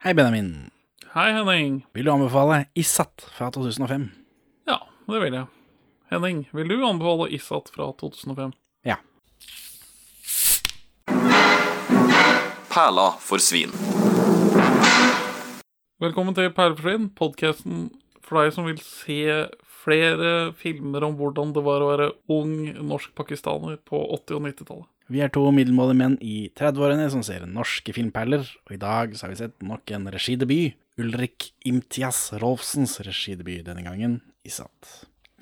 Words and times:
Hei, 0.00 0.14
Benjamin. 0.14 0.70
Hei, 1.12 1.32
Henning. 1.36 1.82
Vil 1.92 2.06
du 2.06 2.10
anbefale 2.10 2.62
Isat 2.72 3.20
fra 3.36 3.50
2005? 3.52 4.06
Ja, 4.64 4.78
det 5.04 5.18
vil 5.20 5.34
jeg. 5.36 5.44
Henning, 6.08 6.38
vil 6.56 6.70
du 6.72 6.86
anbefale 6.88 7.26
Isat 7.36 7.68
fra 7.74 7.90
2005? 8.00 8.54
Ja. 8.88 8.96
Perla 12.72 13.10
for 13.20 13.44
svin. 13.44 13.76
Velkommen 16.00 16.32
til 16.38 16.48
Perla 16.48 16.78
for 16.78 16.88
svin, 16.88 17.10
podkasten 17.20 17.90
for 18.24 18.40
deg 18.40 18.56
som 18.56 18.70
vil 18.70 18.80
se 18.80 19.20
flere 19.84 20.54
filmer 20.56 21.04
om 21.10 21.20
hvordan 21.20 21.52
det 21.52 21.66
var 21.68 21.84
å 21.84 21.92
være 21.92 22.08
ung 22.32 22.56
norsk-pakistaner 22.88 23.76
på 23.84 24.00
80- 24.16 24.40
og 24.40 24.48
90-tallet. 24.48 24.89
Vi 25.10 25.18
er 25.24 25.30
to 25.34 25.42
middelmådige 25.50 25.98
menn 25.98 26.12
i 26.22 26.34
30-årene 26.54 27.08
som 27.10 27.22
ser 27.26 27.42
norske 27.50 27.90
filmperler, 27.96 28.44
og 28.46 28.74
i 28.76 28.78
dag 28.78 29.16
så 29.18 29.26
har 29.26 29.32
vi 29.32 29.40
sett 29.40 29.64
nok 29.66 29.90
en 29.96 30.06
regidebut. 30.14 30.76
Ulrik 31.00 31.48
Imtias 31.66 32.28
Rolfsens 32.38 32.98
regidebut 33.02 33.64
denne 33.66 33.82
gangen, 33.82 34.20
Isat. 34.46 34.90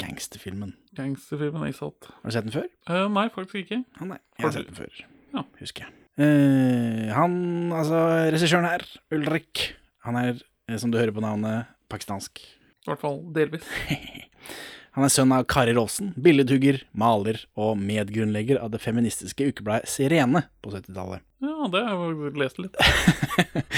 Gangsterfilmen. 0.00 0.72
Gangsterfilmen 0.96 1.68
Isat. 1.68 2.08
Har 2.08 2.30
du 2.30 2.36
sett 2.36 2.48
den 2.48 2.54
før? 2.54 2.68
Uh, 2.88 3.04
nei, 3.12 3.26
faktisk 3.34 3.60
ikke. 3.60 3.82
Ah, 3.98 4.06
nei, 4.14 4.20
jeg 4.38 4.46
Har 4.46 4.56
sett 4.56 4.70
den 4.70 4.78
før. 4.78 5.02
Ja. 5.34 5.44
Husker 5.60 5.84
jeg. 5.84 5.96
Uh, 6.16 7.12
han, 7.12 7.36
altså 7.76 8.00
regissøren 8.32 8.70
her, 8.70 8.86
Ulrik, 9.12 9.66
han 10.08 10.16
er, 10.22 10.40
eh, 10.70 10.80
som 10.80 10.94
du 10.94 10.96
hører 10.96 11.12
på 11.12 11.24
navnet, 11.26 11.68
pakistansk. 11.92 12.40
I 12.40 12.88
hvert 12.88 13.04
fall 13.04 13.20
delvis. 13.36 13.68
Han 14.98 15.06
er 15.06 15.12
sønn 15.14 15.30
av 15.30 15.44
Kari 15.46 15.70
Rolsen, 15.76 16.08
billedhugger, 16.18 16.80
maler 16.98 17.36
og 17.54 17.76
medgrunnlegger 17.78 18.58
av 18.58 18.72
det 18.72 18.80
feministiske 18.82 19.46
ukebladet 19.52 19.86
Sirene 19.86 20.40
på 20.58 20.72
70-tallet. 20.72 21.22
Ja, 21.38 21.68
det 21.70 21.82
har 21.86 22.00
jeg 22.02 22.32
lest 22.42 22.58
litt. 22.58 22.80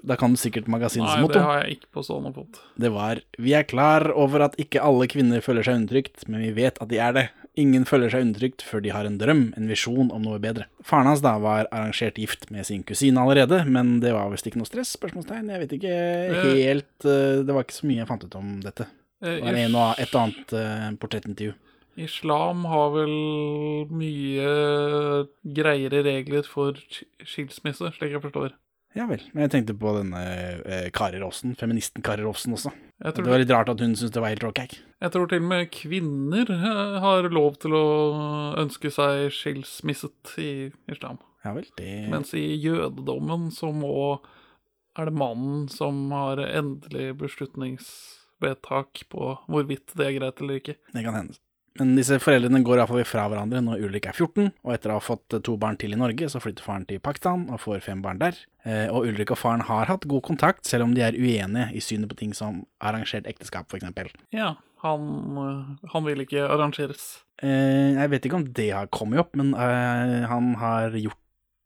Da 0.00 0.16
kan 0.16 0.32
du 0.32 0.38
sikkert 0.40 0.70
magasinets 0.72 1.12
Nei, 1.12 1.26
det 1.28 1.42
har 1.44 1.58
jeg 1.60 1.74
ikke 1.74 1.90
på 1.98 2.02
stående 2.06 2.30
fot. 2.32 2.62
Det 2.80 2.88
var 2.94 3.18
Vi 3.36 3.52
er 3.52 3.66
klar 3.68 4.06
over 4.16 4.46
at 4.46 4.54
ikke 4.56 4.80
alle 4.80 5.04
kvinner 5.12 5.44
føler 5.44 5.66
seg 5.66 5.76
undertrykt, 5.82 6.24
men 6.24 6.40
vi 6.46 6.54
vet 6.56 6.80
at 6.80 6.88
de 6.88 6.96
er 7.04 7.12
det. 7.18 7.24
Ingen 7.60 7.84
føler 7.84 8.08
seg 8.08 8.24
undertrykt 8.24 8.64
før 8.64 8.80
de 8.80 8.94
har 8.94 9.04
en 9.04 9.18
drøm, 9.20 9.42
en 9.60 9.68
visjon 9.68 10.08
om 10.08 10.24
noe 10.24 10.40
bedre. 10.40 10.70
Faren 10.80 11.10
hans 11.10 11.20
da 11.20 11.34
var 11.44 11.68
arrangert 11.68 12.16
gift 12.22 12.48
med 12.48 12.64
sin 12.70 12.80
kusine 12.88 13.20
allerede, 13.20 13.60
men 13.68 13.98
det 14.00 14.14
var 14.16 14.32
visst 14.32 14.48
ikke 14.48 14.62
noe 14.62 14.70
stress? 14.70 14.94
Spørsmålstegn. 14.96 15.52
Jeg 15.52 15.66
vet 15.66 15.76
ikke 15.76 16.00
helt 16.48 17.04
eh, 17.04 17.44
Det 17.44 17.52
var 17.52 17.68
ikke 17.68 17.76
så 17.82 17.90
mye 17.92 18.00
jeg 18.00 18.08
fant 18.08 18.24
ut 18.24 18.40
om 18.40 18.56
dette. 18.64 18.88
Eh, 19.22 19.36
Det 19.36 19.42
var 19.44 19.58
en 19.64 19.74
og, 19.76 20.00
et 20.00 20.14
annet 20.16 20.52
eh, 20.56 20.86
portrettintervju. 21.00 21.54
Islam 22.00 22.64
har 22.70 22.90
vel 22.94 23.14
mye 23.92 24.50
greiere 25.44 26.02
regler 26.06 26.46
for 26.48 26.78
skilsmisse, 27.26 27.90
slik 27.96 28.14
jeg 28.14 28.22
forstår. 28.24 28.54
Ja 28.96 29.04
vel. 29.06 29.20
Men 29.34 29.44
jeg 29.44 29.52
tenkte 29.52 29.76
på 29.78 29.92
denne 30.00 30.20
eh, 30.66 30.88
Kari 30.94 31.20
Rolfsen, 31.22 31.52
feministen 31.58 32.02
Kari 32.02 32.24
Rolfsen 32.26 32.56
også. 32.56 32.72
Det 33.00 33.22
var 33.22 33.38
litt 33.38 33.52
rart 33.52 33.70
at 33.70 33.80
hun 33.80 33.94
syntes 33.94 34.14
det 34.16 34.22
var 34.22 34.32
helt 34.34 34.44
ok. 34.48 34.64
jeg 35.00 35.12
tror 35.14 35.28
til 35.30 35.40
og 35.44 35.46
med 35.52 35.70
kvinner 35.72 36.50
eh, 36.50 36.96
har 37.04 37.28
lov 37.30 37.60
til 37.62 37.76
å 37.78 37.84
ønske 38.58 38.90
seg 38.90 39.28
skilsmisset 39.36 40.34
i 40.42 40.50
islam. 40.90 41.20
Ja 41.44 41.54
vel, 41.56 41.68
det 41.78 42.08
Mens 42.12 42.34
i 42.36 42.42
jødedommen 42.60 43.48
så 43.54 43.70
må 43.72 44.18
er 44.98 45.06
det 45.06 45.14
mannen 45.16 45.68
som 45.72 46.10
har 46.12 46.42
endelig 46.42 47.14
beslutningsvedtak 48.40 49.04
på 49.10 49.36
hvorvidt 49.48 49.94
det 49.96 50.06
er 50.06 50.18
greit 50.18 50.40
eller 50.40 50.60
ikke. 50.60 50.76
Det 50.94 51.04
kan 51.04 51.14
hende. 51.14 51.38
Men 51.78 51.92
disse 51.96 52.18
foreldrene 52.18 52.64
går 52.66 52.80
iallfall 52.80 53.04
fra 53.06 53.28
hverandre 53.30 53.60
når 53.62 53.84
Ulrik 53.86 54.08
er 54.10 54.12
14, 54.16 54.48
og 54.66 54.72
etter 54.74 54.90
å 54.90 54.96
ha 54.98 55.00
fått 55.04 55.36
to 55.46 55.54
barn 55.56 55.76
til 55.78 55.92
i 55.94 55.96
Norge, 56.00 56.26
så 56.28 56.40
flytter 56.42 56.64
faren 56.66 56.84
til 56.88 56.98
Pakistan 57.00 57.44
og 57.48 57.60
får 57.62 57.80
fem 57.84 58.02
barn 58.02 58.18
der. 58.18 58.34
Eh, 58.66 58.88
Og 58.90 59.06
Ulrik 59.06 59.30
og 59.30 59.38
faren 59.38 59.62
har 59.62 59.86
hatt 59.86 60.04
god 60.10 60.22
kontakt, 60.26 60.66
selv 60.66 60.84
om 60.88 60.94
de 60.94 61.00
er 61.06 61.12
uenige 61.14 61.70
i 61.72 61.80
synet 61.80 62.10
på 62.10 62.16
ting 62.18 62.34
som 62.34 62.64
arrangert 62.82 63.24
ekteskap, 63.30 63.70
f.eks. 63.70 64.12
Ja, 64.34 64.56
han, 64.82 65.06
eh, 65.38 65.88
han 65.94 66.04
vil 66.04 66.26
ikke 66.26 66.48
arrangeres. 66.50 67.22
Eh, 67.40 67.94
Jeg 67.94 68.10
vet 68.10 68.26
ikke 68.26 68.40
om 68.42 68.52
det 68.52 68.70
har 68.74 68.88
kommet 68.90 69.20
opp, 69.22 69.36
men 69.36 69.54
eh, 69.54 70.26
han 70.26 70.54
har 70.56 70.90
gjort 70.90 71.16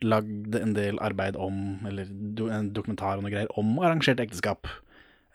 lagd 0.05 0.55
en 0.55 0.75
del 0.77 0.99
arbeid 1.01 1.35
om, 1.41 1.81
eller 1.89 2.05
en 2.53 2.71
dokumentar 2.77 3.17
og 3.17 3.23
noe 3.25 3.33
greier, 3.33 3.49
om 3.57 3.79
arrangert 3.81 4.21
ekteskap. 4.21 4.69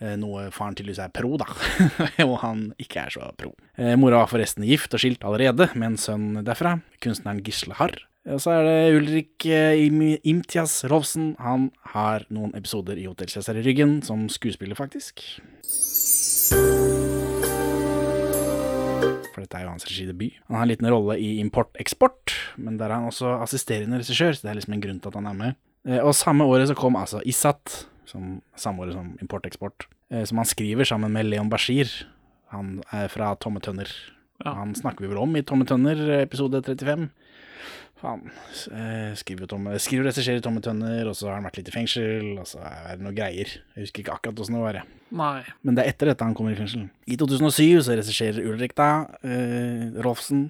Eh, 0.02 0.14
Noe 0.16 0.46
faren 0.56 0.76
tydeligvis 0.80 1.02
er 1.04 1.12
pro, 1.12 1.34
da, 1.42 1.46
og 2.28 2.38
han 2.44 2.70
ikke 2.80 3.02
er 3.04 3.10
så 3.12 3.32
pro. 3.36 3.50
Eh, 3.76 3.96
Mora 4.00 4.22
var 4.22 4.30
forresten 4.32 4.64
gift 4.64 4.94
og 4.96 5.02
skilt 5.04 5.26
allerede, 5.28 5.68
med 5.76 5.94
en 5.94 5.98
sønn 6.00 6.30
derfra, 6.48 6.78
kunstneren 7.04 7.42
Gisle 7.44 7.76
Harr. 7.76 7.98
Og 8.30 8.40
så 8.44 8.52
er 8.54 8.64
det 8.68 8.96
Ulrik 9.00 9.46
eh, 9.50 9.76
Im- 9.88 10.20
Imtias 10.28 10.84
Rolfsen. 10.92 11.34
Han 11.44 11.70
har 11.96 12.24
noen 12.32 12.52
episoder 12.56 13.00
i 13.00 13.08
Hotell 13.10 13.32
Cæsar 13.32 13.58
i 13.60 13.64
ryggen, 13.66 14.00
som 14.06 14.28
skuespiller, 14.32 14.78
faktisk. 14.78 15.24
For 19.34 19.44
dette 19.46 19.60
er 19.60 19.66
jo 19.66 19.72
hans 19.74 19.88
regidebut. 19.88 20.36
Han 20.50 20.58
har 20.60 20.66
en 20.68 20.72
liten 20.74 20.90
rolle 20.92 21.16
i 21.22 21.30
Import-eksport, 21.44 22.34
men 22.60 22.78
der 22.80 22.90
er 22.92 23.00
han 23.00 23.10
også 23.12 23.36
assisterende 23.44 24.00
regissør, 24.02 24.36
så 24.36 24.46
det 24.48 24.52
er 24.54 24.60
liksom 24.60 24.76
en 24.78 24.84
grunn 24.84 25.00
til 25.04 25.12
at 25.12 25.20
han 25.22 25.30
er 25.31 25.38
med. 25.44 25.60
Og 26.04 26.12
samme 26.18 26.44
året 26.50 26.68
så 26.70 26.76
kom 26.78 26.98
altså 27.00 27.22
Issat, 27.28 27.86
som, 28.09 28.42
året 28.75 28.96
som 28.97 29.14
Import-eksport, 29.24 29.88
eh, 30.12 30.25
som 30.28 30.42
han 30.42 30.50
skriver 30.50 30.88
sammen 30.90 31.14
med 31.16 31.30
Leon 31.30 31.52
Bashir. 31.52 31.92
Han 32.53 32.80
er 32.96 33.12
fra 33.14 33.36
Tomme 33.38 33.62
Tønner. 33.62 33.90
Ja. 34.44 34.56
Han 34.58 34.74
snakker 34.75 35.06
vi 35.06 35.12
vel 35.12 35.22
om 35.22 35.36
i 35.38 35.46
Tomme 35.46 35.68
Tønner, 35.70 36.00
eh, 36.09 36.25
episode 36.25 36.64
35. 36.66 37.09
Han 38.02 38.30
eh, 38.72 39.16
skriver 39.19 39.50
Tomme, 39.52 39.74
skriver 39.81 40.06
og 40.06 40.14
regisserer 40.14 40.44
Tomme 40.44 40.62
Tønner, 40.64 41.08
og 41.09 41.18
så 41.19 41.28
har 41.28 41.40
han 41.40 41.48
vært 41.50 41.59
litt 41.59 41.72
i 41.72 41.75
fengsel, 41.75 42.30
og 42.40 42.48
så 42.48 42.62
er 42.64 42.96
det 42.96 43.03
noe 43.03 43.16
greier. 43.16 43.52
Jeg 43.75 43.88
husker 43.88 44.06
ikke 44.06 44.16
akkurat 44.16 44.40
åssen 44.40 44.56
det 44.56 44.64
var. 44.64 44.80
Nei. 45.19 45.42
Men 45.68 45.75
det 45.75 45.84
er 45.84 45.92
etter 45.92 46.12
dette 46.12 46.24
han 46.28 46.38
kommer 46.38 46.56
i 46.56 46.59
fengsel. 46.59 46.88
I 47.09 47.18
2007 47.19 47.84
så 47.84 47.98
regisserer 48.00 48.48
Ulrik 48.48 48.78
da 48.80 48.90
eh, 49.19 49.90
Rolfsen 50.06 50.48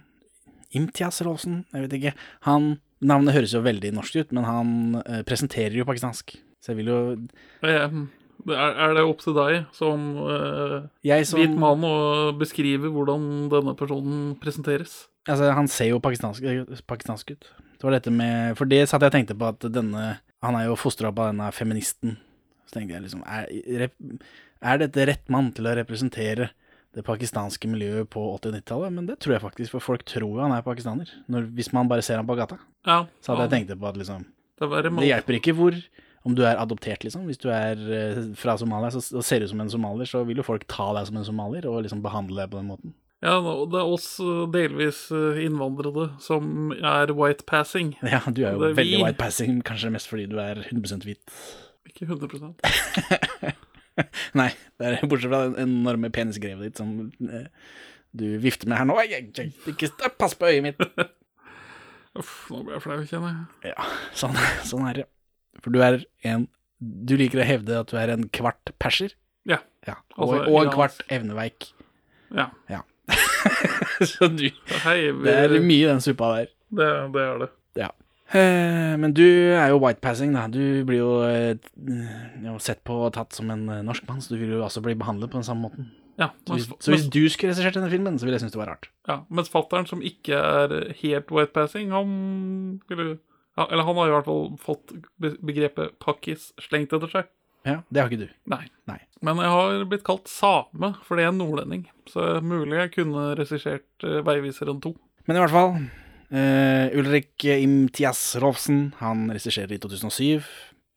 Imtias 0.77 1.23
Rolfsen, 1.25 1.63
jeg 1.73 1.87
vet 1.87 1.97
ikke. 1.97 2.13
Han, 2.45 2.75
Navnet 3.01 3.33
høres 3.33 3.55
jo 3.55 3.63
veldig 3.65 3.93
norsk 3.95 4.19
ut, 4.21 4.33
men 4.35 4.45
han 4.45 4.71
eh, 5.01 5.23
presenterer 5.25 5.79
jo 5.79 5.87
pakistansk. 5.89 6.35
Så 6.59 6.73
jeg 6.73 6.81
vil 6.81 6.91
jo 6.93 6.99
Eh, 7.65 7.99
Er, 8.49 8.93
det 8.95 9.03
opp 9.03 9.19
til 9.19 9.35
deg 9.35 9.65
som 9.75 10.03
eh, 10.23 11.23
som 11.27 11.41
hvit 11.41 11.57
mann 11.59 11.83
å 11.83 12.31
beskrive 12.39 12.87
hvordan 12.87 13.49
denne 13.51 13.73
personen 13.75 14.37
presenteres? 14.39 15.09
Altså, 15.27 15.51
han 15.51 15.67
ser 15.67 15.91
jo 15.91 15.99
pakistansk, 15.99 16.45
pakistansk 16.87 17.33
ut. 17.35 17.49
Det 17.79 17.83
var 17.83 17.95
dette 17.95 18.11
med 18.11 18.55
For 18.57 18.67
det 18.67 18.85
satt 18.89 19.03
jeg 19.03 19.11
og 19.11 19.15
tenkte 19.15 19.35
på 19.39 19.51
at 19.53 19.67
denne 19.71 20.17
Han 20.43 20.55
er 20.55 20.65
jo 20.67 20.79
fostra 20.79 21.11
opp 21.11 21.19
av 21.19 21.29
denne 21.31 21.51
feministen. 21.55 22.17
Så 22.67 22.77
tenkte 22.77 22.95
jeg 22.97 23.05
liksom 23.05 23.21
Er, 23.27 23.91
er 24.59 24.81
dette 24.81 25.05
rett 25.07 25.29
mann 25.31 25.51
til 25.55 25.67
å 25.69 25.75
representere 25.79 26.49
det 26.97 27.03
pakistanske 27.05 27.69
miljøet 27.69 28.09
på 28.09 28.23
80- 28.33 28.49
og 28.49 28.55
90-tallet? 28.57 28.93
Men 28.95 29.07
det 29.07 29.19
tror 29.21 29.35
jeg 29.35 29.43
faktisk, 29.43 29.75
for 29.75 29.83
folk 29.83 30.03
tror 30.09 30.31
jo 30.31 30.41
han 30.41 30.55
er 30.55 30.65
pakistaner. 30.65 31.11
Når, 31.29 31.51
hvis 31.55 31.71
man 31.75 31.91
bare 31.91 32.03
ser 32.03 32.17
ham 32.17 32.27
på 32.27 32.35
gata. 32.39 32.57
Ja. 32.87 33.03
Så 33.21 33.31
hadde 33.31 33.45
ja, 33.45 33.47
jeg 33.47 33.67
tenkt 33.67 33.79
på 33.79 33.91
at 33.91 33.99
liksom 33.99 34.25
Det, 34.59 34.69
Det 34.97 35.11
hjelper 35.11 35.37
ikke 35.37 35.55
hvor 35.55 35.77
om 36.29 36.35
du 36.37 36.43
er 36.45 36.59
adoptert, 36.61 37.03
liksom. 37.05 37.25
Hvis 37.29 37.41
du 37.41 37.49
er 37.53 37.79
eh, 37.95 38.23
fra 38.37 38.55
Somalia 38.61 38.91
så, 38.93 39.01
og 39.17 39.25
ser 39.25 39.43
ut 39.43 39.51
som 39.51 39.61
en 39.63 39.71
somalier, 39.71 40.09
så 40.09 40.23
vil 40.27 40.41
jo 40.41 40.45
folk 40.45 40.65
ta 40.71 40.91
deg 40.97 41.09
som 41.09 41.19
en 41.19 41.27
somalier 41.27 41.67
og 41.69 41.81
liksom 41.85 42.03
behandle 42.05 42.43
deg 42.43 42.51
på 42.53 42.59
den 42.61 42.69
måten. 42.71 42.95
Ja, 43.25 43.35
og 43.41 43.73
det 43.73 43.81
er 43.81 43.93
oss 43.97 44.07
eh, 44.23 44.43
delvis 44.53 45.01
eh, 45.15 45.41
innvandrede 45.43 46.09
som 46.23 46.71
er 46.77 47.11
white 47.17 47.47
passing. 47.49 47.95
Ja, 48.13 48.21
du 48.27 48.43
er 48.45 48.55
jo 48.55 48.69
er 48.69 48.77
veldig 48.77 48.99
vi. 49.01 49.03
white 49.07 49.19
passing, 49.19 49.59
kanskje 49.67 49.91
mest 49.95 50.11
fordi 50.11 50.29
du 50.31 50.37
er 50.43 50.61
100% 50.69 51.07
hvit. 51.07 51.39
Ikke 51.89 52.07
100% 52.07 52.69
Nei, 54.39 54.51
det 54.79 54.93
er 54.93 55.09
bortsett 55.11 55.27
fra 55.27 55.41
den 55.49 55.57
enorme 55.65 56.07
penisgrevet 56.15 56.69
ditt 56.69 56.79
som 56.79 56.93
du 58.15 58.25
vifter 58.39 58.69
med 58.71 58.79
her 58.79 58.87
nå. 58.87 58.95
Ikke 59.67 59.89
pass 60.15 60.37
på 60.39 60.47
øyet 60.47 60.63
mitt! 60.69 60.79
Uff, 62.19 62.49
nå 62.49 62.63
ble 62.65 62.77
jeg 62.77 62.83
flau, 62.83 62.99
kjenner 63.05 63.33
jeg. 63.35 63.73
Ja, 63.73 63.89
sånn, 64.17 64.37
sånn 64.65 64.87
er 64.89 65.01
det. 65.01 65.05
For 65.63 65.71
du 65.75 65.81
er 65.85 66.01
en 66.23 66.47
Du 66.79 67.15
liker 67.19 67.41
å 67.41 67.47
hevde 67.47 67.79
at 67.81 67.89
du 67.91 67.97
er 67.99 68.13
en 68.13 68.27
kvart 68.31 68.71
perser. 68.79 69.11
Ja. 69.49 69.57
Ja, 69.87 69.97
og, 70.15 70.29
Altså, 70.33 70.51
og 70.51 70.61
en 70.63 70.71
kvart 70.71 71.01
evneveik. 71.11 71.71
Ja. 72.35 72.49
Så 74.05 74.27
du 74.31 74.45
Hei, 74.85 75.09
vi, 75.11 75.23
Det 75.25 75.33
er 75.43 75.55
mye 75.59 75.81
i 75.83 75.89
den 75.89 75.99
suppa 76.03 76.29
der. 76.37 76.51
det, 76.71 76.89
det 77.15 77.23
er 77.25 77.39
det. 77.43 77.49
Ja. 77.79 77.89
Eh, 78.31 78.95
Men 79.01 79.13
du 79.17 79.23
er 79.25 79.71
jo 79.73 79.79
whitepassing, 79.81 80.35
da. 80.37 80.45
Du 80.47 80.83
blir 80.85 81.01
jo, 81.01 81.11
eh, 81.25 81.55
jo 82.45 82.57
sett 82.63 82.83
på 82.87 82.95
og 83.07 83.13
tatt 83.17 83.33
som 83.35 83.49
en 83.51 83.63
eh, 83.73 83.81
norsk 83.87 84.05
mann, 84.07 84.21
så 84.21 84.35
du 84.35 84.39
vil 84.43 84.53
jo 84.59 84.63
også 84.67 84.83
bli 84.85 84.93
behandlet 84.99 85.31
på 85.33 85.39
den 85.41 85.47
samme 85.47 85.67
måten. 85.67 85.89
Ja, 86.19 86.29
Så 86.45 86.53
hvis, 86.57 86.67
så 86.83 86.91
hvis 86.91 87.07
du 87.07 87.21
skulle 87.31 87.53
regissert 87.53 87.77
denne 87.79 87.89
filmen, 87.91 88.17
så 88.19 88.27
ville 88.27 88.35
jeg 88.35 88.43
synes 88.43 88.51
det 88.55 88.59
var 88.59 88.73
rart. 88.75 88.89
ja, 89.07 89.21
mens 89.31 89.49
fatteren 89.49 89.87
som 89.87 90.01
ikke 90.03 90.35
er 90.35 90.93
helt 90.99 91.31
white 91.31 91.53
passing, 91.55 91.91
han 91.95 92.81
ville 92.91 93.13
ja, 93.15 93.15
Eller 93.67 93.83
han 93.87 93.99
har 93.99 94.07
i 94.07 94.13
hvert 94.15 94.27
fall 94.29 94.45
fått 94.61 94.93
begrepet 95.19 95.97
pakkis 95.99 96.49
slengt 96.63 96.93
etter 96.95 97.11
seg. 97.11 97.29
Ja, 97.67 97.81
Det 97.91 97.99
har 97.99 98.07
ikke 98.07 98.23
du. 98.23 98.35
Nei. 98.47 98.63
Nei. 98.87 98.99
Men 99.25 99.41
jeg 99.43 99.51
har 99.51 99.81
blitt 99.91 100.05
kalt 100.07 100.29
same 100.31 100.93
fordi 101.07 101.25
jeg 101.25 101.33
er 101.33 101.35
nordlending. 101.35 101.87
Så 102.07 102.27
mulig 102.45 102.77
jeg 102.79 102.93
kunne 102.95 103.33
regissert 103.39 104.05
uh, 104.07 104.21
Veiviseren 104.23 104.79
2. 104.83 104.93
Men 105.27 105.37
i 105.39 105.43
hvert 105.43 105.55
fall, 105.57 105.73
Uh, 106.29 106.85
Ulrik 106.93 107.41
Imtias 107.49 108.35
Rolfsen, 108.37 108.91
han 108.99 109.31
regisserer 109.33 109.71
i 109.73 109.79
2007. 109.81 110.43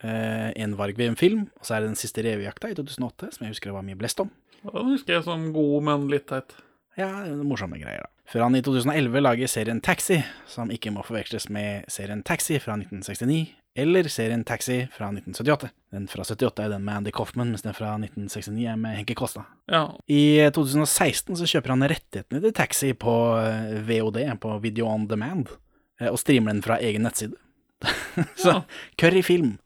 uh, 0.05 0.51
en 0.61 0.75
Varg-VM-film, 0.77 1.47
og 1.57 1.65
så 1.65 1.79
er 1.79 1.81
det 1.81 1.89
Den 1.95 1.97
siste 1.97 2.21
revejakta 2.27 2.69
i 2.69 2.75
2008, 2.77 3.31
som 3.33 3.47
jeg 3.47 3.55
husker 3.55 3.71
det 3.71 3.77
var 3.79 3.87
mye 3.87 3.97
blest 3.97 4.21
om. 4.21 4.29
Den 4.61 4.91
husker 4.93 5.15
jeg 5.17 5.25
som 5.25 5.47
god, 5.55 5.79
men 5.89 6.05
litt 6.13 6.27
teit. 6.29 6.53
Ja, 7.01 7.09
morsomme 7.49 7.81
greier, 7.81 8.05
da. 8.05 8.22
Før 8.33 8.47
han 8.47 8.55
i 8.57 8.63
2011 8.65 9.21
lager 9.21 9.51
serien 9.51 9.81
Taxi, 9.85 10.23
som 10.49 10.71
ikke 10.73 10.89
må 10.95 11.03
forveksles 11.05 11.51
med 11.53 11.85
serien 11.93 12.23
Taxi 12.25 12.57
fra 12.65 12.79
1969, 12.79 13.51
eller 13.77 14.09
serien 14.09 14.41
Taxi 14.49 14.79
fra 14.95 15.11
1978. 15.13 15.69
Den 15.93 16.07
fra 16.09 16.25
78 16.25 16.65
er 16.65 16.71
den 16.73 16.87
med 16.87 17.03
Andy 17.03 17.13
Coffman, 17.13 17.51
mens 17.53 17.67
den 17.67 17.77
fra 17.77 17.91
1969 17.99 18.65
er 18.73 18.79
med 18.81 18.97
Henke 18.97 19.17
Kosta. 19.19 19.45
Ja, 19.69 19.83
I 20.09 20.49
2016 20.49 21.37
så 21.43 21.51
kjøper 21.51 21.75
han 21.75 21.85
rettighetene 21.93 22.41
til 22.41 22.57
Taxi 22.57 22.95
på 22.97 23.13
eh, 23.43 23.77
VOD, 23.85 24.23
på 24.41 24.57
Video 24.65 24.89
On 24.89 25.05
Demand, 25.11 25.53
eh, 26.01 26.09
og 26.09 26.17
streamer 26.23 26.57
den 26.57 26.65
fra 26.65 26.81
egen 26.81 27.05
nettside. 27.05 27.37
så 28.41 28.49
Ja. 28.49 28.59
curryfilm.com. 28.97 29.59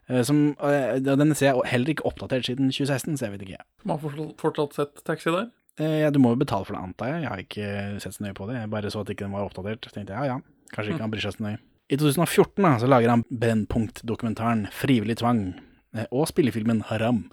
Denne 0.12 0.52
eh, 0.68 1.00
Den 1.00 1.32
ser 1.32 1.54
jeg 1.54 1.70
heller 1.72 1.96
ikke 1.96 2.04
oppdatert 2.12 2.44
siden 2.44 2.68
2016, 2.68 3.16
så 3.16 3.24
jeg 3.30 3.38
vet 3.38 3.48
ikke. 3.48 3.64
man 3.88 3.96
har 4.04 4.34
fortsatt 4.36 4.76
sett 4.76 5.04
Taxi 5.08 5.32
der. 5.32 5.48
Eh, 5.78 6.00
Ja, 6.02 6.10
du 6.10 6.18
må 6.18 6.32
jo 6.34 6.40
betale 6.40 6.64
for 6.66 6.74
det, 6.74 6.82
antar 6.82 7.12
jeg. 7.12 7.22
Jeg 7.22 7.30
har 7.30 7.42
ikke 7.44 8.00
sett 8.02 8.14
så 8.16 8.24
nøye 8.24 8.34
på 8.34 8.46
det. 8.50 8.56
Jeg 8.60 8.70
bare 8.70 8.90
så 8.90 9.00
at 9.04 9.10
ikke 9.14 9.26
den 9.26 9.32
var 9.36 9.46
oppdatert. 9.48 9.80
Tenkte 9.92 10.14
jeg, 10.14 10.26
ja 10.26 10.36
ja, 10.36 10.38
kanskje 10.74 10.94
ikke 10.94 11.04
han 11.06 11.10
bryr 11.14 11.24
seg 11.26 11.36
så 11.36 11.44
nøye. 11.46 11.58
I 11.88 11.96
2014 11.96 12.62
da, 12.66 12.72
så 12.82 12.88
lager 12.90 13.08
han 13.14 13.24
Brennpunkt-dokumentaren 13.32 14.66
'Frivillig 14.70 15.16
tvang' 15.22 15.54
eh, 15.94 16.06
og 16.12 16.28
spillefilmen 16.28 16.82
'Haram', 16.82 17.30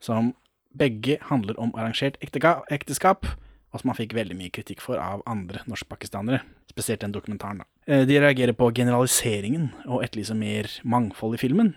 som 0.00 0.34
begge 0.76 1.18
handler 1.30 1.54
om 1.58 1.72
arrangert 1.74 2.16
ekteskap, 2.20 3.24
og 3.72 3.80
som 3.80 3.90
han 3.90 3.96
fikk 3.96 4.12
veldig 4.14 4.36
mye 4.36 4.50
kritikk 4.50 4.80
for 4.80 4.96
av 4.98 5.22
andre 5.26 5.60
norskpakistanere, 5.66 6.40
spesielt 6.70 7.00
den 7.00 7.12
dokumentaren. 7.12 7.58
da. 7.58 7.64
Eh, 7.86 8.04
De 8.04 8.18
reagerer 8.20 8.52
på 8.52 8.72
generaliseringen 8.74 9.72
og 9.86 10.02
etterlyser 10.04 10.34
mer 10.36 10.64
mangfold 10.84 11.34
i 11.34 11.38
filmen. 11.38 11.74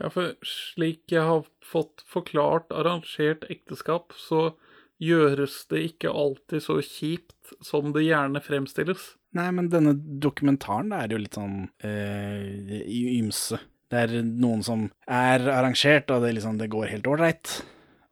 Ja, 0.00 0.08
for 0.08 0.34
slik 0.42 1.02
jeg 1.08 1.20
har 1.22 1.44
fått 1.62 2.02
forklart 2.08 2.68
arrangert 2.70 3.44
ekteskap, 3.50 4.12
så 4.16 4.54
gjøres 5.02 5.62
det 5.72 5.82
ikke 5.90 6.12
alltid 6.14 6.64
så 6.64 6.78
kjipt 6.84 7.56
som 7.64 7.90
det 7.94 8.06
gjerne 8.06 8.42
fremstilles. 8.44 9.12
Nei, 9.36 9.48
men 9.56 9.70
denne 9.72 9.94
dokumentaren 9.96 10.92
er 10.94 11.12
jo 11.12 11.20
litt 11.22 11.38
sånn 11.38 11.66
øh, 11.88 12.72
ymse. 13.18 13.60
Det 13.92 14.06
er 14.06 14.24
noen 14.24 14.64
som 14.64 14.86
er 15.04 15.44
arrangert, 15.52 16.10
og 16.12 16.24
det, 16.24 16.34
liksom, 16.38 16.58
det 16.60 16.70
går 16.72 16.92
helt 16.92 17.08
ålreit. 17.08 17.58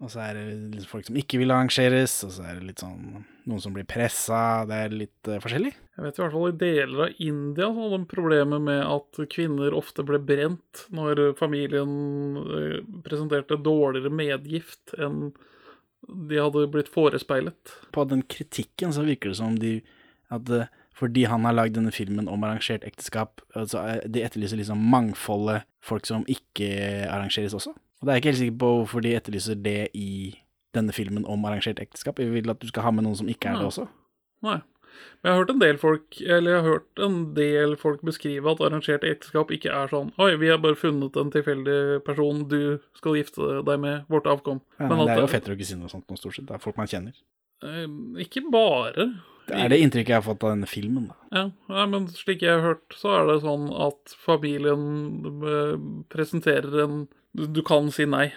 Og 0.01 0.09
så 0.13 0.23
er 0.25 0.39
det 0.39 0.45
liksom 0.77 0.89
folk 0.89 1.07
som 1.11 1.19
ikke 1.21 1.43
vil 1.43 1.53
arrangeres, 1.53 2.15
og 2.25 2.33
så 2.33 2.47
er 2.49 2.57
det 2.57 2.71
litt 2.71 2.83
sånn 2.85 3.21
noen 3.51 3.61
som 3.61 3.75
blir 3.75 3.89
pressa. 3.89 4.65
Det 4.69 4.79
er 4.87 4.97
litt 4.97 5.29
uh, 5.29 5.37
forskjellig. 5.43 5.73
Jeg 5.97 6.05
vet 6.07 6.19
i 6.19 6.23
hvert 6.23 6.35
fall 6.37 6.49
i 6.49 6.61
deler 6.63 7.03
av 7.05 7.21
India 7.21 7.69
så 7.69 7.85
hadde 7.85 7.99
de 7.99 8.09
problemer 8.09 8.63
med 8.65 8.81
at 8.81 9.21
kvinner 9.33 9.77
ofte 9.77 10.05
ble 10.09 10.21
brent 10.25 10.87
når 10.97 11.35
familien 11.37 11.91
eh, 12.41 12.79
presenterte 13.05 13.59
dårligere 13.61 14.13
medgift 14.15 14.95
enn 14.97 15.35
de 16.09 16.41
hadde 16.41 16.67
blitt 16.73 16.91
forespeilet. 16.93 17.75
På 17.95 18.05
den 18.09 18.23
kritikken 18.23 18.95
så 18.95 19.05
virker 19.07 19.33
det 19.33 19.41
som 19.41 19.59
de 19.61 19.81
at 20.31 20.51
eh, 20.55 20.71
fordi 21.01 21.25
han 21.25 21.47
har 21.49 21.57
lagd 21.57 21.79
denne 21.79 21.93
filmen 21.95 22.29
om 22.29 22.43
arrangert 22.45 22.85
ekteskap, 22.85 23.41
altså 23.57 23.83
de 24.05 24.21
etterlyser 24.21 24.61
liksom 24.61 24.83
mangfoldet 24.93 25.65
folk 25.85 26.05
som 26.05 26.27
ikke 26.29 26.69
arrangeres 27.09 27.57
også. 27.57 27.73
Og 27.73 28.05
det 28.05 28.13
er 28.13 28.19
jeg 28.19 28.23
ikke 28.23 28.31
helt 28.31 28.41
sikker 28.43 28.59
på 28.61 28.73
hvorfor 28.75 29.05
de 29.05 29.15
etterlyser 29.17 29.57
det 29.65 29.79
i 29.97 30.11
denne 30.77 30.93
filmen 30.93 31.25
om 31.29 31.45
arrangert 31.49 31.81
ekteskap. 31.81 32.21
Jeg 32.21 32.33
vil 32.35 32.53
at 32.53 32.61
du 32.61 32.69
skal 32.69 32.85
ha 32.85 32.93
med 32.95 33.07
noen 33.07 33.17
som 33.17 33.31
ikke 33.33 33.49
er 33.49 33.61
det 33.61 33.71
også. 33.71 33.87
Nei. 34.45 34.61
Men 35.21 35.29
jeg 35.29 35.33
har 35.33 35.41
hørt 35.43 35.51
en 35.53 35.61
del 35.61 35.79
folk 35.81 36.21
Eller 36.25 36.51
jeg 36.55 36.61
har 36.61 36.69
hørt 36.71 37.03
en 37.05 37.17
del 37.37 37.75
folk 37.81 38.05
beskrive 38.07 38.53
at 38.55 38.63
arrangert 38.65 39.05
ekteskap 39.05 39.51
ikke 39.53 39.73
er 39.73 39.91
sånn 39.93 40.13
Oi, 40.21 40.31
vi 40.41 40.49
har 40.49 40.61
bare 40.63 40.79
funnet 40.81 41.19
en 41.21 41.33
tilfeldig 41.35 41.81
person 42.07 42.47
du 42.49 42.79
skal 42.97 43.19
gifte 43.21 43.61
deg 43.67 43.83
med, 43.83 44.07
vårt 44.13 44.29
avkom. 44.31 44.63
Ja, 44.79 44.89
Men 44.89 45.05
det 45.07 45.17
er 45.17 45.25
jo 45.25 45.31
fettere 45.33 45.57
og 45.57 45.61
kusiner 45.61 45.89
og 45.89 45.93
sånt 45.93 46.09
nå, 46.09 46.17
stort 46.21 46.37
sett. 46.39 46.49
Det 46.49 46.57
er 46.57 46.63
folk 46.65 46.81
man 46.81 46.91
kjenner. 46.91 47.17
Eh, 47.65 47.87
Ikke 48.25 48.43
bare. 48.53 49.07
Det 49.51 49.57
er 49.57 49.73
det 49.73 49.81
inntrykket 49.83 50.13
jeg 50.13 50.21
har 50.21 50.27
fått 50.27 50.45
av 50.47 50.53
denne 50.55 50.69
filmen, 50.71 51.09
da. 51.11 51.17
Ja, 51.35 51.45
nei, 51.73 51.87
men 51.91 52.07
slik 52.13 52.45
jeg 52.45 52.53
har 52.55 52.63
hørt, 52.65 52.95
så 52.95 53.17
er 53.19 53.27
det 53.31 53.41
sånn 53.43 53.67
at 53.89 54.15
familien 54.23 54.85
eh, 55.43 55.75
presenterer 56.13 56.85
en 56.85 57.01
du, 57.37 57.45
du 57.47 57.61
kan 57.67 57.91
si 57.95 58.07
nei. 58.11 58.29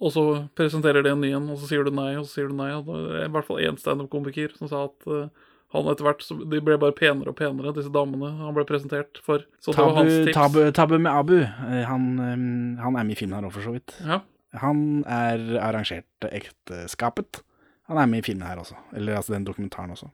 Og 0.00 0.12
så 0.14 0.22
presenterer 0.56 1.04
de 1.04 1.10
en 1.12 1.20
ny 1.20 1.28
en, 1.36 1.50
og 1.52 1.58
så 1.60 1.66
sier 1.68 1.84
du 1.84 1.90
nei, 1.92 2.14
og 2.16 2.24
så 2.24 2.38
sier 2.38 2.48
du 2.48 2.54
nei. 2.56 2.70
Og 2.72 2.86
det 2.88 2.98
er 3.20 3.26
i 3.28 3.32
hvert 3.34 3.44
fall 3.44 3.60
én 3.60 3.76
standup-komiker 3.76 4.54
som 4.56 4.70
sa 4.70 4.86
at 4.88 5.06
uh, 5.10 5.26
han 5.74 5.86
etter 5.92 6.02
hvert 6.06 6.22
så 6.24 6.34
De 6.50 6.58
ble 6.64 6.78
bare 6.80 6.96
penere 6.96 7.30
og 7.30 7.36
penere, 7.38 7.70
disse 7.76 7.92
damene 7.94 8.32
han 8.40 8.54
ble 8.56 8.64
presentert 8.66 9.20
for. 9.22 9.44
Så 9.62 9.74
det 9.76 9.84
var 9.84 9.98
hans 10.00 10.16
tips. 10.26 10.34
tabu, 10.38 10.60
tabu 10.74 10.96
med 10.98 11.12
Abu. 11.12 11.36
eh, 11.44 11.84
Han, 11.86 12.08
eh, 12.18 12.82
han 12.82 12.96
er 12.96 13.04
med 13.04 13.12
i 13.12 13.18
filmen 13.20 13.36
her 13.38 13.46
òg, 13.46 13.52
for 13.54 13.62
så 13.68 13.74
vidt. 13.76 13.94
Ja. 14.02 14.22
Han 14.58 15.04
er 15.06 15.44
arrangert 15.62 16.26
ekteskapet. 16.32 17.42
Han 17.90 17.98
er 18.02 18.06
med 18.10 18.24
i 18.24 18.26
filmen 18.32 18.46
her 18.48 18.58
også. 18.62 18.74
Eller 18.96 19.20
altså 19.20 19.34
den 19.36 19.44
dokumentaren 19.46 19.90
også. 19.94 20.08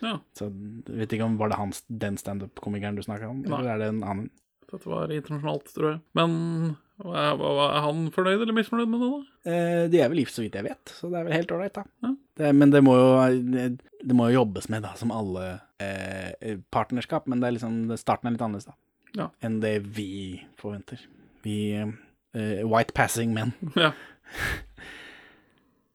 ja. 0.00 0.16
Så 0.38 0.48
vet 0.88 1.12
ikke 1.12 1.24
om 1.26 1.36
var 1.38 1.48
det 1.52 1.58
hans, 1.58 1.82
den 1.88 2.16
standup-komikeren 2.16 2.96
du 2.96 3.02
snakka 3.04 3.28
om, 3.28 3.42
Nei. 3.44 3.58
eller 3.58 3.70
er 3.74 3.78
det 3.82 3.88
en 3.92 4.02
annen? 4.04 4.30
Dette 4.72 4.90
var 4.90 5.12
internasjonalt, 5.12 5.70
tror 5.74 5.90
jeg. 5.90 6.00
Men 6.18 6.36
er, 7.02 7.40
er 7.42 7.80
han 7.82 8.04
fornøyd 8.14 8.44
eller 8.44 8.54
misfornøyd 8.54 8.90
med 8.90 9.02
det, 9.02 9.10
da? 9.10 9.50
Eh, 9.50 9.82
de 9.90 10.00
er 10.00 10.12
vel 10.12 10.22
gift, 10.22 10.36
så 10.36 10.44
vidt 10.44 10.58
jeg 10.58 10.66
vet, 10.68 10.94
så 10.94 11.10
det 11.10 11.18
er 11.18 11.26
vel 11.26 11.36
helt 11.36 11.54
ålreit, 11.56 11.74
da. 11.74 11.84
Ja. 12.06 12.12
Det, 12.38 12.52
men 12.54 12.72
det 12.74 12.80
må 12.82 12.94
jo 12.98 13.08
Det 13.34 14.16
må 14.16 14.28
jo 14.30 14.40
jobbes 14.40 14.68
med, 14.72 14.84
da, 14.86 14.94
som 14.98 15.12
alle 15.14 15.44
eh, 15.82 16.56
partnerskap. 16.74 17.28
Men 17.30 17.42
det 17.42 17.48
er 17.48 17.56
liksom, 17.58 17.78
starten 18.00 18.30
er 18.30 18.36
litt 18.36 18.46
annerledes, 18.46 18.70
da. 18.70 18.78
Ja. 19.14 19.28
Enn 19.46 19.60
det 19.62 19.76
vi 19.94 20.42
forventer. 20.60 21.02
Vi 21.44 21.58
eh, 21.78 22.62
White 22.66 22.94
passing 22.96 23.34
menn. 23.36 23.56
Ja. 23.78 23.92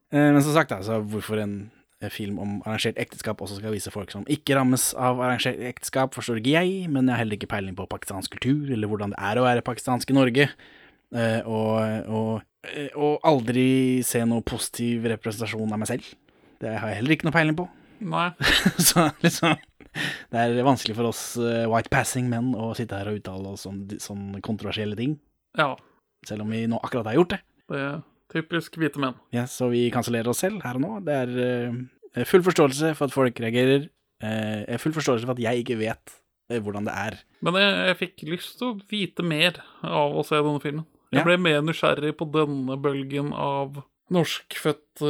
Eh, 0.09 0.31
men 0.33 0.41
som 0.41 0.55
sagt, 0.55 0.71
da, 0.73 0.95
hvorfor 1.05 1.37
en 1.37 1.51
eh, 1.67 1.78
film 2.07 2.37
om 2.39 2.51
arrangert 2.63 2.97
ekteskap 3.01 3.41
også 3.43 3.57
skal 3.59 3.73
vise 3.75 3.91
folk 3.91 4.11
som 4.13 4.23
ikke 4.31 4.55
rammes 4.55 4.93
av 4.95 5.19
arrangert 5.19 5.59
ekteskap, 5.67 6.13
forstår 6.15 6.39
ikke 6.39 6.53
jeg, 6.55 6.85
men 6.87 7.09
jeg 7.09 7.11
har 7.17 7.23
heller 7.25 7.35
ikke 7.35 7.49
peiling 7.51 7.75
på 7.75 7.87
pakistansk 7.91 8.37
kultur, 8.37 8.69
eller 8.71 8.87
hvordan 8.87 9.11
det 9.11 9.19
er 9.19 9.41
å 9.41 9.43
være 9.43 9.65
pakistansk 9.67 10.13
i 10.13 10.15
Norge. 10.15 10.45
Eh, 11.09 11.41
og, 11.49 12.07
og, 12.07 12.31
eh, 12.69 12.87
og 12.95 13.19
aldri 13.27 13.67
se 14.07 14.21
noe 14.29 14.45
positiv 14.47 15.09
representasjon 15.11 15.73
av 15.75 15.81
meg 15.81 15.89
selv. 15.91 16.07
Det 16.63 16.71
har 16.77 16.91
jeg 16.93 17.01
heller 17.01 17.15
ikke 17.17 17.27
noe 17.27 17.35
peiling 17.35 17.57
på. 17.59 17.67
Nei. 18.07 18.29
så 18.89 19.09
liksom 19.19 19.57
Det 20.29 20.37
er 20.39 20.59
vanskelig 20.63 20.95
for 20.95 21.09
oss 21.09 21.23
eh, 21.41 21.65
white 21.67 21.91
passing 21.91 22.29
menn 22.31 22.53
å 22.55 22.69
sitte 22.77 22.95
her 22.95 23.09
og 23.11 23.17
uttale 23.19 23.55
oss 23.57 23.65
om 23.67 23.81
sånne 23.99 24.39
kontroversielle 24.45 24.95
ting, 24.95 25.17
Ja. 25.57 25.73
selv 26.27 26.45
om 26.45 26.53
vi 26.53 26.63
nå 26.69 26.79
akkurat 26.79 27.09
har 27.09 27.17
gjort 27.19 27.33
det. 27.35 27.41
Det 27.73 27.81
typisk 28.31 28.77
hvite 28.79 29.01
menn. 29.01 29.17
Ja, 29.35 29.45
så 29.49 29.69
vi 29.71 29.87
kansellerer 29.93 30.29
oss 30.31 30.43
selv 30.43 30.61
her 30.65 30.77
og 30.79 30.83
nå. 30.85 30.91
Det 31.05 31.15
er 31.23 31.35
uh, 31.73 32.23
full 32.29 32.43
forståelse 32.45 32.93
for 32.97 33.09
at 33.09 33.15
folk 33.15 33.41
reagerer. 33.43 33.89
Uh, 34.23 34.77
full 34.81 34.93
forståelse 34.95 35.25
for 35.27 35.35
at 35.37 35.43
jeg 35.43 35.63
ikke 35.63 35.79
vet 35.79 36.15
uh, 36.51 36.57
hvordan 36.59 36.85
det 36.89 36.95
er. 36.95 37.19
Men 37.45 37.57
jeg, 37.61 37.75
jeg 37.89 37.99
fikk 38.03 38.25
lyst 38.29 38.57
til 38.59 38.73
å 38.73 38.79
vite 38.91 39.25
mer 39.25 39.61
av 39.85 40.17
å 40.19 40.25
se 40.27 40.37
denne 40.39 40.61
filmen. 40.63 40.85
Jeg 41.09 41.23
Ja. 41.23 41.25
ble 41.25 41.39
mer 41.41 41.63
nysgjerrig 41.65 42.11
på 42.19 42.27
denne 42.29 42.75
bølgen 42.77 43.31
av 43.33 43.79
norskfødte 44.13 45.09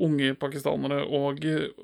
unge 0.00 0.34
pakistanere 0.40 1.02
og 1.04 1.40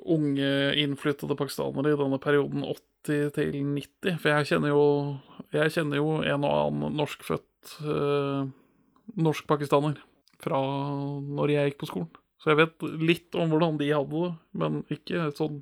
unge 0.09 0.51
innflyttede 0.81 1.37
pakistanere 1.37 1.93
i 1.93 1.99
denne 2.01 2.19
perioden 2.21 2.65
80 2.65 3.33
til 3.37 3.51
90. 3.61 4.19
For 4.21 4.33
jeg 4.33 4.49
kjenner 4.53 4.73
jo, 4.73 4.85
jeg 5.57 5.73
kjenner 5.77 6.01
jo 6.01 6.15
en 6.21 6.45
og 6.49 6.55
annen 6.57 6.97
norskfødt 7.01 7.75
norsk-pakistaner 9.21 9.99
fra 10.45 10.61
når 10.61 11.55
jeg 11.55 11.71
gikk 11.71 11.83
på 11.83 11.91
skolen. 11.91 12.11
Så 12.41 12.53
jeg 12.53 12.61
vet 12.63 12.89
litt 13.05 13.37
om 13.37 13.53
hvordan 13.53 13.77
de 13.81 13.91
hadde 13.93 14.25
det, 14.25 14.33
men 14.63 14.81
ikke 14.89 15.29
sånn 15.37 15.61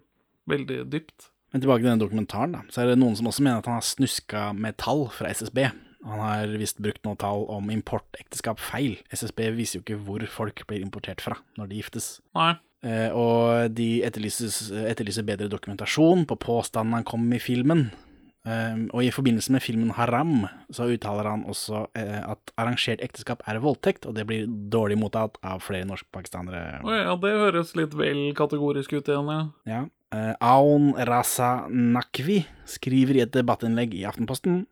veldig 0.49 0.85
dypt. 0.93 1.33
Men 1.53 1.65
tilbake 1.65 1.83
til 1.83 1.91
den 1.91 2.03
dokumentaren, 2.03 2.55
da. 2.55 2.63
Så 2.71 2.83
er 2.83 2.93
det 2.93 3.01
noen 3.01 3.17
som 3.19 3.29
også 3.31 3.45
mener 3.45 3.63
at 3.63 3.69
han 3.71 3.81
har 3.81 3.87
snuska 3.87 4.51
med 4.55 4.77
tall 4.81 5.07
fra 5.15 5.33
SSB. 5.33 5.63
Han 6.07 6.23
har 6.23 6.55
visst 6.61 6.79
brukt 6.83 7.03
noen 7.07 7.19
tall 7.19 7.47
om 7.51 7.73
importekteskap 7.75 8.61
feil. 8.63 8.99
SSB 9.11 9.49
viser 9.57 9.79
jo 9.79 9.85
ikke 9.87 10.01
hvor 10.07 10.25
folk 10.31 10.63
blir 10.71 10.85
importert 10.85 11.25
fra 11.25 11.39
når 11.59 11.73
de 11.73 11.81
giftes. 11.81 12.11
Nei. 12.39 12.53
Eh, 12.87 13.11
og 13.11 13.73
de 13.75 14.05
etterlyser 14.07 15.27
bedre 15.27 15.49
dokumentasjon 15.51 16.29
på 16.31 16.39
påstanden 16.39 16.95
han 16.95 17.09
kom 17.09 17.25
med 17.27 17.41
i 17.41 17.47
filmen. 17.49 17.89
Um, 18.49 18.87
og 18.97 19.03
i 19.05 19.11
forbindelse 19.13 19.53
med 19.53 19.61
filmen 19.61 19.91
Haram 19.97 20.47
så 20.73 20.87
uttaler 20.89 21.27
han 21.29 21.43
også 21.51 21.83
eh, 21.99 22.23
at 22.23 22.53
arrangert 22.57 23.03
ekteskap 23.05 23.43
er 23.51 23.59
voldtekt, 23.61 24.07
og 24.09 24.15
det 24.17 24.25
blir 24.31 24.47
dårlig 24.73 24.97
mottatt 25.01 25.37
av 25.45 25.61
flere 25.67 25.85
norskpakistanere. 25.91 26.81
Å 26.81 26.95
ja, 26.97 27.19
det 27.21 27.35
høres 27.35 27.75
litt 27.77 27.99
vel 27.99 28.31
kategorisk 28.39 28.95
ut 28.97 29.11
igjen, 29.11 29.29
ja. 29.35 29.43
Ja. 29.69 29.83
Eh, 30.17 30.33
Aun 30.41 30.95
Raza 30.97 31.69
Nakvi 31.69 32.41
skriver 32.65 33.19
i 33.19 33.25
et 33.27 33.35
debattinnlegg 33.37 33.99
i 33.99 34.07
Aftenposten 34.09 34.63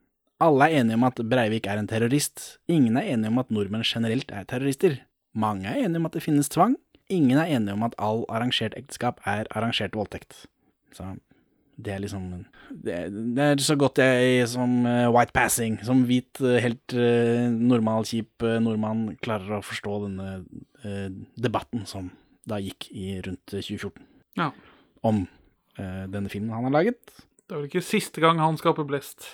alle 0.42 0.66
er 0.68 0.83
enige 0.83 0.99
om 0.99 1.04
at 1.06 1.21
Breivik 1.30 1.66
er 1.66 1.80
en 1.80 1.88
terrorist. 1.88 2.59
Ingen 2.68 2.99
er 3.00 3.09
enige 3.09 3.33
om 3.33 3.38
at 3.40 3.50
nordmenn 3.50 3.87
generelt 3.87 4.30
er 4.30 4.45
terrorister. 4.45 4.99
Mange 5.33 5.68
er 5.68 5.87
enige 5.87 6.02
om 6.02 6.09
at 6.09 6.12
det 6.12 6.25
finnes 6.25 6.50
tvang. 6.52 6.76
Ingen 7.09 7.38
er 7.38 7.49
enige 7.56 7.73
om 7.73 7.85
at 7.87 7.95
all 7.99 8.25
arrangert 8.28 8.76
ekteskap 8.76 9.21
er 9.25 9.49
arrangert 9.56 9.97
voldtekt. 9.97 10.45
Så 10.92 11.16
Det 11.76 11.92
er 11.92 12.00
liksom 12.00 12.28
Det, 12.71 12.97
det 13.37 13.42
er 13.45 13.61
så 13.61 13.76
godt 13.76 14.00
jeg 14.00 14.47
som 14.49 14.87
eh, 14.88 15.06
white 15.12 15.35
passing, 15.37 15.78
som 15.85 16.04
hvit, 16.09 16.40
eh, 16.40 16.56
helt 16.64 16.95
eh, 16.97 17.47
normal, 17.52 18.06
kjip 18.09 18.45
nordmann, 18.64 19.11
klarer 19.23 19.59
å 19.59 19.64
forstå 19.64 19.99
denne 20.06 20.45
debatten 21.40 21.83
som 21.88 22.12
da 22.47 22.61
gikk 22.62 22.87
i 22.95 23.16
rundt 23.25 23.42
2014 23.50 24.04
Ja. 24.38 24.52
om 25.02 25.25
denne 25.76 26.30
filmen 26.30 26.52
han 26.54 26.68
har 26.68 26.73
laget. 26.73 27.00
Det 27.47 27.52
er 27.52 27.59
vel 27.59 27.66
ikke 27.68 27.83
siste 27.85 28.23
gang 28.23 28.38
han 28.38 28.56
skaper 28.56 28.87
blest. 28.87 29.26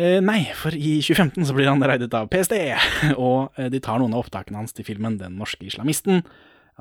Eh, 0.00 0.16
nei, 0.24 0.46
for 0.56 0.74
i 0.74 0.96
2015 1.04 1.44
så 1.46 1.54
blir 1.54 1.68
han 1.68 1.84
reidet 1.84 2.14
av 2.16 2.30
PST, 2.32 2.56
og 3.28 3.52
de 3.70 3.80
tar 3.84 4.00
noen 4.00 4.16
av 4.16 4.24
opptakene 4.24 4.58
hans 4.62 4.72
til 4.74 4.86
filmen 4.88 5.18
Den 5.20 5.36
norske 5.38 5.68
islamisten. 5.68 6.24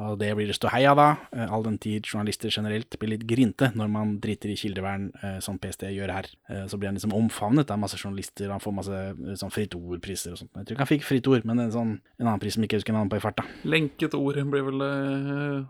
Og 0.02 0.18
det 0.18 0.32
blir 0.34 0.50
det 0.50 0.72
av 0.90 0.98
da, 0.98 1.08
eh, 1.32 1.52
all 1.54 1.64
den 1.64 1.78
tid 1.78 2.06
journalister 2.06 2.50
generelt 2.50 2.98
blir 2.98 3.10
litt 3.10 3.28
grinte 3.28 3.70
når 3.76 3.90
man 3.90 4.20
driter 4.20 4.50
i 4.50 4.56
kildevern, 4.58 5.12
eh, 5.22 5.40
som 5.40 5.60
PST 5.60 5.86
gjør 5.94 6.12
her. 6.12 6.26
Eh, 6.50 6.66
så 6.66 6.78
blir 6.80 6.90
han 6.90 6.96
liksom 6.96 7.14
omfavnet 7.14 7.70
av 7.70 7.78
masse 7.78 7.98
journalister, 7.98 8.50
han 8.50 8.60
får 8.60 8.74
masse 8.74 9.38
sånn 9.38 9.54
Fritt 9.54 9.76
Ord-priser 9.76 10.34
og 10.34 10.40
sånt. 10.40 10.50
Jeg 10.56 10.66
tror 10.66 10.76
ikke 10.76 10.86
han 10.88 10.94
fikk 10.98 11.04
Fritt 11.04 11.28
Ord, 11.28 11.46
men 11.46 11.60
en, 11.60 11.72
sånn, 11.72 12.00
en 12.20 12.28
annen 12.28 12.40
pris 12.42 12.56
som 12.56 12.64
ikke 12.64 12.80
jeg 12.80 12.84
husker 12.84 12.94
navnet 12.98 13.14
på 13.14 13.22
i 13.22 13.26
farta. 13.28 13.46
Lenket 13.64 14.18
ord 14.18 14.40
blir 14.50 14.66
vel 14.66 14.82
eh, 14.82 15.66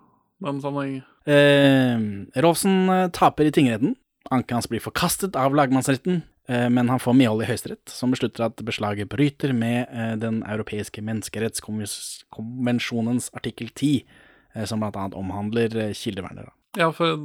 den 0.48 0.62
sammenhengen. 0.64 1.04
Eh, 1.28 2.42
Rolfsen 2.42 3.12
taper 3.12 3.50
i 3.50 3.52
tingretten. 3.52 3.98
Anken 4.32 4.56
hans 4.56 4.70
blir 4.72 4.80
forkastet 4.80 5.36
av 5.36 5.52
lagmannsretten, 5.52 6.24
men 6.48 6.90
han 6.90 7.00
får 7.00 7.14
medhold 7.16 7.44
i 7.44 7.46
Høyesterett, 7.48 7.90
som 7.90 8.12
beslutter 8.12 8.44
at 8.50 8.66
beslaget 8.68 9.10
bryter 9.12 9.54
med 9.56 9.88
eh, 9.88 10.16
Den 10.20 10.44
europeiske 10.44 11.02
menneskerettskonvensjonens 11.02 13.30
artikkel 13.34 13.70
10, 13.72 14.04
eh, 14.56 14.66
som 14.68 14.84
annet 14.84 15.16
omhandler 15.16 15.78
eh, 15.78 15.94
kildevernet. 15.96 16.50
Ja, 16.76 16.92
for, 16.92 17.16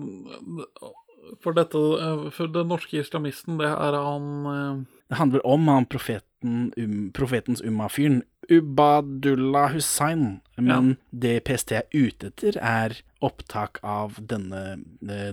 for 1.43 1.53
dette 1.57 1.79
eh, 1.79 2.31
For 2.35 2.47
den 2.53 2.69
norske 2.71 2.99
islamisten, 3.01 3.59
det 3.59 3.71
er 3.73 3.93
han 3.97 4.47
eh, 4.47 4.77
Det 5.09 5.17
handler 5.19 5.47
om 5.47 5.69
han 5.69 5.87
profeten, 5.89 6.73
um, 6.77 7.13
profetens 7.17 7.63
Umma-fyren, 7.65 8.23
Ubadullah 8.49 9.73
Hussain, 9.73 10.41
men 10.57 10.97
det 11.11 11.45
PST 11.45 11.73
er 11.73 11.83
ute 11.93 12.27
etter, 12.31 12.59
er 12.61 13.01
opptak 13.25 13.81
av 13.83 14.15
denne 14.31 14.79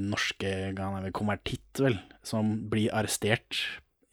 norske 0.01 0.49
er 0.73 1.11
konvertitt, 1.13 1.79
vel, 1.79 1.99
som 2.25 2.55
blir 2.71 2.89
arrestert 2.95 3.59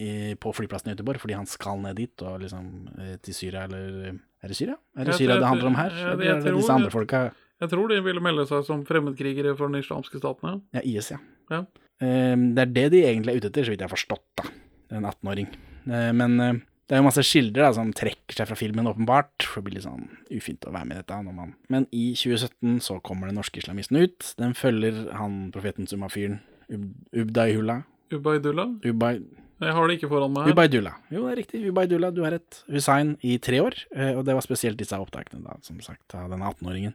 i, 0.02 0.34
på 0.34 0.52
flyplassen 0.56 0.90
i 0.90 0.94
Göteborg 0.96 1.20
fordi 1.22 1.36
han 1.38 1.46
skal 1.48 1.78
ned 1.80 1.96
dit 1.96 2.22
og 2.26 2.40
liksom 2.42 2.66
eh, 2.98 3.16
til 3.22 3.34
Syria, 3.34 3.64
eller 3.68 4.18
Er 4.42 4.48
det 4.50 4.56
Syria? 4.58 4.76
Er 4.98 5.04
det 5.06 5.14
Syria 5.14 5.36
det 5.38 5.46
handler 5.48 5.66
om 5.70 5.74
her? 5.78 5.90
jeg- 5.90 6.18
jeg 6.26 6.36
er 6.36 6.40
tror 6.42 6.56
disse 6.58 6.72
andre 6.74 6.90
folka? 6.90 7.20
Jeg 7.62 7.70
tror 7.70 7.88
de 7.88 8.00
ville 8.02 8.20
melde 8.20 8.46
seg 8.48 8.64
som 8.66 8.84
fremmedkrigere 8.84 9.56
for 9.56 9.68
den 9.70 9.80
islamske 9.80 10.18
staten. 10.18 10.42
ja. 10.74 10.80
Ja, 10.80 10.80
IS, 10.98 11.10
ja. 11.12 11.18
Ja. 11.50 11.60
Eh, 12.02 12.34
det 12.36 12.58
er 12.58 12.72
det 12.72 12.90
de 12.90 13.02
egentlig 13.06 13.30
er 13.32 13.36
ute 13.38 13.46
etter, 13.52 13.62
så 13.64 13.70
vidt 13.70 13.80
jeg 13.80 13.88
har 13.88 13.96
forstått, 13.96 14.24
da. 14.36 14.48
En 14.90 15.04
18-åring. 15.06 15.46
Eh, 15.86 16.12
men 16.12 16.40
eh, 16.40 16.52
det 16.92 16.98
er 16.98 17.00
jo 17.00 17.06
masse 17.06 17.22
kilder 17.24 17.62
da, 17.64 17.68
som 17.72 17.88
trekker 17.96 18.36
seg 18.36 18.48
fra 18.50 18.56
filmen, 18.60 18.84
åpenbart. 18.90 19.46
For 19.48 19.62
det 19.62 19.64
blir 19.64 19.78
litt 19.78 19.86
sånn 19.86 20.02
ufint 20.28 20.66
å 20.68 20.72
være 20.74 20.84
med 20.90 20.98
i 20.98 21.00
dette. 21.00 21.20
Når 21.24 21.36
man... 21.38 21.54
Men 21.72 21.86
i 21.88 22.10
2017 22.12 22.82
så 22.84 22.98
kommer 23.00 23.30
den 23.30 23.38
norske 23.40 23.62
islamisten 23.62 23.96
ut. 23.96 24.26
Den 24.36 24.52
følger 24.52 25.06
han 25.16 25.46
profeten 25.54 25.88
Summa-fyren, 25.88 26.42
Ub 26.68 26.90
Ubdaihullah. 27.22 27.80
Ubaidullah? 28.12 28.74
Ubay 28.84 29.22
Jeg 29.62 29.72
har 29.78 29.88
det 29.88 29.96
ikke 29.96 30.10
foran 30.12 30.34
meg 30.34 30.44
her. 30.44 30.52
Ubaidullah. 30.52 30.98
Jo, 31.14 31.24
det 31.24 31.32
er 31.32 31.40
riktig. 31.40 31.62
Ubaidullah, 31.72 32.12
du 32.12 32.20
har 32.26 32.36
rett. 32.36 32.60
Hussein 32.68 33.14
i 33.24 33.38
tre 33.40 33.62
år. 33.64 33.78
eh, 33.96 34.12
Og 34.12 34.26
det 34.28 34.36
var 34.36 34.44
spesielt 34.44 34.76
disse 34.76 35.00
opptakene, 35.00 35.40
da, 35.46 35.56
som 35.64 35.80
sagt, 35.80 36.12
av 36.12 36.28
denne 36.28 36.44
18-åringen. 36.52 36.92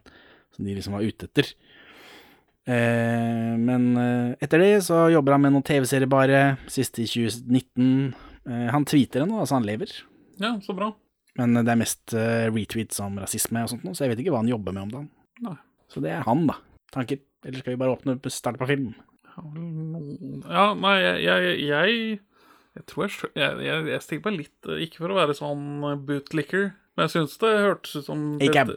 Som 0.54 0.70
de 0.70 0.78
liksom 0.78 0.94
var 0.94 1.10
ute 1.10 1.26
etter. 1.26 1.50
Eh, 2.70 3.54
men 3.58 3.90
eh, 3.98 4.36
etter 4.46 4.62
det 4.62 4.72
så 4.86 5.08
jobber 5.10 5.38
han 5.40 5.46
med 5.48 5.58
noen 5.58 5.66
TV-serier 5.66 6.10
bare. 6.12 6.46
Siste 6.70 7.02
i 7.02 7.10
2019. 7.10 8.14
Eh, 8.48 8.68
han 8.74 8.88
tweeter 8.88 9.26
ennå, 9.26 9.42
altså 9.44 9.58
han 9.60 9.68
lever. 9.68 9.92
Ja, 10.42 10.56
så 10.64 10.76
bra. 10.78 10.92
Men 11.38 11.54
det 11.60 11.70
er 11.70 11.80
mest 11.80 12.16
eh, 12.18 12.48
retweets 12.50 13.02
om 13.04 13.20
rasisme 13.22 13.62
og 13.66 13.72
sånt 13.74 13.84
nå, 13.86 13.94
så 13.94 14.06
jeg 14.06 14.16
vet 14.16 14.24
ikke 14.24 14.34
hva 14.34 14.42
han 14.42 14.52
jobber 14.52 14.76
med 14.76 14.88
om 14.88 14.94
dagen. 14.96 15.10
Nei. 15.46 15.58
Så 15.92 16.02
det 16.04 16.14
er 16.16 16.26
han, 16.26 16.48
da. 16.50 16.58
Tanker? 16.96 17.22
Eller 17.46 17.62
skal 17.62 17.76
vi 17.76 17.80
bare 17.80 17.94
åpne 17.94 18.18
starte 18.34 18.60
på 18.60 18.68
film? 18.70 18.90
Ja, 19.38 20.72
nei, 20.74 20.96
jeg 21.04 21.20
Jeg, 21.28 21.58
jeg, 21.68 22.20
jeg 22.78 22.86
tror 22.90 23.06
jeg, 23.06 23.30
jeg, 23.38 23.60
jeg, 23.68 23.84
jeg 23.92 24.04
stikker 24.06 24.32
meg 24.32 24.40
litt 24.40 24.70
eh, 24.70 24.82
Ikke 24.88 25.04
for 25.04 25.14
å 25.14 25.18
være 25.20 25.36
sånn 25.38 25.68
bootlicker, 26.08 26.72
men 26.98 27.06
jeg 27.06 27.14
syns 27.14 27.38
det 27.44 27.52
hørtes 27.62 28.00
ut 28.00 28.08
som 28.10 28.24
A-cab. 28.42 28.74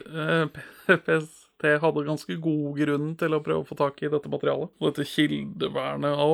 PT 0.91 1.17
PST 1.61 1.83
hadde 1.83 2.07
ganske 2.07 2.37
god 2.41 2.79
grunn 2.79 3.15
til 3.21 3.37
å 3.37 3.43
prøve 3.45 3.65
å 3.65 3.69
få 3.69 3.77
tak 3.79 4.01
i 4.03 4.11
dette 4.11 4.31
materialet. 4.33 4.73
Og 4.81 4.91
dette 4.91 5.07
kildevernet 5.09 6.21
Å, 6.21 6.29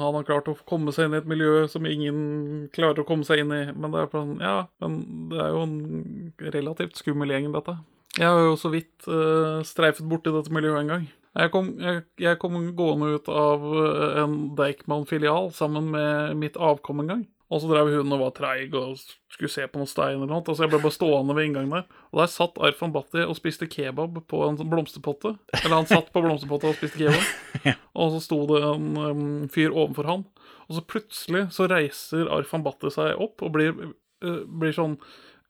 han 0.00 0.18
har 0.18 0.28
klart 0.28 0.50
å 0.50 0.56
komme 0.68 0.94
seg 0.94 1.08
inn 1.08 1.16
i 1.16 1.20
et 1.20 1.28
miljø 1.28 1.66
som 1.70 1.86
ingen 1.88 2.68
klarer 2.74 3.02
å 3.02 3.08
komme 3.08 3.26
seg 3.28 3.44
inn 3.44 3.54
i. 3.54 3.64
Men 3.72 3.92
det 3.92 4.02
er 4.02 4.12
sånn, 4.12 4.36
ja, 4.42 4.56
men 4.82 5.00
det 5.32 5.40
er 5.42 5.50
jo 5.52 5.64
en 5.66 6.54
relativt 6.56 7.00
skummel 7.00 7.34
gjeng, 7.34 7.50
dette. 7.54 7.76
Jeg 8.18 8.28
har 8.28 8.44
jo 8.44 8.56
så 8.60 8.68
vidt 8.72 9.08
uh, 9.08 9.64
streifet 9.64 10.08
borti 10.08 10.32
dette 10.34 10.52
miljøet 10.52 10.82
en 10.82 10.94
gang. 10.96 11.10
Jeg 11.32 11.48
kom, 11.48 11.70
jeg, 11.80 12.02
jeg 12.20 12.36
kom 12.42 12.58
gående 12.76 13.14
ut 13.14 13.28
av 13.32 13.62
eh, 13.64 14.18
en 14.20 14.34
Deichman-filial 14.52 15.46
sammen 15.56 15.86
med 15.94 16.36
mitt 16.36 16.58
avkom 16.60 17.00
en 17.00 17.08
gang. 17.08 17.22
Og 17.52 17.60
så 17.60 17.68
drev 17.68 17.90
hun 17.92 18.14
og 18.16 18.22
var 18.22 18.30
treig 18.36 18.72
og 18.78 18.96
skulle 19.32 19.50
se 19.52 19.66
på 19.68 19.80
noen 19.80 19.90
stein 19.90 20.14
eller 20.16 20.30
noe. 20.30 20.40
Og 20.40 20.56
så 20.56 20.64
jeg 20.64 20.72
ble 20.72 20.80
bare 20.80 20.94
stående 20.94 21.36
ved 21.36 21.48
inngangen 21.48 21.74
der. 21.74 21.98
Og 22.12 22.22
der 22.22 22.30
satt 22.32 22.60
Arfan 22.64 22.94
Bhatti 22.94 23.26
og 23.26 23.36
spiste 23.36 23.68
kebab 23.68 24.22
på 24.30 24.40
en 24.46 24.56
sånn 24.60 24.70
blomsterpotte. 24.72 25.34
Eller 25.60 25.76
han 25.76 25.90
satt 25.90 26.08
på 26.14 26.22
blomsterpotte 26.24 26.70
og 26.70 26.78
spiste 26.78 27.02
kebab. 27.02 27.74
Og 28.02 28.14
så 28.14 28.22
sto 28.24 28.38
det 28.48 28.62
en 28.64 28.86
um, 28.96 29.26
fyr 29.52 29.74
overfor 29.74 30.08
han. 30.08 30.22
Og 30.64 30.78
så 30.78 30.84
plutselig 30.88 31.42
så 31.52 31.68
reiser 31.68 32.30
Arfan 32.32 32.64
Bhatti 32.64 32.88
seg 32.94 33.20
opp 33.20 33.44
og 33.44 33.52
blir, 33.52 33.76
uh, 34.24 34.40
blir 34.48 34.72
sånn 34.72 34.96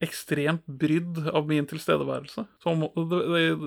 ekstremt 0.03 0.65
brydd 0.67 1.21
av 1.31 1.47
min 1.49 1.67
tilstedeværelse. 1.71 2.45
Som, 2.65 2.83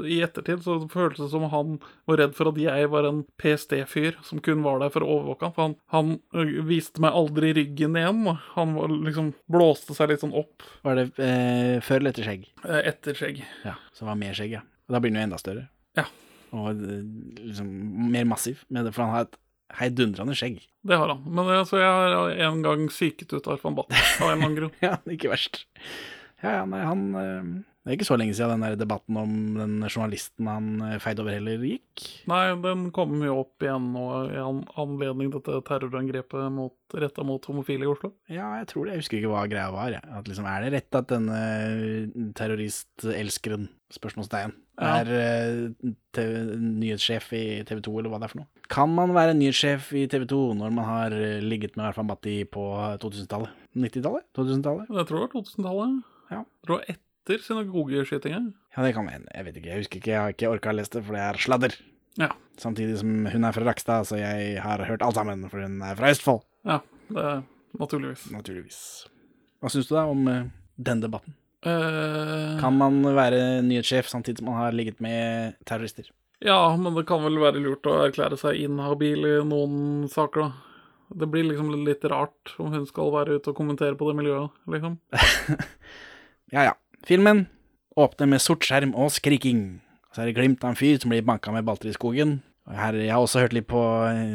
I 0.06 0.18
ettertid 0.25 0.63
så 0.65 0.77
føltes 0.92 1.24
det 1.24 1.30
som 1.32 1.46
han 1.51 1.77
var 2.10 2.20
redd 2.22 2.36
for 2.38 2.51
at 2.51 2.60
jeg 2.60 2.89
var 2.92 3.08
en 3.10 3.22
PST-fyr 3.42 4.18
som 4.27 4.42
kun 4.44 4.63
var 4.65 4.82
der 4.84 4.92
for 4.94 5.06
å 5.06 5.12
overvåke 5.18 5.48
han. 5.48 5.56
For 5.56 5.63
han, 6.01 6.18
han 6.36 6.68
viste 6.68 7.04
meg 7.04 7.15
aldri 7.15 7.54
ryggen 7.58 7.96
igjen. 8.00 8.22
Han 8.58 8.75
var 8.77 8.92
liksom 8.96 9.32
blåste 9.51 9.96
seg 9.98 10.12
litt 10.12 10.24
sånn 10.25 10.36
opp 10.36 10.65
Var 10.86 11.00
det 11.00 11.08
eh, 11.24 11.77
før 11.86 12.01
eller 12.04 12.12
etter 12.15 12.27
skjegg? 12.27 12.46
eh, 12.68 12.82
etter 12.92 13.18
skjegg. 13.18 13.42
Ja, 13.65 13.77
så 13.96 14.08
var 14.10 14.20
mer 14.20 14.36
skjegg, 14.38 14.58
ja. 14.60 14.63
Og 14.86 14.94
da 14.98 15.01
blir 15.01 15.13
den 15.15 15.22
jo 15.24 15.27
enda 15.30 15.39
større. 15.42 15.65
Ja. 15.98 16.06
Og 16.56 16.70
eh, 16.84 17.01
liksom 17.48 17.72
mer 18.12 18.27
massiv, 18.30 18.62
med 18.70 18.86
det, 18.86 18.94
for 18.96 19.08
han 19.08 19.15
har 19.15 19.25
et 19.30 19.39
heidundrende 19.80 20.36
skjegg. 20.38 20.60
Det 20.86 20.98
har 21.01 21.10
han. 21.10 21.24
Men 21.25 21.48
altså, 21.56 21.80
jeg 21.82 21.89
har 21.89 22.36
en 22.48 22.60
gang 22.63 22.84
psyket 22.92 23.34
ut 23.34 23.48
Arfan 23.50 23.74
Bhatti 23.75 23.98
av 24.22 24.30
en 24.30 24.36
eller 24.36 24.46
annen 24.46 24.60
grunn. 24.60 24.75
Ja, 24.86 25.00
ikke 25.10 25.32
verst. 25.34 25.63
Ja, 26.44 26.60
ja, 26.60 26.65
nei, 26.68 26.82
han 26.84 27.04
eh, 27.15 27.46
Det 27.86 27.92
er 27.94 27.96
ikke 28.00 28.08
så 28.10 28.18
lenge 28.20 28.34
siden 28.36 28.58
den 28.60 28.63
der 28.65 28.75
debatten 28.82 29.18
om 29.22 29.32
den 29.56 29.75
journalisten 29.88 30.50
han 30.50 30.68
eh, 30.84 30.96
feide 31.00 31.22
over 31.24 31.36
heller 31.38 31.62
gikk. 31.63 32.04
Nei, 32.27 32.42
den 32.63 32.89
kom 32.96 33.13
jo 33.24 33.38
opp 33.44 33.63
igjen 33.63 33.92
nå 33.94 34.06
i 34.34 34.39
an 34.42 34.63
anledning 34.82 35.30
dette 35.34 35.60
terrorangrepet 35.70 36.98
retta 37.00 37.24
mot 37.27 37.46
homofile 37.50 37.86
i 37.86 37.89
Oslo. 37.92 38.12
Ja, 38.27 38.50
jeg 38.60 38.68
tror 38.72 38.86
det. 38.89 38.96
Jeg 38.98 39.04
husker 39.06 39.20
ikke 39.22 39.32
hva 39.32 39.46
greia 39.51 39.70
var. 39.74 39.94
Ja. 39.96 40.01
At 40.18 40.27
liksom, 40.30 40.48
er 40.50 40.65
det 40.65 40.74
rett 40.75 40.98
at 41.00 41.12
denne 41.13 41.39
terroristelskeren, 42.38 43.70
spørsmålstegn, 43.96 44.54
Ja. 44.82 44.98
er 45.00 45.12
eh, 45.15 45.92
TV 46.12 46.58
nyhetssjef 46.60 47.30
i 47.38 47.44
TV 47.70 47.80
2, 47.86 47.94
eller 48.00 48.12
hva 48.12 48.20
det 48.20 48.27
er 48.27 48.34
for 48.34 48.42
noe? 48.42 48.50
Kan 48.68 48.92
man 48.98 49.13
være 49.15 49.38
nyhetssjef 49.38 49.94
i 49.96 50.08
TV 50.12 50.25
2 50.27 50.42
når 50.60 50.74
man 50.74 50.86
har 50.89 51.15
ligget 51.46 51.77
med 51.77 51.86
Arfan 51.92 52.10
Bhatti 52.10 52.42
på 52.50 52.65
2000-tallet? 53.00 53.54
90-tallet? 53.77 54.25
2000-tallet? 54.36 54.89
Jeg 54.89 55.08
tror 55.08 55.22
det 55.22 55.24
var 55.30 55.34
2000-tallet. 55.38 56.04
Ja. 56.32 56.44
Tror 56.65 56.79
det 56.79 56.82
var 56.82 56.96
etter 56.96 57.44
synagogeskytinga. 57.46 58.41
Ja, 58.75 58.86
det 58.86 58.94
kan 58.98 59.10
hende. 59.10 59.32
Jeg 59.34 59.48
vet 59.48 59.60
ikke. 59.60 59.70
Jeg 59.72 59.84
husker 59.84 60.01
ikke. 60.01 60.12
Jeg 60.12 60.22
har 60.22 60.36
ikke 60.36 60.51
orka 60.51 60.74
å 60.74 60.77
lese 60.77 60.98
det, 60.98 61.05
for 61.08 61.17
det 61.17 61.24
er 61.25 61.41
sladder. 61.41 61.77
Ja. 62.22 62.29
Samtidig 62.62 63.00
som 63.01 63.25
hun 63.27 63.48
er 63.48 63.55
fra 63.55 63.65
Rakstad, 63.67 64.08
så 64.08 64.20
jeg 64.20 64.60
har 64.63 64.84
hørt 64.88 65.03
alt 65.03 65.17
sammen, 65.17 65.48
for 65.51 65.63
hun 65.63 65.82
er 65.84 65.98
fra 66.00 66.12
Østfold. 66.13 66.46
ja, 66.67 66.79
det 67.10 67.24
er 67.32 67.41
naturligvis. 67.79 68.27
Naturligvis. 68.32 68.77
Hva 69.60 69.72
syns 69.74 69.89
du 69.89 69.96
da 69.96 70.05
om 70.08 70.27
eh, 70.32 70.46
den 70.77 71.01
debatten? 71.03 71.36
Uh... 71.65 72.60
Kan 72.62 72.77
man 72.77 73.01
være 73.17 73.63
nyhetssjef 73.65 74.08
samtidig 74.08 74.39
som 74.39 74.51
man 74.51 74.62
har 74.62 74.75
ligget 74.77 75.01
med 75.01 75.58
terrorister? 75.65 76.08
Ja, 76.46 76.75
men 76.77 76.94
det 76.94 77.08
kan 77.10 77.24
vel 77.24 77.39
være 77.41 77.62
lurt 77.63 77.88
å 77.89 77.98
erklære 78.05 78.38
seg 78.38 78.60
inhabil 78.62 79.25
i 79.25 79.36
noen 79.48 80.05
saker, 80.12 80.46
da. 80.46 80.51
Det 81.15 81.27
blir 81.29 81.46
liksom 81.46 81.70
litt 81.86 82.03
rart 82.10 82.55
om 82.62 82.72
hun 82.74 82.86
skal 82.89 83.12
være 83.13 83.38
ute 83.38 83.51
og 83.51 83.58
kommentere 83.58 83.98
på 83.98 84.08
det 84.10 84.17
miljøet, 84.20 84.53
liksom. 84.72 84.98
Ja 86.54 86.68
ja. 86.70 86.74
Filmen 87.06 87.46
åpner 87.96 88.30
med 88.30 88.44
sort 88.44 88.66
skjerm 88.66 88.94
og 88.98 89.14
skriking. 89.14 89.80
Så 90.14 90.24
er 90.24 90.30
det 90.30 90.38
glimt 90.38 90.64
av 90.64 90.74
en 90.74 90.80
fyr 90.80 91.00
som 91.02 91.12
blir 91.12 91.25
banka 91.25 91.54
med 91.54 91.66
balter 91.68 91.92
i 91.92 91.96
skogen. 91.96 92.40
Her, 92.66 92.98
jeg 92.98 93.14
har 93.14 93.22
også 93.22 93.44
hørt 93.44 93.54
litt 93.54 93.68
på, 93.70 93.82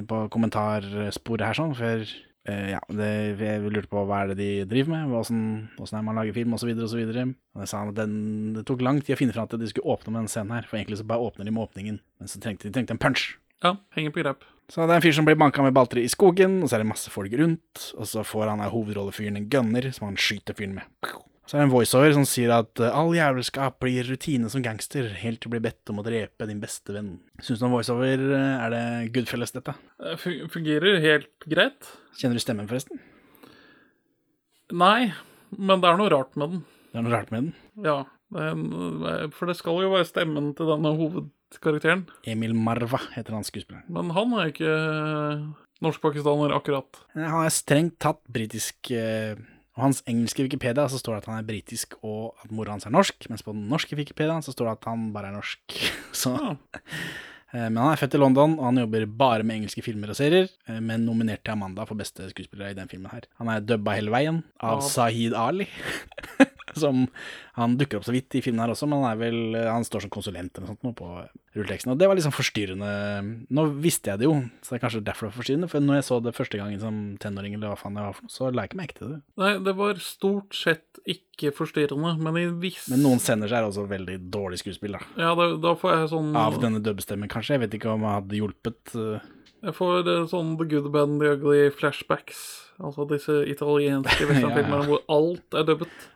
på 0.06 0.18
kommentarsporet 0.30 1.46
her, 1.48 1.56
sånn, 1.58 1.72
for 1.74 2.04
uh, 2.04 2.68
ja, 2.70 2.78
det, 2.94 3.08
jeg 3.40 3.64
lurte 3.64 3.90
på 3.90 4.04
hva 4.06 4.20
er 4.22 4.30
det 4.30 4.36
de 4.38 4.50
driver 4.70 4.92
med, 4.92 5.16
åssen 5.18 5.40
er 5.80 5.96
det 5.96 6.02
man 6.06 6.20
lager 6.20 6.36
film, 6.36 6.54
osv., 6.54 6.70
osv. 6.86 7.00
Og 7.00 7.64
jeg 7.64 7.72
sa 7.72 7.82
at 7.88 7.96
den, 7.98 8.14
det 8.54 8.62
tok 8.68 8.84
lang 8.86 9.00
tid 9.02 9.16
å 9.16 9.18
finne 9.18 9.34
fram 9.34 9.50
til 9.50 9.58
at 9.58 9.64
de 9.64 9.72
skulle 9.72 9.96
åpne 9.96 10.14
med 10.14 10.22
den 10.22 10.30
scenen 10.30 10.54
her, 10.54 10.68
for 10.70 10.78
egentlig 10.78 11.00
så 11.00 11.08
bare 11.10 11.26
åpner 11.26 11.48
de 11.48 11.56
med 11.56 11.64
åpningen, 11.64 11.98
men 11.98 12.30
så 12.30 12.42
trengte 12.44 12.68
de 12.68 12.76
trengte 12.76 12.94
en 12.94 13.02
punch. 13.02 13.26
Ja, 13.66 13.74
henger 13.96 14.14
på 14.14 14.22
grep. 14.22 14.46
Så 14.70 14.84
det 14.86 14.94
er 14.94 15.00
en 15.00 15.02
fyr 15.08 15.16
som 15.16 15.26
blir 15.26 15.40
banka 15.40 15.64
med 15.66 15.74
balltre 15.74 16.04
i 16.04 16.12
skogen, 16.12 16.60
og 16.62 16.70
så 16.70 16.78
er 16.78 16.84
det 16.84 16.92
masse 16.92 17.10
folk 17.10 17.34
rundt. 17.34 17.88
Og 17.98 18.06
så 18.06 18.22
får 18.22 18.52
han 18.52 18.62
av 18.62 18.70
hovedrollefyren 18.70 19.40
en 19.40 19.50
gunner 19.50 19.90
som 19.96 20.06
han 20.06 20.20
skyter 20.20 20.54
fyren 20.54 20.76
med. 20.78 20.86
Så 21.50 21.56
er 21.58 21.64
det 21.64 21.66
en 21.66 21.72
voiceover 21.72 22.12
som 22.14 22.22
sier 22.30 22.52
at 22.54 22.78
eh, 22.78 22.92
all 22.94 23.10
jævelskap 23.16 23.80
blir 23.82 24.06
rutine 24.06 24.46
som 24.52 24.62
gangster, 24.62 25.08
helt 25.18 25.40
til 25.42 25.50
du 25.50 25.56
blir 25.56 25.64
bedt 25.64 25.90
om 25.90 25.98
å 25.98 26.04
drepe 26.06 26.46
din 26.46 26.60
beste 26.62 26.94
venn. 26.94 27.16
Syns 27.42 27.58
du 27.58 27.64
om 27.66 27.74
voiceover? 27.74 28.22
eh, 28.22 28.60
Er 28.62 28.70
det 28.70 28.82
Goodfellas, 29.16 29.50
dette? 29.56 29.74
Det 29.98 30.14
fungerer 30.54 31.00
helt 31.02 31.48
greit. 31.50 31.90
Kjenner 32.20 32.38
du 32.38 32.44
stemmen, 32.44 32.68
forresten? 32.70 33.02
Nei, 34.70 35.10
men 35.58 35.82
det 35.82 35.90
er 35.90 35.98
noe 35.98 36.12
rart 36.14 36.38
med 36.38 36.54
den. 36.54 36.62
Det 36.92 37.00
er 37.00 37.06
noe 37.08 37.16
rart 37.16 37.34
med 37.34 37.48
den. 37.48 37.52
Ja, 37.82 37.98
for 39.34 39.50
det 39.50 39.56
skal 39.58 39.82
jo 39.82 39.90
være 39.90 40.06
stemmen 40.06 40.52
til 40.54 40.70
denne 40.70 40.92
hovedkarakteren. 41.00 42.04
Emil 42.30 42.54
Marva 42.54 43.00
heter 43.16 43.34
han 43.34 43.46
skuespilleren. 43.46 43.88
Men 43.90 44.12
han 44.14 44.36
er 44.38 44.52
ikke 44.52 44.74
norsk-pakistaner, 45.82 46.54
akkurat. 46.54 47.02
Han 47.16 47.42
er 47.42 47.54
strengt 47.54 47.98
tatt 48.02 48.22
britisk 48.30 48.92
eh, 48.94 49.34
Og 49.78 49.84
hans 49.86 50.02
engelske 50.10 50.42
Wikipedia 50.42 50.88
så 50.90 50.98
står 50.98 51.14
det 51.14 51.22
at 51.22 51.28
han 51.30 51.38
er 51.40 51.46
britisk 51.46 51.94
og 52.02 52.34
at 52.42 52.50
mora 52.50 52.74
hans 52.74 52.86
er 52.88 52.94
norsk, 52.94 53.28
mens 53.30 53.44
på 53.46 53.54
den 53.54 53.68
norske 53.70 53.94
Wikipedia 53.96 54.40
så 54.42 54.52
står 54.54 54.66
det 54.66 54.72
at 54.80 54.88
han 54.90 55.12
bare 55.14 55.30
er 55.30 55.36
norsk. 55.38 55.76
Så, 56.22 56.32
Ja. 56.34 56.56
eh, 57.54 57.68
men 57.70 57.78
han 57.78 57.92
er 57.92 58.00
født 58.02 58.14
i 58.18 58.20
London, 58.20 58.58
og 58.58 58.64
han 58.72 58.80
jobber 58.82 59.06
bare 59.06 59.42
med 59.46 59.60
engelske 59.60 59.82
filmer 59.86 60.10
og 60.10 60.18
serier, 60.18 60.50
eh, 60.68 60.80
men 60.82 61.06
nominert 61.06 61.44
til 61.46 61.54
Amanda 61.54 61.86
for 61.86 61.94
beste 61.98 62.26
skuespiller 62.32 62.72
i 62.72 62.78
den 62.78 62.90
filmen 62.90 63.10
her. 63.14 63.28
Han 63.38 63.48
er 63.54 63.60
dubba 63.62 63.94
hele 63.98 64.10
veien 64.14 64.42
av 64.60 64.80
Ja. 64.82 64.88
Sahid 64.90 65.34
Ali. 65.38 65.68
Som 66.78 67.08
Han 67.56 67.76
dukker 67.80 67.98
opp 67.98 68.04
så 68.06 68.12
vidt 68.14 68.34
i 68.38 68.42
filmen 68.44 68.60
her 68.62 68.70
også, 68.74 68.86
men 68.88 69.02
han 69.02 69.12
er 69.12 69.20
vel 69.20 69.56
Han 69.70 69.84
står 69.86 70.02
som 70.06 70.10
konsulent 70.10 70.52
eller 70.56 70.68
noe 70.68 70.74
sånt 70.76 70.84
nå 70.86 70.92
på 70.98 71.08
rulleteksten. 71.56 71.90
Og 71.90 71.98
det 71.98 72.06
var 72.06 72.14
liksom 72.14 72.32
forstyrrende. 72.36 72.90
Nå 73.50 73.64
visste 73.82 74.12
jeg 74.12 74.20
det 74.22 74.28
jo, 74.28 74.36
så 74.62 74.70
det 74.74 74.78
er 74.78 74.84
kanskje 74.84 75.00
derfor 75.08 75.26
det 75.26 75.32
var 75.32 75.38
forstyrrende. 75.40 75.68
For 75.72 75.80
når 75.82 75.98
jeg 75.98 76.06
så 76.06 76.18
det 76.22 76.34
første 76.36 76.60
gangen 76.60 76.80
som 76.82 77.00
tenåring, 77.22 77.56
eller 77.56 77.72
hva 77.72 77.78
faen 77.80 77.96
det 77.98 78.04
var 78.06 78.14
for 78.14 78.28
noe, 78.28 78.34
så 78.36 78.50
la 78.54 78.62
jeg 78.66 78.70
ikke 78.70 78.80
merke 78.82 78.98
til 79.00 79.10
det. 79.16 79.18
Nei, 79.42 79.50
det 79.66 79.74
var 79.80 79.98
stort 80.04 80.54
sett 80.54 81.00
ikke 81.10 81.50
forstyrrende, 81.56 82.12
men 82.22 82.38
i 82.38 82.46
visse 82.62 82.92
Men 82.92 83.02
noen 83.02 83.18
sender 83.24 83.50
seg 83.50 83.58
er 83.64 83.68
også 83.70 83.88
veldig 83.90 84.18
dårlig 84.30 84.60
skuespill, 84.62 84.94
da. 84.98 85.02
Ja, 85.18 85.34
da, 85.34 85.50
da 85.58 85.74
får 85.80 85.96
jeg 85.96 86.12
sånn 86.14 86.30
Av 86.38 86.60
denne 86.62 86.82
dubbestemmen, 86.84 87.30
kanskje. 87.32 87.56
Jeg 87.58 87.64
vet 87.66 87.76
ikke 87.80 87.90
om 87.96 88.06
det 88.06 88.14
hadde 88.14 88.38
hjulpet. 88.38 88.94
eh, 88.94 89.28
Jeg 89.66 89.74
får 89.80 90.06
eh, 90.06 90.26
sånn 90.30 90.54
The 90.60 90.68
Good, 90.70 90.90
Band, 90.94 91.18
The 91.20 91.34
Ugly 91.34 91.70
flashbacks. 91.74 92.44
Altså 92.80 93.04
disse 93.10 93.42
italienske 93.50 94.24
westernfilmene 94.30 94.78
Ja, 94.78 94.84
ja. 94.84 94.88
hvor 94.88 95.02
alt 95.12 95.58
er 95.58 95.66
dubbet. 95.68 96.06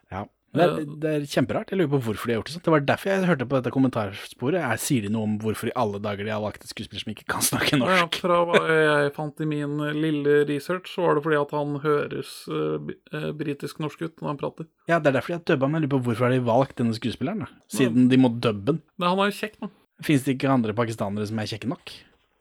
Ja. 0.55 0.67
Det 0.71 0.83
er, 0.85 0.91
det 1.03 1.11
er 1.11 1.25
kjemperart. 1.27 1.73
Jeg 1.73 1.81
lurer 1.81 1.91
på 1.97 1.99
hvorfor 2.07 2.31
de 2.31 2.35
har 2.35 2.39
gjort 2.39 2.47
det 2.51 2.55
sånn. 2.55 2.63
Det 2.67 2.73
var 2.75 2.85
derfor 2.87 3.11
jeg 3.11 3.27
hørte 3.27 3.47
på 3.51 3.57
dette 3.59 3.73
kommentarsporet. 3.75 4.59
Jeg 4.63 4.83
sier 4.85 5.03
de 5.07 5.11
noe 5.11 5.27
om 5.27 5.33
hvorfor 5.43 5.71
i 5.71 5.75
alle 5.83 5.99
dager 6.05 6.29
de 6.29 6.31
har 6.31 6.43
valgt 6.45 6.63
et 6.63 6.71
skuespiller 6.71 7.03
som 7.03 7.11
ikke 7.15 7.27
kan 7.35 7.43
snakke 7.43 7.75
Ja, 7.75 7.81
norsk? 7.83 8.19
fra 8.23 8.37
hva 8.47 8.61
jeg 9.03 9.13
fant 9.17 9.43
i 9.43 9.49
min 9.51 9.75
eh, 9.83 9.97
lille 9.99 10.37
research, 10.47 10.93
så 10.95 11.03
var 11.09 11.19
det 11.19 11.25
fordi 11.27 11.41
at 11.43 11.55
han 11.59 11.75
høres 11.83 12.33
uh, 12.55 13.31
britisk-norsk 13.35 14.07
ut 14.07 14.15
når 14.23 14.31
han 14.31 14.41
prater. 14.45 14.69
Ja, 14.91 15.01
det 15.03 15.11
er 15.11 15.19
derfor 15.19 15.35
de 15.35 15.39
har 15.41 15.47
dubba, 15.51 15.67
ham. 15.67 15.75
jeg 15.79 15.87
lurer 15.87 15.95
på 15.97 16.03
hvorfor 16.09 16.29
har 16.29 16.35
de 16.37 16.43
valgt 16.47 16.79
denne 16.81 16.95
skuespilleren, 16.97 17.43
da? 17.47 17.51
Siden 17.75 18.07
de 18.13 18.21
må 18.23 18.31
dubbe 18.39 18.69
den. 18.73 18.83
Men 19.01 19.11
han 19.15 19.25
er 19.25 19.33
jo 19.33 19.39
kjekk, 19.43 19.59
da. 19.65 19.73
Fins 20.05 20.25
det 20.27 20.37
ikke 20.37 20.51
andre 20.51 20.75
pakistanere 20.77 21.27
som 21.31 21.39
er 21.43 21.51
kjekke 21.51 21.69
nok? 21.71 21.93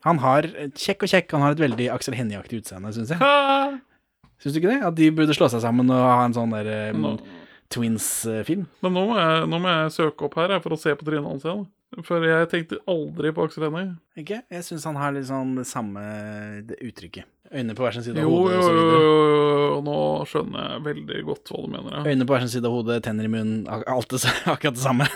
Han 0.03 0.19
har 0.19 0.45
kjekk 0.75 1.05
og 1.05 1.11
kjekk, 1.13 1.33
han 1.37 1.43
har 1.45 1.53
et 1.55 1.61
veldig 1.63 1.85
Aksel 1.93 2.15
Hennie-aktig 2.17 2.59
utseende, 2.61 2.89
syns 2.93 3.13
jeg. 3.13 3.79
Syns 4.43 4.55
du 4.55 4.59
ikke 4.59 4.73
det? 4.73 4.81
At 4.83 4.97
de 4.97 5.07
burde 5.15 5.35
slå 5.37 5.47
seg 5.53 5.61
sammen 5.63 5.87
og 5.93 6.01
ha 6.03 6.25
en 6.27 6.33
sånn 6.35 6.51
der 6.51 6.67
eh, 6.67 6.89
Nå, 6.97 7.13
Twins-film? 7.71 8.65
men 8.83 8.93
nå 8.95 9.05
må, 9.09 9.15
jeg, 9.19 9.47
nå 9.49 9.59
må 9.61 9.71
jeg 9.71 9.93
søke 9.95 10.27
opp 10.27 10.35
her 10.41 10.55
jeg, 10.55 10.63
for 10.65 10.75
å 10.75 10.79
se 10.79 10.93
på 10.97 11.07
trynet 11.07 11.29
hans 11.29 11.45
igjen. 11.47 11.63
For 12.01 12.25
jeg 12.25 12.49
tenkte 12.49 12.79
aldri 12.89 13.29
på 13.35 13.45
Aksel 13.45 13.67
Hennie. 13.67 13.93
Ikke? 14.17 14.39
Jeg 14.49 14.65
syns 14.65 14.85
han 14.89 14.97
har 14.97 15.13
litt 15.13 15.27
sånn 15.29 15.53
det 15.59 15.67
samme 15.69 16.01
det 16.65 16.79
uttrykket. 16.81 17.29
Øyne 17.53 17.75
på 17.77 17.85
hver 17.85 17.93
sin 17.93 18.05
side 18.05 18.17
av 18.17 18.31
hodet 18.31 18.55
jo, 18.55 18.69
jo, 18.73 18.85
jo, 18.89 19.09
jo, 19.61 19.75
nå 19.85 19.97
skjønner 20.25 20.71
jeg 20.71 20.85
veldig 20.87 21.19
godt 21.27 21.51
hva 21.53 21.59
du 21.61 21.69
mener. 21.75 21.99
Ja. 21.99 22.01
Øyne 22.09 22.25
på 22.25 22.33
hver 22.33 22.45
sin 22.47 22.53
side 22.55 22.69
av 22.69 22.73
hodet, 22.79 22.97
tenner 23.05 23.29
i 23.29 23.33
munnen, 23.35 23.67
alt 23.69 24.09
det, 24.09 24.23
akkurat 24.55 24.79
det 24.79 24.81
samme. 24.81 25.09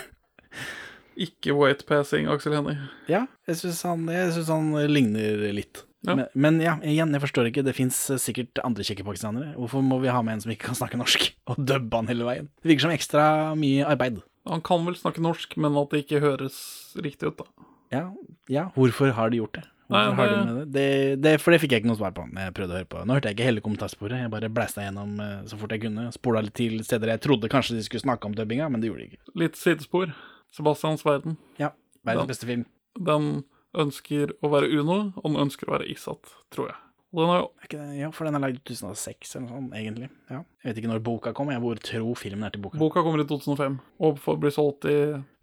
Ikke 1.18 1.56
white-passing 1.58 2.30
Aksel 2.30 2.54
Hennie. 2.54 2.78
Ja, 3.10 3.24
jeg 3.50 3.58
syns 3.58 3.82
han, 3.88 4.06
jeg 4.14 4.30
synes 4.36 4.52
han 4.54 4.70
ligner 4.92 5.48
litt. 5.56 5.82
Ja. 6.06 6.14
Men, 6.14 6.26
men 6.38 6.60
ja, 6.62 6.76
igjen, 6.86 7.10
jeg 7.16 7.22
forstår 7.24 7.48
ikke. 7.50 7.64
Det 7.66 7.74
fins 7.74 7.96
sikkert 8.22 8.60
andre 8.62 8.84
kjekke 8.86 9.02
pakistanere. 9.06 9.54
Hvorfor 9.58 9.82
må 9.82 9.98
vi 10.02 10.12
ha 10.14 10.20
med 10.22 10.36
en 10.36 10.44
som 10.44 10.52
ikke 10.54 10.68
kan 10.70 10.78
snakke 10.78 11.00
norsk, 11.00 11.24
og 11.50 11.58
dubbe 11.58 11.98
han 11.98 12.10
hele 12.10 12.26
veien? 12.28 12.50
Det 12.62 12.70
virker 12.70 12.86
som 12.86 12.94
ekstra 12.94 13.24
mye 13.58 13.86
arbeid. 13.88 14.20
Han 14.48 14.62
kan 14.64 14.86
vel 14.86 14.94
snakke 14.96 15.20
norsk, 15.24 15.56
men 15.60 15.74
at 15.76 15.90
det 15.92 16.04
ikke 16.06 16.22
høres 16.24 16.60
riktig 17.02 17.32
ut, 17.32 17.42
da. 17.42 17.66
Ja, 17.92 18.04
ja, 18.52 18.68
hvorfor 18.76 19.10
har 19.16 19.32
de 19.32 19.40
gjort 19.42 19.58
det? 19.58 19.64
Nei, 19.88 20.02
har 20.12 20.28
de 20.28 20.38
med 20.44 20.56
det? 20.58 20.64
Det, 20.72 20.88
det? 21.24 21.30
For 21.40 21.54
det 21.54 21.62
fikk 21.62 21.72
jeg 21.72 21.80
ikke 21.80 21.88
noe 21.88 21.96
svar 21.96 22.12
på 22.12 22.26
når 22.28 22.42
jeg 22.50 22.54
prøvde 22.58 22.74
å 22.74 22.78
høre 22.82 22.88
på. 22.92 23.02
Nå 23.08 23.14
hørte 23.16 23.30
jeg 23.30 23.38
ikke 23.38 23.46
hele 23.48 23.62
kommentarsporet, 23.64 24.18
jeg 24.20 24.32
bare 24.34 24.50
blæsta 24.52 24.84
gjennom 24.84 25.14
eh, 25.24 25.38
så 25.48 25.56
fort 25.56 25.72
jeg 25.72 25.80
kunne. 25.86 26.04
Spola 26.12 26.42
litt 26.44 26.54
til 26.60 26.74
steder 26.84 27.14
jeg 27.14 27.22
trodde 27.24 27.48
kanskje 27.48 27.78
de 27.78 27.84
skulle 27.86 28.04
snakke 28.04 28.28
om 28.28 28.34
dubbinga, 28.36 28.68
men 28.68 28.84
det 28.84 28.90
gjorde 28.90 29.06
de 29.06 29.08
ikke. 29.14 29.32
Litt 29.40 29.56
sidespor. 29.56 30.12
Sebastians 30.52 31.04
verden. 31.08 31.38
Ja, 31.56 31.70
Ja. 31.72 32.12
verdens 32.12 32.28
beste 32.34 32.48
film. 32.48 32.66
Den 33.00 33.30
ønsker 33.76 34.32
å 34.42 34.50
være 34.52 34.70
Uno, 34.78 35.00
og 35.16 35.26
den 35.26 35.40
ønsker 35.44 35.68
å 35.68 35.76
være 35.76 35.88
Isat, 35.92 36.30
tror 36.54 36.70
jeg. 36.70 36.78
Den 37.16 37.30
er 37.32 37.38
jo 37.40 37.46
det? 37.72 37.84
Ja, 37.96 38.08
for 38.12 38.28
den 38.28 38.36
er 38.36 38.42
lagd 38.42 38.58
i 38.58 38.64
2006 38.68 39.30
eller 39.36 39.46
noe 39.46 39.54
sånt, 39.54 39.76
egentlig. 39.78 40.08
Ja. 40.28 40.42
Jeg 40.60 40.70
vet 40.70 40.80
ikke 40.82 40.90
når 40.90 41.04
boka 41.06 41.32
kom, 41.36 41.52
jeg 41.54 41.62
hvor 41.62 41.80
tro 41.80 42.10
filmen 42.20 42.44
er 42.44 42.52
til 42.52 42.64
boka. 42.66 42.80
Boka 42.80 43.04
kommer 43.04 43.22
i 43.22 43.28
2005 43.28 43.78
og 44.04 44.18
får 44.20 44.40
bli 44.42 44.52
solgt 44.52 44.88
i 44.90 44.98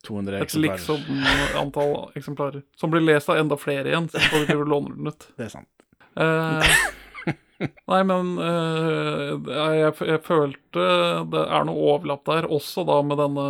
200 0.05 0.43
et 0.43 0.57
liksom 0.61 1.07
antall 1.57 1.95
eksemplarer. 2.17 2.61
Som 2.77 2.93
blir 2.93 3.01
lest 3.01 3.31
av 3.33 3.41
enda 3.41 3.57
flere 3.57 3.89
igjen, 3.89 4.11
så 4.13 4.21
folk 4.29 4.45
driver 4.45 4.67
og 4.67 4.73
låner 4.75 4.99
den 4.99 5.09
ut. 5.09 5.27
Det 5.39 5.47
er 5.47 5.55
sant. 5.55 5.71
Eh, 6.21 6.77
nei, 7.91 8.01
men 8.11 8.31
eh, 8.45 9.33
jeg, 9.33 9.95
jeg 10.11 10.21
følte 10.27 10.85
det 11.33 11.43
er 11.49 11.65
noe 11.65 11.89
overlapp 11.95 12.27
der, 12.29 12.49
også 12.51 12.85
da 12.87 13.01
med 13.09 13.19
denne 13.23 13.49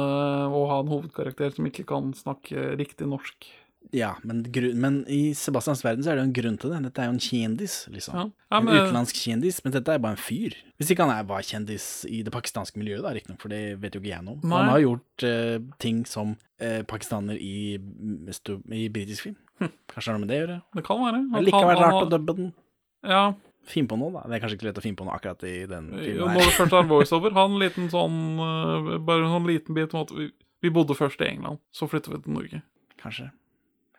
å 0.55 0.63
ha 0.71 0.79
en 0.79 0.93
hovedkarakter 0.93 1.51
som 1.57 1.67
ikke 1.67 1.87
kan 1.91 2.15
snakke 2.15 2.77
riktig 2.79 3.11
norsk. 3.11 3.51
Ja, 3.93 4.15
men, 4.23 4.39
men 4.81 4.95
i 5.11 5.33
Sebastians 5.37 5.83
verden 5.85 6.03
så 6.03 6.11
er 6.11 6.15
det 6.15 6.23
jo 6.23 6.27
en 6.29 6.33
grunn 6.33 6.57
til 6.59 6.71
det. 6.73 6.79
Dette 6.87 7.03
er 7.03 7.09
jo 7.09 7.13
en 7.15 7.19
kjendis, 7.21 7.75
liksom. 7.93 8.15
Ja. 8.17 8.23
Ja, 8.51 8.57
en 8.57 8.65
men- 8.65 8.75
utenlandsk 8.81 9.15
kjendis, 9.15 9.59
men 9.63 9.73
dette 9.75 9.93
er 9.93 9.99
bare 10.03 10.17
en 10.17 10.21
fyr. 10.21 10.55
Hvis 10.79 10.91
ikke 10.91 11.05
han 11.05 11.13
er, 11.15 11.23
var 11.29 11.41
kjendis 11.45 12.05
i 12.09 12.23
det 12.25 12.33
pakistanske 12.33 12.77
miljøet, 12.81 13.03
da, 13.05 13.13
riktignok, 13.15 13.39
for 13.41 13.49
det 13.53 13.79
vet 13.79 13.93
jo 13.95 14.01
ikke 14.01 14.11
jeg 14.15 14.23
noe 14.25 14.39
om. 14.41 14.51
Han 14.51 14.71
har 14.73 14.79
gjort 14.83 15.25
uh, 15.29 15.57
ting 15.79 16.03
som 16.09 16.35
uh, 16.61 16.81
pakistaner 16.89 17.37
i, 17.39 17.75
i 17.77 18.87
britisk 18.89 19.27
film. 19.29 19.37
Kanskje 19.61 20.01
det 20.01 20.11
har 20.11 20.17
noe 20.17 20.23
med 20.25 20.31
det 20.33 20.37
å 20.39 20.43
gjøre? 20.45 20.61
Det 20.79 20.85
kan 20.89 21.03
være. 21.05 21.19
Likevel 21.45 21.67
han- 21.69 21.83
han 21.83 21.93
rart 21.93 22.07
å 22.07 22.13
dubbe 22.17 22.35
den. 22.41 22.53
Ja, 23.05 23.25
Finn 23.65 23.87
på 23.89 23.97
noe, 23.97 24.11
da. 24.13 24.21
Det 24.29 24.35
er 24.37 24.41
kanskje 24.43 24.57
ikke 24.59 24.65
lett 24.67 24.77
å 24.77 24.81
finne 24.85 24.97
på 24.99 25.05
noe 25.07 25.15
akkurat 25.17 25.41
i 25.49 25.65
den 25.65 25.87
Jo, 25.89 25.97
filmen 25.97 26.19
Når 26.21 26.29
her. 26.35 26.45
det 26.45 26.53
først 26.53 26.73
er 26.77 26.83
voiceover, 26.91 27.31
ha 27.33 27.45
en 27.49 27.55
liten 27.57 27.87
sånn 27.89 28.19
uh, 28.37 28.97
Bare 29.01 29.23
en 29.25 29.31
sånn 29.33 29.47
liten 29.49 29.73
bit 29.73 29.95
om 29.97 30.03
at 30.05 30.11
vi, 30.13 30.27
vi 30.61 30.69
bodde 30.69 30.93
først 30.93 31.23
i 31.25 31.31
England, 31.31 31.57
så 31.73 31.87
flytter 31.89 32.13
vi 32.13 32.19
til 32.27 32.35
Norge. 32.35 32.59
Kanskje. 33.01 33.31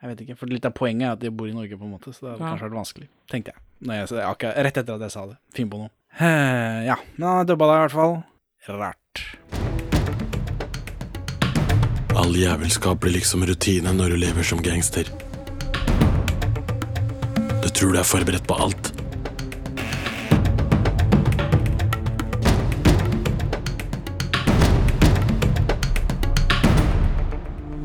Jeg 0.01 0.09
vet 0.11 0.19
ikke. 0.25 0.35
For 0.37 0.45
litt 0.51 0.65
av 0.65 0.73
poenget 0.77 1.07
er 1.07 1.11
at 1.15 1.19
de 1.23 1.29
bor 1.33 1.47
i 1.49 1.53
Norge, 1.55 1.77
på 1.77 1.83
en 1.87 1.91
måte, 1.95 2.13
så 2.13 2.21
det 2.21 2.31
hadde 2.31 2.43
Ja. 2.43 2.49
kanskje 2.53 2.67
vært 2.69 2.77
vanskelig. 2.77 3.07
Tenkte 3.29 3.51
jeg. 3.53 3.61
Når 3.81 3.93
jeg 3.93 4.25
akkurat, 4.25 4.55
rett 4.65 4.77
etter 4.77 4.93
at 4.95 5.01
jeg 5.01 5.11
sa 5.11 5.25
det. 5.27 5.37
Finn 5.53 5.69
på 5.69 5.77
noe. 5.77 5.89
Eh, 6.19 6.85
ja. 6.85 6.95
Men 7.17 7.27
han 7.27 7.37
har 7.37 7.45
dubba 7.45 7.65
det 7.67 7.75
i 7.77 7.81
hvert 7.87 7.91
fall. 7.91 8.23
Rart. 8.67 9.37
All 12.15 12.33
jævelskap 12.33 12.99
blir 12.99 13.13
liksom 13.13 13.43
rutine 13.45 13.93
når 13.93 14.09
du 14.09 14.17
lever 14.17 14.43
som 14.43 14.59
gangster. 14.61 15.03
Du 17.61 17.69
tror 17.69 17.93
du 17.93 17.99
er 17.99 18.03
forberedt 18.03 18.47
på 18.47 18.57
alt. 18.59 18.91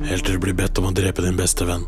Helt 0.09 0.25
til 0.27 0.37
du 0.37 0.43
blir 0.43 0.57
bedt 0.59 0.79
om 0.83 0.91
å 0.91 0.95
drepe 0.97 1.23
din 1.25 1.39
beste 1.39 1.65
venn. 1.69 1.85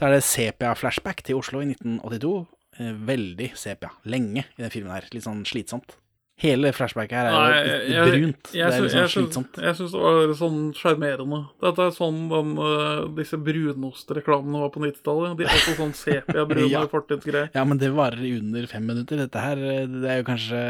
Så 0.00 0.06
er 0.08 0.14
det 0.16 0.22
sepia-flashback 0.24 1.18
til 1.26 1.36
Oslo 1.36 1.60
i 1.60 1.66
1982. 1.74 2.46
Eh, 2.80 2.92
veldig 3.04 3.50
sepia. 3.58 3.90
Lenge 4.08 4.46
i 4.56 4.62
den 4.62 4.70
filmen 4.72 4.94
her. 4.96 5.04
Litt 5.12 5.26
sånn 5.26 5.42
slitsomt. 5.44 5.98
Hele 6.40 6.70
flashbacket 6.72 7.12
her 7.12 7.26
er 7.28 7.34
jo 7.36 8.04
litt 8.08 8.14
brunt. 8.14 8.46
Det 8.54 8.62
er 8.64 8.80
litt 8.80 8.94
sånn 8.94 9.02
jeg, 9.02 9.10
slitsomt. 9.12 9.58
jeg 9.60 9.76
syns 9.76 9.92
det 9.92 10.00
var 10.00 10.30
sånn 10.38 10.60
sjarmerende. 10.72 11.40
Dette 11.60 11.84
er 11.84 11.92
sånn 11.92 12.22
den, 12.30 12.54
øh, 12.64 13.02
disse 13.18 13.36
brunostreklamene 13.44 14.62
var 14.62 14.72
på 14.72 14.80
90-tallet. 14.80 15.36
De 15.36 15.44
er 15.44 15.52
også 15.52 15.74
sånn 15.76 15.92
sepia-brune 16.00 16.70
Ja. 16.78 16.86
fortidsgreier. 16.88 17.50
Ja, 17.52 17.66
men 17.68 17.76
det 17.82 17.92
varer 17.92 18.24
under 18.40 18.66
fem 18.72 18.88
minutter. 18.88 19.20
Dette 19.20 19.44
her 19.44 19.60
eh, 19.60 19.84
det 19.84 20.08
er 20.14 20.22
jo 20.22 20.28
kanskje 20.30 20.62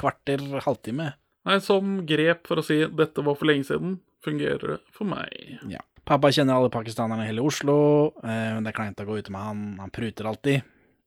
kvarter, 0.00 0.46
halvtime. 0.64 1.10
Nei, 1.44 1.58
som 1.64 1.98
grep 2.08 2.48
for 2.48 2.60
å 2.60 2.64
si 2.64 2.80
'dette 2.84 3.20
var 3.24 3.36
for 3.36 3.48
lenge 3.52 3.68
siden', 3.68 3.98
fungerer 4.24 4.64
det 4.76 4.80
for 4.96 5.04
meg. 5.08 5.58
Ja. 5.68 5.80
Pappa 6.08 6.30
kjenner 6.32 6.56
alle 6.56 6.70
pakistanerne 6.72 7.24
i 7.26 7.30
hele 7.30 7.42
Oslo. 7.44 8.12
men 8.22 8.64
det 8.64 8.72
er 8.72 8.78
kleint 8.78 9.00
å 9.00 9.06
gå 9.06 9.18
ute 9.20 9.30
med 9.30 9.40
han. 9.40 9.64
Han 9.80 9.90
pruter 9.94 10.26
alltid. 10.26 10.62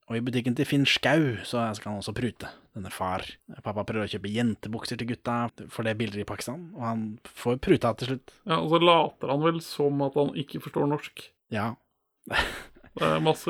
Og 0.09 0.17
i 0.17 0.21
butikken 0.23 0.55
til 0.55 0.67
Finn 0.67 0.85
Skau 0.85 1.37
så 1.47 1.63
skal 1.75 1.93
han 1.93 2.01
også 2.01 2.13
prute. 2.15 2.49
denne 2.73 2.89
far. 2.89 3.21
Pappa 3.63 3.83
prøver 3.85 4.07
å 4.07 4.09
kjøpe 4.09 4.31
jentebukser 4.33 4.97
til 4.97 5.07
gutta, 5.11 5.51
for 5.69 5.83
det 5.85 5.91
er 5.93 5.99
bilder 5.99 6.23
i 6.23 6.25
Pakistan, 6.25 6.71
og 6.73 6.81
han 6.81 7.03
får 7.23 7.59
pruta 7.61 7.91
til 7.99 8.07
slutt. 8.07 8.31
Ja, 8.49 8.57
Og 8.61 8.71
så 8.71 8.79
later 8.81 9.29
han 9.29 9.43
vel 9.43 9.59
som 9.61 10.01
at 10.01 10.15
han 10.17 10.33
ikke 10.33 10.59
forstår 10.63 10.87
norsk. 10.89 11.21
Ja, 11.53 11.75
Det 12.93 13.07
er 13.09 13.23
masse 13.25 13.49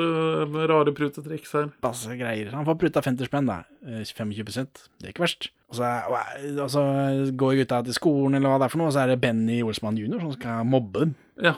rare 0.70 0.92
prutetriks 0.96 1.52
her. 1.52 1.66
masse 1.84 2.14
greier. 2.16 2.50
Han 2.56 2.64
får 2.64 2.78
pruta 2.80 3.02
50 3.04 3.28
spenn, 3.28 3.50
da. 3.50 3.58
Eh, 3.84 4.04
25 4.08 4.66
Det 5.00 5.04
er 5.04 5.12
ikke 5.12 5.24
verst. 5.26 5.50
Og 5.68 5.76
så, 5.76 5.90
og 6.62 6.70
så 6.70 6.82
går 7.36 7.58
gutta 7.60 7.82
til 7.84 7.96
skolen, 7.96 8.34
eller 8.38 8.48
hva 8.48 8.58
det 8.62 8.68
er 8.68 8.72
for 8.72 8.80
noe, 8.80 8.88
og 8.88 8.96
så 8.96 9.02
er 9.04 9.12
det 9.12 9.20
Benny 9.20 9.60
Olsmann 9.66 9.98
jr. 10.00 10.20
som 10.22 10.32
skal 10.32 10.64
mobbe 10.64 11.04
dem. 11.04 11.14
Ja. 11.42 11.54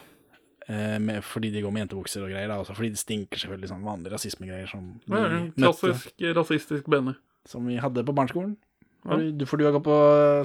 Eh, 0.68 0.98
med, 0.98 1.22
fordi 1.22 1.52
de 1.54 1.62
går 1.62 1.70
med 1.70 1.84
jentebukser 1.84 2.24
og 2.26 2.32
greier. 2.32 2.48
Da, 2.50 2.58
også 2.58 2.74
fordi 2.74 2.90
det 2.96 2.98
stinker 2.98 3.38
selvfølgelig 3.38 3.70
sånn 3.70 3.84
vanlige 3.86 4.16
rasismegreier 4.16 4.70
som, 4.70 4.88
Det 5.06 5.20
ja, 5.22 5.42
klassisk 5.60 6.08
møtte, 6.10 6.32
rasistisk 6.40 6.88
Benny. 6.90 7.14
som 7.46 7.66
vi 7.70 7.76
hadde 7.78 8.02
på 8.06 8.14
barneskolen. 8.16 8.56
Ja. 9.06 9.20
Du, 9.30 9.44
for 9.46 9.60
du 9.60 9.62
har 9.68 9.76
gått 9.76 9.86
på 9.86 9.96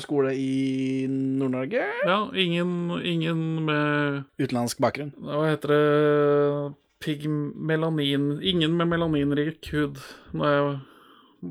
skole 0.04 0.36
i 0.38 1.08
Nord-Norge? 1.10 1.82
Ja, 2.06 2.20
ingen, 2.38 2.92
ingen 3.02 3.66
med 3.66 4.22
Utenlandsk 4.38 4.78
bakgrunn. 4.84 5.16
Hva 5.18 5.48
heter 5.50 5.74
det 5.74 6.76
Pigmelanin 7.02 8.38
Ingen 8.46 8.78
med 8.78 8.92
melaninrik 8.92 9.72
hud 9.74 10.02
når 10.38 10.56
jeg 10.56 10.74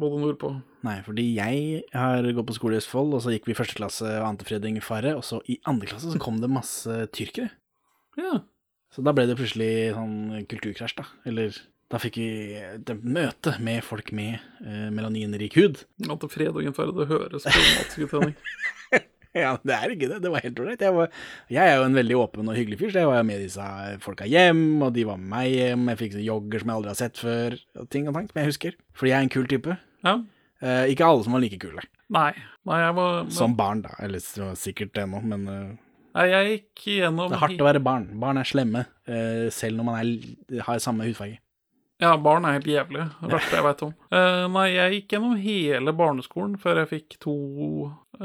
bodde 0.00 0.20
nordpå. 0.22 0.52
Nei, 0.86 1.00
fordi 1.04 1.26
jeg 1.36 1.82
har 1.92 2.24
gått 2.36 2.48
på 2.48 2.56
skole 2.56 2.78
i 2.78 2.80
Østfold, 2.80 3.16
og 3.16 3.24
så 3.24 3.34
gikk 3.34 3.50
vi 3.50 3.54
i 3.54 3.58
første 3.58 3.76
klasse 3.76 4.06
og 4.06 4.28
ante 4.28 4.46
Fredring 4.48 4.78
Farre, 4.84 5.16
og 5.18 5.26
så 5.26 5.40
i 5.50 5.58
andre 5.68 5.90
klasse 5.90 6.14
så 6.14 6.22
kom 6.22 6.38
det 6.40 6.52
masse 6.52 6.94
tyrkere. 7.16 7.50
Ja. 8.20 8.38
Så 8.94 9.04
da 9.06 9.12
ble 9.14 9.26
det 9.28 9.36
plutselig 9.38 9.92
sånn 9.94 10.46
kulturkrasj, 10.50 10.96
da. 10.98 11.06
Eller 11.28 11.58
da 11.90 11.98
fikk 11.98 12.20
vi 12.22 12.30
et 12.62 12.90
møte 13.02 13.56
med 13.62 13.82
folk 13.82 14.12
med 14.14 14.38
eh, 14.62 14.88
melaninrik 14.94 15.58
hud. 15.58 15.84
Ante 16.06 16.30
fred 16.30 16.54
og 16.54 16.62
det 16.62 17.10
høres 17.10 17.46
problematisk 17.50 18.06
ut, 18.06 18.14
Henning. 18.14 19.06
Ja, 19.42 19.54
det 19.62 19.76
er 19.76 19.92
ikke 19.94 20.08
det. 20.10 20.18
Det 20.24 20.30
var 20.32 20.42
helt 20.42 20.58
ålreit. 20.58 20.80
Jeg, 20.82 21.08
jeg 21.54 21.70
er 21.70 21.76
jo 21.78 21.86
en 21.86 21.94
veldig 21.94 22.16
åpen 22.18 22.50
og 22.50 22.56
hyggelig 22.58 22.80
fyr, 22.80 22.90
så 22.90 23.04
jeg 23.04 23.10
var 23.10 23.26
med 23.28 23.44
disse 23.44 23.66
folka 24.02 24.26
hjem, 24.26 24.64
og 24.82 24.90
de 24.96 25.04
var 25.06 25.20
med 25.20 25.30
meg 25.30 25.52
hjem. 25.54 25.84
Jeg 25.92 26.00
fikk 26.00 26.16
jogger 26.26 26.62
som 26.62 26.72
jeg 26.72 26.80
aldri 26.80 26.90
har 26.90 26.98
sett 26.98 27.20
før, 27.20 27.56
og 27.78 27.86
ting 27.94 28.08
og 28.10 28.16
tank, 28.18 28.32
som 28.32 28.42
jeg 28.42 28.50
husker. 28.50 28.78
Fordi 28.98 29.12
jeg 29.12 29.18
er 29.18 29.28
en 29.28 29.34
kul 29.36 29.46
type. 29.50 29.76
Ja. 30.06 30.16
Eh, 30.60 30.90
ikke 30.92 31.06
alle 31.06 31.26
som 31.26 31.36
var 31.36 31.44
like 31.44 31.60
kule. 31.62 31.84
Nei. 32.10 32.32
Nei, 32.68 32.80
jeg 32.82 32.96
var 32.98 33.14
men, 33.22 33.30
Som 33.36 33.54
barn, 33.56 33.84
da. 33.86 33.94
Eller 34.02 34.24
så 34.24 34.50
sikkert 34.58 34.98
ennå, 35.00 35.22
men 35.24 35.46
uh... 35.46 35.68
Nei, 36.18 36.26
jeg 36.26 36.50
gikk 36.50 36.88
gjennom 36.96 37.30
det 37.30 37.38
er 37.38 37.44
hardt 37.44 37.62
å 37.62 37.68
være 37.68 37.84
barn. 37.86 38.08
Barn 38.20 38.40
er 38.40 38.48
slemme, 38.48 38.82
uh, 39.06 39.46
selv 39.54 39.78
når 39.78 39.86
man 39.86 40.00
er, 40.00 40.60
har 40.66 40.82
samme 40.82 41.06
hudfarge. 41.06 41.38
Ja, 42.00 42.14
barn 42.16 42.46
er 42.48 42.56
helt 42.56 42.68
jævlig. 42.68 43.06
Det 43.20 43.30
verste 43.30 43.58
jeg 43.58 43.64
veit 43.66 43.82
om. 43.84 43.92
Uh, 44.08 44.46
nei, 44.56 44.66
jeg 44.72 44.94
gikk 44.96 45.14
gjennom 45.14 45.38
hele 45.38 45.94
barneskolen 45.96 46.56
før 46.60 46.82
jeg 46.82 46.90
fikk 46.94 47.18
to 47.22 47.34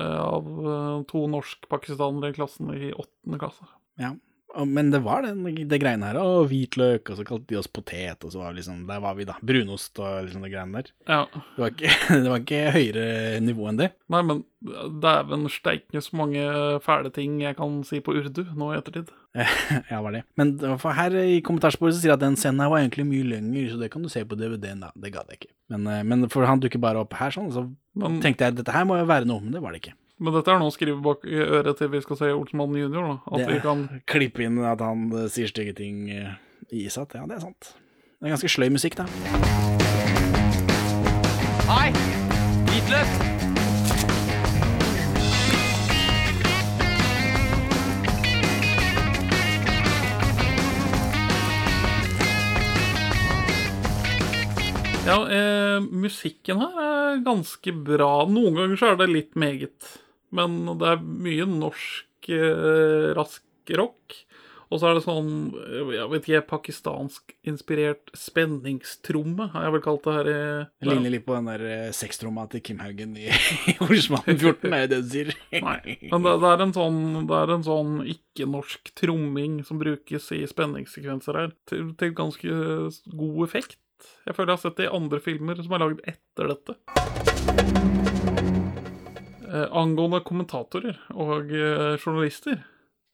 av 0.03 0.47
eh, 0.67 1.03
to 1.11 1.25
norsk-pakistanere 1.31 2.29
i 2.29 2.37
klassen 2.37 2.73
i 2.73 2.93
åttende 2.93 3.39
klasse. 3.39 3.67
Ja. 4.01 4.15
Men 4.63 4.91
det 4.93 5.01
var 5.03 5.25
den, 5.25 5.43
det 5.67 5.79
greiene 5.81 6.07
her. 6.07 6.19
Og 6.21 6.47
hvitløk, 6.51 7.11
og 7.11 7.19
så 7.19 7.25
kalte 7.27 7.49
de 7.51 7.59
oss 7.59 7.67
potet, 7.71 8.23
og 8.23 8.31
så 8.31 8.39
var 8.39 8.53
vi 8.53 8.61
liksom 8.61 8.85
Der 8.87 9.01
var 9.03 9.17
vi, 9.17 9.27
da. 9.27 9.35
Brunost 9.43 9.99
og 9.99 10.27
liksom 10.27 10.45
det 10.45 10.53
greiene 10.53 10.81
der. 10.81 10.91
Ja. 11.09 11.21
Det 11.33 11.63
var 11.63 11.73
ikke, 11.73 11.93
det 12.23 12.31
var 12.31 12.43
ikke 12.43 12.61
høyere 12.75 13.07
nivå 13.43 13.67
enn 13.71 13.81
det. 13.81 13.91
Nei, 14.13 14.21
men 14.29 14.43
dæven 15.03 15.45
steike 15.51 16.01
så 16.01 16.17
mange 16.17 16.45
fæle 16.85 17.11
ting 17.13 17.37
jeg 17.43 17.57
kan 17.59 17.81
si 17.85 17.99
på 18.03 18.15
urdu 18.17 18.45
nå 18.55 18.71
i 18.71 18.79
ettertid. 18.79 19.11
ja, 19.91 19.99
var 20.01 20.15
det. 20.15 20.23
Men 20.39 20.55
for 20.81 20.95
her 20.95 21.15
i 21.19 21.41
kommentarsporet 21.45 21.97
så 21.97 22.01
sier 22.01 22.15
at 22.15 22.23
den 22.23 22.37
scenen 22.39 22.63
her 22.63 22.71
var 22.71 22.81
egentlig 22.81 23.07
mye 23.09 23.27
lenger, 23.35 23.73
så 23.73 23.81
det 23.81 23.91
kan 23.93 24.05
du 24.05 24.09
se 24.11 24.23
på 24.25 24.39
DVD-en, 24.39 24.85
da. 24.87 24.93
Det 24.95 25.11
gadd 25.13 25.33
jeg 25.33 25.41
ikke. 25.41 25.53
Men, 25.73 25.87
eh, 25.91 26.05
men 26.07 26.29
for 26.31 26.47
han 26.47 26.61
dukker 26.63 26.81
bare 26.81 27.03
opp 27.03 27.15
her 27.19 27.33
sånn, 27.35 27.51
så 27.53 27.67
Men, 27.99 28.19
tenkte 28.23 28.47
jeg 28.47 28.59
dette 28.59 28.73
her 28.75 28.87
må 28.87 28.97
jo 28.99 29.07
være 29.09 29.27
noe, 29.27 29.43
men 29.43 29.55
det 29.55 29.61
var 29.63 29.75
det 29.75 29.83
ikke. 29.83 29.95
Men 30.19 30.33
dette 30.33 30.51
er 30.53 30.59
noe 30.61 30.71
å 30.71 30.75
skrive 30.75 31.01
bak 31.03 31.25
i 31.27 31.35
øret 31.43 31.77
til 31.77 31.89
vi 31.91 31.99
skal 32.01 32.17
se 32.21 32.29
Olsmann 32.31 32.75
junior, 32.79 33.07
da. 33.09 33.17
At 33.35 33.39
Det- 33.45 33.49
vi 33.53 33.59
kan 33.59 34.01
Klippe 34.07 34.43
inn 34.45 34.59
at 34.63 34.79
han 34.79 35.11
eh, 35.11 35.27
sier 35.27 35.47
stygge 35.51 35.75
ting 35.75 36.09
eh, 36.09 36.35
i 36.71 36.85
Isat, 36.85 37.13
ja, 37.15 37.25
det 37.25 37.35
er 37.37 37.39
sant. 37.41 37.73
Det 38.21 38.31
er 38.31 38.35
ganske 38.37 38.49
sløy 38.49 38.69
musikk, 38.71 38.95
da. 38.95 39.05
Hei! 41.67 41.91
Hvitløk! 42.69 43.33
Ja, 55.05 55.19
eh, 55.29 55.81
musikken 55.93 56.57
her 56.63 56.79
er 56.81 57.19
ganske 57.25 57.73
bra. 57.85 58.25
Noen 58.25 58.55
ganger 58.57 58.79
så 58.79 58.87
er 58.93 58.97
det 59.03 59.09
litt 59.11 59.35
meget. 59.37 59.91
Men 60.35 60.61
det 60.81 60.93
er 60.95 61.03
mye 61.05 61.47
norsk 61.49 62.29
eh, 62.35 63.11
rask 63.17 63.75
rock. 63.79 64.21
Og 64.73 64.79
så 64.81 64.87
er 64.89 64.95
det 64.97 65.03
sånn, 65.05 65.27
eh, 65.61 65.91
jeg 65.93 66.07
vet 66.09 66.25
ikke, 66.25 66.39
pakistansk-inspirert 66.49 68.09
spenningstromme, 68.17 69.45
har 69.53 69.67
jeg 69.67 69.73
vel 69.75 69.83
kalt 69.85 70.03
det 70.07 70.15
her. 70.15 70.29
i- 70.31 70.65
Det 70.81 70.89
ligner 70.89 71.13
litt 71.13 71.25
på 71.27 71.35
den 71.37 71.45
der 71.45 71.91
Sekstromma 71.93 72.47
sextromma 72.47 72.49
til 72.49 72.61
Kim 72.65 72.79
Haugen 72.81 73.13
i, 73.15 73.29
Olsmannen 73.85 74.39
14, 74.41 74.73
er 74.73 74.87
det 74.87 74.89
det 74.89 75.01
du 75.05 75.09
sier? 75.13 75.31
Nei, 75.61 75.77
men 76.11 76.25
det, 76.25 76.33
det 76.41 76.49
er 76.49 76.65
en 76.65 76.73
sånn, 76.73 77.63
sånn 77.69 77.93
ikke-norsk 78.15 78.91
tromming 78.97 79.61
som 79.69 79.77
brukes 79.79 80.31
i 80.33 80.41
spenningssekvenser 80.49 81.33
her, 81.43 81.53
til, 81.69 81.93
til 82.01 82.11
ganske 82.17 82.49
god 83.15 83.43
effekt. 83.47 83.77
Jeg 84.25 84.35
føler 84.35 84.55
jeg 84.55 84.57
har 84.57 84.65
sett 84.65 84.77
det 84.81 84.89
i 84.89 84.95
andre 84.97 85.21
filmer 85.23 85.61
som 85.61 85.77
er 85.77 85.85
lagd 85.85 86.01
etter 86.09 86.51
dette. 86.55 88.14
Eh, 89.55 89.67
angående 89.71 90.19
kommentatorer 90.25 90.97
og 91.13 91.51
eh, 91.53 91.95
journalister, 92.01 92.63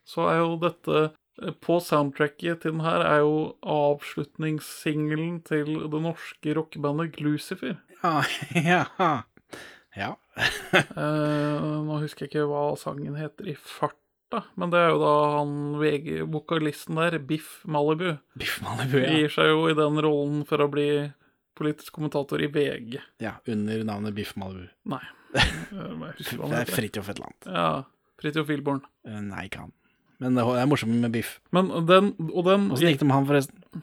så 0.08 0.30
er 0.32 0.40
jo 0.40 0.56
dette 0.62 1.02
eh, 1.02 1.52
På 1.64 1.80
soundtracket 1.82 2.64
til 2.64 2.76
den 2.76 2.84
her 2.86 3.04
er 3.06 3.22
jo 3.24 3.36
avslutningssingelen 3.62 5.42
til 5.48 5.70
det 5.92 6.02
norske 6.04 6.56
rockebandet 6.58 7.16
Glucifer. 7.18 7.78
Ja, 8.02 8.24
ja. 8.72 8.84
ja. 9.98 10.12
Eh, 11.02 11.70
nå 11.86 11.98
husker 12.02 12.26
jeg 12.26 12.32
ikke 12.32 12.50
hva 12.50 12.72
sangen 12.80 13.18
heter 13.20 13.52
i 13.52 13.56
farta, 13.56 14.46
men 14.56 14.72
det 14.72 14.80
er 14.80 14.94
jo 14.94 15.00
da 15.02 15.16
han 15.36 15.56
VG, 15.82 16.12
vokalisten 16.32 17.00
der, 17.02 17.20
Biff 17.20 17.62
Malibu, 17.68 18.16
Biff 18.40 18.62
Malibu, 18.64 19.02
ja. 19.04 19.12
gir 19.12 19.34
seg 19.34 19.52
jo 19.52 19.66
i 19.70 19.78
den 19.78 20.00
rollen 20.02 20.46
for 20.48 20.64
å 20.64 20.72
bli 20.72 20.90
politisk 21.60 22.00
kommentator 22.00 22.42
i 22.42 22.50
VG. 22.50 23.02
ja. 23.22 23.36
Under 23.52 23.84
navnet 23.86 24.16
Biff 24.18 24.38
Malibu. 24.40 24.72
Nei. 24.90 25.04
Eh, 25.36 26.18
Det 26.22 26.58
er. 26.62 26.72
Fridtjof 26.72 27.10
et 27.10 27.16
eller 27.20 27.30
annet. 27.30 27.46
Ja. 27.48 27.70
Fridtjof 28.22 28.50
Wilborn. 28.52 28.82
Eh, 29.08 29.22
Nei, 29.24 29.46
ikke 29.48 29.64
han. 29.66 29.72
Men 30.22 30.36
det 30.38 30.44
er 30.46 30.68
morsomt 30.70 30.94
med 31.02 31.12
Biff. 31.16 31.40
Men 31.56 31.72
den, 31.90 32.12
og 32.30 32.44
den 32.46 32.68
Åssen 32.72 32.92
gikk 32.92 33.00
det 33.02 33.08
med 33.10 33.16
han, 33.18 33.26
forresten? 33.30 33.82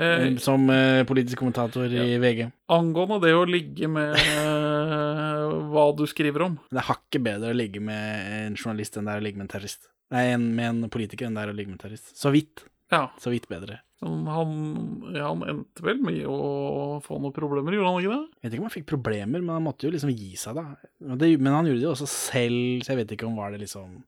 eh, 0.00 0.36
Som 0.40 0.70
eh, 0.72 1.02
politisk 1.04 1.42
kommentator 1.42 1.84
i 1.92 2.14
VG. 2.22 2.46
Angående 2.72 3.18
det 3.26 3.34
å 3.36 3.42
ligge 3.48 3.90
med 3.92 4.14
eh, 4.16 5.44
hva 5.74 5.84
du 5.98 6.06
skriver 6.08 6.46
om. 6.46 6.56
Det 6.70 6.80
er 6.80 6.88
hakket 6.88 7.22
bedre 7.26 7.52
å 7.52 7.58
ligge 7.58 7.82
med 7.84 8.32
en 8.46 8.56
journalist 8.56 8.96
enn 8.96 9.04
det 9.10 9.16
er 9.18 9.20
å 9.20 9.26
ligge 9.26 9.36
med 9.42 9.48
en 9.50 9.52
terrorist. 9.58 9.90
Nei, 10.14 10.24
en, 10.32 10.48
med 10.56 10.70
en 10.72 10.90
politiker 10.90 11.28
enn 11.28 11.36
det 11.36 11.44
er 11.44 11.52
å 11.52 11.56
ligge 11.56 11.70
med 11.74 11.76
en 11.80 11.84
terrorist. 11.84 12.14
Så 12.18 12.32
vidt. 12.34 12.64
Ja. 12.90 13.10
Så 13.22 13.30
vidt 13.34 13.46
bedre. 13.52 13.82
Han, 14.00 14.52
ja, 15.12 15.26
han 15.28 15.42
endte 15.44 15.84
vel 15.84 15.98
med 16.00 16.22
å 16.24 17.00
få 17.04 17.18
noen 17.20 17.34
problemer, 17.36 17.74
gjorde 17.76 17.90
han 17.90 17.98
ikke 18.00 18.14
det? 18.14 18.38
Jeg 18.38 18.46
vet 18.46 18.54
ikke 18.54 18.62
om 18.62 18.68
han 18.70 18.74
fikk 18.78 18.88
problemer, 18.88 19.42
men 19.42 19.52
han 19.52 19.66
måtte 19.66 19.84
jo 19.84 19.92
liksom 19.92 20.12
gi 20.14 20.30
seg, 20.40 20.56
da. 20.56 20.88
Men, 21.04 21.18
det, 21.20 21.28
men 21.36 21.52
han 21.52 21.68
gjorde 21.68 21.82
det 21.82 21.86
jo 21.88 21.92
også 21.92 22.08
selv, 22.08 22.80
så 22.80 22.94
jeg 22.94 23.02
vet 23.02 23.14
ikke 23.16 23.28
om 23.28 23.36
var 23.36 23.52
det 23.52 23.60
liksom 23.66 24.00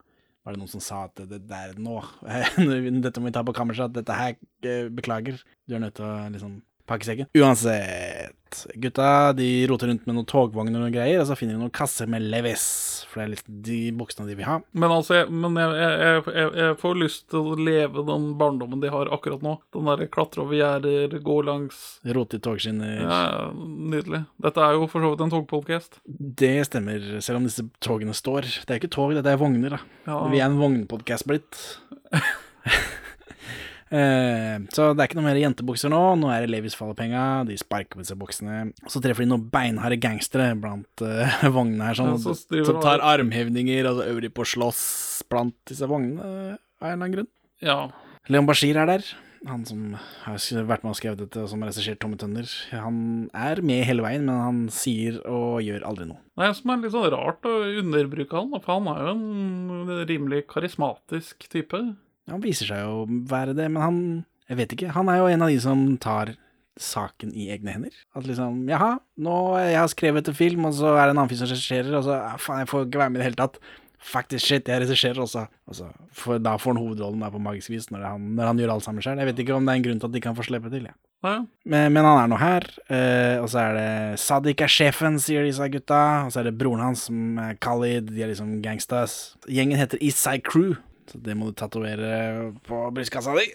Var 0.43 0.57
det 0.57 0.59
noen 0.63 0.73
som 0.73 0.83
sa 0.83 1.05
at 1.07 1.21
det, 1.29 1.43
det 1.47 1.59
er 1.59 1.77
nå 1.79 2.01
Dette 3.05 3.21
må 3.21 3.29
vi 3.29 3.35
ta 3.37 3.45
på 3.47 3.55
kammerset, 3.55 3.93
dette 3.95 4.17
her 4.17 4.33
eh, 4.65 4.89
Beklager. 4.91 5.37
Du 5.69 5.77
er 5.77 5.85
nødt 5.85 5.99
til 6.01 6.09
å 6.09 6.15
liksom 6.33 6.57
pakke 6.93 7.09
sekken. 7.09 7.33
Uansett. 7.39 8.39
Gutta 8.77 9.33
de 9.33 9.67
roter 9.67 9.89
rundt 9.89 10.05
med 10.07 10.17
noen 10.17 10.29
togvogner 10.29 10.85
og 10.85 10.93
greier, 10.93 11.23
og 11.23 11.29
så 11.31 11.37
finner 11.39 11.57
de 11.57 11.63
noen 11.63 11.73
kasser 11.73 12.11
med 12.11 12.25
Levis. 12.29 12.65
For 13.09 13.21
det 13.21 13.25
er 13.25 13.33
litt 13.33 13.49
de 13.67 13.79
buksene 13.97 14.29
de 14.29 14.37
vil 14.37 14.49
ha. 14.49 14.59
Men 14.77 14.93
altså, 14.93 15.19
jeg, 15.21 15.31
men 15.33 15.57
jeg, 15.61 15.73
jeg, 15.81 16.53
jeg, 16.61 16.77
får 16.81 17.01
lyst 17.01 17.27
til 17.33 17.49
å 17.53 17.57
leve 17.57 18.05
den 18.09 18.31
barndommen 18.41 18.83
de 18.83 18.93
har 18.93 19.11
akkurat 19.15 19.45
nå. 19.45 19.57
Den 19.75 19.89
derre 19.89 20.09
klatre 20.13 20.45
over 20.45 20.57
gjerder, 20.59 21.19
gå 21.25 21.39
langs 21.49 21.83
Rote 22.17 22.41
i 22.41 22.45
togskinner. 22.45 23.03
ja, 23.03 23.51
Nydelig. 23.53 24.25
Dette 24.45 24.65
er 24.65 24.77
jo 24.77 24.89
for 24.91 25.05
så 25.05 25.13
vidt 25.13 25.27
en 25.27 25.33
togpodcast. 25.33 26.01
Det 26.43 26.55
stemmer, 26.69 27.05
selv 27.25 27.41
om 27.41 27.49
disse 27.49 27.67
togene 27.85 28.17
står. 28.17 28.49
Det 28.67 28.77
er 28.77 28.83
ikke 28.83 28.93
tog, 28.93 29.17
dette 29.17 29.33
er 29.33 29.41
vogner, 29.41 29.79
da. 29.79 29.83
Ja. 30.09 30.19
Vi 30.33 30.41
er 30.41 30.51
en 30.51 30.61
vognpodkast 30.61 31.29
blitt. 31.31 31.63
Eh, 33.93 34.57
så 34.73 34.89
det 34.97 35.03
er 35.05 35.11
ikke 35.11 35.19
noe 35.21 35.29
mer 35.29 35.41
jentebukser 35.41 35.93
nå. 35.93 36.01
Nå 36.21 36.31
er 36.33 36.45
det 36.47 36.53
Levis 36.55 36.77
Fallepenga. 36.79 37.25
De 37.49 37.59
sparker 37.61 37.99
på 37.99 38.05
disse 38.05 38.17
buksene. 38.19 38.63
Og 38.87 38.95
så 38.95 39.03
treffer 39.05 39.27
de 39.27 39.33
noen 39.35 39.49
beinharde 39.53 40.01
gangstere 40.03 40.53
blant 40.61 41.05
eh, 41.05 41.43
vognene 41.57 41.91
her, 41.91 41.99
sånn, 41.99 42.15
Ja, 42.17 42.23
så 42.23 42.65
som 42.69 42.81
tar 42.85 43.05
armhevninger, 43.13 43.91
og 43.91 44.01
så 44.01 44.09
øver 44.09 44.27
de 44.27 44.33
på 44.33 44.47
å 44.47 44.53
slåss 44.55 44.85
blant 45.33 45.59
disse 45.69 45.89
vognene 45.89 46.23
av 46.23 46.89
en 46.89 46.89
eller 46.89 46.97
annen 46.97 47.19
grunn. 47.19 47.31
Ja. 47.63 47.79
Leon 48.33 48.49
Bashir 48.49 48.81
er 48.81 48.89
der. 48.89 49.13
Han 49.49 49.65
som 49.67 49.97
har 50.23 50.39
vært 50.69 50.85
med 50.85 50.93
og 50.93 50.99
skrevet 51.01 51.19
dette, 51.25 51.41
og 51.43 51.51
som 51.51 51.63
har 51.65 51.73
regissert 51.73 51.99
Tomme 52.03 52.19
tønner. 52.21 52.47
Han 52.71 53.27
er 53.35 53.59
med 53.67 53.83
hele 53.89 54.05
veien, 54.05 54.27
men 54.29 54.39
han 54.39 54.61
sier 54.71 55.19
og 55.27 55.65
gjør 55.67 55.83
aldri 55.89 56.07
noe. 56.13 56.21
Er 56.39 56.55
som 56.55 56.71
er 56.71 56.85
litt 56.85 56.95
sånn 56.95 57.09
rart 57.11 57.49
å 57.51 57.57
underbruke 57.83 58.39
han, 58.39 58.55
for 58.63 58.77
han 58.77 58.91
er 58.93 59.03
jo 59.09 59.15
en 59.17 60.07
rimelig 60.09 60.45
karismatisk 60.53 61.49
type. 61.51 61.83
Han 62.31 62.43
viser 62.45 62.71
seg 62.71 62.85
jo 62.85 63.03
å 63.03 63.09
være 63.31 63.57
det, 63.59 63.71
men 63.73 63.83
han 63.83 63.99
Jeg 64.51 64.59
vet 64.59 64.73
ikke. 64.75 64.93
Han 64.93 65.09
er 65.09 65.21
jo 65.21 65.29
en 65.33 65.43
av 65.47 65.49
de 65.49 65.61
som 65.63 65.85
tar 66.03 66.35
saken 66.81 67.31
i 67.37 67.47
egne 67.55 67.73
hender. 67.73 67.95
At 68.17 68.27
liksom 68.27 68.67
Jaha, 68.69 68.97
nå 69.23 69.37
jeg 69.61 69.79
har 69.79 69.93
skrevet 69.93 70.29
en 70.29 70.37
film, 70.37 70.67
og 70.69 70.75
så 70.77 70.97
er 70.97 71.07
det 71.07 71.15
en 71.15 71.23
annen 71.23 71.31
fyr 71.31 71.41
som 71.41 71.49
regisserer, 71.49 71.95
og 71.97 72.05
så 72.07 72.17
ah, 72.17 72.35
faen, 72.41 72.65
jeg 72.65 72.71
får 72.73 72.85
ikke 72.87 73.01
være 73.01 73.13
med 73.13 73.21
i 73.21 73.23
det 73.23 73.29
hele 73.31 73.41
tatt. 73.41 73.61
Faktisk 74.03 74.49
shit, 74.49 74.67
jeg 74.67 74.83
regisserer 74.83 75.21
også. 75.23 75.45
også 75.71 75.89
for, 76.11 76.41
da 76.43 76.57
får 76.59 76.75
han 76.75 76.83
hovedrollen 76.83 77.23
der 77.23 77.31
på 77.31 77.41
magisk 77.43 77.71
vis 77.71 77.87
når 77.93 78.03
han, 78.09 78.25
når 78.35 78.51
han 78.51 78.61
gjør 78.61 78.75
alt 78.75 78.87
sammen 78.89 79.05
sjøl. 79.05 79.21
Jeg 79.23 79.31
vet 79.31 79.43
ikke 79.45 79.55
om 79.55 79.69
det 79.69 79.73
er 79.73 79.79
en 79.79 79.85
grunn 79.87 80.01
til 80.03 80.11
at 80.11 80.17
de 80.17 80.23
kan 80.25 80.39
få 80.39 80.47
slippe 80.49 80.73
til. 80.73 80.89
jeg. 80.91 80.97
Ja, 81.23 81.37
Men, 81.65 81.93
men 81.95 82.03
han 82.03 82.19
er 82.19 82.31
nå 82.33 82.39
her, 82.41 82.67
eh, 82.91 83.37
og 83.39 83.47
så 83.53 83.61
er 83.63 83.77
det 83.79 83.91
Sadiq 84.19 84.65
er 84.67 84.73
sjefen, 84.75 85.21
sier 85.23 85.47
disse 85.47 85.69
gutta. 85.71 86.03
Og 86.27 86.35
så 86.35 86.43
er 86.43 86.51
det 86.51 86.57
broren 86.59 86.83
hans 86.83 87.07
som 87.07 87.39
er 87.39 87.55
Khalid, 87.63 88.11
de 88.11 88.25
er 88.25 88.33
liksom 88.33 88.57
gangstas. 88.65 89.37
Gjengen 89.47 89.79
heter 89.79 90.03
Isai 90.03 90.41
Crew, 90.43 90.75
så 91.11 91.19
det 91.19 91.35
må 91.39 91.51
du 91.51 91.57
tatovere 91.59 92.53
på 92.67 92.83
brystkassa 92.95 93.35
di. 93.39 93.47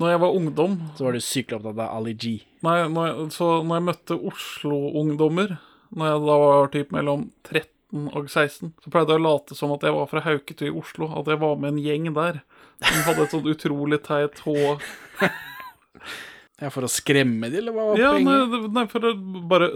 Når 0.00 0.10
jeg 0.10 0.20
var 0.24 0.34
ungdom, 0.34 0.72
Så 0.96 1.04
var 1.06 1.12
du 1.14 1.20
sykelig 1.22 1.60
opptatt 1.60 1.78
av 1.78 1.96
Ali 1.98 2.14
G. 2.18 2.32
Nei, 2.66 2.78
når 2.90 3.06
jeg, 3.06 3.28
så 3.36 3.50
når 3.62 3.78
jeg 3.78 3.86
møtte 3.88 4.18
Oslo-ungdommer, 4.32 5.56
når 5.94 6.10
jeg 6.10 6.24
da 6.26 6.38
var 6.42 6.72
typ 6.74 6.90
mellom 6.96 7.28
13 7.46 8.08
og 8.10 8.26
16, 8.26 8.72
så 8.82 8.90
pleide 8.90 9.14
jeg 9.14 9.22
å 9.22 9.26
late 9.28 9.54
som 9.54 9.70
at 9.76 9.86
jeg 9.86 9.94
var 9.94 10.08
fra 10.10 10.24
Hauketu 10.24 10.64
i 10.66 10.72
Oslo, 10.74 11.12
at 11.14 11.30
jeg 11.30 11.38
var 11.38 11.54
med 11.62 11.76
en 11.76 11.82
gjeng 11.84 12.08
der. 12.16 12.40
Som 12.82 13.04
hadde 13.06 13.22
et 13.28 13.34
sånt 13.36 13.46
utrolig 13.46 14.00
teit 14.02 14.42
h 14.42 14.54
Ja, 16.62 16.70
for 16.70 16.86
å 16.86 16.90
skremme 16.90 17.48
de, 17.50 17.58
eller 17.58 17.74
hva 17.74 17.84
var 17.88 17.98
Ja, 17.98 18.10
poenget? 18.14 18.52
Nei, 18.52 18.68
nei, 18.76 18.84
for 18.90 19.06
å 19.08 19.10
bare 19.50 19.68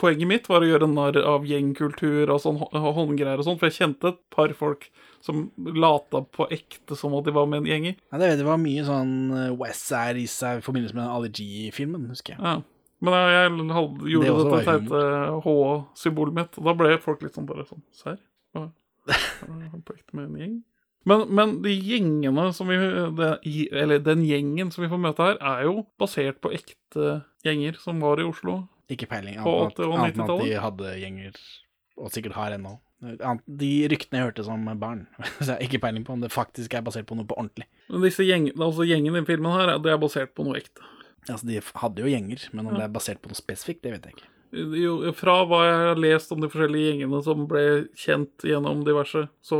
Poenget 0.00 0.28
mitt 0.30 0.48
var 0.48 0.64
å 0.64 0.68
gjøre 0.70 0.88
narr 0.88 1.18
av 1.20 1.44
gjengkultur 1.48 2.32
og 2.32 2.40
sånn 2.42 2.60
håndgreier 2.60 3.40
og 3.40 3.44
sånn, 3.48 3.58
for 3.60 3.68
jeg 3.68 3.76
kjente 3.80 4.14
et 4.14 4.22
par 4.32 4.54
folk 4.56 4.88
som 5.26 5.42
lata 5.74 6.22
på 6.22 6.46
ekte 6.54 6.96
som 6.98 7.14
at 7.18 7.26
de 7.26 7.34
var 7.34 7.48
med 7.50 7.64
en 7.64 7.68
gjeng 7.72 7.88
i. 7.90 7.96
Ja, 8.12 8.20
det 8.22 8.30
det 8.40 8.46
var 8.46 8.60
mye 8.62 8.84
sånn 8.86 9.12
eh, 9.34 9.50
West 9.58 9.88
Side 9.90 10.22
Eastside 10.22 10.62
i 10.62 10.64
forbindelse 10.66 10.96
med 10.96 11.32
G-filmen, 11.36 12.06
husker 12.14 12.36
jeg. 12.36 12.42
Ja. 12.46 12.60
Men 13.04 13.12
jeg, 13.12 13.32
jeg 13.34 13.74
hadde, 13.76 14.08
gjorde 14.08 14.30
Det 14.30 14.36
dette 14.38 14.62
teite 14.70 15.00
H-symbolet 15.44 16.38
mitt, 16.38 16.56
og 16.56 16.70
da 16.70 16.74
ble 16.78 16.94
folk 17.02 17.26
litt 17.26 17.36
sånn 17.36 17.48
bare 17.48 17.66
sånn 17.68 17.82
Serr? 17.92 18.16
Er 18.56 18.70
På 19.84 19.94
ekte 19.94 20.16
med 20.16 20.30
en 20.30 20.38
gjeng? 20.40 20.54
Men, 21.06 21.26
men 21.38 21.52
de 21.62 21.70
gjengene 21.76 22.48
som 22.56 22.66
vi 22.66 22.78
det, 23.14 23.28
Eller 23.70 24.00
den 24.02 24.24
gjengen 24.26 24.72
som 24.74 24.82
vi 24.82 24.88
får 24.90 24.98
møte 25.04 25.22
her, 25.28 25.36
er 25.38 25.68
jo 25.68 25.84
basert 26.00 26.40
på 26.42 26.50
ekte 26.56 27.20
gjenger 27.46 27.76
som 27.78 28.00
var 28.02 28.18
i 28.18 28.26
Oslo. 28.26 28.64
Ikke 28.90 29.06
peiling, 29.10 29.36
annet 29.38 29.46
enn 29.46 29.70
at- 29.70 29.78
annet 29.84 29.92
enn 29.92 30.00
at 30.02 30.10
90-tallet? 30.16 30.48
de 30.50 30.58
hadde 30.64 30.96
gjenger, 31.02 31.38
og 32.00 32.10
sikkert 32.14 32.34
har 32.38 32.56
ennå. 32.56 32.74
De 33.00 33.70
ryktene 33.92 34.20
jeg 34.22 34.28
hørte 34.30 34.44
som 34.46 34.62
barn. 34.80 35.06
Så 35.38 35.50
jeg 35.50 35.54
har 35.56 35.64
ikke 35.66 35.82
peiling 35.84 36.04
på 36.06 36.14
om 36.16 36.22
det 36.24 36.30
faktisk 36.32 36.74
er 36.74 36.84
basert 36.86 37.06
på 37.08 37.16
noe 37.18 37.28
på 37.28 37.36
ordentlig. 37.36 37.66
Men 37.92 38.04
disse 38.06 38.24
gjeng, 38.24 38.48
altså 38.56 38.86
gjengen 38.88 39.18
i 39.20 39.24
filmen 39.28 39.52
her, 39.52 39.74
det 39.84 39.92
er 39.92 40.00
basert 40.00 40.32
på 40.36 40.46
noe 40.46 40.56
ekte. 40.60 40.84
Altså, 41.26 41.44
De 41.48 41.58
hadde 41.82 42.04
jo 42.04 42.10
gjenger, 42.12 42.46
men 42.54 42.68
om 42.70 42.76
det 42.78 42.84
er 42.86 42.94
basert 42.94 43.20
på 43.22 43.28
noe 43.32 43.38
spesifikt, 43.38 43.82
det 43.84 43.96
vet 43.96 44.08
jeg 44.08 44.16
ikke. 44.16 44.30
Jo, 44.78 44.92
fra 45.18 45.40
hva 45.44 45.58
jeg 45.66 45.78
har 45.82 45.98
lest 46.00 46.30
om 46.32 46.40
de 46.40 46.48
forskjellige 46.48 46.92
gjengene 46.92 47.18
som 47.26 47.42
ble 47.50 47.64
kjent 47.98 48.44
gjennom 48.46 48.84
diverse, 48.86 49.26
så 49.44 49.58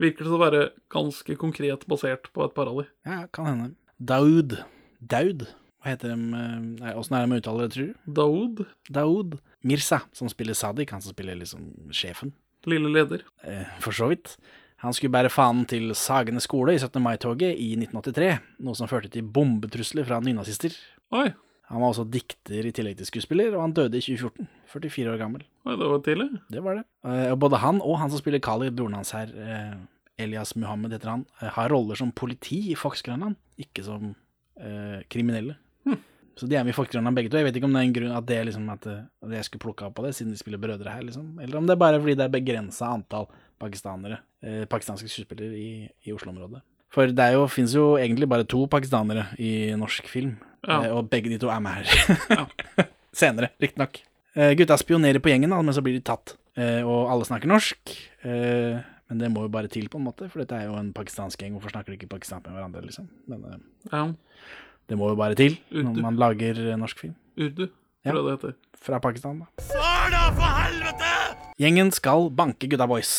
virker 0.00 0.24
det 0.24 0.30
til 0.30 0.36
å 0.38 0.40
være 0.40 0.60
ganske 0.94 1.36
konkret 1.40 1.82
basert 1.90 2.30
på 2.32 2.44
et 2.46 2.54
par 2.56 2.70
av 2.70 2.78
de. 2.80 2.86
Ja, 3.04 3.24
kan 3.34 3.48
hende. 3.50 3.72
Daud. 4.00 4.54
Daud? 5.02 5.44
Hva 5.82 5.92
heter 5.92 6.14
de? 6.14 6.16
eh, 6.36 6.56
Nei, 6.78 6.94
Åssen 6.96 7.16
er 7.18 7.26
det 7.26 7.32
med 7.34 7.42
uttaler, 7.42 7.68
tror 7.74 7.90
du? 7.90 7.98
Daoud, 8.20 8.62
Daud. 8.88 9.36
Mirsa, 9.66 10.02
som 10.16 10.30
spiller 10.32 10.56
Sadiq, 10.56 10.94
han 10.94 11.02
som 11.04 11.12
spiller 11.12 11.36
liksom 11.36 11.66
sjefen. 11.92 12.32
Lille 12.66 12.90
leder. 12.92 13.22
Eh, 13.44 13.64
for 13.80 13.92
så 13.96 14.08
vidt. 14.10 14.36
Han 14.80 14.92
skulle 14.96 15.12
bære 15.12 15.28
fanen 15.32 15.66
til 15.68 15.90
Sagene 15.94 16.40
skole 16.40 16.74
i 16.74 16.78
17. 16.80 17.02
mai-toget 17.04 17.52
i 17.60 17.74
1983, 17.76 18.38
noe 18.64 18.74
som 18.78 18.88
førte 18.88 19.10
til 19.12 19.22
bombetrusler 19.28 20.04
fra 20.08 20.20
nynazister. 20.24 20.72
Oi, 21.12 21.30
Han 21.70 21.80
var 21.80 21.92
også 21.92 22.02
dikter 22.10 22.66
i 22.66 22.72
tillegg 22.74 22.96
til 22.98 23.06
skuespiller, 23.06 23.54
og 23.54 23.62
han 23.62 23.72
døde 23.76 23.94
i 23.96 24.00
2014. 24.02 24.48
44 24.72 25.12
år 25.12 25.18
gammel. 25.20 25.44
oi, 25.66 25.76
det 25.76 25.86
var 25.90 26.00
tidlig. 26.02 26.28
Det 26.50 26.62
var 26.64 26.74
det. 26.80 26.84
Eh, 27.04 27.30
Og 27.32 27.38
både 27.38 27.56
han 27.62 27.80
og 27.80 27.98
han 28.00 28.10
som 28.10 28.18
spiller 28.18 28.40
Khalid, 28.40 28.72
broren 28.74 28.94
hans 28.94 29.12
her, 29.12 29.28
eh, 29.36 29.76
Elias 30.18 30.56
Muhammed 30.56 30.92
heter 30.92 31.10
han, 31.10 31.26
har 31.38 31.68
roller 31.70 31.94
som 31.96 32.10
politi 32.12 32.70
i 32.72 32.74
Fox 32.74 33.02
Grønland, 33.02 33.36
ikke 33.58 33.84
som 33.84 34.14
eh, 34.60 35.02
kriminelle. 35.08 35.56
Så 36.40 36.48
de 36.48 36.56
er 36.56 36.64
med 36.64 36.72
i 36.72 36.76
Fox 36.76 36.94
begge 36.96 37.28
to. 37.28 37.36
Jeg 37.36 37.44
vet 37.50 37.56
ikke 37.60 37.68
om 37.68 37.74
det 37.76 37.80
er 37.82 37.88
en 37.90 37.94
grunn 37.98 38.16
at 38.16 38.26
det 38.30 38.38
liksom 38.48 38.68
at, 38.72 38.86
eh, 38.88 39.02
jeg 39.36 39.44
skulle 39.44 39.64
plukke 39.66 39.84
av 39.84 39.92
på 39.92 40.04
det, 40.06 40.14
siden 40.16 40.32
de 40.32 40.38
spiller 40.40 40.58
brødre 40.62 40.88
her, 40.94 41.02
liksom. 41.04 41.34
Eller 41.42 41.58
om 41.60 41.66
det 41.68 41.74
er 41.76 41.82
bare 41.82 42.00
fordi 42.00 42.16
det 42.16 42.24
er 42.24 42.32
begrensa 42.32 42.88
antall 42.94 43.26
pakistanere, 43.60 44.18
eh, 44.42 44.64
pakistanske 44.64 45.10
skuespillere 45.12 45.52
i, 45.52 45.88
i 46.08 46.14
Oslo-området. 46.16 46.62
For 46.90 47.06
det 47.12 47.26
jo, 47.36 47.44
finnes 47.52 47.74
jo 47.76 47.90
egentlig 48.00 48.26
bare 48.32 48.46
to 48.48 48.64
pakistanere 48.72 49.28
i 49.38 49.70
norsk 49.78 50.08
film, 50.08 50.38
Ja. 50.66 50.80
eh, 50.86 50.90
og 50.96 51.10
begge 51.12 51.28
de 51.28 51.38
to 51.38 51.48
er 51.52 51.60
med 51.60 51.72
her. 51.84 52.48
Senere, 53.12 53.50
riktignok. 53.60 54.00
Eh, 54.34 54.54
gutta 54.56 54.76
spionerer 54.80 55.20
på 55.20 55.28
gjengen, 55.32 55.50
da, 55.52 55.60
men 55.62 55.74
så 55.76 55.82
blir 55.84 55.98
de 55.98 56.00
tatt. 56.06 56.36
Eh, 56.56 56.80
og 56.86 57.10
alle 57.12 57.26
snakker 57.28 57.50
norsk. 57.50 57.92
eh, 58.24 58.80
men 59.10 59.18
det 59.18 59.28
må 59.34 59.42
jo 59.42 59.50
bare 59.50 59.66
til, 59.68 59.88
på 59.90 59.98
en 59.98 60.04
måte, 60.06 60.28
for 60.30 60.38
dette 60.42 60.54
er 60.54 60.68
jo 60.68 60.76
en 60.78 60.92
pakistansk 60.94 61.40
gjeng. 61.42 61.56
Hvorfor 61.58 61.72
snakker 61.74 61.90
de 61.90 61.96
ikke 61.98 62.10
pakistansk 62.12 62.46
med 62.46 62.54
hverandre, 62.60 62.82
liksom? 62.86 63.08
Men 63.28 63.44
eh, 63.44 63.58
Ja, 63.90 64.04
det 64.90 64.98
må 64.98 65.08
jo 65.12 65.18
bare 65.18 65.36
til 65.38 65.54
når 65.72 66.00
man 66.02 66.16
lager 66.20 66.58
norsk 66.80 66.98
film. 67.06 67.14
Urdu, 67.38 67.68
Ja. 68.04 68.10
tror 68.12 68.20
jeg 68.20 68.24
det 68.26 68.34
heter. 68.40 68.54
Fra 68.80 68.98
Pakistan, 69.04 69.40
da. 69.44 69.46
Svar, 69.62 70.10
da, 70.10 70.22
for 70.34 70.50
helvete! 70.56 71.10
Gjengen 71.60 71.90
skal 71.92 72.30
banke 72.32 72.66
gutta 72.68 72.86
boys. 72.88 73.10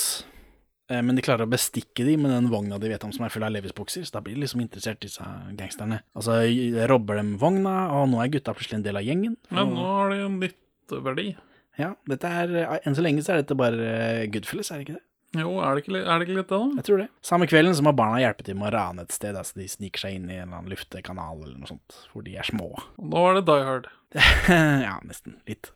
Eh, 0.90 1.02
Men 1.06 1.16
de 1.16 1.22
klarer 1.24 1.46
å 1.46 1.50
bestikke 1.50 2.04
dem 2.04 2.24
med 2.26 2.32
den 2.34 2.50
vogna 2.52 2.80
de 2.82 2.90
vet 2.90 3.04
om 3.06 3.12
som 3.14 3.24
er 3.24 3.30
full 3.32 3.46
av 3.48 3.54
Levis-bukser, 3.54 4.04
så 4.04 4.12
da 4.18 4.22
blir 4.26 4.36
de 4.36 4.42
liksom 4.42 4.60
interessert, 4.60 5.00
disse 5.00 5.22
gangsterne. 5.56 6.02
Altså 6.18 6.42
robber 6.90 7.16
dem 7.22 7.38
vogna, 7.40 7.76
og 7.96 8.10
nå 8.12 8.20
er 8.24 8.28
gutta 8.34 8.54
plutselig 8.58 8.80
en 8.82 8.84
del 8.90 8.98
av 8.98 9.04
gjengen. 9.08 9.38
Men 9.52 9.70
nå- 9.70 9.76
nå 9.78 9.86
har 9.86 10.10
de 10.10 10.26
en 10.26 10.40
nytteverdi. 10.42 11.36
Ja, 11.80 11.94
dette 12.10 12.26
er, 12.28 12.56
eh, 12.66 12.80
enn 12.86 12.94
så 12.98 13.02
lenge 13.06 13.24
så 13.24 13.32
er 13.38 13.44
dette 13.44 13.56
bare 13.56 13.80
eh, 13.80 14.28
Goodfellas, 14.28 14.72
er 14.72 14.80
det 14.82 14.88
ikke 14.90 14.98
det? 15.00 15.04
Jo, 15.38 15.52
er 15.63 15.78
det 15.78 15.86
ikke, 15.86 16.00
er 16.02 16.20
det 16.20 16.26
ikke 16.28 16.38
litt 16.38 16.50
det, 16.50 16.58
da? 16.58 16.80
Jeg 16.82 16.88
tror 16.88 16.98
det. 17.00 17.06
Samme 17.24 17.48
kvelden 17.48 17.76
så 17.78 17.86
må 17.88 17.94
barna 17.96 18.20
hjelpe 18.20 18.44
til 18.44 18.58
med 18.60 18.67
å 18.67 18.74
rane 18.76 19.06
et 19.06 19.15
sted, 19.15 19.38
altså 19.39 19.62
de 19.62 19.67
sniker 19.72 20.04
seg 20.04 20.17
inn 20.17 20.26
i 20.28 20.36
en 20.36 20.50
eller 20.50 20.58
annen 20.58 20.74
luftekanal 20.74 21.38
eller 21.39 21.56
noe 21.62 21.70
sånt, 21.70 22.02
hvor 22.12 22.26
de 22.26 22.36
er 22.36 22.48
små. 22.48 22.74
Nå 23.00 23.24
er 23.30 23.39
det 23.39 23.46
Die 23.48 23.70
Hard. 23.70 23.88
ja, 24.88 24.98
nesten. 25.08 25.39
Litt. 25.48 25.72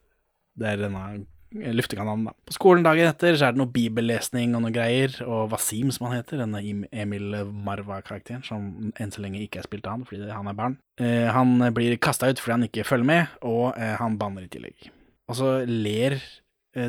Det 0.59 0.73
er 0.73 0.83
denne 0.83 1.05
luftekanalen, 1.55 2.25
da. 2.27 2.33
På 2.47 2.55
skolen 2.55 2.83
dagen 2.83 3.07
etter 3.07 3.37
så 3.37 3.47
er 3.47 3.55
det 3.55 3.61
noe 3.61 3.71
bibellesning 3.71 4.57
og 4.57 4.65
noe 4.65 4.75
greier, 4.75 5.13
og 5.23 5.53
Wasim, 5.53 5.91
som 5.95 6.09
han 6.09 6.17
heter, 6.17 6.41
denne 6.43 6.59
Emil 6.91 7.37
Marva-karakteren, 7.65 8.43
som 8.43 8.91
enn 8.99 9.13
så 9.13 9.23
lenge 9.23 9.39
ikke 9.45 9.61
er 9.61 9.69
spilt 9.69 9.87
av 9.87 9.95
han 9.95 10.07
fordi 10.09 10.27
han 10.27 10.51
er 10.51 10.57
barn, 10.57 10.79
eh, 10.99 11.29
han 11.31 11.69
blir 11.75 11.95
kasta 12.01 12.27
ut 12.27 12.41
fordi 12.41 12.57
han 12.57 12.67
ikke 12.67 12.87
følger 12.87 13.07
med, 13.07 13.37
og 13.47 13.69
eh, 13.79 13.95
han 14.01 14.19
banner 14.19 14.47
i 14.47 14.51
tillegg. 14.51 14.89
Og 15.31 15.39
så 15.39 15.53
ler 15.69 16.19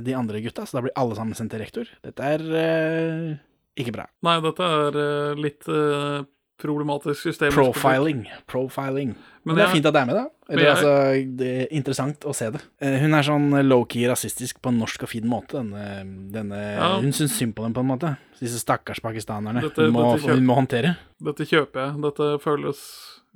de 0.03 0.15
andre 0.19 0.41
gutta, 0.45 0.67
så 0.67 0.79
da 0.79 0.83
blir 0.87 0.95
alle 0.99 1.15
sammen 1.19 1.35
sendt 1.39 1.53
til 1.55 1.63
rektor. 1.63 1.91
Dette 2.03 2.31
er 2.37 2.43
uh, 2.43 3.35
ikke 3.79 3.93
bra. 3.95 4.07
Nei, 4.27 4.39
dette 4.45 4.67
er 4.67 4.97
uh, 4.99 5.35
litt 5.39 5.69
uh, 5.71 6.25
problematisk 6.59 7.21
system. 7.27 7.51
Profiling. 7.53 8.23
Profiling. 8.49 9.11
Men, 9.13 9.53
Men 9.53 9.57
det 9.59 9.63
er 9.63 9.67
jeg- 9.69 9.77
fint 9.77 9.87
at 9.91 9.95
det 9.95 10.01
er 10.01 10.07
med, 10.09 10.17
da. 10.17 10.25
Eller, 10.49 10.63
jeg- 10.65 10.73
altså, 10.73 11.37
det 11.37 11.51
er 11.63 11.67
interessant 11.77 12.25
å 12.25 12.33
se 12.35 12.49
det. 12.55 12.63
Eh, 12.81 12.97
hun 13.03 13.13
er 13.15 13.27
sånn 13.27 13.51
low-key 13.67 14.07
rasistisk 14.09 14.63
på 14.65 14.73
en 14.73 14.79
norsk 14.81 15.03
og 15.05 15.11
fin 15.13 15.27
måte. 15.29 15.61
Denne, 15.61 16.31
denne, 16.33 16.61
Ja. 16.79 16.89
Hun 17.03 17.13
syns 17.13 17.37
synd 17.37 17.55
på 17.55 17.63
dem, 17.67 17.75
på 17.77 17.85
en 17.85 17.91
måte. 17.93 18.15
Disse 18.41 18.59
stakkars 18.63 19.03
pakistanerne. 19.05 19.61
Dette- 19.67 19.85
hun, 19.85 19.93
må, 19.93 20.17
dette 20.17 20.33
hun 20.33 20.47
må 20.49 20.57
håndtere. 20.57 20.97
Dette 21.23 21.45
kjøper 21.47 21.85
jeg. 21.85 22.01
Dette 22.09 22.31
føles 22.43 22.81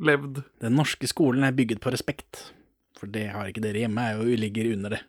levd. 0.00 0.42
Den 0.64 0.74
norske 0.80 1.06
skolen 1.06 1.44
er 1.44 1.52
bygget 1.52 1.80
på 1.84 1.92
respekt. 1.92 2.46
For 2.98 3.06
det 3.06 3.28
har 3.32 3.46
ikke 3.52 3.60
dere 3.64 3.84
hjemme, 3.84 4.00
jeg 4.00 4.16
jo 4.18 4.40
ligger 4.40 4.72
under 4.74 4.96
det. 4.96 5.02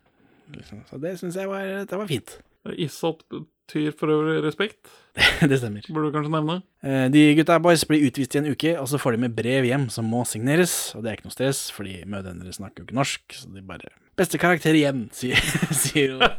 Liksom. 0.52 0.82
Så 0.90 0.98
det 1.00 1.18
syns 1.20 1.36
jeg 1.36 1.48
var, 1.48 1.64
det 1.86 1.98
var 1.98 2.06
fint. 2.10 2.38
Isat 2.78 3.22
betyr 3.32 3.92
for 3.98 4.06
øvrig 4.12 4.42
respekt, 4.44 4.86
det 5.50 5.58
stemmer. 5.58 5.82
burde 5.90 6.10
du 6.10 6.14
kanskje 6.14 6.30
nevne. 6.34 6.56
Eh, 6.84 7.08
De 7.10 7.22
gutta 7.38 7.56
boys 7.62 7.82
blir 7.88 8.04
utvist 8.06 8.34
i 8.36 8.38
en 8.42 8.50
uke, 8.52 8.76
og 8.78 8.86
så 8.90 8.98
får 9.02 9.16
de 9.16 9.22
med 9.24 9.34
brev 9.36 9.64
hjem 9.66 9.88
som 9.90 10.06
må 10.06 10.22
signeres. 10.28 10.94
Og 10.96 11.02
det 11.02 11.10
er 11.10 11.16
ikke 11.18 11.26
noe 11.30 11.34
stress, 11.34 11.64
fordi 11.74 12.02
mødrene 12.06 12.42
deres 12.44 12.60
snakker 12.60 12.82
jo 12.82 12.88
ikke 12.90 12.98
norsk, 13.00 13.22
så 13.38 13.50
de 13.54 13.62
bare 13.66 13.90
Beste 14.14 14.36
karakter 14.36 14.76
igjen, 14.76 15.06
sier, 15.16 15.38
sier 15.72 16.18
hun. 16.18 16.26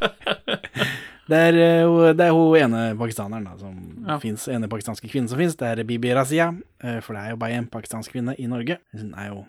Det 1.24 1.38
er, 1.40 1.56
eh, 1.56 2.14
det 2.20 2.26
er 2.28 2.34
hun 2.36 2.58
ene 2.60 2.80
pakistaneren 3.00 3.46
da, 3.48 3.54
som 3.58 3.78
Ja. 4.06 4.18
finnes, 4.20 4.44
ene 4.52 4.68
pakistanske 4.68 5.08
kvinnen 5.08 5.30
som 5.32 5.40
fins. 5.40 5.56
Det 5.56 5.70
er 5.70 5.84
Bibi 5.88 6.12
Razia, 6.14 6.50
eh, 6.84 6.98
for 7.00 7.16
det 7.16 7.22
er 7.24 7.30
jo 7.32 7.38
bare 7.40 7.56
en 7.62 7.70
pakistansk 7.72 8.12
kvinne 8.12 8.36
i 8.38 8.46
Norge. 8.52 8.76
Hun 8.92 9.14
er 9.16 9.30
jo 9.32 9.46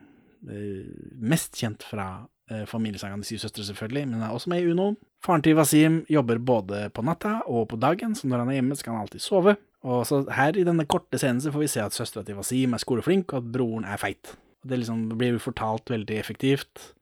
mest 1.18 1.56
kjent 1.58 1.82
fra 1.82 2.06
eh, 2.50 2.64
familiesagaen 2.68 3.22
De 3.22 3.28
syv 3.28 3.44
søstre, 3.44 3.64
selvfølgelig, 3.64 4.06
men 4.08 4.20
han 4.20 4.30
er 4.30 4.34
også 4.36 4.52
med 4.52 4.62
i 4.62 4.70
Uno. 4.72 4.94
Faren 5.24 5.44
til 5.44 5.56
Wasim 5.56 6.02
jobber 6.10 6.38
både 6.38 6.88
på 6.94 7.04
natta 7.06 7.38
og 7.46 7.68
på 7.70 7.80
dagen, 7.80 8.14
så 8.14 8.28
når 8.28 8.44
han 8.44 8.52
er 8.52 8.60
hjemme, 8.60 8.76
skal 8.76 8.94
han 8.94 9.04
alltid 9.04 9.24
sove. 9.24 9.56
Og 9.84 10.06
så 10.08 10.22
her 10.32 10.56
i 10.56 10.64
denne 10.64 10.86
korte 10.88 11.20
scenen 11.20 11.42
så 11.44 11.52
får 11.52 11.64
vi 11.64 11.72
se 11.74 11.84
at 11.84 11.96
søstera 11.96 12.24
til 12.24 12.38
Wasim 12.38 12.74
er 12.74 12.82
skoleflink, 12.82 13.32
og 13.32 13.42
at 13.42 13.52
broren 13.52 13.84
er 13.88 14.00
feit. 14.00 14.36
Og 14.64 14.70
det 14.70 14.80
liksom 14.80 15.08
blir 15.16 15.40
fortalt 15.42 15.92
veldig 15.92 16.16
effektivt, 16.20 16.92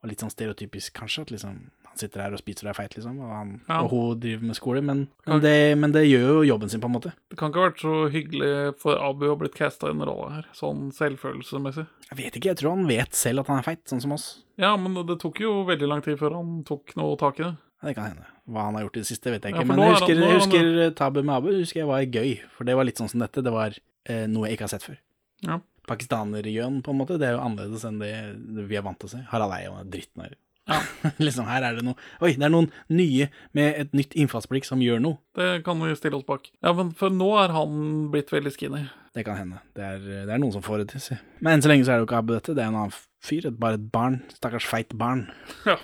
og 0.00 0.08
litt 0.08 0.22
sånn 0.24 0.32
stereotypisk 0.32 0.94
kanskje, 0.96 1.26
at 1.26 1.34
liksom 1.34 1.58
han 1.90 1.98
sitter 2.00 2.22
her 2.22 2.32
og 2.36 2.40
spiser 2.40 2.68
og 2.68 2.70
er 2.72 2.76
feit, 2.78 2.94
liksom, 2.96 3.16
og, 3.20 3.30
han, 3.34 3.48
Ja. 3.68 3.80
og 3.82 3.90
hun 3.90 4.20
driver 4.22 4.46
med 4.46 4.56
skole, 4.56 4.80
men, 4.86 5.00
men, 5.26 5.40
det, 5.42 5.54
men 5.78 5.92
det 5.92 6.04
gjør 6.06 6.28
jo 6.38 6.42
jobben 6.54 6.70
sin, 6.70 6.80
på 6.80 6.86
en 6.88 6.94
måte. 6.94 7.12
Det 7.28 7.36
kan 7.40 7.50
ikke 7.50 7.60
ha 7.60 7.68
vært 7.68 7.82
så 7.82 7.94
hyggelig 8.14 8.52
for 8.80 8.96
Abu 9.02 9.26
å 9.26 9.32
ha 9.34 9.38
blitt 9.42 9.58
casta 9.58 9.90
i 9.90 9.94
en 9.96 10.04
rolle 10.06 10.30
her, 10.38 10.46
sånn 10.56 10.88
selvfølelsesmessig. 10.96 11.86
Jeg 12.10 12.18
vet 12.22 12.36
ikke, 12.38 12.52
jeg 12.54 12.60
tror 12.62 12.76
han 12.76 12.86
vet 12.88 13.12
selv 13.18 13.42
at 13.44 13.50
han 13.52 13.58
er 13.60 13.66
feit, 13.66 13.82
sånn 13.90 14.00
som 14.06 14.12
oss. 14.16 14.28
Ja, 14.60 14.76
men 14.76 14.94
det 15.06 15.18
tok 15.22 15.40
jo 15.42 15.64
veldig 15.68 15.88
lang 15.90 16.02
tid 16.06 16.18
før 16.20 16.38
han 16.38 16.62
tok 16.68 16.94
noe 16.96 17.16
tak 17.20 17.40
i 17.40 17.44
det. 17.48 17.56
Ja, 17.80 17.88
det 17.88 17.94
kan 17.96 18.10
hende. 18.12 18.26
Hva 18.50 18.64
han 18.66 18.74
har 18.76 18.82
gjort 18.86 18.96
i 18.98 19.00
det 19.04 19.08
siste, 19.08 19.30
vet 19.32 19.42
jeg 19.46 19.54
ikke. 19.54 19.62
Ja, 19.62 19.68
men 19.70 19.78
jeg 19.80 19.92
husker, 19.94 20.14
han- 20.20 20.34
husker, 20.36 20.58
er 20.58 20.64
jeg 20.64 20.74
han- 20.74 20.90
husker 20.90 20.94
Tabu 20.98 21.22
med 21.22 21.34
Abu 21.36 21.50
husker 21.54 21.80
jeg 21.80 21.86
var 21.88 22.02
gøy, 22.04 22.40
for 22.56 22.64
det 22.64 22.74
var 22.76 22.84
litt 22.84 22.96
sånn 22.98 23.08
som 23.10 23.20
dette. 23.20 23.42
Det 23.42 23.52
var 23.52 23.74
eh, 24.06 24.26
noe 24.26 24.46
jeg 24.48 24.58
ikke 24.58 24.66
har 24.68 24.72
sett 24.74 24.82
før. 24.84 24.98
Ja. 25.46 25.60
Pakistanerjøen, 25.88 26.82
på 26.82 26.90
en 26.92 26.98
måte. 26.98 27.16
Det 27.18 27.28
er 27.28 27.36
jo 27.36 27.40
annerledes 27.44 27.84
enn 27.88 27.98
det, 28.00 28.66
vi 28.68 28.76
er 28.78 28.82
vant 28.82 28.98
til 29.00 29.08
å 29.08 29.12
se. 29.14 29.22
Harald 29.30 29.52
Eia 29.56 29.70
jo 29.70 29.84
dritten 29.90 30.22
her. 30.24 30.34
Ja. 30.70 30.78
liksom, 31.26 31.48
her 31.50 31.66
er 31.66 31.76
det 31.78 31.84
noe 31.86 31.98
Oi, 32.22 32.36
det 32.38 32.46
er 32.46 32.52
noen 32.52 32.70
nye 32.92 33.26
med 33.56 33.74
et 33.82 33.96
nytt 33.96 34.14
innfallsblikk 34.14 34.68
som 34.68 34.82
gjør 34.84 35.02
noe. 35.02 35.18
Det 35.36 35.64
kan 35.66 35.80
vi 35.82 35.92
stille 35.98 36.20
oss 36.20 36.26
bak. 36.28 36.48
Ja, 36.62 36.74
men 36.76 36.94
for 36.96 37.12
nå 37.12 37.32
er 37.42 37.54
han 37.54 38.08
blitt 38.14 38.30
veldig 38.32 38.54
skinny. 38.54 38.84
Det 39.16 39.24
kan 39.26 39.40
hende. 39.40 39.58
Det 39.74 39.82
er, 39.82 40.04
det 40.28 40.30
er 40.30 40.38
noen 40.38 40.54
som 40.54 40.62
får 40.62 40.84
det 40.84 40.92
til, 40.92 41.02
si. 41.02 41.18
Men 41.42 41.56
enn 41.56 41.64
så 41.64 41.72
lenge 41.72 41.86
så 41.86 41.94
er 41.94 41.98
det 41.98 42.04
jo 42.04 42.10
ikke 42.10 42.20
Abu 42.22 42.36
dette. 42.36 42.54
Det 42.54 42.62
er 42.62 42.70
en 42.70 42.78
annen 42.84 42.94
fyr. 43.26 43.48
Et, 43.50 43.58
bare 43.58 43.80
et 43.80 43.90
barn. 43.92 44.20
Stakkars 44.38 44.68
feit 44.70 44.94
barn. 44.98 45.26
Ja. 45.70 45.76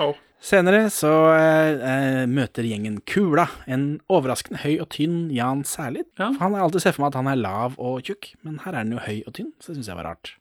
Au. 0.00 0.12
Senere 0.44 0.90
så 0.92 1.10
eh, 1.32 1.82
eh, 1.88 2.22
møter 2.28 2.66
gjengen 2.68 2.98
Kula, 3.08 3.46
en 3.64 3.84
overraskende 4.12 4.60
høy 4.60 4.74
og 4.82 4.90
tynn 4.92 5.30
Jan 5.32 5.62
Særlid. 5.64 6.04
Ja. 6.20 6.34
For 6.34 6.42
han 6.42 6.56
har 6.56 6.66
alltid 6.66 6.84
sett 6.84 6.96
for 6.98 7.04
meg 7.04 7.14
at 7.14 7.20
han 7.22 7.30
er 7.32 7.40
lav 7.40 7.78
og 7.80 8.04
tjukk, 8.04 8.34
men 8.44 8.58
her 8.64 8.74
er 8.74 8.82
han 8.82 8.92
jo 8.92 9.00
høy 9.00 9.22
og 9.22 9.32
tynn, 9.38 9.54
så 9.56 9.72
det 9.72 9.78
syns 9.78 9.88
jeg 9.88 9.98
var 10.00 10.08
rart. 10.10 10.34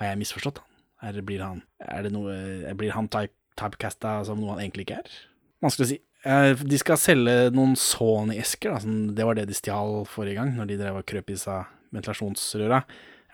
Har 0.00 0.10
jeg 0.10 0.20
misforstått 0.20 0.60
han? 0.60 0.68
Eller 1.06 1.22
blir 1.22 1.42
han 1.44 1.60
Er 1.80 2.02
det 2.06 2.10
noe 2.14 2.34
Blir 2.74 2.90
han 2.96 3.06
type, 3.12 3.32
typecasta 3.56 4.18
som 4.26 4.40
noe 4.42 4.56
han 4.56 4.64
egentlig 4.64 4.86
ikke 4.88 4.98
er? 5.04 5.14
Vanskelig 5.62 5.86
å 5.86 5.90
si. 5.92 6.00
Eh, 6.26 6.54
De 6.66 6.78
skal 6.82 6.98
selge 7.00 7.36
noen 7.54 7.76
Sony-esker. 7.78 8.80
Det 9.14 9.24
var 9.24 9.38
det 9.38 9.46
de 9.48 9.54
stjal 9.56 10.02
forrige 10.10 10.40
gang, 10.40 10.56
når 10.58 10.66
de 10.72 10.76
drev 10.82 10.98
og 11.00 11.06
krøp 11.08 11.30
i 11.32 11.38
seg 11.40 11.64
ventilasjonsrøra. 11.94 12.82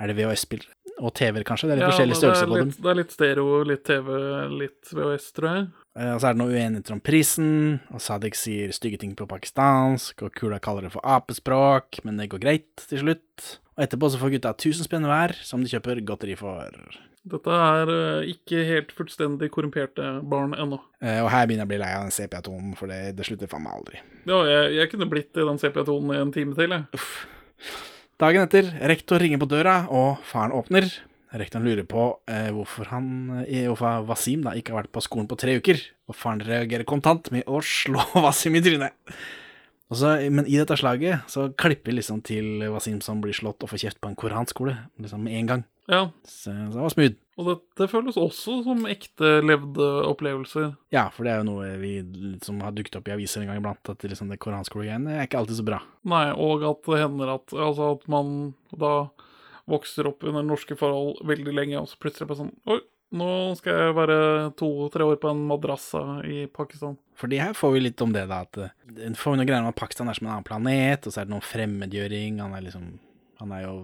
Er 0.03 0.11
det 0.11 0.17
VHS-spill? 0.19 0.63
Og 1.03 1.11
TV-er, 1.17 1.43
kanskje? 1.49 1.69
Det 1.71 1.73
er 1.75 1.79
litt 1.81 1.87
Ja, 1.87 1.91
forskjellig 1.93 2.15
det 2.15 2.19
er 2.19 2.23
størrelse 2.23 2.49
på 2.51 2.59
dem. 2.61 2.71
det 2.85 2.91
er 2.93 2.99
litt 2.99 3.13
stereo, 3.15 3.63
litt 3.67 3.85
TV, 3.89 4.09
litt 4.61 4.91
VHS, 4.93 5.27
tror 5.35 5.49
jeg. 5.51 5.65
Eh, 5.97 6.11
Og 6.15 6.21
så 6.21 6.29
er 6.29 6.35
det 6.37 6.41
noe 6.43 6.53
uenigheter 6.53 6.93
om 6.95 7.01
prisen, 7.01 7.81
og 7.91 8.01
Sadek 8.01 8.35
sier 8.39 8.73
stygge 8.77 9.01
ting 9.03 9.15
på 9.19 9.27
pakistansk, 9.31 10.23
og 10.23 10.35
Kula 10.39 10.61
kaller 10.63 10.83
det 10.87 10.93
for 10.95 11.03
apespråk, 11.05 12.03
men 12.05 12.17
det 12.21 12.29
går 12.31 12.43
greit 12.45 12.87
til 12.89 13.03
slutt. 13.03 13.59
Og 13.77 13.87
etterpå 13.87 14.11
så 14.13 14.21
får 14.21 14.35
gutta 14.37 14.53
1000 14.55 14.85
spenn 14.87 15.09
hver, 15.09 15.35
som 15.43 15.63
de 15.65 15.73
kjøper 15.73 16.05
godteri 16.05 16.37
for. 16.39 16.71
Dette 17.23 17.55
er 17.55 17.91
eh, 17.95 18.31
ikke 18.33 18.65
helt 18.67 18.91
fullstendig 18.97 19.47
korrumperte 19.55 20.09
barn 20.27 20.57
ennå. 20.59 20.81
Eh, 20.99 21.21
Og 21.23 21.29
her 21.31 21.47
begynner 21.47 21.63
jeg 21.63 21.69
å 21.69 21.73
bli 21.75 21.79
lei 21.85 21.93
av 21.95 22.03
den 22.09 22.15
sepia-tonen, 22.17 22.73
for 22.79 22.91
det, 22.91 23.13
det 23.19 23.27
slutter 23.29 23.51
faen 23.51 23.63
meg 23.63 23.77
aldri. 23.79 24.01
Ja, 24.27 24.41
jeg, 24.49 24.73
jeg 24.81 24.91
kunne 24.91 25.07
blitt 25.13 25.39
i 25.39 25.47
den 25.47 25.61
sepia-tonen 25.63 26.17
i 26.17 26.21
en 26.25 26.33
time 26.35 26.57
til, 26.59 26.75
jeg. 26.75 27.07
Dagen 28.23 28.45
etter, 28.47 28.69
rektor 28.91 29.23
ringer 29.23 29.39
på 29.43 29.49
døra, 29.51 29.77
og 29.91 30.19
faren 30.27 30.55
åpner. 30.55 30.89
Rektoren 31.33 31.65
lurer 31.65 31.87
på 31.89 32.03
eh, 32.29 32.51
hvorfor 32.53 32.91
han, 32.91 33.07
eh, 33.47 33.69
hvorfor 33.71 34.03
Wasim 34.11 34.43
da 34.45 34.53
ikke 34.59 34.75
har 34.75 34.83
vært 34.83 34.93
på 34.99 35.03
skolen 35.07 35.31
på 35.31 35.39
tre 35.41 35.55
uker, 35.63 35.79
og 36.11 36.19
faren 36.19 36.43
reagerer 36.45 36.85
kontant 36.91 37.31
med 37.33 37.47
å 37.49 37.63
slå 37.65 38.03
Wasim 38.27 38.59
i 38.59 38.65
trynet. 38.67 39.15
Så, 39.93 40.09
men 40.33 40.47
i 40.49 40.57
dette 40.57 40.75
slaget 40.81 41.29
så 41.29 41.51
klipper 41.61 41.91
vi 41.93 41.99
liksom 41.99 42.23
til 42.25 42.63
Wasim 42.73 42.99
som 43.05 43.19
blir 43.21 43.37
slått 43.37 43.61
og 43.65 43.69
får 43.73 43.83
kjeft 43.87 43.99
på 44.03 44.09
en 44.11 44.17
koranskole, 44.19 44.75
liksom 45.01 45.23
med 45.27 45.37
en 45.39 45.51
gang. 45.51 45.65
Ja, 45.91 46.11
Så, 46.23 46.53
så 46.53 46.77
det 46.77 46.79
var 46.79 46.93
smooth. 46.93 47.17
og 47.41 47.49
det, 47.79 47.89
føles 47.91 48.17
også 48.21 48.61
som 48.63 48.85
ekte 48.87 49.41
levde 49.43 49.87
opplevelser. 50.07 50.69
Ja, 50.95 51.09
for 51.11 51.27
det 51.27 51.33
er 51.33 51.41
jo 51.43 51.49
noe 51.49 51.73
vi, 51.81 51.97
som 52.45 52.61
har 52.63 52.71
dukket 52.77 53.01
opp 53.01 53.09
i 53.11 53.15
aviser 53.17 53.43
en 53.43 53.51
gang 53.51 53.59
iblant, 53.59 53.91
at 53.91 54.07
liksom 54.07 54.31
det 54.31 54.39
koranskolegreiene 54.43 55.17
er 55.17 55.27
ikke 55.27 55.41
alltid 55.43 55.59
så 55.59 55.67
bra. 55.67 55.81
Nei, 56.07 56.29
og 56.39 56.63
at 56.69 56.87
det 56.87 57.01
hender 57.03 57.35
at, 57.35 57.51
altså 57.57 57.91
at 57.97 58.07
man 58.13 58.53
da 58.71 58.95
vokser 59.71 60.07
opp 60.11 60.23
under 60.27 60.47
norske 60.47 60.77
forhold 60.79 61.21
veldig 61.27 61.55
lenge, 61.55 61.81
og 61.83 61.91
så 61.91 61.99
plutselig 62.03 62.29
bare 62.31 62.41
sånn 62.45 62.55
Oi, 62.71 62.79
nå 63.19 63.29
skal 63.59 63.77
jeg 63.79 63.95
være 63.99 64.17
to-tre 64.59 65.05
år 65.05 65.19
på 65.23 65.31
en 65.35 65.43
madrassa 65.51 66.01
i 66.25 66.47
Pakistan. 66.51 66.95
Fordi 67.19 67.43
her 67.43 67.53
får 67.59 67.75
vi 67.75 67.83
litt 67.89 68.01
om 68.07 68.15
det, 68.15 68.23
da. 68.31 68.39
At 68.47 68.57
eh, 68.59 69.13
får 69.19 69.35
vi 69.35 69.41
noen 69.43 69.51
greier 69.51 69.67
om 69.67 69.69
at 69.75 69.79
Pakistan 69.83 70.09
er 70.09 70.17
som 70.17 70.31
en 70.31 70.37
annen 70.39 70.47
planet, 70.49 71.05
og 71.07 71.13
så 71.13 71.21
er 71.21 71.29
det 71.29 71.35
noen 71.35 71.45
fremmedgjøring. 71.45 72.39
Han 72.41 72.55
er 72.57 72.65
liksom 72.71 72.93
Han 73.43 73.51
er 73.53 73.65
jo 73.65 73.75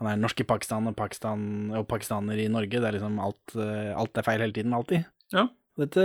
Han 0.00 0.08
er 0.08 0.20
norsk 0.20 0.40
i 0.40 0.48
Pakistan 0.48 0.88
og, 0.88 0.96
Pakistan, 0.96 1.42
og 1.76 1.84
pakistaner 1.88 2.38
i 2.40 2.48
Norge. 2.52 2.80
Det 2.80 2.88
er 2.88 2.96
liksom 2.96 3.18
alt, 3.20 3.56
eh, 3.56 3.90
alt 3.92 4.16
er 4.16 4.24
feil 4.24 4.40
hele 4.40 4.56
tiden, 4.56 4.72
alltid. 4.76 5.04
Ja. 5.34 5.44
Dette 5.80 6.04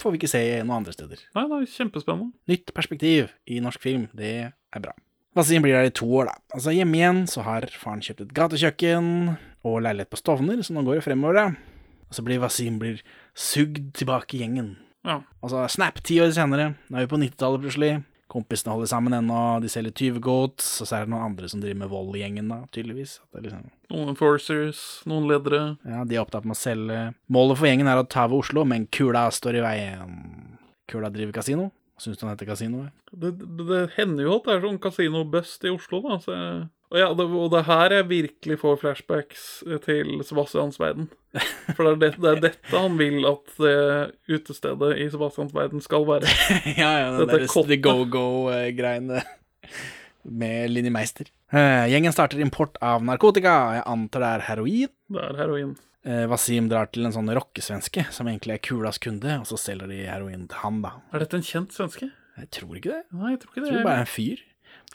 får 0.00 0.14
vi 0.14 0.20
ikke 0.20 0.30
se 0.32 0.40
noen 0.62 0.78
andre 0.80 0.94
steder. 0.96 1.20
Nei, 1.36 1.44
det 1.50 1.58
er 1.58 1.74
kjempespennende. 1.74 2.32
Nytt 2.48 2.72
perspektiv 2.76 3.34
i 3.52 3.60
norsk 3.64 3.84
film, 3.84 4.08
det 4.16 4.32
er 4.48 4.82
bra. 4.82 4.96
Wasim 5.36 5.60
blir 5.60 5.76
der 5.76 5.90
i 5.90 5.92
to 5.92 6.08
år, 6.08 6.30
da. 6.30 6.38
Altså 6.56 6.72
Hjemme 6.72 6.96
igjen 6.96 7.22
så 7.28 7.44
har 7.44 7.68
faren 7.76 8.00
kjøpt 8.00 8.24
et 8.24 8.34
gatekjøkken 8.36 9.08
og 9.68 9.82
leilighet 9.84 10.12
på 10.12 10.20
Stovner, 10.22 10.62
så 10.64 10.72
nå 10.72 10.84
går 10.86 11.02
det 11.02 11.04
fremover, 11.04 11.36
da. 11.36 11.76
Og 12.08 12.16
så 12.16 12.24
blir 12.24 12.40
Wasim 12.40 12.78
blir 12.80 13.02
sugd 13.36 13.92
tilbake 13.98 14.38
i 14.38 14.40
gjengen. 14.40 14.78
Ja. 15.04 15.20
Og 15.44 15.52
så 15.52 15.66
snap, 15.68 16.00
ti 16.00 16.16
år 16.24 16.32
senere. 16.32 16.72
Nå 16.88 16.96
er 16.96 17.04
vi 17.04 17.12
på 17.12 17.20
90-tallet 17.20 17.66
plutselig. 17.66 17.92
Kompisene 18.28 18.72
holder 18.74 18.88
sammen 18.90 19.14
ennå, 19.14 19.38
de 19.62 19.68
selger 19.70 19.94
tyvegods, 19.94 20.66
og 20.82 20.88
så 20.88 20.96
er 20.98 21.04
det 21.06 21.12
noen 21.12 21.28
andre 21.28 21.46
som 21.48 21.60
driver 21.62 21.78
med 21.84 21.90
vold 21.92 22.16
i 22.18 22.24
gjengen, 22.24 22.48
da, 22.50 22.58
tydeligvis. 22.74 23.20
Liksom, 23.38 23.68
Noen 23.94 24.10
enforcers, 24.10 24.80
noen 25.06 25.28
ledere. 25.30 25.76
ja, 25.86 26.02
de 26.04 26.16
er 26.18 26.24
opptatt 26.24 26.44
med 26.48 26.56
å 26.56 26.58
selge. 26.58 27.00
Målet 27.30 27.60
for 27.60 27.68
gjengen 27.70 27.86
er 27.92 28.00
å 28.02 28.06
ta 28.10 28.24
over 28.26 28.42
Oslo, 28.42 28.64
men 28.66 28.88
kula 28.90 29.28
står 29.30 29.60
i 29.60 29.62
veien. 29.62 30.16
Kula 30.90 31.10
driver 31.14 31.36
kasino. 31.38 31.68
Syns 32.02 32.18
du 32.18 32.26
han 32.26 32.34
heter 32.34 32.50
kasino? 32.50 32.82
Det, 33.14 33.30
det, 33.38 33.66
det 33.70 33.82
hender 33.94 34.26
jo 34.26 34.34
at 34.40 34.44
det 34.50 34.56
er 34.58 34.64
sånn 34.66 34.80
kasinobust 34.82 35.62
i 35.64 35.70
Oslo, 35.72 36.02
da. 36.04 36.18
Så 36.20 36.34
jeg, 36.34 36.58
og, 36.90 36.96
ja, 37.00 37.08
det, 37.18 37.24
og 37.26 37.48
det 37.50 37.58
er 37.60 37.66
her 37.66 37.94
jeg 37.96 38.08
virkelig 38.10 38.58
får 38.60 38.76
flashbacks 38.82 39.46
til 39.84 40.20
Sebastians 40.26 40.78
verden. 40.78 41.08
For 41.74 41.82
det 41.82 41.90
er, 41.90 41.96
det, 42.00 42.10
det 42.22 42.30
er 42.30 42.42
dette 42.46 42.78
han 42.78 42.94
vil 43.00 43.26
at 43.28 43.56
det 43.58 44.36
utestedet 44.38 44.92
i 45.02 45.08
Sebastians 45.12 45.54
verden 45.56 45.82
skal 45.84 46.06
være. 46.08 46.30
ja, 46.80 46.92
ja, 47.02 47.08
den 47.18 47.32
Dette 47.32 47.66
der. 47.66 47.80
Go-Go-greiene 47.82 49.24
med 50.42 50.70
Linni 50.70 50.92
Meister. 50.94 51.28
Uh, 51.52 51.84
gjengen 51.90 52.14
starter 52.14 52.40
import 52.42 52.78
av 52.82 53.04
narkotika. 53.06 53.56
Jeg 53.78 53.84
antar 53.90 54.24
det 54.24 54.30
er 54.36 54.46
heroin. 54.50 54.94
Det 55.12 55.26
er 55.26 55.42
heroin. 55.42 55.74
Uh, 56.06 56.24
Wasim 56.30 56.68
drar 56.70 56.88
til 56.94 57.06
en 57.06 57.14
sånn 57.14 57.30
rockesvenske 57.34 58.06
som 58.14 58.30
egentlig 58.30 58.56
er 58.56 58.62
Kulas 58.62 59.02
kunde, 59.02 59.40
og 59.42 59.46
så 59.50 59.58
selger 59.58 59.90
de 59.90 60.04
heroin 60.06 60.46
til 60.50 60.62
han, 60.62 60.80
da. 60.86 60.96
Er 61.10 61.26
dette 61.26 61.38
en 61.40 61.46
kjent 61.46 61.74
svenske? 61.74 62.12
Jeg 62.36 62.50
tror 62.52 62.78
ikke 62.78 62.92
det. 62.92 63.02
Nei, 63.16 63.32
jeg 63.34 63.42
tror 63.42 63.50
ikke 63.52 63.62
Jeg 63.62 63.66
det. 63.66 63.74
tror 63.74 63.88
bare 63.90 64.04
en 64.04 64.10
fyr. 64.12 64.42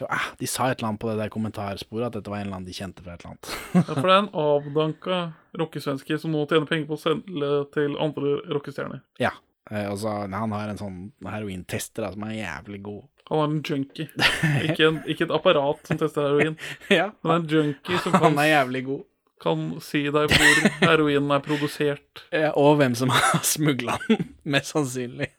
Så, 0.01 0.07
ah, 0.09 0.31
de 0.39 0.47
sa 0.49 0.71
et 0.71 0.79
eller 0.79 0.89
annet 0.91 1.01
på 1.03 1.11
det 1.11 1.19
der 1.21 1.29
kommentarsporet, 1.33 2.07
at 2.09 2.15
dette 2.17 2.31
var 2.33 2.41
en 2.41 2.47
eller 2.47 2.57
annen 2.57 2.65
de 2.71 2.73
kjente 2.73 3.03
fra 3.05 3.13
et 3.13 3.21
eller 3.21 3.35
annet. 3.35 3.51
Ja, 3.75 3.83
for 3.93 4.01
det 4.09 4.15
er 4.15 4.23
en 4.23 4.31
avdanka 4.41 5.19
rockesvenske 5.61 6.17
som 6.23 6.33
nå 6.33 6.41
tjener 6.49 6.65
penger 6.69 6.87
på 6.89 6.97
å 6.97 7.01
selge 7.03 7.51
til 7.77 7.95
andre 8.01 8.35
rockestjerner. 8.57 9.03
ja. 9.21 9.33
Eh, 9.71 9.87
så 9.95 10.09
Han 10.27 10.51
har 10.51 10.67
en 10.71 10.79
sånn 10.79 10.95
herointester 11.23 12.03
da, 12.03 12.09
som 12.11 12.23
er 12.25 12.33
jævlig 12.39 12.79
god. 12.83 13.03
Han 13.29 13.39
er 13.39 13.45
en 13.45 13.59
junkie. 13.63 14.07
Ikke, 14.65 14.87
en, 14.89 14.97
ikke 15.05 15.27
et 15.27 15.33
apparat 15.37 15.85
som 15.87 15.99
tester 16.01 16.25
heroin, 16.25 16.57
ja, 16.89 17.11
men 17.23 17.43
en 17.43 17.47
junkie 17.47 17.99
som 18.01 18.11
kan, 18.17 18.25
han 18.25 18.41
er 18.41 18.49
jævlig 18.49 18.81
god. 18.89 19.05
kan 19.45 19.61
si 19.85 20.01
deg 20.13 20.33
hvor 20.33 20.59
heroinen 20.81 21.31
er 21.37 21.45
produsert. 21.45 22.25
Ja, 22.41 22.49
og 22.57 22.81
hvem 22.81 22.97
som 22.97 23.13
har 23.13 23.45
smugla 23.47 23.95
den, 24.09 24.33
mest 24.43 24.73
sannsynlig. 24.73 25.29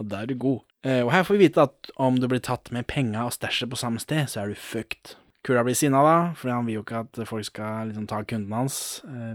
Og 0.00 0.08
da 0.10 0.24
er 0.24 0.32
du 0.32 0.34
god. 0.40 0.64
Eh, 0.86 1.02
og 1.04 1.10
her 1.12 1.24
får 1.26 1.36
vi 1.36 1.46
vite 1.46 1.64
at 1.68 1.90
om 2.00 2.16
du 2.20 2.28
blir 2.30 2.40
tatt 2.44 2.70
med 2.72 2.88
penga 2.88 3.26
og 3.28 3.34
stæsjet 3.36 3.70
på 3.70 3.78
samme 3.80 4.00
sted, 4.00 4.28
så 4.32 4.42
er 4.42 4.52
du 4.52 4.58
fucked. 4.58 5.16
Kula 5.46 5.64
blir 5.64 5.76
sinna 5.76 6.02
da, 6.04 6.16
for 6.36 6.52
han 6.52 6.66
vil 6.68 6.80
jo 6.80 6.84
ikke 6.84 7.02
at 7.06 7.20
folk 7.28 7.46
skal 7.48 7.90
liksom 7.90 8.06
ta 8.10 8.20
kunden 8.28 8.52
hans. 8.56 9.00
Eh, 9.08 9.34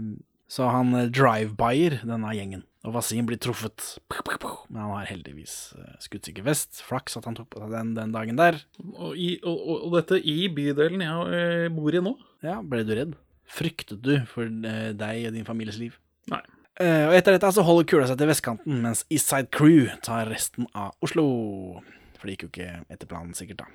så 0.50 0.70
han 0.70 0.94
eh, 0.94 1.10
drive-buyer 1.10 2.00
denne 2.06 2.34
gjengen. 2.36 2.64
Og 2.86 2.94
Wasim 2.94 3.26
blir 3.26 3.38
truffet. 3.42 3.96
Men 4.06 4.78
han 4.84 4.92
har 4.94 5.08
heldigvis 5.10 5.74
eh, 5.74 5.96
skuddsikker 6.04 6.46
vest. 6.46 6.82
Flaks 6.86 7.18
at 7.18 7.26
han 7.26 7.38
tok 7.38 7.50
på 7.54 7.62
seg 7.62 7.74
den 7.74 7.94
den 7.98 8.14
dagen 8.14 8.38
der. 8.38 8.60
Og, 8.78 9.18
i, 9.18 9.36
og, 9.42 9.62
og, 9.80 9.88
dette 9.98 10.22
i 10.22 10.46
bydelen 10.54 11.02
jeg 11.02 11.74
bor 11.74 11.94
i 11.94 12.04
nå. 12.06 12.14
Ja, 12.46 12.60
ble 12.62 12.84
du 12.86 12.94
redd? 12.94 13.16
Fryktet 13.46 14.02
du 14.02 14.20
for 14.30 14.50
deg 14.50 15.26
og 15.26 15.34
din 15.34 15.46
families 15.46 15.78
liv? 15.82 15.98
Nei. 16.30 16.42
Eh, 16.78 17.06
og 17.08 17.14
etter 17.16 17.32
dette 17.36 17.52
så 17.56 17.62
holder 17.64 17.86
kula 17.88 18.06
seg 18.10 18.18
til 18.20 18.28
vestkanten, 18.28 18.80
mens 18.84 19.04
Eastside 19.08 19.48
Crew 19.50 19.86
tar 20.04 20.26
resten 20.28 20.66
av 20.76 20.92
Oslo. 21.04 21.82
For 22.18 22.28
det 22.28 22.36
gikk 22.36 22.42
jo 22.46 22.50
ikke 22.52 22.70
etter 22.92 23.08
planen, 23.08 23.32
sikkert, 23.36 23.62
da. 23.64 23.66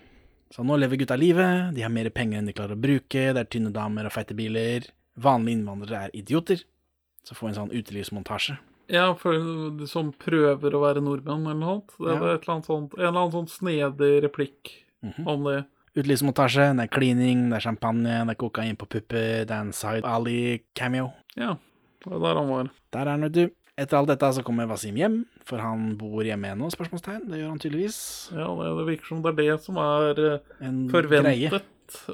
Så 0.51 0.65
nå 0.67 0.75
lever 0.77 0.99
gutta 0.99 1.15
livet, 1.17 1.71
de 1.73 1.81
har 1.85 1.89
mer 1.93 2.09
penger 2.13 2.41
enn 2.41 2.49
de 2.49 2.53
klarer 2.53 2.75
å 2.75 2.81
bruke, 2.81 3.23
det 3.33 3.39
er 3.39 3.47
tynne 3.49 3.71
damer 3.73 4.05
og 4.09 4.11
feite 4.13 4.35
biler. 4.37 4.85
Vanlige 5.21 5.57
innvandrere 5.57 6.03
er 6.09 6.13
idioter. 6.17 6.61
Så 7.23 7.33
får 7.37 7.49
en 7.51 7.57
sånn 7.61 7.73
utelivsmontasje. 7.77 8.57
Ja, 8.91 9.13
for 9.15 9.31
de 9.79 9.87
som 9.87 10.09
prøver 10.19 10.73
å 10.75 10.81
være 10.83 11.01
nordmenn 11.05 11.45
eller 11.47 11.55
noe 11.61 11.75
sånt. 11.79 11.93
Det 11.97 12.07
Ja. 12.11 12.15
er 12.19 12.35
et 12.35 12.41
eller 12.43 12.55
annet 12.55 12.65
sånt, 12.67 12.93
en 12.97 13.05
eller 13.05 13.21
annen 13.21 13.31
sånn 13.31 13.49
snedig 13.49 14.21
replikk 14.23 14.71
Mhm. 15.03 15.27
om 15.27 15.43
det. 15.45 15.65
utelivsmontasje, 15.95 16.75
det 16.77 16.83
er 16.83 16.87
klining, 16.99 17.49
det 17.49 17.57
er 17.57 17.69
champagne, 17.71 18.25
det 18.27 18.29
er 18.29 18.35
kokain 18.35 18.75
på 18.77 18.87
pupper, 18.87 19.45
det 19.45 19.51
er 19.51 19.61
en 19.61 19.71
Side 19.73 20.03
Ali-cameo. 20.03 21.13
Ja, 21.35 21.57
det 22.05 22.13
er 22.17 22.23
der 22.23 22.39
han 22.41 22.49
var. 22.49 22.69
Der 22.95 23.01
er 23.05 23.11
han, 23.15 23.21
vet 23.27 23.35
du. 23.37 23.43
Etter 23.81 23.97
alt 23.97 24.09
dette 24.11 24.27
så 24.35 24.43
kommer 24.45 24.67
Wasim 24.69 24.97
hjem, 24.99 25.19
for 25.47 25.61
han 25.63 25.93
bor 25.97 26.21
hjemme 26.27 26.49
ennå, 26.53 26.67
spørsmålstegn. 26.73 27.23
Det 27.31 27.39
gjør 27.39 27.49
han 27.53 27.61
tydeligvis. 27.63 27.99
Ja, 28.35 28.49
det, 28.59 28.71
det 28.77 28.87
virker 28.89 29.07
som 29.09 29.21
det 29.23 29.31
er 29.31 29.37
det 29.39 29.55
som 29.63 29.79
er 29.81 30.19
eh, 30.25 30.49
En 30.67 30.81
forventet 30.91 31.39
greie. 31.39 31.61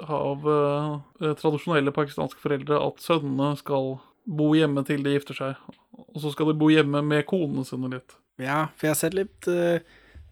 av 0.08 0.46
uh, 0.48 1.34
tradisjonelle 1.42 1.92
pakistanske 1.96 2.40
foreldre 2.42 2.80
at 2.86 3.02
sønnene 3.04 3.52
skal 3.60 3.98
bo 4.28 4.52
hjemme 4.58 4.84
til 4.88 5.04
de 5.06 5.16
gifter 5.18 5.38
seg. 5.38 5.60
Og 5.98 6.22
så 6.24 6.32
skal 6.34 6.52
de 6.54 6.58
bo 6.62 6.70
hjemme 6.72 7.02
med 7.06 7.26
konene 7.30 7.66
sine 7.68 7.90
litt. 7.98 8.16
Ja, 8.42 8.68
for 8.78 8.88
jeg 8.88 8.94
har 8.94 9.02
sett 9.02 9.18
litt 9.18 9.48
uh, 9.50 9.82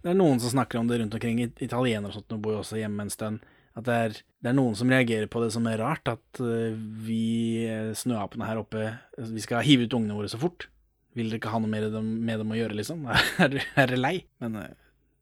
Det 0.04 0.12
er 0.12 0.18
noen 0.18 0.38
som 0.40 0.52
snakker 0.54 0.78
om 0.78 0.86
det 0.88 1.00
rundt 1.02 1.14
omkring. 1.18 1.40
It- 1.42 1.62
Italienere 1.66 2.12
og 2.14 2.20
sånt 2.20 2.30
nå 2.32 2.38
bor 2.38 2.54
jo 2.56 2.62
også 2.62 2.78
hjemme 2.80 3.02
en 3.02 3.10
stund. 3.12 3.42
At 3.76 3.84
det 3.84 3.96
er, 4.06 4.14
det 4.40 4.48
er 4.50 4.56
noen 4.56 4.76
som 4.78 4.88
reagerer 4.88 5.28
på 5.28 5.42
det 5.44 5.50
som 5.52 5.66
er 5.68 5.76
rart, 5.82 6.08
at 6.08 6.40
eh, 6.40 6.72
vi 7.06 7.66
eh, 7.68 7.90
snøapene 7.98 8.46
her 8.48 8.62
oppe 8.62 8.80
eh, 8.88 9.26
Vi 9.34 9.42
skal 9.44 9.60
hive 9.66 9.84
ut 9.84 9.96
ungene 9.98 10.16
våre 10.16 10.30
så 10.32 10.40
fort. 10.40 10.68
Vil 11.16 11.28
dere 11.28 11.40
ikke 11.42 11.52
ha 11.52 11.60
noe 11.60 11.68
mer 11.72 11.86
dem- 11.92 12.14
med 12.24 12.40
dem 12.40 12.52
å 12.52 12.56
gjøre, 12.56 12.76
liksom? 12.80 13.04
Er 13.42 13.52
dere- 13.52 13.68
er 13.84 13.96
lei? 14.00 14.14
Men 14.40 14.56
eh, 14.62 14.72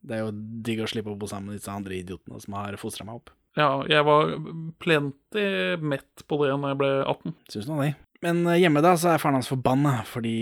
det 0.04 0.18
er 0.18 0.22
jo 0.26 0.32
digg 0.66 0.84
å 0.84 0.88
slippe 0.90 1.10
å 1.10 1.18
bo 1.18 1.26
sammen 1.30 1.50
med 1.50 1.58
disse 1.58 1.72
andre 1.72 1.96
idiotene 1.98 2.38
som 2.42 2.54
har 2.60 2.76
fostra 2.78 3.06
meg 3.08 3.18
opp. 3.22 3.34
Ja, 3.58 3.68
jeg 3.90 4.02
var 4.06 4.32
plenty 4.82 5.44
mett 5.82 6.24
på 6.28 6.38
det 6.42 6.54
når 6.58 6.72
jeg 6.74 6.78
ble 6.80 6.90
18. 7.06 7.34
Syns 7.54 7.68
av 7.70 7.82
det. 7.84 7.92
Men 8.24 8.40
hjemme 8.56 8.80
da 8.84 8.94
så 8.98 9.10
er 9.12 9.20
faren 9.22 9.36
hans 9.38 9.50
forbanna 9.50 9.98
fordi 10.08 10.32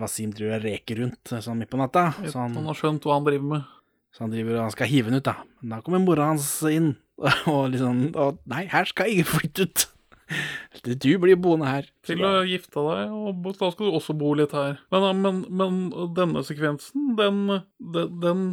Wasim 0.00 0.32
driver 0.36 0.58
og 0.58 0.64
reker 0.66 0.98
rundt 1.04 1.30
sånn 1.32 1.58
midt 1.62 1.70
på 1.72 1.78
natta. 1.80 2.10
Så 2.26 2.36
han, 2.38 2.54
Han 2.58 2.68
har 2.68 2.76
skjønt 2.78 3.06
hva 3.08 3.16
han 3.16 3.26
driver 3.26 3.48
med. 3.54 3.68
Så 4.14 4.26
han 4.26 4.34
driver 4.34 4.58
og 4.58 4.66
han 4.68 4.74
skal 4.74 4.90
hive 4.90 5.10
den 5.10 5.20
ut, 5.20 5.28
da. 5.28 5.38
Men 5.60 5.76
da 5.76 5.84
kommer 5.84 6.02
mora 6.02 6.32
hans 6.32 6.48
inn 6.70 6.94
og 7.52 7.70
liksom 7.74 8.10
og, 8.16 8.40
Nei, 8.50 8.66
her 8.70 8.88
skal 8.88 9.12
ingen 9.12 9.28
flytte 9.28 9.68
ut. 9.68 9.88
Du 11.02 11.10
blir 11.18 11.38
boende 11.40 11.68
her. 11.68 11.88
Til 12.06 12.22
å 12.24 12.44
gifte 12.46 12.82
deg, 12.86 13.12
og 13.12 13.46
da 13.58 13.70
skal 13.72 13.88
du 13.88 13.96
også 13.98 14.14
bo 14.16 14.32
litt 14.38 14.52
her. 14.54 14.78
Men, 14.92 15.22
men, 15.22 15.40
men 15.50 15.80
denne 16.16 16.42
sekvensen, 16.46 17.14
den, 17.18 17.40
den, 17.82 18.20
den 18.22 18.44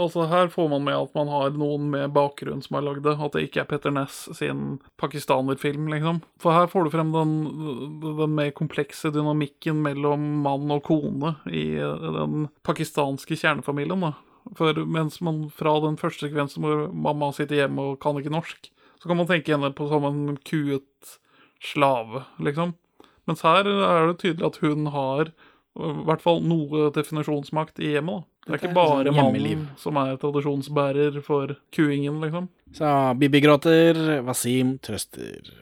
Altså, 0.00 0.24
her 0.30 0.50
får 0.52 0.70
man 0.72 0.86
med 0.86 0.96
at 0.96 1.12
man 1.18 1.30
har 1.32 1.52
noen 1.54 1.90
med 1.92 2.14
bakgrunn 2.16 2.64
som 2.64 2.78
har 2.78 2.86
lagd 2.86 3.04
det. 3.06 3.16
At 3.20 3.36
det 3.36 3.44
ikke 3.46 3.64
er 3.64 3.68
Petter 3.70 3.94
Ness 3.94 4.22
sin 4.38 4.78
pakistanerfilm, 5.00 5.90
liksom. 5.92 6.22
For 6.42 6.56
her 6.56 6.70
får 6.72 6.88
du 6.88 6.94
frem 6.94 7.12
den, 7.14 7.36
den 8.00 8.34
mer 8.38 8.54
komplekse 8.56 9.12
dynamikken 9.14 9.84
mellom 9.84 10.26
mann 10.46 10.72
og 10.72 10.84
kone 10.88 11.36
i 11.52 11.68
den 11.76 12.48
pakistanske 12.66 13.38
kjernefamilien, 13.38 14.08
da. 14.08 14.14
For 14.58 14.74
mens 14.82 15.20
man 15.22 15.44
fra 15.54 15.76
den 15.84 15.98
første 16.00 16.26
sekvensen 16.26 16.64
hvor 16.64 16.88
mamma 16.90 17.30
sitter 17.36 17.62
hjemme 17.62 17.92
og 17.92 18.00
kan 18.02 18.18
ikke 18.18 18.32
norsk, 18.34 18.70
så 19.00 19.08
kan 19.08 19.20
man 19.20 19.28
tenke 19.30 19.54
henne 19.54 19.70
på 19.76 19.86
som 19.88 20.06
en 20.08 20.36
kuet 20.44 21.18
slave, 21.62 22.24
liksom. 22.42 22.74
Mens 23.28 23.44
her 23.46 23.68
er 23.68 24.10
det 24.10 24.18
tydelig 24.22 24.46
at 24.48 24.58
hun 24.64 24.90
har 24.92 25.30
øh, 25.30 26.00
i 26.00 26.04
hvert 26.08 26.24
fall 26.24 26.40
noe 26.44 26.88
definisjonsmakt 26.94 27.80
i 27.80 27.94
hjemmet. 27.94 28.24
da. 28.24 28.26
Det 28.46 28.56
er 28.56 28.62
ikke 28.62 28.74
bare 28.74 29.12
sånn 29.12 29.18
mannen 29.20 29.66
som 29.78 29.98
er 30.00 30.16
tradisjonsbærer 30.20 31.20
for 31.24 31.54
kuingen, 31.76 32.18
liksom. 32.24 32.48
Så 32.74 32.88
Bibi 33.20 33.42
gråter, 33.44 34.00
Wasim 34.26 34.78
trøster. 34.82 35.52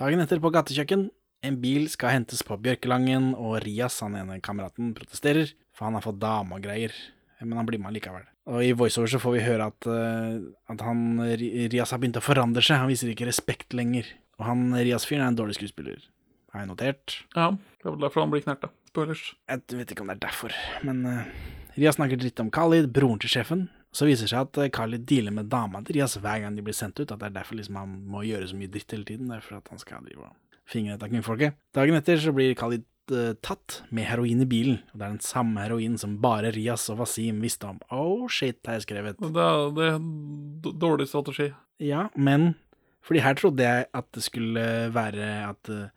Dagen 0.00 0.22
etter 0.22 0.42
på 0.42 0.52
gatekjøkken. 0.52 1.08
En 1.46 1.56
bil 1.60 1.86
skal 1.88 2.18
hentes 2.18 2.42
på 2.44 2.58
Bjørkelangen, 2.60 3.30
og 3.38 3.62
Rias, 3.64 4.00
han 4.04 4.18
ene 4.18 4.40
kameraten, 4.44 4.92
protesterer, 4.96 5.54
for 5.72 5.88
han 5.88 5.96
har 5.96 6.04
fått 6.04 6.20
dame 6.20 6.58
og 6.58 6.64
greier. 6.64 6.92
Men 7.40 7.60
han 7.60 7.68
blir 7.68 7.80
med 7.82 7.94
likevel. 7.96 8.26
Og 8.50 8.64
i 8.64 8.72
voiceover 8.76 9.12
så 9.12 9.20
får 9.22 9.36
vi 9.36 9.44
høre 9.44 9.68
at, 9.70 9.86
eh, 9.88 10.40
at 10.72 10.82
han, 10.84 11.20
Rias 11.40 11.94
har 11.94 12.00
begynt 12.02 12.18
å 12.20 12.24
forandre 12.24 12.64
seg, 12.64 12.82
han 12.82 12.90
viser 12.90 13.12
ikke 13.12 13.28
respekt 13.28 13.76
lenger. 13.76 14.08
Og 14.40 14.46
han 14.48 14.70
Rias-fyren 14.74 15.24
er 15.24 15.32
en 15.32 15.38
dårlig 15.38 15.58
skuespiller, 15.58 16.00
har 16.54 16.64
jeg 16.64 16.70
notert. 16.70 17.16
Ja, 17.36 17.50
det 17.52 17.86
er 17.86 17.94
vel 17.94 18.04
derfor 18.06 18.24
han 18.24 18.32
blir 18.32 18.44
knerta. 18.44 18.72
Spoilers. 18.90 19.34
Jeg 19.46 19.78
vet 19.78 19.92
ikke 19.92 20.02
om 20.02 20.10
det 20.10 20.16
er 20.18 20.24
derfor, 20.24 20.54
men 20.82 21.04
uh, 21.06 21.28
Rias 21.76 21.98
snakker 22.00 22.18
dritt 22.18 22.40
om 22.42 22.50
Khalid, 22.50 22.88
broren 22.94 23.20
til 23.22 23.30
sjefen. 23.30 23.68
Så 23.94 24.06
viser 24.06 24.26
det 24.26 24.32
seg 24.32 24.46
at 24.46 24.58
eh, 24.62 24.70
Khalid 24.70 25.02
dealer 25.10 25.34
med 25.34 25.48
dama 25.50 25.80
til 25.82 25.98
Rias 25.98 26.14
hver 26.22 26.44
gang 26.44 26.54
de 26.54 26.62
blir 26.62 26.76
sendt 26.76 27.00
ut. 27.00 27.10
At 27.10 27.18
det 27.18 27.30
er 27.30 27.40
derfor 27.40 27.58
liksom 27.58 27.78
han 27.80 27.96
må 28.10 28.22
gjøre 28.22 28.46
så 28.50 28.58
mye 28.58 28.70
dritt 28.70 28.94
hele 28.94 29.06
tiden. 29.06 29.30
Det 29.30 29.40
er 29.40 29.46
for 29.46 29.58
at 29.58 29.70
han 29.72 29.82
skal 29.82 30.04
drive 30.06 30.28
og 30.28 30.60
fingre 30.70 30.94
etter 30.94 31.10
kvinnfolket. 31.10 31.58
Dagen 31.74 31.98
etter 31.98 32.22
så 32.22 32.34
blir 32.34 32.54
Khalid 32.58 32.86
eh, 33.14 33.34
tatt 33.44 33.80
med 33.90 34.08
heroin 34.08 34.42
i 34.44 34.48
bilen. 34.48 34.80
Og 34.92 34.98
det 34.98 35.06
er 35.06 35.14
den 35.16 35.24
samme 35.24 35.62
heroinen 35.64 35.98
som 36.00 36.18
bare 36.22 36.52
Rias 36.54 36.88
og 36.92 37.02
Wasim 37.02 37.42
visste 37.44 37.68
om. 37.68 37.80
Oh 37.90 38.26
shit, 38.30 38.58
har 38.66 38.78
jeg 38.78 38.88
skrevet. 38.88 39.20
Det 39.20 39.46
er, 39.46 39.70
det 39.76 39.88
er 39.92 40.76
dårlig 40.82 41.08
strategi. 41.10 41.50
Ja, 41.80 42.08
men 42.16 42.54
fordi 43.06 43.22
her 43.24 43.38
trodde 43.38 43.64
jeg 43.64 43.86
at 43.96 44.08
det 44.14 44.22
skulle 44.24 44.64
være 44.94 45.30
at, 45.48 45.72
eh, 45.72 45.88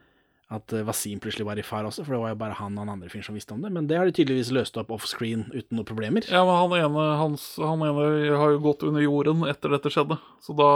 at 0.52 0.74
eh, 0.74 0.84
Wasim 0.86 1.20
plutselig 1.24 1.46
var 1.48 1.60
i 1.60 1.64
far 1.66 1.88
også, 1.88 2.04
for 2.06 2.16
det 2.16 2.22
var 2.22 2.34
jo 2.34 2.40
bare 2.42 2.58
han 2.60 2.76
og 2.76 2.84
han 2.84 2.92
andre 2.96 3.10
fyren 3.12 3.26
som 3.26 3.38
visste 3.38 3.56
om 3.56 3.64
det. 3.64 3.72
Men 3.74 3.88
det 3.90 3.98
har 3.98 4.10
de 4.10 4.16
tydeligvis 4.16 4.52
løst 4.56 4.78
opp 4.80 4.92
offscreen 4.94 5.46
uten 5.54 5.78
noen 5.78 5.88
problemer. 5.88 6.28
Ja, 6.30 6.44
men 6.48 6.60
han 6.60 6.76
ene, 6.78 7.06
hans, 7.22 7.46
han 7.62 7.84
ene 7.86 8.36
har 8.38 8.54
jo 8.56 8.62
gått 8.64 8.86
under 8.88 9.04
jorden 9.04 9.46
etter 9.50 9.74
dette 9.74 9.92
skjedde, 9.94 10.20
så 10.44 10.56
da 10.58 10.70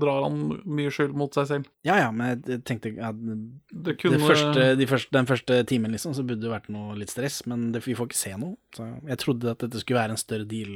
drar 0.00 0.28
han 0.28 0.40
mye 0.64 0.92
skyld 0.94 1.16
mot 1.18 1.34
seg 1.34 1.50
selv. 1.50 1.68
Ja 1.86 1.98
ja, 2.00 2.08
men 2.14 2.44
jeg 2.46 2.62
tenkte 2.68 2.94
at 3.04 3.18
Det 3.18 3.96
det 3.98 4.22
første, 4.22 4.70
de 4.78 4.88
første, 4.88 5.12
den 5.14 5.28
første 5.28 5.60
timen 5.68 5.92
liksom, 5.94 6.14
så 6.16 6.24
burde 6.26 6.44
det 6.46 6.52
vært 6.52 6.70
noe 6.72 6.96
litt 6.98 7.12
stress, 7.12 7.42
men 7.50 7.70
det, 7.74 7.84
vi 7.86 7.96
får 7.98 8.10
ikke 8.10 8.22
se 8.22 8.34
noe. 8.38 8.56
Så 8.76 8.86
jeg 9.08 9.20
trodde 9.24 9.52
at 9.52 9.62
dette 9.64 9.82
skulle 9.82 10.00
være 10.00 10.16
en 10.16 10.20
større 10.20 10.48
deal 10.48 10.72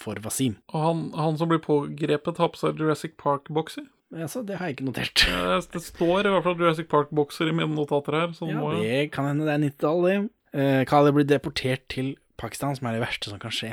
for 0.00 0.18
Wasim. 0.24 0.58
Og 0.74 0.82
han, 0.82 1.04
han 1.16 1.38
som 1.40 1.50
blir 1.50 1.62
pågrepet, 1.64 2.40
har 2.42 2.52
på 2.52 2.60
seg 2.60 2.80
Jurassic 2.80 3.16
Park-bokser. 3.20 3.86
Altså, 4.14 4.44
det 4.46 4.56
har 4.60 4.68
jeg 4.70 4.76
ikke 4.78 4.86
notert. 4.86 5.24
Eh, 5.26 5.56
Det 5.72 5.82
står 5.82 6.28
i 6.28 6.30
hvert 6.30 6.44
fall 6.46 6.54
Jurassic 6.60 6.86
Park-bokser 6.92 7.48
i 7.50 7.56
mine 7.56 7.72
notater 7.74 8.14
her. 8.14 8.30
Ja, 8.38 8.60
må 8.60 8.72
jeg... 8.76 8.84
det 8.86 9.12
kan 9.16 9.26
hende 9.26 9.44
det 9.48 9.56
er 9.56 9.64
90-tall, 9.66 10.06
det. 10.06 10.16
Eh, 10.56 10.84
Khaled 10.88 11.16
blir 11.16 11.26
deportert 11.26 11.88
til 11.92 12.14
Pakistan, 12.38 12.76
som 12.78 12.86
er 12.88 12.96
det 12.96 13.02
verste 13.02 13.32
som 13.32 13.40
kan 13.42 13.50
skje. 13.52 13.72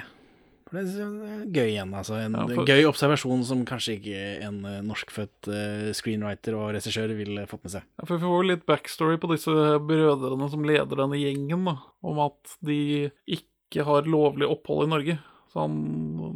For 0.67 0.79
det 0.79 0.95
er 0.97 1.43
gøy 1.53 1.67
igjen, 1.75 1.91
altså. 1.93 2.17
En 2.17 2.33
Ja, 2.33 2.47
for- 2.49 2.65
gøy 2.65 2.87
observasjon 2.89 3.43
som 3.45 3.61
kanskje 3.69 3.99
ikke 3.99 4.23
en 4.47 4.57
eh, 4.65 4.79
norskfødt 4.81 5.49
eh, 5.53 5.91
screenwriter 5.93 6.57
og 6.57 6.71
regissør 6.73 7.13
ville 7.15 7.45
fått 7.51 7.63
med 7.67 7.75
seg. 7.75 7.85
Ja, 8.01 8.07
For 8.09 8.17
Vi 8.17 8.25
får 8.25 8.33
jo 8.41 8.47
litt 8.49 8.65
backstory 8.65 9.19
på 9.21 9.29
disse 9.35 9.53
brødrene 9.85 10.49
som 10.49 10.65
leder 10.65 11.03
denne 11.03 11.19
gjengen, 11.21 11.67
da. 11.69 11.77
Om 12.01 12.23
at 12.25 12.57
de 12.65 13.11
ikke 13.37 13.85
har 13.85 14.09
lovlig 14.09 14.49
opphold 14.49 14.87
i 14.87 14.91
Norge. 14.95 15.19
Så 15.53 15.61
han, 15.61 15.73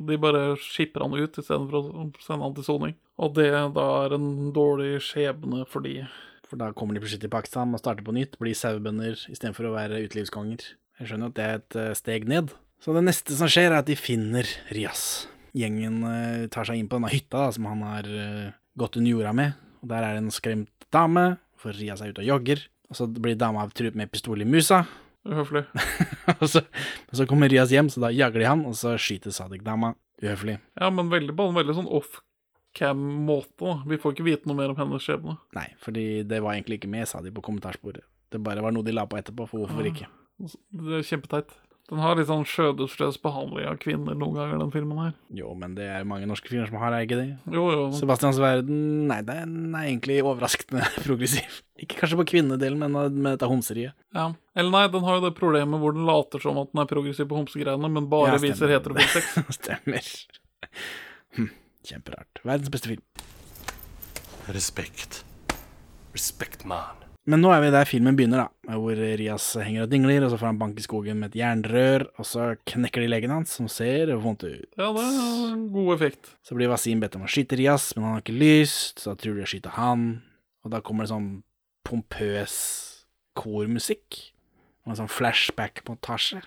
de 0.05 0.15
bare 0.21 0.53
skipper 0.61 1.01
han 1.01 1.15
ut 1.17 1.39
istedenfor 1.41 1.77
å 1.89 2.07
sende 2.21 2.45
han 2.45 2.53
til 2.53 2.65
soning. 2.67 2.93
Og 3.17 3.33
det 3.33 3.49
da 3.73 3.85
er 4.03 4.13
en 4.13 4.51
dårlig 4.53 4.99
skjebne 5.07 5.63
for 5.69 5.81
de. 5.85 6.03
For 6.47 6.61
da 6.61 6.69
kommer 6.77 6.93
de 6.93 7.01
plutselig 7.01 7.23
til 7.25 7.33
Pakistan 7.33 7.73
og 7.73 7.81
starter 7.81 8.05
på 8.05 8.13
nytt, 8.13 8.37
blir 8.39 8.55
sauebønder 8.55 9.17
istedenfor 9.33 9.71
å 9.71 9.73
være 9.73 10.03
utelivskonger. 10.05 10.67
Jeg 11.01 11.09
skjønner 11.09 11.33
at 11.33 11.37
det 11.39 11.47
er 11.47 11.57
et 11.57 11.79
eh, 11.81 11.95
steg 11.97 12.29
ned. 12.29 12.53
Så 12.81 12.93
det 12.93 13.03
neste 13.07 13.35
som 13.39 13.49
skjer, 13.49 13.71
er 13.71 13.81
at 13.81 13.89
de 13.89 13.97
finner 13.97 14.47
Rias. 14.69 15.25
Gjengen 15.57 15.99
eh, 16.05 16.45
tar 16.53 16.69
seg 16.69 16.77
inn 16.77 16.89
på 16.89 16.99
denne 16.99 17.11
hytta 17.11 17.47
da, 17.47 17.49
som 17.57 17.67
han 17.69 17.81
har 17.89 18.07
eh, 18.07 18.53
gått 18.77 18.99
under 19.01 19.15
jorda 19.15 19.33
med. 19.41 19.57
Og 19.81 19.91
Der 19.91 20.05
er 20.05 20.13
det 20.13 20.23
en 20.27 20.33
skremt 20.33 20.87
dame, 20.93 21.25
for 21.57 21.73
Rias 21.73 22.05
er 22.05 22.13
ute 22.13 22.21
og 22.21 22.31
jogger. 22.35 22.61
Og 22.87 23.01
så 23.01 23.09
blir 23.09 23.35
dama 23.35 23.65
truet 23.73 23.97
med 23.97 24.13
pistol 24.13 24.45
i 24.45 24.47
musa. 24.47 24.85
Uhøflig. 25.27 25.63
og, 26.39 26.45
så, 26.49 26.63
så 27.11 27.27
kommer 27.29 27.51
Rias 27.51 27.73
hjem, 27.73 27.89
så 27.91 28.05
da 28.05 28.11
jager 28.15 28.43
de 28.43 28.47
han, 28.47 28.63
og 28.69 28.77
så 28.79 28.95
skyter 29.01 29.35
Sadik 29.35 29.65
dama. 29.65 29.93
Uhøflig. 30.23 30.57
Ja, 30.79 30.89
men 30.93 31.11
veldig 31.11 31.35
på 31.37 31.49
en 31.49 31.57
veldig 31.57 31.75
sånn 31.77 31.89
off-cam-måte. 31.99 33.75
Vi 33.91 33.99
får 34.01 34.15
ikke 34.15 34.27
vite 34.27 34.49
noe 34.49 34.57
mer 34.57 34.73
om 34.73 34.79
hennes 34.79 35.05
skjebne. 35.05 35.37
Nei, 35.57 35.67
fordi 35.83 36.07
det 36.27 36.41
var 36.45 36.55
egentlig 36.55 36.79
ikke 36.81 36.91
med, 36.93 37.09
sa 37.09 37.21
de 37.25 37.33
på 37.33 37.43
kommentarsporet. 37.45 38.05
Det 38.33 38.41
bare 38.43 38.63
var 38.65 38.73
noe 38.75 38.87
de 38.87 38.95
la 38.95 39.05
på 39.07 39.19
etterpå, 39.19 39.45
for 39.51 39.63
hvorfor 39.63 39.87
ikke? 39.87 40.09
Det 40.37 40.99
er 40.99 41.05
kjempeteit. 41.07 41.53
Den 41.87 42.01
har 42.03 42.17
litt 42.19 42.27
sånn 42.27 42.43
skjødesløs 42.43 43.15
behandling 43.23 43.63
av 43.69 43.77
kvinner 43.79 44.15
noen 44.19 44.33
ganger, 44.35 44.57
den 44.59 44.71
filmen 44.73 44.97
her. 44.99 45.13
Jo, 45.39 45.53
men 45.55 45.77
det 45.77 45.85
er 45.87 46.03
mange 46.09 46.27
norske 46.27 46.51
filmer 46.51 46.67
som 46.67 46.81
har, 46.81 46.91
er 46.97 47.05
ikke 47.07 47.19
det? 47.21 47.27
Jo, 47.53 47.63
jo. 47.71 47.85
Sebastians 47.95 48.41
verden, 48.43 48.81
nei, 49.07 49.21
den 49.23 49.69
er 49.71 49.85
egentlig 49.85 50.17
overraskende 50.19 50.83
progressiv. 51.05 51.61
Ikke 51.79 52.01
kanskje 52.01 52.19
på 52.19 52.27
kvinnedelen, 52.33 52.81
men 52.83 52.97
med 53.21 53.29
dette 53.37 53.47
homseriet. 53.47 53.95
Ja. 54.11 54.27
Eller 54.57 54.75
nei, 54.75 54.83
den 54.97 55.07
har 55.07 55.21
jo 55.21 55.25
det 55.29 55.33
problemet 55.39 55.79
hvor 55.79 55.95
den 55.95 56.03
later 56.09 56.43
som 56.43 56.59
at 56.59 56.73
den 56.73 56.83
er 56.83 56.91
progressiv 56.91 57.31
på 57.31 57.39
homsegreiene, 57.39 57.93
men 57.95 58.11
bare 58.11 58.35
Ja, 58.35 58.43
viser 58.43 58.75
heterofil 58.75 59.07
sex. 59.15 59.31
Stemmer. 59.61 60.11
Hm, 61.39 61.51
kjemperart. 61.87 62.43
Verdens 62.43 62.73
beste 62.75 62.91
film. 62.97 63.05
Respekt. 64.51 65.21
Respekt, 66.11 66.67
man. 66.67 67.06
Men 67.27 67.41
nå 67.43 67.49
er 67.51 67.59
vi 67.59 67.71
der 67.73 67.89
filmen 67.89 68.15
begynner, 68.15 68.45
da, 68.45 68.75
hvor 68.79 68.95
Rias 68.95 69.49
henger 69.59 69.83
og 69.83 69.89
dingler, 69.91 70.23
og 70.23 70.31
så 70.31 70.37
får 70.39 70.47
han 70.47 70.59
bank 70.61 70.77
i 70.79 70.85
skogen 70.85 71.19
med 71.19 71.33
et 71.33 71.41
jernrør, 71.41 72.05
og 72.15 72.27
så 72.29 72.45
knekker 72.71 73.03
de 73.03 73.09
legen 73.11 73.33
hans, 73.35 73.57
som 73.57 73.67
ser 73.71 74.13
vondt 74.23 74.45
ut. 74.47 74.69
Ja, 74.79 74.93
det 74.95 75.03
er 75.03 75.49
en 75.49 75.65
god 75.73 75.91
effekt. 75.97 76.31
Så 76.47 76.55
blir 76.55 76.71
Wasim 76.71 77.03
bedt 77.03 77.17
om 77.19 77.25
å 77.27 77.31
skyte 77.31 77.59
Rias, 77.59 77.89
men 77.97 78.07
han 78.07 78.15
har 78.15 78.23
ikke 78.23 78.37
lyst, 78.39 79.03
så 79.03 79.11
da 79.11 79.19
tror 79.19 79.35
de 79.35 79.43
å 79.43 79.49
skyte 79.51 79.75
han, 79.75 80.07
og 80.63 80.71
da 80.71 80.79
kommer 80.79 81.03
det 81.03 81.11
sånn 81.11 81.29
pompøs 81.87 82.55
kormusikk, 83.35 84.21
og 84.85 84.93
en 84.93 85.01
sånn 85.01 85.11
flashback-montasje. 85.11 86.39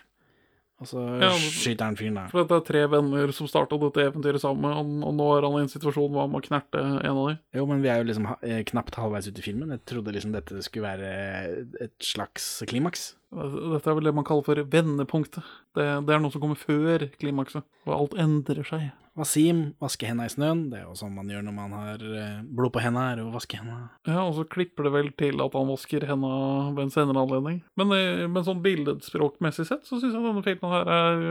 Og 0.80 0.88
så 0.88 1.02
Ja, 1.20 1.30
skyter 1.36 1.90
han 1.90 1.98
fyren, 2.00 2.16
der. 2.16 2.30
For 2.32 2.48
det 2.48 2.56
er 2.56 2.64
tre 2.64 2.84
venner 2.88 3.32
som 3.36 3.48
starta 3.50 3.76
dette 3.82 4.06
eventyret 4.08 4.40
sammen, 4.40 4.72
og, 5.04 5.14
nå 5.14 5.28
er 5.36 5.46
han 5.46 5.58
i 5.58 5.64
en 5.66 5.72
situasjon 5.72 6.08
hvor 6.08 6.24
han 6.24 6.32
må 6.32 6.40
knerte 6.44 6.80
en 6.80 7.12
av 7.12 7.22
dem. 7.28 7.38
Jo, 7.58 7.66
men 7.68 7.84
vi 7.84 7.92
er 7.92 8.00
jo 8.00 8.08
liksom 8.08 8.28
eh, 8.40 8.62
knapt 8.72 8.96
halvveis 8.96 9.28
ute 9.28 9.42
i 9.42 9.44
filmen. 9.44 9.74
Jeg 9.76 9.84
trodde 9.92 10.14
liksom 10.16 10.32
dette 10.32 10.64
skulle 10.64 10.88
være 10.88 11.66
et 11.84 11.96
slags 12.00 12.62
klimaks. 12.70 13.10
Dette 13.30 13.86
er 13.86 13.94
vel 13.94 14.08
det 14.08 14.14
man 14.16 14.26
kaller 14.26 14.46
for 14.46 14.58
vendepunktet. 14.72 15.46
Det, 15.76 15.84
det 16.06 16.14
er 16.14 16.22
noe 16.22 16.34
som 16.34 16.42
kommer 16.42 16.58
før 16.58 17.06
klimakset, 17.20 17.66
og 17.86 17.94
alt 17.94 18.16
endrer 18.18 18.66
seg. 18.66 18.88
Wasim 19.18 19.62
vasker 19.82 20.10
henda 20.10 20.24
i 20.26 20.32
snøen. 20.32 20.64
Det 20.70 20.78
er 20.80 20.84
jo 20.86 20.94
sånn 20.98 21.14
man 21.16 21.30
gjør 21.30 21.42
når 21.46 21.54
man 21.54 21.72
har 21.74 22.04
eh, 22.04 22.42
blod 22.46 22.72
på 22.74 22.82
henda, 22.82 23.08
er 23.12 23.22
å 23.22 23.32
vaske 23.34 23.58
henda. 23.58 23.90
Ja, 24.08 24.22
og 24.22 24.36
så 24.38 24.44
klipper 24.48 24.86
det 24.86 24.92
vel 24.94 25.10
til 25.18 25.42
at 25.42 25.56
han 25.58 25.70
vasker 25.70 26.06
henda 26.08 26.30
ved 26.76 26.84
en 26.86 26.94
senere 26.94 27.24
anledning. 27.24 27.60
Men, 27.80 27.94
eh, 27.96 28.24
men 28.30 28.46
sånn 28.46 28.62
billedspråkmessig 28.64 29.66
sett 29.68 29.88
så 29.88 29.98
syns 29.98 30.14
jeg 30.14 30.24
denne 30.24 30.44
filmen 30.46 30.74
her 30.74 30.92
er 30.94 31.24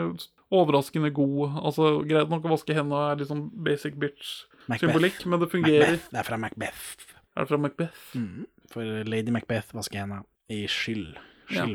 overraskende 0.60 1.12
god. 1.16 1.58
Altså, 1.64 1.92
Greit 2.10 2.32
nok 2.32 2.48
å 2.48 2.54
vaske 2.56 2.76
henda 2.78 3.06
er 3.10 3.24
liksom 3.24 3.48
basic 3.66 3.98
bitch-symbolikk, 4.02 5.24
men 5.26 5.44
det 5.44 5.52
fungerer. 5.56 5.96
Macbeth. 5.96 6.12
Det 6.12 6.22
er 6.24 6.30
fra 6.32 6.42
Macbeth. 6.46 7.18
Er 7.36 7.46
det 7.46 7.54
fra 7.54 7.64
Macbeth? 7.64 8.06
Mm. 8.20 8.48
For 8.70 9.10
Lady 9.10 9.34
Macbeth 9.34 9.76
vasker 9.78 10.04
henda 10.04 10.24
i 10.52 10.66
skyld. 10.70 11.16
Ja. 11.54 11.66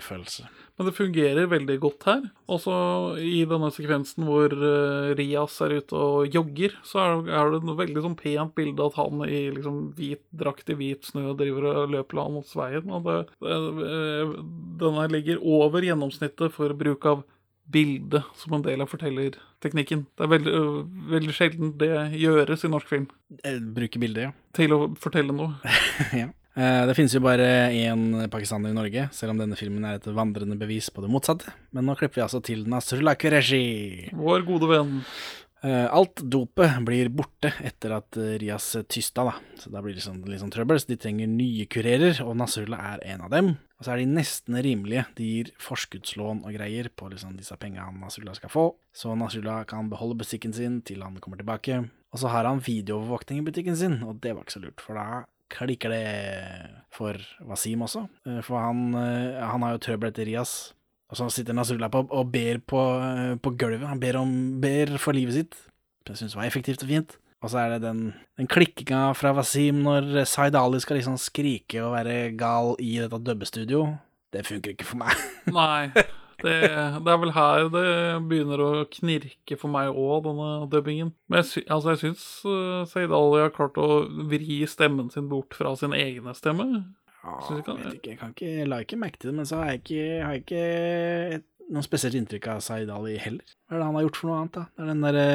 Men 0.77 0.89
det 0.89 0.95
fungerer 0.97 1.51
veldig 1.51 1.77
godt 1.83 2.07
her. 2.09 2.23
Også 2.51 2.75
i 3.23 3.45
denne 3.49 3.71
sekvensen 3.75 4.27
hvor 4.27 4.51
uh, 4.51 5.13
Rias 5.19 5.61
er 5.63 5.77
ute 5.79 5.99
og 5.99 6.35
jogger, 6.35 6.75
så 6.87 7.03
er, 7.03 7.29
er 7.31 7.53
det 7.53 7.61
et 7.61 7.79
veldig 7.83 8.05
sånn 8.07 8.17
pent 8.19 8.55
bilde 8.59 8.89
at 8.89 8.99
han 8.99 9.23
i 9.29 9.45
liksom 9.55 9.79
hvit 9.99 10.25
drakt 10.35 10.73
i 10.75 10.79
hvit 10.79 11.07
snø 11.07 11.37
driver 11.39 11.71
og 11.71 11.95
løper 11.95 12.19
langs 12.19 12.57
veien. 12.59 12.91
Og 12.91 13.07
det, 13.07 13.21
det, 13.45 13.61
eh, 13.87 14.35
denne 14.83 15.07
ligger 15.13 15.43
over 15.43 15.87
gjennomsnittet 15.87 16.55
for 16.55 16.75
bruk 16.79 17.07
av 17.11 17.25
bilde 17.65 18.23
som 18.37 18.53
en 18.59 18.65
del 18.65 18.83
av 18.83 18.91
fortellerteknikken. 18.91 20.07
Det 20.17 20.27
er 20.27 20.33
veldig, 20.35 20.53
øh, 20.59 20.81
veldig 21.15 21.35
sjelden 21.35 21.75
det 21.81 21.93
gjøres 22.21 22.65
i 22.65 22.71
norsk 22.75 22.89
film. 22.91 23.07
Bruke 23.75 24.03
bildet, 24.03 24.27
ja. 24.27 24.33
Til 24.53 24.75
å 24.75 24.81
fortelle 25.01 25.33
noe. 25.33 25.55
ja. 26.23 26.33
Eh, 26.57 26.87
Det 26.87 26.95
finnes 26.95 27.15
jo 27.15 27.21
bare 27.25 27.71
én 27.75 28.29
pakistaner 28.31 28.71
i 28.71 28.77
Norge, 28.77 29.09
selv 29.13 29.35
om 29.35 29.39
denne 29.43 29.57
filmen 29.59 29.85
er 29.85 29.97
et 29.99 30.07
vandrende 30.07 30.59
bevis 30.59 30.91
på 30.91 31.03
det 31.03 31.11
motsatte. 31.11 31.51
Men 31.75 31.87
nå 31.89 31.97
klipper 31.99 32.21
vi 32.21 32.27
altså 32.29 32.43
til 32.43 32.63
Nasrullah 32.71 33.17
Qureshi. 33.19 34.11
Vår 34.15 34.45
gode 34.47 34.69
venn. 34.71 35.01
Eh, 35.65 35.89
Alt 35.91 36.21
dopet 36.29 36.77
blir 36.85 37.09
borte 37.09 37.51
etter 37.65 37.95
at 37.97 38.17
eh, 38.21 38.37
Rias 38.39 38.77
tysta, 38.87 39.25
da. 39.25 39.33
Så 39.59 39.73
da 39.73 39.81
blir 39.83 39.95
det 39.97 40.05
sånn, 40.05 40.21
litt 40.29 40.43
sånn 40.43 40.53
trøbbel. 40.53 40.79
Så 40.79 40.93
de 40.93 40.99
trenger 41.01 41.27
nye 41.27 41.65
kurerer, 41.67 42.21
og 42.23 42.37
Nasrullah 42.37 42.93
er 42.93 43.05
en 43.15 43.25
av 43.25 43.33
dem. 43.33 43.49
Og 43.81 43.87
så 43.89 43.95
er 43.95 44.03
de 44.05 44.07
nesten 44.13 44.61
rimelige. 44.63 45.07
De 45.17 45.25
gir 45.25 45.51
forskuddslån 45.59 46.45
og 46.45 46.55
greier 46.55 46.91
på 46.95 47.09
liksom 47.11 47.35
disse 47.41 47.57
pengene 47.59 47.99
Nasrullah 47.99 48.37
skal 48.39 48.53
få. 48.53 48.67
Så 48.95 49.17
Nasrullah 49.19 49.65
kan 49.67 49.89
beholde 49.91 50.21
butikken 50.21 50.53
sin 50.55 50.83
til 50.87 51.03
han 51.03 51.17
kommer 51.19 51.41
tilbake. 51.41 51.81
Og 52.15 52.21
så 52.23 52.29
har 52.31 52.47
han 52.47 52.61
videoovervåkning 52.63 53.41
i 53.41 53.47
butikken 53.49 53.75
sin, 53.75 53.99
og 54.07 54.21
det 54.23 54.37
var 54.37 54.45
ikke 54.45 54.55
så 54.61 54.63
lurt, 54.63 54.85
for 54.85 54.95
da 55.01 55.25
klikker 55.53 55.93
det 55.93 56.05
for 56.95 57.19
Wasim 57.49 57.83
også. 57.87 58.07
Eh, 58.27 58.41
For 58.47 58.59
han, 58.61 58.95
eh, 58.95 59.43
han 59.45 59.63
har 59.63 59.75
jo 59.77 59.83
trøbbel 59.87 60.11
etter 60.13 60.27
Rias. 60.29 60.73
Og 61.11 61.19
så 61.19 61.29
sitter 61.31 61.55
Nasrullah 61.55 61.91
på 61.93 62.07
og 62.11 62.31
ber 62.33 62.59
på, 62.65 62.81
eh, 63.03 63.35
på 63.37 63.53
gulvet. 63.59 63.87
Han 63.87 64.01
ber, 64.01 64.17
om, 64.17 64.61
ber 64.61 64.97
for 64.99 65.13
livet 65.13 65.35
sitt. 65.35 65.55
Jeg 66.09 66.17
syns 66.17 66.33
det 66.35 66.41
var 66.41 66.49
effektivt 66.49 66.83
og 66.83 66.89
fint. 66.89 67.17
Og 67.45 67.51
så 67.53 67.59
er 67.61 67.75
det 67.75 67.83
den, 67.85 68.15
den 68.39 68.49
klikkinga 68.49 69.13
fra 69.15 69.35
Wasim 69.37 69.83
når 69.85 70.25
Zaid 70.25 70.57
Ali 70.57 70.81
skal 70.81 70.97
liksom 70.97 71.19
skrike 71.21 71.83
og 71.85 71.93
være 71.93 72.33
gal 72.41 72.73
i 72.81 72.97
dette 73.03 73.21
dubbestudio. 73.21 73.99
Det 74.33 74.47
funker 74.49 74.73
ikke 74.73 74.87
for 74.89 74.97
meg. 75.03 75.13
Nei, 75.53 75.91
det, 76.43 76.57
det 77.05 77.13
er 77.13 77.21
vel 77.23 77.33
her 77.37 77.69
det 77.73 77.87
begynner 78.31 78.63
å 78.65 78.71
knirke 78.91 79.59
for 79.61 79.73
meg 79.73 79.93
òg, 79.93 80.25
denne 80.27 80.51
dubbingen. 80.73 81.15
Men 81.31 81.43
jeg, 81.43 81.51
sy 81.51 81.65
altså, 81.69 81.95
syns 82.01 82.27
uh, 82.49 82.83
Zaid 82.91 83.15
Ali 83.15 83.43
har 83.45 83.55
klart 83.55 83.79
å 83.81 84.05
vri 84.31 84.63
stemmen 84.71 85.11
sin 85.15 85.31
bort 85.31 85.57
fra 85.57 85.75
sin 85.79 85.97
egne 85.97 86.35
stemme. 86.39 86.69
Ja, 87.25 87.39
jeg, 87.55 87.65
kan, 87.65 87.79
vet 87.81 87.99
ikke, 87.99 88.11
jeg 88.13 88.21
kan 88.21 88.33
ikke, 88.35 88.69
la 88.69 88.81
ikke 88.85 89.01
merke 89.01 89.21
til 89.21 89.31
det, 89.31 89.37
men 89.39 89.49
så 89.49 89.63
har 89.63 89.73
jeg 89.73 89.81
ikke, 89.85 90.09
har 90.27 90.35
jeg 90.37 90.43
ikke 90.45 90.65
et, 91.39 91.47
noe 91.73 91.87
spesielt 91.87 92.19
inntrykk 92.19 92.51
av 92.53 92.65
Zaid 92.65 92.91
Ali 92.93 93.15
heller. 93.21 93.55
Hva 93.65 93.79
er 93.79 93.81
det 93.81 93.87
han 93.89 93.97
har 93.97 94.05
gjort 94.09 94.21
for 94.21 94.31
noe 94.31 94.41
annet, 94.43 94.59
da? 94.59 94.67
Det 94.75 94.85
er 94.85 94.91
den 94.91 95.07
derre 95.07 95.29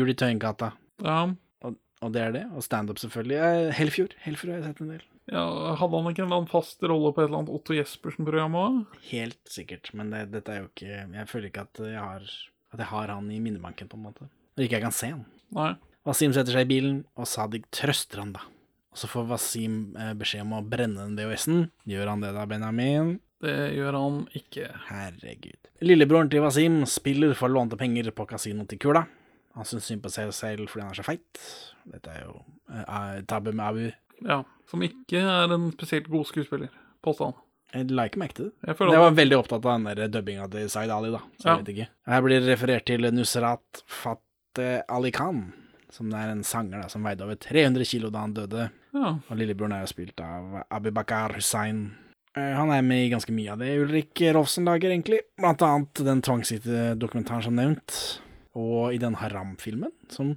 Juli 0.00 0.16
Tøyenkata. 0.18 0.72
Ja, 1.06 1.20
Og, 1.62 1.78
og 2.02 2.16
det 2.16 2.24
er 2.24 2.34
det. 2.34 2.42
Og 2.58 2.66
standup, 2.66 2.98
selvfølgelig. 2.98 3.38
Eh, 3.38 3.70
Helfjord. 3.78 4.18
Helfjord 4.24 4.54
har 4.54 4.58
jeg 4.58 4.72
sett 4.72 4.82
en 4.82 4.92
del. 4.96 5.06
Ja, 5.32 5.44
Hadde 5.80 6.00
han 6.00 6.10
ikke 6.10 6.24
en 6.24 6.28
eller 6.28 6.42
annen 6.42 6.50
fast 6.50 6.84
rolle 6.84 7.12
på 7.14 7.22
et 7.22 7.28
eller 7.28 7.42
annet 7.42 7.54
Otto 7.54 7.76
Jespersen-program 7.76 8.56
òg? 8.58 8.78
Helt 9.10 9.52
sikkert, 9.52 9.90
men 9.98 10.12
det, 10.14 10.28
dette 10.34 10.54
er 10.54 10.62
jo 10.62 10.70
ikke 10.70 11.02
Jeg 11.02 11.30
føler 11.30 11.50
ikke 11.50 11.66
at 11.68 11.82
jeg 11.84 12.00
har 12.00 12.24
At 12.72 12.82
jeg 12.82 12.90
har 12.92 13.12
han 13.14 13.30
i 13.32 13.40
minnebanken, 13.42 13.90
på 13.90 13.98
en 13.98 14.06
måte. 14.08 14.28
Når 14.56 14.66
ikke 14.66 14.78
jeg 14.80 14.86
kan 14.88 14.96
se 14.96 15.12
han. 15.14 15.24
Nei. 15.56 15.72
Wasim 16.08 16.32
setter 16.36 16.56
seg 16.56 16.66
i 16.66 16.72
bilen, 16.72 16.98
og 17.20 17.28
Sadiq 17.28 17.68
trøster 17.74 18.22
han, 18.22 18.34
da. 18.36 18.42
Og 18.92 19.00
så 19.00 19.08
får 19.10 19.28
Wasim 19.28 19.78
eh, 20.00 20.14
beskjed 20.18 20.46
om 20.46 20.56
å 20.58 20.64
brenne 20.64 21.04
den 21.04 21.16
VHS-en. 21.18 21.68
Gjør 21.88 22.12
han 22.12 22.24
det 22.24 22.32
da, 22.36 22.46
Benjamin? 22.48 23.18
Det 23.44 23.54
gjør 23.76 23.94
han 23.94 24.22
ikke. 24.36 24.66
Herregud. 24.88 25.70
Lillebroren 25.84 26.30
til 26.32 26.42
Wasim 26.42 26.80
spiller 26.90 27.36
for 27.38 27.52
lånte 27.52 27.78
penger 27.78 28.10
på 28.16 28.26
kasino 28.28 28.66
til 28.68 28.80
Kula. 28.82 29.04
Han 29.58 29.68
syns 29.68 29.88
synd 29.90 30.02
på 30.04 30.10
seg 30.12 30.32
selv 30.34 30.70
fordi 30.70 30.86
han 30.86 30.92
er 30.94 30.98
så 30.98 31.06
feit. 31.06 31.44
Dette 31.88 32.14
er 32.14 32.26
jo 32.26 32.40
uh, 32.70 33.20
Tabu 33.30 33.52
med 33.52 33.64
Abu. 33.68 33.86
Ja, 34.26 34.44
Som 34.68 34.82
ikke 34.84 35.16
er 35.22 35.52
en 35.54 35.70
spesielt 35.72 36.08
god 36.12 36.26
skuespiller, 36.28 36.68
påstand. 37.02 37.34
Jeg 37.72 37.90
la 37.90 38.04
ikke 38.08 38.18
merke 38.20 38.34
til 38.34 38.44
det. 38.48 38.54
Jeg 38.66 38.76
Jeg 38.78 38.98
var 39.00 39.10
veldig 39.16 39.36
opptatt 39.38 39.64
av 39.64 39.78
den 39.82 39.96
der 39.96 40.08
dubbinga 40.08 40.50
til 40.50 40.68
Zaid 40.68 40.90
Ali, 40.90 41.10
da. 41.10 41.18
Så 41.40 41.44
Ja. 41.44 41.56
jeg 41.56 41.64
vet 41.64 41.74
ikke. 41.76 41.88
Her 42.06 42.22
blir 42.22 42.40
det 42.40 42.48
referert 42.58 42.84
til 42.86 43.00
Nusrat 43.12 43.82
Fateh 43.86 44.82
Ali 44.88 45.10
Khan, 45.10 45.52
som 45.90 46.12
er 46.12 46.30
en 46.30 46.42
sanger 46.42 46.82
da, 46.82 46.88
som 46.88 47.02
veide 47.02 47.22
over 47.24 47.36
300 47.36 47.84
kilo 47.84 48.10
da 48.10 48.18
han 48.20 48.34
døde. 48.34 48.70
ja, 48.94 49.18
Og 49.30 49.36
lillebroren 49.36 49.72
er 49.72 49.80
jo 49.86 49.92
spilt 49.94 50.20
av 50.20 50.64
Abibakar 50.70 51.34
Hussain. 51.34 51.94
Hussein. 51.94 51.94
Eh, 52.36 52.54
Han 52.56 52.70
er 52.70 52.82
med 52.82 53.06
i 53.06 53.10
ganske 53.10 53.32
mye 53.32 53.52
av 53.52 53.58
det 53.58 53.78
Ulrik 53.78 54.14
Rolfsen 54.34 54.64
lager, 54.64 54.90
egentlig. 54.90 55.20
Blant 55.38 55.60
annet 55.62 55.94
den 55.94 56.20
tvangsgitte 56.22 56.96
dokumentaren 56.98 57.42
som 57.42 57.54
nevnt, 57.54 58.20
og 58.54 58.92
i 58.94 58.98
den 58.98 59.14
Haram-filmen, 59.14 59.92
som 60.08 60.36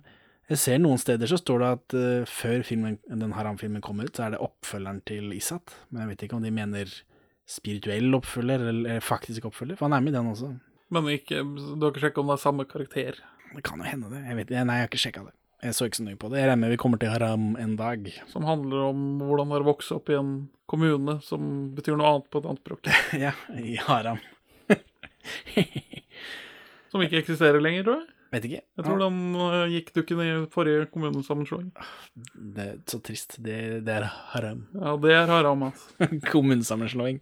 jeg 0.51 0.59
ser 0.59 0.81
noen 0.81 0.99
steder 0.99 1.29
så 1.31 1.39
står 1.39 1.63
det 1.63 1.69
at 1.77 1.95
uh, 1.95 2.27
før 2.27 2.65
filmen, 2.67 2.97
den 3.07 3.35
Haram-filmen 3.37 3.83
kommer 3.83 4.09
ut, 4.09 4.17
så 4.17 4.27
er 4.27 4.35
det 4.35 4.43
oppfølgeren 4.43 4.99
til 5.07 5.31
Isat. 5.35 5.75
Men 5.89 6.03
jeg 6.03 6.11
vet 6.11 6.25
ikke 6.27 6.39
om 6.39 6.45
de 6.45 6.53
mener 6.55 6.95
spirituell 7.49 8.17
oppfølger, 8.17 8.59
eller, 8.59 8.95
eller 8.95 9.05
faktisk 9.05 9.47
oppfølger, 9.47 9.79
for 9.79 9.87
han 9.87 9.97
er 9.97 10.03
med 10.03 10.13
i 10.13 10.17
den 10.17 10.31
også. 10.31 10.53
Men 10.91 11.07
ikke, 11.13 11.43
du 11.43 11.85
har 11.85 11.93
ikke 11.93 12.03
sjekka 12.03 12.23
om 12.23 12.31
det 12.31 12.35
er 12.35 12.43
samme 12.43 12.65
karakter? 12.67 13.21
Det 13.51 13.63
kan 13.67 13.79
jo 13.79 13.87
hende 13.87 14.11
det. 14.11 14.25
Jeg 14.27 14.39
vet, 14.39 14.51
nei, 14.55 14.79
jeg 14.79 14.85
har 14.85 14.91
ikke 14.91 15.03
sjekka 15.05 15.23
det. 15.27 15.35
Jeg 15.61 15.77
så 15.77 15.87
ikke 15.87 15.99
så 15.99 16.05
nøye 16.07 16.19
på 16.19 16.31
det. 16.31 16.39
Jeg 16.41 16.49
regner 16.49 16.63
med 16.63 16.73
vi 16.73 16.79
kommer 16.81 16.99
til 16.99 17.11
Haram 17.13 17.51
en 17.61 17.75
dag. 17.77 18.07
Som 18.31 18.47
handler 18.47 18.87
om 18.89 19.03
hvordan 19.21 19.51
det 19.51 19.59
er 19.59 19.65
å 19.65 19.69
vokse 19.69 19.97
opp 19.99 20.09
i 20.09 20.17
en 20.17 20.31
kommune 20.71 21.19
som 21.23 21.49
betyr 21.77 21.99
noe 21.99 22.15
annet 22.15 22.31
på 22.33 22.41
et 22.41 22.47
annet 22.49 22.63
språk. 22.63 22.89
ja, 23.25 23.35
i 23.61 23.77
Haram. 23.85 24.19
Som 26.91 27.03
ikke 27.05 27.21
eksisterer 27.21 27.61
lenger, 27.63 27.85
tror 27.87 28.01
jeg. 28.01 28.09
Vet 28.31 28.45
ikke. 28.47 28.61
Jeg 28.79 28.85
tror 28.85 28.99
den 29.01 29.15
øh, 29.35 29.65
gikk 29.73 29.89
dukken 29.97 30.19
i 30.23 30.29
forrige 30.53 30.85
kommunesammenslåing. 30.93 31.71
Det 32.55 32.63
er 32.63 32.77
så 32.87 33.01
trist. 33.03 33.35
Det, 33.43 33.81
det 33.83 33.97
er 33.97 34.05
haram. 34.31 34.61
Ja, 34.71 34.93
det 35.03 35.15
er 35.17 35.25
haram, 35.27 35.65
altså. 35.67 36.07
Kommunesammenslåing. 36.31 37.19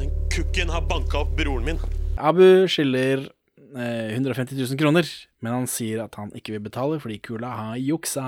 Den 0.00 0.14
kukken 0.32 0.72
har 0.72 0.86
banka 0.88 1.20
opp 1.20 1.34
broren 1.36 1.66
min. 1.68 1.82
Abu 2.16 2.64
skylder 2.64 3.26
eh, 3.76 4.14
150 4.14 4.56
000 4.56 4.80
kroner, 4.80 5.10
men 5.44 5.52
han 5.52 5.68
sier 5.68 6.06
at 6.06 6.16
han 6.16 6.32
ikke 6.32 6.56
vil 6.56 6.64
betale 6.64 6.96
fordi 7.02 7.18
kula 7.28 7.52
har 7.58 7.76
juksa. 7.82 8.24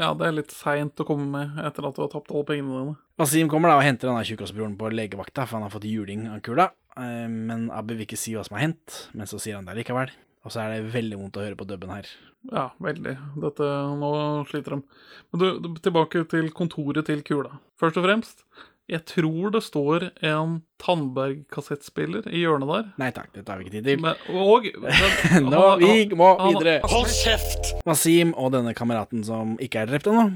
Ja, 0.00 0.14
det 0.16 0.24
er 0.24 0.38
litt 0.38 0.56
seint 0.56 1.04
å 1.04 1.08
komme 1.08 1.28
med 1.28 1.60
etter 1.66 1.84
at 1.90 2.00
du 2.00 2.04
har 2.06 2.10
tapt 2.16 2.32
alle 2.32 2.48
pengene 2.48 2.80
dine. 2.80 2.96
Wasim 3.20 3.52
kommer 3.52 3.68
da 3.68 3.76
og 3.76 3.84
henter 3.84 4.08
denne 4.08 4.24
tjukkasbroren 4.24 4.80
på 4.80 4.88
legevakta, 4.96 5.44
for 5.44 5.58
han 5.58 5.68
har 5.68 5.76
fått 5.76 5.84
juling 5.90 6.30
av 6.32 6.40
kula. 6.48 6.70
Eh, 6.96 7.28
men 7.28 7.68
Abu 7.76 7.92
vil 7.92 8.08
ikke 8.08 8.22
si 8.24 8.32
hva 8.38 8.48
som 8.48 8.56
har 8.56 8.70
hendt, 8.70 9.02
men 9.12 9.28
så 9.28 9.36
sier 9.36 9.60
han 9.60 9.68
det 9.68 9.76
likevel. 9.82 10.16
Og 10.44 10.52
så 10.54 10.62
er 10.62 10.72
det 10.78 10.92
veldig 10.94 11.18
vondt 11.20 11.36
å 11.36 11.42
høre 11.44 11.58
på 11.60 11.66
dubben 11.68 11.90
her. 11.92 12.06
Ja, 12.48 12.70
veldig. 12.80 13.12
Dette, 13.42 13.66
nå 14.00 14.10
sliter 14.48 14.78
de. 14.78 15.00
Men 15.30 15.42
du, 15.42 15.74
tilbake 15.84 16.22
til 16.30 16.48
kontoret 16.56 17.04
til 17.10 17.20
Kula. 17.26 17.58
Først 17.80 17.98
og 18.00 18.06
fremst, 18.06 18.44
jeg 18.90 19.04
tror 19.06 19.52
det 19.54 19.60
står 19.62 20.06
en 20.26 20.56
Tandberg-kassettspiller 20.82 22.26
i 22.32 22.40
hjørnet 22.42 22.70
der. 22.72 22.88
Nei 23.02 23.10
takk, 23.14 23.28
dette 23.36 23.52
har 23.52 23.60
vi 23.60 23.68
ikke 23.68 23.76
tid 23.76 23.90
til. 23.90 24.00
Men, 24.02 24.16
og 24.32 24.66
men, 24.82 25.50
Nå, 25.52 25.62
vi 25.82 25.92
må 26.18 26.30
han- 26.40 26.56
videre. 26.56 26.78
Hold 26.90 27.12
kjeft! 27.12 27.74
Wasim 27.86 28.32
og 28.34 28.52
denne 28.56 28.74
kameraten 28.74 29.22
som 29.26 29.56
ikke 29.62 29.84
er 29.84 29.92
drept 29.92 30.08
ennå, 30.10 30.26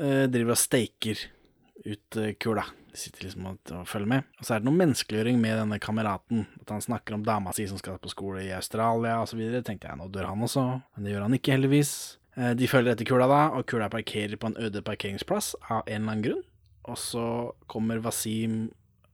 eh, 0.00 0.24
driver 0.34 0.56
og 0.56 0.60
steiker 0.60 1.22
ut 1.86 2.18
eh, 2.20 2.34
kula. 2.42 2.66
De 2.94 3.00
sitter 3.02 3.26
liksom 3.26 3.46
og, 3.50 3.56
og 3.74 3.86
følger 3.90 4.06
med. 4.12 4.26
Og 4.38 4.46
så 4.46 4.54
er 4.54 4.62
det 4.62 4.68
noe 4.68 4.78
menneskeliggjøring 4.78 5.40
med 5.42 5.56
denne 5.58 5.80
kameraten. 5.82 6.44
At 6.62 6.70
han 6.70 6.84
snakker 6.84 7.16
om 7.16 7.24
dama 7.26 7.50
si 7.56 7.66
som 7.66 7.80
skal 7.80 7.98
på 7.98 8.12
skole 8.12 8.44
i 8.46 8.52
Australia 8.54 9.16
osv. 9.24 9.40
Tenkte 9.66 9.90
jeg 9.90 9.98
nå 9.98 10.06
dør 10.14 10.30
han 10.30 10.44
også, 10.46 10.62
men 10.94 11.06
det 11.08 11.16
gjør 11.16 11.26
han 11.26 11.34
ikke, 11.40 11.56
heldigvis. 11.56 11.90
Eh, 12.38 12.52
De 12.54 12.70
følger 12.70 12.94
etter 12.94 13.08
kula 13.10 13.26
da, 13.30 13.42
og 13.58 13.66
kula 13.70 13.90
parkerer 13.90 14.38
på 14.38 14.52
en 14.52 14.56
øde 14.62 14.82
parkeringsplass 14.86 15.56
av 15.66 15.82
en 15.88 15.96
eller 16.04 16.12
annen 16.14 16.24
grunn. 16.28 16.46
Og 16.86 16.98
så 17.00 17.26
kommer 17.66 17.98
Wasim 18.04 18.68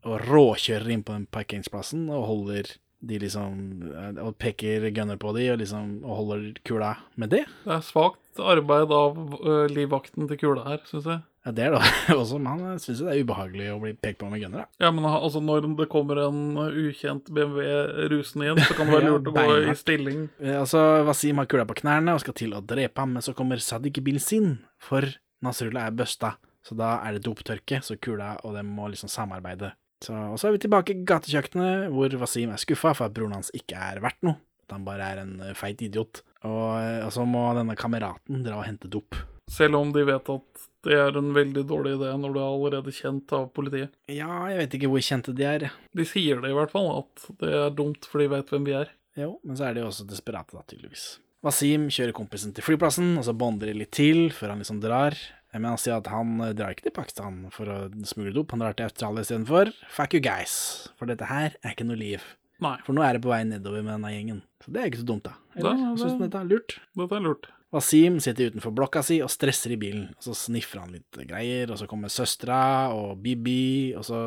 og 0.05 0.22
råkjører 0.28 0.93
inn 0.93 1.03
på 1.05 1.12
den 1.16 1.26
parkeringsplassen 1.33 2.07
og 2.12 2.24
holder 2.28 2.70
de 3.01 3.16
liksom 3.20 3.55
eh, 3.97 4.18
Og 4.20 4.35
peker 4.37 4.85
gunner 4.93 5.16
på 5.20 5.31
de 5.33 5.47
og 5.55 5.61
liksom 5.62 6.03
og 6.05 6.18
holder 6.18 6.43
kula 6.68 6.91
med 7.16 7.33
det. 7.33 7.47
Det 7.64 7.72
er 7.78 7.85
svakt 7.87 8.41
arbeid 8.45 8.93
av 8.93 9.16
øh, 9.41 9.66
livvakten 9.72 10.28
til 10.28 10.41
kula 10.43 10.66
her, 10.68 10.83
syns 10.89 11.09
jeg. 11.09 11.22
Ja, 11.47 11.53
det 11.57 11.64
er 11.64 11.72
det 11.72 11.80
også, 12.20 12.36
men 12.36 12.61
han 12.66 12.80
syns 12.82 13.01
jo 13.01 13.07
det 13.09 13.14
er 13.14 13.22
ubehagelig 13.24 13.68
å 13.72 13.78
bli 13.80 13.95
pekt 13.97 14.18
på 14.20 14.28
med 14.28 14.43
gunner. 14.43 14.66
Ja, 14.82 14.91
men 14.93 15.07
altså 15.09 15.41
når 15.41 15.70
det 15.78 15.86
kommer 15.93 16.20
en 16.26 16.43
ukjent 16.68 17.30
BMW 17.32 17.64
rusende 18.12 18.51
inn, 18.51 18.61
så 18.66 18.76
kan 18.76 18.91
det 18.91 18.99
være 18.99 19.09
lurt 19.14 19.30
å 19.30 19.34
gå 19.38 19.47
i 19.70 19.76
stilling. 19.78 20.26
Eh, 20.43 20.59
Altså, 20.61 20.82
Wasim 21.09 21.41
har 21.41 21.49
kula 21.49 21.64
på 21.70 21.78
knærne 21.80 22.12
og 22.16 22.20
skal 22.20 22.36
til 22.36 22.53
å 22.57 22.61
drepe 22.61 23.01
ham, 23.01 23.16
men 23.16 23.24
så 23.24 23.32
kommer 23.36 23.62
Sadiq 23.64 24.03
Bilsin, 24.05 24.59
for 24.82 25.09
Nasrullah 25.41 25.88
er 25.88 25.97
busta. 25.97 26.34
Så 26.61 26.76
da 26.76 26.99
er 27.09 27.16
det 27.16 27.22
doptørke, 27.24 27.78
så 27.80 27.97
kula 27.97 28.34
og 28.45 28.53
dem 28.59 28.68
må 28.76 28.91
liksom 28.93 29.09
samarbeide. 29.09 29.72
Så, 30.05 30.12
og 30.12 30.36
så 30.41 30.49
er 30.51 30.55
vi 30.59 30.61
tilbake 30.66 30.93
i 30.93 31.03
gatekjøkkenet, 31.09 31.88
hvor 31.93 32.12
Wasim 32.20 32.53
er 32.53 32.61
skuffa 32.61 32.93
for 32.97 33.09
at 33.09 33.16
broren 33.16 33.38
hans 33.38 33.49
ikke 33.57 33.80
er 33.80 34.01
verdt 34.05 34.20
noe. 34.28 34.36
At 34.68 34.76
han 34.76 34.84
bare 34.84 35.09
er 35.14 35.22
en 35.24 35.32
eh, 35.49 35.57
feit 35.57 35.80
idiot. 35.88 36.20
Og, 36.45 36.66
eh, 36.76 37.01
og 37.07 37.11
så 37.16 37.24
må 37.28 37.47
denne 37.57 37.76
kameraten 37.80 38.45
dra 38.45 38.61
og 38.61 38.68
hente 38.68 38.93
dop. 38.93 39.16
Selv 39.51 39.80
om 39.80 39.91
de 39.97 40.05
vet 40.09 40.28
at 40.36 40.68
det 40.87 40.97
er 40.97 41.16
en 41.20 41.33
veldig 41.37 41.64
dårlig 41.68 41.97
idé 41.99 42.12
når 42.16 42.35
du 42.35 42.39
er 42.41 42.47
allerede 42.49 42.95
kjent 42.97 43.33
av 43.37 43.49
politiet. 43.57 43.93
Ja, 44.09 44.31
jeg 44.51 44.62
vet 44.62 44.76
ikke 44.78 44.91
hvor 44.93 45.05
kjente 45.05 45.35
de 45.37 45.45
er. 45.49 45.66
De 45.97 46.07
sier 46.09 46.41
det 46.41 46.53
i 46.53 46.57
hvert 46.57 46.72
fall, 46.72 46.89
at 47.03 47.26
det 47.43 47.51
er 47.62 47.74
dumt, 47.76 48.07
for 48.09 48.22
de 48.22 48.31
vet 48.33 48.53
hvem 48.55 48.64
vi 48.68 48.76
er. 48.78 48.93
Jo, 49.18 49.35
men 49.45 49.59
så 49.59 49.68
er 49.68 49.76
de 49.76 49.85
også 49.85 50.07
desperate, 50.09 50.55
da, 50.57 50.62
tydeligvis. 50.70 51.18
Wasim 51.45 51.89
kjører 51.93 52.12
kompisen 52.16 52.53
til 52.57 52.64
flyplassen, 52.64 53.14
og 53.16 53.24
så 53.26 53.33
bonder 53.37 53.70
de 53.70 53.78
litt 53.81 53.93
til 53.97 54.26
før 54.37 54.53
han 54.55 54.61
liksom 54.62 54.81
drar. 54.83 55.16
Men 55.53 55.72
han 55.72 55.81
sier 55.83 55.97
at 55.99 56.07
han 56.12 56.37
eh, 56.45 56.53
drar 56.55 56.74
ikke 56.76 56.85
til 56.87 56.95
Pakistan 56.95 57.41
for 57.55 57.66
å 57.72 57.78
smugle 58.07 58.35
dop, 58.37 58.53
han 58.55 58.62
drar 58.62 58.76
til 58.78 58.87
Australia 58.87 59.24
istedenfor. 59.24 59.72
Fuck 59.91 60.14
you 60.14 60.22
guys, 60.22 60.53
for 61.01 61.11
dette 61.11 61.26
her 61.26 61.57
er 61.64 61.72
ikke 61.74 61.89
noe 61.89 61.99
liv. 61.99 62.22
Nei, 62.61 62.76
For 62.85 62.93
nå 62.93 63.01
er 63.03 63.16
det 63.16 63.22
på 63.24 63.33
vei 63.33 63.41
nedover 63.49 63.81
med 63.83 63.95
denne 63.97 64.12
gjengen. 64.12 64.43
Så 64.61 64.72
det 64.74 64.83
er 64.83 64.91
ikke 64.91 65.01
så 65.01 65.09
dumt, 65.09 65.24
da. 65.26 65.33
Eller? 65.57 65.72
Da- 65.81 65.95
det, 65.95 66.03
synes 66.05 66.20
dette 66.20 66.43
er 66.45 66.51
lurt? 66.53 66.76
dette 67.01 67.16
er 67.16 67.24
lurt. 67.24 67.49
Wasim 67.71 68.18
sitter 68.23 68.51
utenfor 68.51 68.75
blokka 68.75 69.03
si 69.07 69.21
og 69.23 69.31
stresser 69.31 69.77
i 69.77 69.79
bilen. 69.81 70.09
Og 70.18 70.27
så 70.27 70.35
sniffer 70.47 70.83
han 70.83 70.97
litt 70.97 71.21
greier, 71.29 71.71
og 71.71 71.79
så 71.79 71.87
kommer 71.91 72.11
søstera 72.12 72.91
og 72.97 73.21
Bibi, 73.23 73.95
og 73.99 74.07
så 74.09 74.21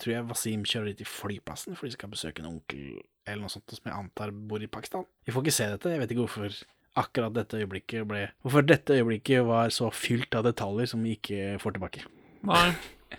tror 0.00 0.12
jeg 0.12 0.28
Wasim 0.30 0.64
kjører 0.68 0.92
dit 0.92 1.02
til 1.02 1.10
flyplassen, 1.10 1.76
for 1.76 1.88
de 1.88 1.96
skal 1.96 2.12
besøke 2.12 2.44
en 2.44 2.52
onkel 2.54 3.00
eller 3.26 3.42
noe 3.42 3.50
sånt 3.50 3.74
som 3.74 3.88
jeg 3.88 3.96
antar 3.96 4.30
bor 4.30 4.62
i 4.62 4.70
Pakistan. 4.70 5.06
Vi 5.26 5.34
får 5.34 5.44
ikke 5.44 5.56
se 5.56 5.70
dette, 5.72 5.92
jeg 5.92 6.02
vet 6.02 6.12
ikke 6.14 6.26
hvorfor 6.26 6.58
akkurat 6.96 7.34
dette 7.36 7.58
øyeblikket 7.60 8.06
ble 8.08 8.22
Hvorfor 8.44 8.64
dette 8.64 8.94
øyeblikket 8.96 9.44
var 9.48 9.72
så 9.74 9.90
fylt 9.92 10.36
av 10.38 10.46
detaljer 10.46 10.92
som 10.92 11.02
vi 11.04 11.16
ikke 11.18 11.56
får 11.62 11.76
tilbake. 11.76 12.04
Nei, 12.46 12.68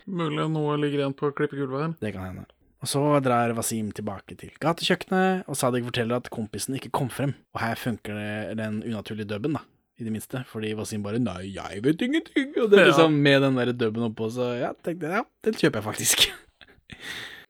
mulig 0.08 0.48
noe 0.54 0.78
ligger 0.80 1.04
igjen 1.04 1.18
på 1.18 1.34
klippegulvet 1.36 1.84
her. 1.84 1.98
Det 2.02 2.14
kan 2.16 2.30
hende. 2.30 2.48
Og 2.78 2.90
så 2.92 3.02
drar 3.26 3.56
Wasim 3.58 3.90
tilbake 3.96 4.36
til 4.38 4.52
gatekjøkkenet, 4.62 5.48
og 5.50 5.58
Sadiq 5.58 5.88
forteller 5.88 6.22
at 6.22 6.30
kompisen 6.34 6.78
ikke 6.78 6.92
kom 6.94 7.10
frem. 7.10 7.34
Og 7.56 7.64
her 7.64 7.80
funker 7.82 8.20
det 8.20 8.58
den 8.60 8.84
unaturlige 8.86 9.30
dubben, 9.32 9.58
da, 9.58 9.64
i 9.98 10.06
det 10.06 10.14
minste, 10.14 10.44
fordi 10.52 10.76
Wasim 10.78 11.02
bare 11.06 11.18
'nei, 11.18 11.56
jeg 11.56 11.82
vet 11.84 12.04
ingenting', 12.06 12.54
og 12.62 12.70
det 12.70 12.80
er 12.80 12.92
liksom 12.92 13.18
med 13.18 13.42
den 13.42 13.58
der 13.58 13.72
dubben 13.74 14.06
oppå, 14.12 14.30
så 14.30 14.54
ja, 14.60 14.74
tenkte 14.86 15.10
jeg, 15.10 15.24
ja, 15.24 15.24
den 15.44 15.58
kjøper 15.58 15.82
jeg 15.82 15.90
faktisk. 15.90 16.28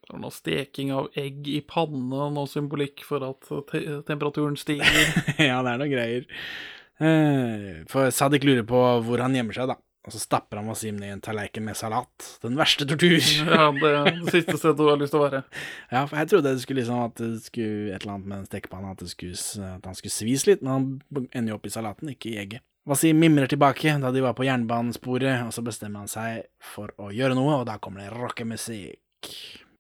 Det 0.07 0.15
er 0.15 0.21
noe 0.23 0.32
steking 0.32 0.91
av 0.95 1.09
egg 1.19 1.47
i 1.51 1.59
panne, 1.67 2.30
noe 2.32 2.47
symbolikk 2.47 3.03
for 3.03 3.19
at 3.28 3.49
te 3.67 3.82
temperaturen 4.07 4.55
stiger. 4.55 4.88
ja, 5.49 5.57
det 5.59 5.73
er 5.73 5.82
noe 5.82 5.89
greier. 5.91 6.23
Eh, 7.03 7.84
For 7.91 8.07
Sadiq 8.15 8.47
lurer 8.47 8.63
på 8.63 8.80
hvor 9.03 9.19
han 9.19 9.36
gjemmer 9.36 9.57
seg, 9.57 9.67
da. 9.67 9.75
Og 10.08 10.14
så 10.16 10.22
stapper 10.24 10.62
han 10.62 10.70
Wasim 10.72 10.95
ned 10.95 11.10
i 11.10 11.14
en 11.18 11.22
tallerken 11.24 11.66
med 11.68 11.76
salat. 11.76 12.28
Den 12.43 12.55
verste 12.55 12.88
tortur. 12.88 13.20
Ja, 13.58 13.68
det 13.76 13.89
er 13.91 14.05
det 14.08 14.32
siste 14.32 14.55
stedet 14.55 14.80
du 14.80 14.88
har 14.88 15.01
lyst 15.01 15.12
til 15.12 15.20
å 15.20 15.26
være. 15.26 15.43
Ja, 15.93 16.05
for 16.05 16.16
jeg 16.16 16.32
trodde 16.32 16.53
det 16.55 16.64
skulle 16.64 16.80
liksom 16.80 17.01
at 17.03 17.20
det 17.20 17.43
skulle 17.43 17.91
et 17.91 18.05
eller 18.05 18.16
annet 18.16 18.30
med 18.32 18.38
den 18.38 18.47
stekepanna, 18.47 18.95
at, 18.95 19.03
at 19.03 19.91
han 19.91 19.99
skulle 19.99 20.16
svis 20.16 20.47
litt, 20.47 20.64
men 20.64 20.74
han 20.74 21.28
ender 21.36 21.51
jo 21.51 21.60
opp 21.60 21.68
i 21.68 21.74
salaten, 21.76 22.16
ikke 22.16 22.32
i 22.32 22.39
egget. 22.45 22.64
Wasim 22.88 23.20
mimrer 23.20 23.51
tilbake 23.51 23.97
da 23.99 24.14
de 24.16 24.24
var 24.24 24.36
på 24.38 24.47
jernbanesporet, 24.47 25.43
og 25.43 25.51
så 25.51 25.64
bestemmer 25.66 26.05
han 26.05 26.12
seg 26.12 26.47
for 26.64 26.95
å 27.03 27.12
gjøre 27.12 27.36
noe, 27.36 27.60
og 27.60 27.68
da 27.68 27.76
kommer 27.84 28.05
det 28.05 28.14
rockemusikk. 28.16 29.36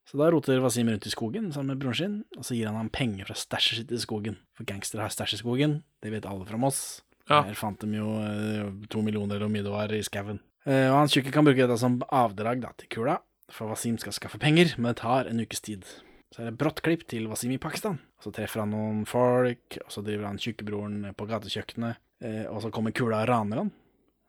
Så 0.07 0.19
da 0.19 0.27
roter 0.31 0.59
Wasim 0.63 0.91
rundt 0.91 1.07
i 1.07 1.11
skogen 1.11 1.49
sammen 1.55 1.73
med 1.73 1.83
broren 1.83 1.99
sin, 1.99 2.19
og 2.35 2.43
så 2.47 2.55
gir 2.55 2.67
han 2.67 2.79
ham 2.79 2.91
penger 2.91 3.27
fra 3.27 3.35
stæsjet 3.39 3.81
sitt 3.81 3.95
i 3.95 3.99
skogen. 4.03 4.37
For 4.55 4.67
gangstere 4.67 5.03
har 5.03 5.11
stæsj 5.11 5.39
i 5.39 5.41
skogen, 5.41 5.81
det 6.03 6.11
vet 6.11 6.27
alle 6.27 6.47
fra 6.47 6.59
Moss. 6.59 6.99
Ja. 7.27 7.41
Her 7.43 7.57
fant 7.59 7.81
de 7.83 7.99
jo 7.99 8.17
eh, 8.23 8.67
to 8.91 9.03
millioner 9.03 9.35
eller 9.35 9.47
hvor 9.47 9.53
mye 9.53 9.65
det 9.65 9.73
var 9.73 9.93
i 9.93 10.03
skauen. 10.05 10.39
Eh, 10.67 10.87
og 10.87 11.01
han 11.01 11.11
tjukke 11.11 11.33
kan 11.35 11.47
bruke 11.47 11.59
dette 11.59 11.79
som 11.81 11.99
avdrag 12.07 12.61
da, 12.63 12.73
til 12.79 12.91
kula, 12.97 13.17
for 13.51 13.71
Wasim 13.71 13.97
skal 14.01 14.15
skaffe 14.15 14.39
penger, 14.41 14.73
men 14.77 14.91
det 14.91 15.01
tar 15.01 15.29
en 15.29 15.41
ukes 15.43 15.63
tid. 15.63 15.87
Så 16.33 16.43
er 16.43 16.49
det 16.49 16.57
brått 16.59 16.83
klipp 16.83 17.05
til 17.11 17.29
Wasim 17.31 17.53
i 17.55 17.61
Pakistan. 17.61 17.99
Så 18.23 18.33
treffer 18.35 18.63
han 18.63 18.73
noen 18.75 19.05
folk, 19.07 19.79
og 19.83 19.91
så 19.93 20.03
driver 20.03 20.27
han 20.29 20.39
tjukkebroren 20.41 21.11
på 21.15 21.27
gatekjøkkenet, 21.29 21.99
eh, 22.23 22.45
og 22.51 22.61
så 22.63 22.71
kommer 22.73 22.95
kula 22.95 23.23
og 23.23 23.31
raner 23.31 23.63
han. 23.63 23.73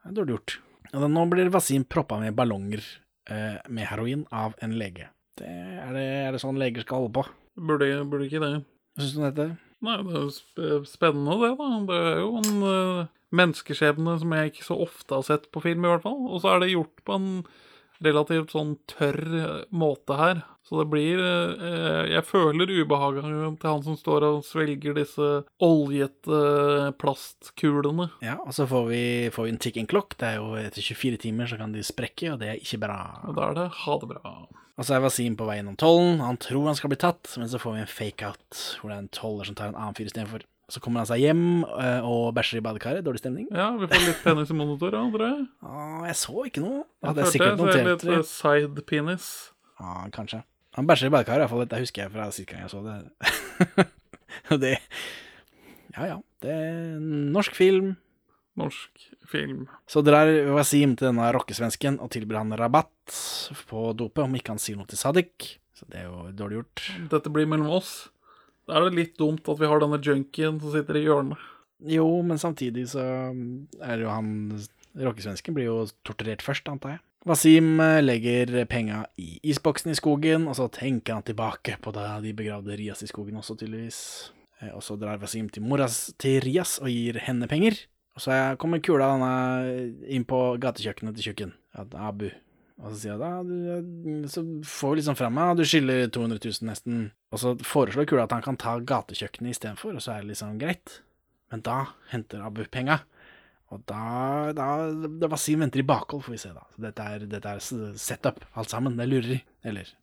Det 0.03 0.13
er 0.13 0.19
dårlig 0.21 0.37
gjort. 0.37 0.59
Og 0.93 0.99
da, 1.05 1.13
nå 1.13 1.27
blir 1.31 1.53
Wasim 1.55 1.87
proppa 1.87 2.21
med 2.23 2.37
ballonger 2.37 2.83
med 3.29 3.85
heroin 3.91 4.23
av 4.33 4.55
en 4.65 4.73
lege. 4.81 5.11
Det, 5.37 5.45
er, 5.45 5.91
det, 5.93 6.05
er 6.25 6.33
det 6.33 6.41
sånn 6.41 6.57
leger 6.57 6.81
skal 6.87 7.03
holde 7.03 7.13
på? 7.19 7.27
Burde, 7.61 7.91
burde 8.09 8.25
ikke 8.25 8.41
det. 8.41 8.63
Hva 8.97 9.03
syns 9.05 9.13
du 9.13 9.19
om 9.21 9.27
dette? 9.27 9.49
Nei, 9.85 10.01
det 10.03 10.17
er 10.17 10.27
jo 10.27 10.35
sp 10.35 10.91
spennende 10.91 11.39
det, 11.43 11.55
da. 11.61 11.71
Det 11.87 12.03
er 12.11 12.21
jo 12.25 12.35
en 12.41 12.67
uh, 12.67 13.09
menneskeskjebne 13.39 14.19
som 14.23 14.35
jeg 14.35 14.53
ikke 14.53 14.67
så 14.67 14.79
ofte 14.89 15.15
har 15.15 15.27
sett 15.27 15.49
på 15.55 15.63
film, 15.63 15.87
i 15.87 15.93
hvert 15.93 16.07
fall. 16.07 16.21
Og 16.27 16.43
så 16.43 16.55
er 16.55 16.63
det 16.65 16.73
gjort 16.75 17.03
på 17.07 17.19
en 17.19 17.33
relativt 18.05 18.53
sånn 18.55 18.77
tørr 18.87 19.19
eh, 19.35 19.63
måte 19.75 20.15
her. 20.15 20.45
Så 20.69 20.77
det 20.79 20.91
blir 20.93 21.19
uh, 21.19 22.05
Jeg 22.07 22.23
føler 22.29 22.71
ubehaget 22.83 23.25
til 23.25 23.71
han 23.71 23.83
som 23.87 23.97
står 23.99 24.27
og 24.29 24.45
svelger 24.47 24.95
disse 24.99 25.31
oljete 25.65 26.93
plastkulene. 27.01 28.11
Ja, 28.23 28.37
og 28.45 28.55
så 28.55 28.69
får 28.71 28.87
vi, 28.91 29.03
får 29.35 29.49
vi 29.49 29.55
en 29.55 29.63
ticking 29.63 29.91
clock. 29.91 30.19
Det 30.21 30.35
er 30.35 30.39
jo 30.39 30.55
etter 30.61 30.85
24 30.85 31.23
timer 31.27 31.51
så 31.51 31.59
kan 31.59 31.75
de 31.75 31.87
sprekke, 31.87 32.35
og 32.35 32.43
det 32.43 32.53
er 32.53 32.63
ikke 32.63 32.83
bra. 32.87 33.01
Og 33.31 33.39
da 33.39 33.51
er 33.51 33.61
det 33.63 33.69
ha 33.83 34.01
det 34.03 34.11
bra. 34.15 34.35
Og 34.79 34.87
så 34.87 34.95
er 34.95 35.03
Wasim 35.03 35.35
på 35.39 35.47
vei 35.49 35.57
innom 35.59 35.75
tollen. 35.79 36.21
Han 36.23 36.37
tror 36.39 36.69
han 36.71 36.77
skal 36.79 36.93
bli 36.93 37.01
tatt, 37.03 37.33
men 37.41 37.49
så 37.51 37.59
får 37.59 37.75
vi 37.75 37.81
en 37.83 37.91
fake-out 37.91 38.61
hvor 38.79 38.93
det 38.93 38.95
er 38.97 39.03
en 39.03 39.11
toller 39.15 39.49
som 39.49 39.57
tar 39.59 39.73
en 39.73 39.79
annen 39.79 39.97
fyr 39.99 40.07
istedenfor. 40.07 40.45
Så 40.71 40.83
kommer 40.85 41.01
han 41.03 41.09
seg 41.09 41.23
hjem 41.25 41.43
øh, 41.65 42.05
og 42.07 42.35
bæsjer 42.37 42.61
i 42.61 42.65
badekaret. 42.67 43.03
Dårlig 43.07 43.23
stemning. 43.23 43.49
Ja, 43.51 43.71
vi 43.81 43.89
får 43.89 44.05
litt 44.05 44.21
penis 44.23 44.53
i 44.53 44.57
monitor, 44.59 44.93
ja, 44.95 45.01
tror 45.15 45.25
jeg. 45.25 45.47
Jeg 46.11 46.19
så 46.21 46.45
ikke 46.51 46.63
noe. 46.63 46.83
Jeg 47.01 47.09
hadde 47.09 47.25
jeg 47.25 47.29
følte 47.29 47.35
sikkert 47.35 47.49
jeg 47.49 47.61
notert 47.63 47.89
litt 47.89 48.05
det. 48.05 48.19
litt 48.19 48.31
side 48.31 48.85
penis. 48.93 49.29
Ja, 49.81 49.95
kanskje. 50.15 50.43
Han 50.79 50.87
bæsjer 50.91 51.09
i 51.11 51.15
badekaret, 51.17 51.47
iallfall. 51.47 51.65
Dette 51.65 51.81
husker 51.83 52.05
jeg 52.05 52.13
fra 52.15 52.29
sist 52.37 52.51
gang 52.53 52.67
jeg 52.67 52.75
så 52.75 52.85
det. 52.85 53.89
Det 54.63 54.75
Ja 55.97 56.05
ja. 56.13 56.19
Det 56.45 56.53
er 56.53 56.69
en 57.01 57.33
norsk 57.35 57.57
film. 57.57 57.97
Norsk 58.59 59.07
film. 59.29 59.67
Så 59.91 60.03
drar 60.07 60.29
Wasim 60.57 60.97
til 60.99 61.11
denne 61.11 61.31
rockesvensken 61.37 61.99
og 62.03 62.11
tilbyr 62.15 62.41
han 62.41 62.55
rabatt 62.59 63.17
på 63.71 63.91
dopet 63.99 64.25
om 64.25 64.37
ikke 64.39 64.55
han 64.57 64.63
sier 64.63 64.79
noe 64.81 64.89
til 64.91 65.01
Sadik. 65.01 65.59
Så 65.79 65.87
det 65.91 66.03
er 66.03 66.09
jo 66.09 66.29
dårlig 66.35 66.59
gjort. 66.63 66.87
Dette 67.13 67.31
blir 67.33 67.47
mellom 67.49 67.71
oss. 67.79 67.93
Da 68.69 68.77
er 68.77 68.89
det 68.89 68.99
litt 68.99 69.15
dumt 69.21 69.47
at 69.49 69.61
vi 69.61 69.69
har 69.71 69.81
denne 69.81 70.01
junkien 70.03 70.59
som 70.61 70.75
sitter 70.75 70.99
i 70.99 71.05
hjørnet. 71.07 71.39
Jo, 71.89 72.09
men 72.27 72.41
samtidig 72.43 72.89
så 72.91 73.05
er 73.31 73.95
det 73.95 74.03
jo 74.03 74.11
han 74.11 74.33
Rockesvensken 74.99 75.55
blir 75.55 75.69
jo 75.69 75.77
torturert 76.03 76.43
først, 76.43 76.67
antar 76.67 76.97
jeg. 76.97 77.03
Wasim 77.29 77.77
eh, 77.83 78.01
legger 78.03 78.51
penga 78.71 79.05
i 79.21 79.37
isboksen 79.47 79.93
i 79.93 79.99
skogen, 79.99 80.49
og 80.51 80.57
så 80.59 80.67
tenker 80.75 81.19
han 81.19 81.27
tilbake 81.27 81.77
på 81.83 81.93
da 81.95 82.17
de 82.25 82.33
begravde 82.35 82.75
Rias 82.79 83.05
i 83.05 83.11
skogen 83.11 83.39
også, 83.39 83.55
tydeligvis. 83.61 84.01
Eh, 84.63 84.73
Og 84.75 84.83
så 84.83 84.97
drar 84.99 85.21
Wasim 85.23 85.49
til 85.49 85.63
til 86.19 86.41
Rias 86.43 86.79
og 86.81 86.89
gir 86.89 87.21
henne 87.29 87.47
penger. 87.47 87.79
Og 88.19 88.23
så 88.25 88.35
jeg 88.35 88.59
kommer 88.59 88.83
kula 88.83 89.13
denne 89.13 90.05
inn 90.11 90.25
på 90.27 90.39
gatekjøkkenet 90.59 91.15
til 91.15 91.29
tjukken. 91.31 91.53
Abu. 91.79 92.27
Og 92.83 92.91
så 92.91 92.97
sier 92.99 93.13
jeg 93.13 93.21
da 93.23 93.31
du, 93.47 94.25
Så 94.31 94.43
får 94.67 94.91
vi 94.91 94.99
liksom 94.99 95.19
fram 95.19 95.37
meg, 95.39 95.59
du 95.59 95.63
skylder 95.67 96.11
200 96.11 96.41
000 96.43 96.67
nesten. 96.67 97.05
Og 97.31 97.43
så 97.43 97.53
foreslår 97.63 98.09
kula 98.11 98.25
at 98.27 98.35
han 98.35 98.43
kan 98.43 98.59
ta 98.59 98.75
gatekjøkkenet 98.83 99.55
istedenfor, 99.55 99.95
og 99.95 100.03
så 100.03 100.17
er 100.17 100.25
det 100.25 100.33
liksom 100.33 100.59
greit. 100.59 100.99
Men 101.53 101.63
da 101.63 101.79
henter 102.11 102.43
Abu 102.43 102.65
penga. 102.67 102.99
Og 103.71 103.85
da, 103.87 104.51
da 104.57 104.67
Det 104.91 105.31
Wasim 105.31 105.63
venter 105.63 105.85
i 105.85 105.87
bakhold, 105.87 106.25
får 106.27 106.35
vi 106.35 106.43
se, 106.43 106.51
da. 106.57 106.67
Så 106.75 106.83
dette 106.89 107.07
er, 107.07 107.29
dette 107.31 107.55
er 107.55 107.95
setup, 108.03 108.43
alt 108.59 108.75
sammen. 108.75 108.99
Det 108.99 109.07
er 109.07 109.13
lureri. 109.15 109.39
Eller 109.63 109.95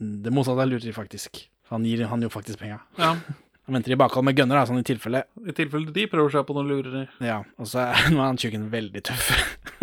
det 0.00 0.32
motsatte 0.32 0.64
er 0.64 0.72
lureri, 0.72 0.96
faktisk. 0.96 1.44
Han 1.68 1.84
gir 1.84 2.06
han 2.08 2.24
jo 2.24 2.32
faktisk 2.32 2.62
penga. 2.64 2.80
Ja, 2.96 3.12
Han 3.68 3.76
venter 3.76 3.92
i 3.92 3.98
bakhold 4.00 4.24
med 4.24 4.36
gunner, 4.38 4.56
da, 4.56 4.64
sånn 4.64 4.80
i 4.80 4.86
tilfelle. 4.88 5.20
I 5.44 5.52
tilfelle 5.52 5.92
de 5.92 6.06
prøver 6.08 6.32
seg 6.32 6.46
på 6.48 6.54
noen 6.56 6.70
lureri. 6.72 7.02
Ja, 7.20 7.42
og 7.60 7.68
så 7.68 7.82
er 7.84 8.06
nå 8.14 8.22
er 8.22 8.30
han 8.30 8.40
tjukken 8.40 8.70
veldig 8.72 9.02
tøff. 9.04 9.28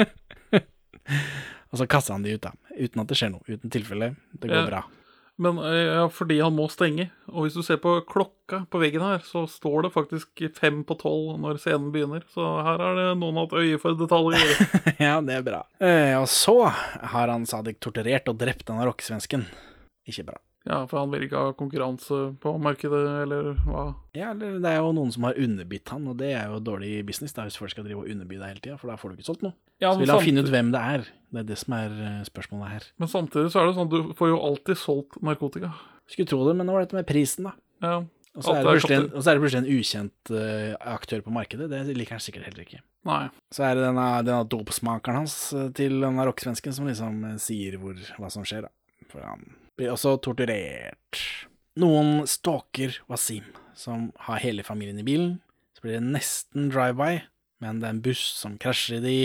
og 1.69 1.77
så 1.79 1.86
kaster 1.89 2.15
han 2.15 2.25
de 2.25 2.33
ut, 2.36 2.41
da. 2.45 2.53
Uten 2.79 3.03
at 3.03 3.11
det 3.11 3.17
skjer 3.19 3.33
noe. 3.36 3.45
Uten 3.45 3.73
tilfelle. 3.73 4.13
Det 4.33 4.49
går 4.49 4.57
Ja. 4.63 4.67
bra. 4.71 4.83
Men 5.38 5.57
eh, 5.59 5.89
ja, 5.99 6.05
fordi 6.07 6.38
han 6.39 6.55
må 6.55 6.69
stenge. 6.71 7.09
Og 7.27 7.43
hvis 7.45 7.57
du 7.59 7.61
ser 7.67 7.75
på 7.83 7.97
klokka 8.07 8.61
på 8.71 8.79
veggen 8.79 9.03
her, 9.03 9.19
så 9.27 9.43
står 9.51 9.83
det 9.83 9.91
faktisk 9.91 10.43
fem 10.55 10.77
på 10.88 10.95
tolv 11.01 11.33
når 11.43 11.59
scenen 11.59 11.89
begynner. 11.91 12.23
Så 12.31 12.39
her 12.63 12.79
er 12.79 12.95
det 13.01 13.07
noen 13.19 13.41
hatt 13.41 13.51
øye 13.59 13.77
for 13.81 13.97
detaljer. 13.99 14.53
ja, 15.05 15.17
det 15.19 15.36
er 15.41 15.43
bra. 15.43 15.59
Eh, 15.83 16.15
og 16.21 16.29
så 16.31 16.55
har 16.71 17.27
han 17.33 17.43
Sadik 17.45 17.81
torturert 17.83 18.31
og 18.31 18.39
drept 18.39 18.63
denne 18.71 18.88
rockesvensken. 18.88 19.43
Ikke 20.07 20.23
bra. 20.31 20.39
Ja, 20.66 20.80
for 20.89 20.97
han 20.97 21.11
vil 21.13 21.28
ikke 21.28 21.38
ha 21.38 21.51
konkurranse 21.57 22.20
på 22.41 22.55
markedet, 22.57 23.01
eller 23.22 23.51
hva? 23.68 23.84
Ja, 24.18 24.32
eller 24.32 24.57
det 24.63 24.72
er 24.72 24.80
jo 24.82 24.95
noen 24.97 25.11
som 25.13 25.28
har 25.28 25.38
underbitt 25.38 25.91
han, 25.93 26.07
og 26.09 26.18
det 26.18 26.32
er 26.34 26.49
jo 26.49 26.61
dårlig 26.66 27.03
business 27.05 27.36
da, 27.38 27.45
hvis 27.45 27.59
folk 27.61 27.76
skal 27.76 27.86
drive 27.86 28.01
og 28.01 28.09
underby 28.09 28.39
deg 28.39 28.55
hele 28.55 28.63
tida, 28.63 28.78
for 28.82 28.89
da 28.89 28.95
får 28.97 29.11
du 29.11 29.20
ikke 29.20 29.28
solgt 29.28 29.43
noe. 29.45 29.53
Ja, 29.84 29.91
Så 29.91 30.01
vil 30.01 30.13
han 30.13 30.24
finne 30.26 30.41
ut 30.41 30.49
hvem 30.49 30.72
det 30.74 30.82
er. 30.95 31.05
Det 31.36 31.43
er 31.43 31.47
det 31.51 31.57
som 31.61 31.76
er 31.78 31.93
eh, 32.07 32.24
spørsmålet 32.26 32.72
her. 32.72 32.88
Men 33.03 33.11
samtidig 33.11 33.51
så 33.53 33.61
er 33.61 33.70
det 33.70 33.76
sånn, 33.78 33.91
du 33.91 34.16
får 34.18 34.32
jo 34.32 34.39
alltid 34.47 34.80
solgt 34.82 35.20
narkotika. 35.28 35.70
Skulle 36.09 36.32
tro 36.32 36.39
det, 36.47 36.55
men 36.57 36.66
nå 36.66 36.74
var 36.74 36.82
det 36.82 36.89
dette 36.89 36.97
med 36.97 37.09
prisen, 37.11 37.49
da. 37.51 37.53
Ja. 37.86 37.97
Og 38.36 38.43
så 38.43 38.55
er 38.55 38.66
det 38.66 39.39
plutselig 39.39 39.61
en, 39.61 39.70
ukjent 39.72 40.32
uh, 40.34 40.74
aktør 40.91 41.22
på 41.24 41.32
markedet. 41.32 41.70
Det 41.72 41.84
liker 41.95 42.18
han 42.18 42.24
sikkert 42.24 42.49
heller 42.49 42.66
ikke. 42.66 42.82
Nei. 43.07 43.22
Så 43.53 43.63
er 43.63 43.78
det 43.78 43.86
denne, 43.86 44.07
denne 44.26 44.47
dopsmakeren 44.51 45.22
hans 45.22 45.38
eh, 45.55 45.70
til 45.78 46.01
denne 46.01 46.26
rockesvensken 46.28 46.74
som 46.76 46.89
liksom 46.89 47.22
sier 47.39 47.78
hvor, 47.80 48.01
hva 48.18 48.32
som 48.34 48.43
skjer, 48.47 48.66
da. 48.66 49.05
For 49.13 49.24
han 49.24 49.45
blir 49.78 49.93
også 49.93 50.15
torturert. 50.23 51.21
Noen 51.80 52.23
stalker 52.30 52.95
Wasim, 53.11 53.47
som 53.76 54.09
har 54.28 54.43
hele 54.43 54.63
familien 54.63 54.99
i 55.01 55.07
bilen. 55.07 55.38
Så 55.76 55.84
blir 55.84 55.97
det 55.97 56.07
nesten 56.15 56.69
drive-by, 56.71 57.26
men 57.63 57.82
det 57.82 57.89
er 57.89 57.95
en 57.97 58.05
buss 58.05 58.23
som 58.39 58.55
krasjer 58.61 59.01
i 59.01 59.03
de, 59.03 59.17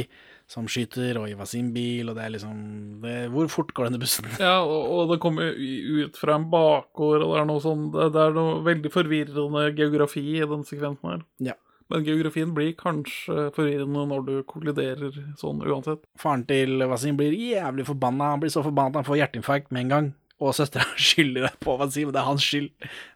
som 0.51 0.67
skyter, 0.67 1.19
og 1.21 1.31
i 1.31 1.37
Wasim 1.39 1.71
bil, 1.75 2.11
og 2.11 2.19
det 2.19 2.25
er 2.25 2.35
liksom 2.35 2.59
det, 3.05 3.17
Hvor 3.31 3.47
fort 3.53 3.71
går 3.75 3.87
denne 3.87 4.03
bussen? 4.03 4.27
Ja, 4.43 4.59
og, 4.67 4.91
og 4.91 5.13
det 5.13 5.21
kommer 5.23 5.55
ut 5.55 6.19
fra 6.19 6.35
en 6.41 6.49
bakgård, 6.51 7.23
og 7.23 7.35
det 7.37 7.43
er 7.43 7.51
noe 7.53 7.63
sånn 7.63 7.91
Det, 7.95 8.11
det 8.17 8.25
er 8.25 8.35
noe 8.35 8.61
veldig 8.67 8.95
forvirrende 8.95 9.67
geografi 9.79 10.25
i 10.41 10.43
den 10.43 10.67
sekvensen 10.67 11.13
her. 11.13 11.27
Ja. 11.53 11.59
Men 11.91 12.05
geografien 12.07 12.53
blir 12.55 12.75
kanskje 12.79 13.49
forvirrende 13.55 14.05
når 14.11 14.27
du 14.27 14.35
kolliderer 14.47 15.15
sånn 15.39 15.63
uansett. 15.67 16.05
Faren 16.23 16.45
til 16.47 16.83
Wasim 16.91 17.19
blir 17.19 17.35
jævlig 17.35 17.87
forbanna. 17.89 18.33
Han 18.35 18.43
blir 18.43 18.53
så 18.55 18.63
forbanna 18.63 18.95
at 18.95 19.01
han 19.01 19.09
får 19.09 19.19
hjerteinfarkt 19.19 19.73
med 19.75 19.87
en 19.87 19.95
gang. 19.95 20.11
Og 20.41 20.57
søstera 20.57 20.87
skylder 21.11 21.53
på 21.61 21.77
men 21.79 21.91
Det 21.93 22.17
er 22.17 22.27
hans 22.27 22.45
skyld. 22.45 22.71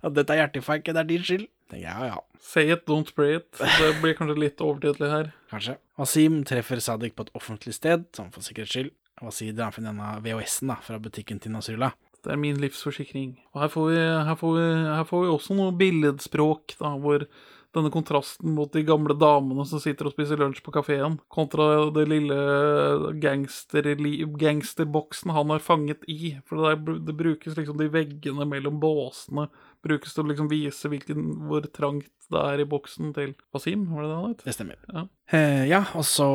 At 0.05 0.15
dette 0.15 0.33
er 0.33 0.45
hjerteinfarkt, 0.45 0.93
det 0.93 1.01
er 1.03 1.09
din 1.09 1.25
skyld. 1.25 1.49
Ja, 1.75 1.97
ja, 2.07 2.19
Say 2.45 2.71
it, 2.71 2.85
don't 2.87 3.09
spray 3.09 3.39
it. 3.39 3.47
Det 3.57 3.95
blir 4.03 4.13
kanskje 4.15 4.37
litt 4.37 4.61
overtydelig 4.61 5.09
her. 5.11 5.31
kanskje. 5.51 5.79
Wasim 5.97 6.43
treffer 6.45 6.81
Sadik 6.85 7.15
på 7.17 7.25
et 7.25 7.33
offentlig 7.35 7.73
sted, 7.75 8.05
sånn 8.15 8.29
for 8.35 8.45
sikkerhets 8.45 8.75
skyld. 8.77 8.93
Wasim 9.25 9.55
drar 9.57 9.73
frem 9.73 9.87
denne 9.89 10.11
VHS-en 10.21 10.75
da, 10.75 10.77
fra 10.85 10.99
butikken 11.01 11.41
til 11.41 11.55
Nasrullah. 11.55 11.97
Det 12.25 12.33
er 12.35 12.41
min 12.41 12.61
livsforsikring. 12.61 13.33
Og 13.55 13.65
her 13.65 13.73
får 13.73 13.89
vi, 13.91 13.97
her 14.29 14.37
får 14.41 14.55
vi, 14.59 14.69
her 14.91 15.09
får 15.09 15.25
vi 15.25 15.33
også 15.33 15.57
noe 15.57 15.73
billedspråk, 15.81 16.77
da, 16.81 16.93
hvor 17.01 17.25
denne 17.75 17.91
kontrasten 17.95 18.55
mot 18.57 18.71
de 18.73 18.85
gamle 18.87 19.17
damene 19.19 19.67
som 19.69 19.83
sitter 19.83 20.09
og 20.09 20.15
spiser 20.15 20.41
lunsj 20.41 20.63
på 20.65 20.75
kafeen, 20.75 21.19
kontra 21.33 21.91
det 21.95 22.07
lille 22.11 22.39
gangster, 23.23 23.91
gangsterboksen 24.41 25.35
han 25.35 25.55
er 25.55 25.65
fanget 25.65 26.07
i. 26.11 26.37
For 26.47 26.61
det, 26.61 26.73
der, 26.87 27.01
det 27.11 27.17
brukes 27.19 27.59
liksom 27.59 27.79
de 27.81 27.91
veggene 27.93 28.47
mellom 28.49 28.81
båsene 28.83 29.49
brukes 29.85 30.15
til 30.17 30.25
å 30.25 30.31
liksom 30.31 30.51
vise 30.51 30.91
hvilken, 30.91 31.27
hvor 31.49 31.67
trangt 31.75 32.11
det 32.33 32.41
er 32.41 32.63
i 32.63 32.67
boksen 32.69 33.13
til 33.17 33.35
Wasim, 33.55 33.85
var 33.93 34.05
det 34.05 34.09
det 34.11 34.17
han 34.17 34.31
het? 34.31 34.45
Det 34.47 34.55
stemmer. 34.57 34.79
Ja. 34.89 35.03
Eh, 35.37 35.65
ja, 35.69 35.83
og 35.97 36.07
så 36.09 36.29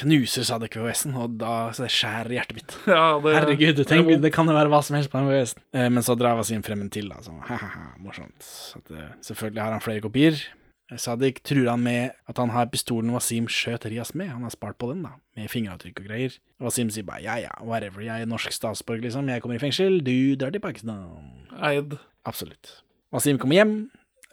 knuser 0.00 0.46
Sadek 0.46 0.76
VHS-en, 0.78 1.14
og 1.18 1.36
da 1.40 1.54
så 1.74 1.86
det 1.86 1.92
skjærer 1.94 2.34
hjertet 2.38 2.58
mitt. 2.58 2.74
Ja, 2.94 3.04
det, 3.22 3.36
Herregud, 3.38 3.84
er 3.84 3.88
tenk, 3.88 4.10
det 4.22 4.32
kan 4.34 4.50
jo 4.50 4.56
være 4.56 4.72
hva 4.72 4.82
som 4.86 4.98
helst 4.98 5.12
på 5.12 5.20
den 5.20 5.30
VHS-en. 5.30 5.64
Eh, 5.76 5.88
men 5.94 6.06
så 6.06 6.18
drar 6.18 6.38
Wasim 6.40 6.66
frem 6.66 6.84
en 6.84 6.92
til, 6.94 7.08
da. 7.12 7.22
Sånn, 7.24 7.40
ha-ha-ha, 7.46 7.94
morsomt. 8.02 8.50
At, 8.80 8.92
eh, 8.94 9.10
selvfølgelig 9.30 9.64
har 9.64 9.74
han 9.76 9.84
flere 9.84 10.04
kopier. 10.04 10.40
Eh, 10.90 10.98
Sadik 11.00 11.42
truer 11.46 11.70
han 11.72 11.84
med 11.84 12.16
at 12.28 12.40
han 12.40 12.52
har 12.54 12.70
pistolen 12.72 13.14
Wasim 13.14 13.46
skjøt 13.50 13.86
Rias 13.90 14.14
med. 14.18 14.32
Han 14.32 14.46
har 14.46 14.54
spart 14.54 14.78
på 14.82 14.90
den, 14.92 15.04
da, 15.06 15.14
med 15.38 15.52
fingeravtrykk 15.52 16.02
og 16.02 16.08
greier. 16.10 16.40
Wasim 16.62 16.90
sier 16.92 17.06
bare 17.06 17.22
ja 17.24 17.38
ja, 17.42 17.54
whatever, 17.64 18.04
jeg 18.04 18.24
er 18.24 18.30
norsk 18.30 18.52
statsborger, 18.54 19.06
liksom. 19.08 19.30
Jeg 19.30 19.44
kommer 19.44 19.60
i 19.60 19.62
fengsel, 19.62 20.00
du 20.04 20.34
drar 20.40 20.54
til 20.54 20.64
Pakistan. 20.64 21.06
Eid. 21.62 21.96
Absolutt. 22.28 22.80
Wasim 23.14 23.38
kommer 23.38 23.60
hjem. 23.60 23.76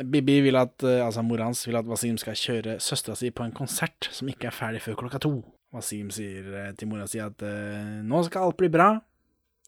Bibi 0.02 0.40
vil 0.48 0.58
at, 0.58 0.82
eh, 0.88 1.04
altså 1.06 1.22
mora 1.22 1.46
hans 1.50 1.62
vil 1.68 1.78
at 1.78 1.86
Wasim 1.86 2.18
skal 2.18 2.38
kjøre 2.40 2.80
søstera 2.82 3.16
si 3.20 3.30
på 3.30 3.44
en 3.46 3.54
konsert 3.54 4.10
som 4.10 4.30
ikke 4.32 4.50
er 4.50 4.56
ferdig 4.56 4.82
før 4.82 4.98
klokka 5.04 5.22
to. 5.22 5.34
Wasim 5.76 6.10
sier 6.12 6.48
eh, 6.58 6.72
til 6.78 6.90
mora 6.90 7.06
si 7.08 7.22
at 7.22 7.44
eh, 7.46 8.02
nå 8.04 8.24
skal 8.28 8.50
alt 8.50 8.60
bli 8.60 8.72
bra. 8.74 8.96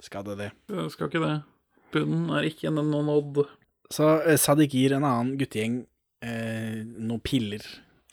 Skal 0.02 0.26
det 0.28 0.38
det? 0.40 0.52
det 0.72 0.90
skal 0.92 1.12
ikke 1.12 1.24
det. 1.24 1.36
Bunnen 1.94 2.32
er 2.34 2.48
ikke 2.50 2.72
ennå 2.72 3.04
nådd. 3.06 3.44
Så 3.94 4.16
Sadiq 4.42 4.74
gir 4.74 4.96
en 4.98 5.06
annen 5.06 5.36
guttegjeng 5.38 5.84
eh, 6.26 6.82
noen 6.82 7.22
piller 7.24 7.62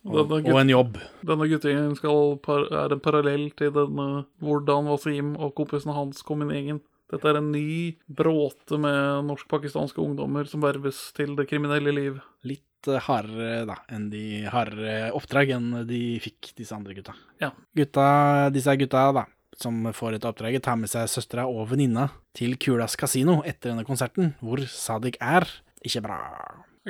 og, 0.05 0.33
og 0.33 0.59
en 0.61 0.73
jobb. 0.73 0.99
Denne 1.27 1.49
guttegjengen 1.49 1.97
er 1.97 2.95
en 2.95 3.03
parallell 3.05 3.51
til 3.57 3.73
denne 3.75 4.07
hvordan 4.45 4.89
Wasim 4.89 5.35
og 5.37 5.55
kompisene 5.59 5.97
hans 5.97 6.25
kom 6.27 6.45
inn 6.45 6.53
i 6.53 6.59
gjengen. 6.59 6.81
Dette 7.11 7.27
er 7.27 7.41
en 7.41 7.51
ny 7.51 7.97
bråte 8.07 8.79
med 8.81 9.27
norsk-pakistanske 9.27 10.03
ungdommer 10.03 10.47
som 10.51 10.63
verves 10.63 11.09
til 11.17 11.35
det 11.39 11.49
kriminelle 11.51 11.95
liv. 11.95 12.21
Litt 12.47 12.91
eh, 12.91 13.03
hardere 13.09 13.65
da, 13.69 13.81
enn 13.91 14.09
de 14.13 14.45
hardere 14.51 15.11
oppdrag 15.19 15.57
enn 15.57 15.73
de 15.89 16.21
fikk, 16.23 16.53
disse 16.61 16.77
andre 16.77 16.95
gutta. 16.97 17.17
Ja. 17.43 17.51
Gutta, 17.77 18.07
disse 18.55 18.77
gutta 18.79 19.09
da, 19.17 19.27
som 19.61 19.91
får 19.97 20.17
dette 20.17 20.31
oppdraget, 20.31 20.65
tar 20.65 20.79
med 20.79 20.93
seg 20.93 21.11
søstera 21.11 21.49
og 21.51 21.67
venninna 21.73 22.09
til 22.37 22.55
Kulas 22.63 22.95
kasino 23.01 23.41
etter 23.43 23.73
denne 23.73 23.87
konserten, 23.89 24.35
hvor 24.41 24.63
Sadik 24.71 25.19
er. 25.19 25.49
Ikke 25.83 26.05
bra. 26.05 26.21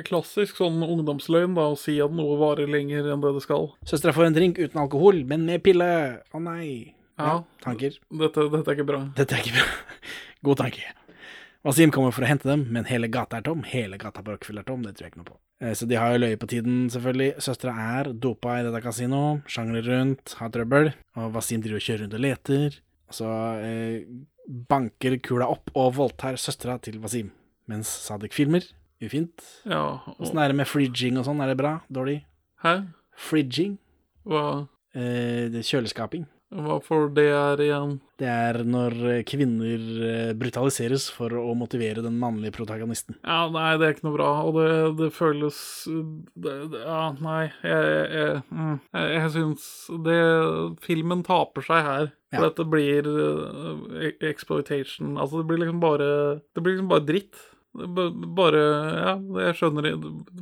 Klassisk 0.05 0.55
sånn 0.59 0.79
ungdomsløgn, 0.85 1.55
da, 1.57 1.67
å 1.73 1.77
si 1.79 1.97
at 2.03 2.13
noe 2.15 2.37
varer 2.39 2.69
lenger 2.71 3.09
enn 3.11 3.23
det 3.23 3.33
det 3.35 3.43
skal. 3.43 3.71
Søstera 3.87 4.15
får 4.15 4.29
en 4.29 4.37
drink 4.37 4.61
uten 4.61 4.79
alkohol, 4.85 5.23
men 5.27 5.43
med 5.49 5.63
pille. 5.65 5.91
Å 6.31 6.41
nei. 6.43 6.93
Ja. 7.27 7.35
tanker. 7.63 7.97
Dette, 8.23 8.47
dette 8.55 8.71
er 8.71 8.75
ikke 8.79 8.87
bra. 8.89 9.01
Dette 9.17 9.37
er 9.37 9.43
ikke 9.45 9.55
bra. 9.59 9.67
God 10.47 10.57
tanke. 10.63 10.83
Wasim 11.63 11.91
kommer 11.93 12.09
for 12.15 12.25
å 12.25 12.29
hente 12.31 12.47
dem, 12.49 12.63
men 12.73 12.87
hele 12.89 13.05
gata 13.13 13.37
er 13.37 13.43
tom. 13.45 13.61
Hele 13.69 13.99
gata 14.01 14.23
på 14.25 14.33
Rockfield 14.33 14.63
er 14.63 14.65
tom, 14.65 14.81
det 14.81 14.95
tror 14.97 15.05
jeg 15.05 15.13
ikke 15.13 15.21
noe 15.21 15.29
på. 15.29 15.35
Eh, 15.61 15.75
Så 15.77 15.85
de 15.85 15.99
har 15.99 16.15
jo 16.15 16.21
løyet 16.23 16.39
på 16.41 16.49
tiden, 16.49 16.87
selvfølgelig. 16.89 17.35
Søstera 17.45 17.75
er 17.99 18.09
dopa 18.17 18.55
i 18.57 18.63
dette 18.65 18.81
kasinoet, 18.81 19.43
sjangler 19.45 19.85
rundt, 19.85 20.33
har 20.39 20.49
trøbbel. 20.49 20.89
Og 21.21 21.35
Wasim 21.35 21.61
driver 21.61 21.77
og 21.77 21.85
kjører 21.85 22.01
rundt 22.07 22.17
og 22.17 22.23
leter. 22.25 22.79
Og 23.11 23.13
så 23.19 23.29
eh, 23.61 24.01
banker 24.71 25.19
kula 25.21 25.45
opp 25.53 25.69
og 25.77 25.93
voldtar 25.99 26.39
søstera 26.41 26.79
til 26.81 26.97
Wasim, 27.03 27.29
mens 27.69 27.91
Sadik 28.07 28.33
filmer. 28.33 28.65
Ufint. 29.01 29.41
Ja, 29.65 29.99
og, 30.05 30.17
Åssen 30.21 30.37
er 30.41 30.49
det 30.51 30.57
med 30.59 30.67
fridging 30.69 31.15
og 31.21 31.25
sånn, 31.29 31.39
er 31.41 31.49
det 31.53 31.59
bra? 31.61 31.75
Dårlig? 31.93 32.19
Hæ? 32.65 32.75
Fridging? 33.29 33.77
Hva, 34.25 34.67
Eh, 34.91 35.47
det 35.47 35.61
er 35.61 35.63
kjøleskaping. 35.63 36.25
Hva 36.51 36.77
for 36.83 37.07
det 37.15 37.29
er 37.31 37.61
igjen? 37.63 37.93
Det 38.19 38.27
er 38.27 38.57
når 38.67 38.95
eh, 39.07 39.19
kvinner 39.27 39.83
eh, 40.07 40.31
brutaliseres 40.37 41.07
for 41.15 41.31
å 41.39 41.53
motivere 41.57 42.03
den 42.03 42.17
mannlige 42.19 42.57
protagonisten. 42.57 43.15
Ja, 43.23 43.45
nei, 43.53 43.69
det 43.79 43.87
er 43.87 43.95
ikke 43.95 44.07
noe 44.09 44.17
bra, 44.17 44.31
og 44.43 44.59
det, 44.59 44.71
det 44.99 45.09
føles 45.15 45.61
det, 45.87 46.55
det, 46.73 46.81
Ja, 46.83 47.05
nei, 47.23 47.45
jeg, 47.63 47.93
jeg, 48.17 48.41
mm, 48.51 48.75
jeg, 48.97 49.13
jeg 49.15 49.31
syns 49.37 49.69
det 50.09 50.19
Filmen 50.83 51.23
taper 51.27 51.65
seg 51.65 51.87
her. 51.87 52.11
For 52.31 52.47
dette 52.47 52.63
blir 52.71 53.07
uh, 53.07 54.11
exploitation. 54.23 55.17
Altså, 55.19 55.41
det 55.41 55.49
blir 55.49 55.65
liksom 55.65 55.81
bare 55.83 56.11
Det 56.55 56.63
blir 56.63 56.77
liksom 56.77 56.91
bare 56.91 57.07
dritt. 57.07 57.41
Bare 57.71 58.61
Ja, 58.61 59.15
jeg 59.47 59.57
skjønner 59.59 59.93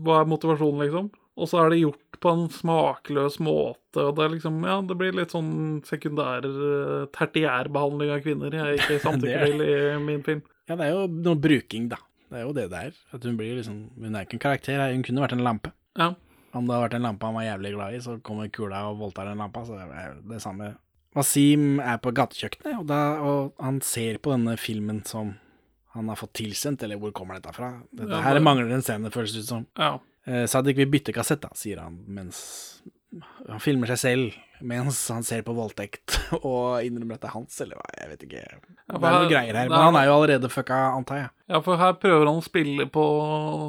Hva 0.01 0.20
er 0.20 0.30
motivasjonen, 0.30 0.84
liksom? 0.86 1.10
Og 1.40 1.48
så 1.48 1.62
er 1.64 1.70
det 1.72 1.80
gjort 1.82 2.20
på 2.20 2.32
en 2.36 2.50
smakløs 2.52 3.38
måte, 3.40 4.04
og 4.04 4.16
det 4.18 4.26
er 4.26 4.34
liksom 4.36 4.58
Ja, 4.68 4.82
det 4.84 4.98
blir 5.00 5.16
litt 5.16 5.32
sånn 5.32 5.80
sekundær 5.88 6.44
uh, 6.44 7.06
tertiærbehandling 7.16 8.12
av 8.12 8.22
kvinner 8.26 8.52
jeg 8.60 8.80
ikke 8.82 9.00
samtykker 9.06 9.46
er- 9.46 9.54
til 9.54 9.64
i 9.64 9.98
min 10.04 10.24
film. 10.26 10.42
Ja, 10.70 10.76
det 10.76 10.86
er 10.90 10.92
jo 10.98 11.06
noe 11.08 11.40
bruking, 11.40 11.88
da. 11.90 11.98
Det 12.30 12.38
er 12.38 12.44
jo 12.46 12.52
det 12.54 12.68
det 12.70 12.82
er. 12.90 12.98
At 13.16 13.24
hun 13.26 13.38
blir 13.40 13.56
liksom 13.58 13.78
Hun 13.98 14.14
er 14.20 14.28
ikke 14.28 14.36
en 14.38 14.44
karakter, 14.44 14.84
hun 14.94 15.02
kunne 15.08 15.24
vært 15.24 15.34
en 15.38 15.46
lampe. 15.48 15.72
Ja. 15.98 16.12
Om 16.54 16.68
det 16.68 16.76
hadde 16.76 16.84
vært 16.84 16.98
en 17.00 17.08
lampe 17.08 17.26
han 17.26 17.38
var 17.40 17.48
jævlig 17.48 17.72
glad 17.78 17.96
i, 17.96 18.02
så 18.06 18.18
kommer 18.26 18.52
kula 18.54 18.84
og 18.92 19.00
voldtar 19.02 19.30
den 19.32 19.42
lampa, 19.42 19.64
så 19.66 19.78
det 19.80 19.88
er 20.04 20.16
det 20.30 20.42
samme. 20.44 20.74
Wasim 21.18 21.80
er 21.82 21.98
på 22.04 22.12
gatekjøkkenet, 22.14 22.76
og, 22.82 22.86
da, 22.90 23.00
og 23.26 23.54
han 23.66 23.80
ser 23.86 24.20
på 24.22 24.30
denne 24.36 24.54
filmen 24.62 25.00
som 25.10 25.32
han 25.96 26.10
har 26.12 26.20
fått 26.20 26.36
tilsendt, 26.38 26.84
eller 26.86 27.00
hvor 27.02 27.14
kommer 27.18 27.40
dette 27.40 27.54
fra? 27.56 27.72
Dette 27.90 28.12
Ja, 28.14 28.22
her 28.28 28.38
det- 28.38 28.44
mangler 28.46 28.70
en 28.76 28.82
scene, 28.86 29.10
føles 29.14 29.34
det 29.34 29.42
ut 29.48 29.50
som. 29.50 29.66
ja. 29.80 29.96
Eh, 30.30 30.46
Sadik 30.52 30.78
vil 30.78 30.92
bytte 30.94 31.16
kassett, 31.16 31.42
da, 31.42 31.50
sier 31.58 31.82
han, 31.82 32.04
mens 32.08 32.44
han 33.50 33.58
filmer 33.64 33.90
seg 33.90 33.98
selv 33.98 34.36
mens 34.62 34.98
han 35.10 35.24
ser 35.24 35.40
på 35.48 35.54
voldtekt 35.56 36.18
og 36.44 36.84
innrømmer 36.84 37.16
at 37.16 37.22
det 37.24 37.30
er 37.30 37.34
hans, 37.34 37.56
eller 37.64 37.78
hva, 37.80 37.86
jeg 37.96 38.10
vet 38.12 38.24
ikke. 38.28 38.42
Ja, 38.44 38.98
Det 39.00 39.08
er 39.08 39.14
noe 39.16 39.30
greier 39.32 39.56
her, 39.56 39.70
men 39.72 39.78
er- 39.78 39.86
han 39.88 39.96
er 39.96 40.06
jo 40.10 40.16
allerede 40.18 40.50
fucka, 40.52 40.80
antar 40.98 41.18
jeg. 41.22 41.30
Ja, 41.50 41.62
for 41.66 41.80
her 41.80 41.94
prøver 42.02 42.28
han 42.28 42.42
å 42.42 42.44
spille 42.46 42.86
på 42.92 43.06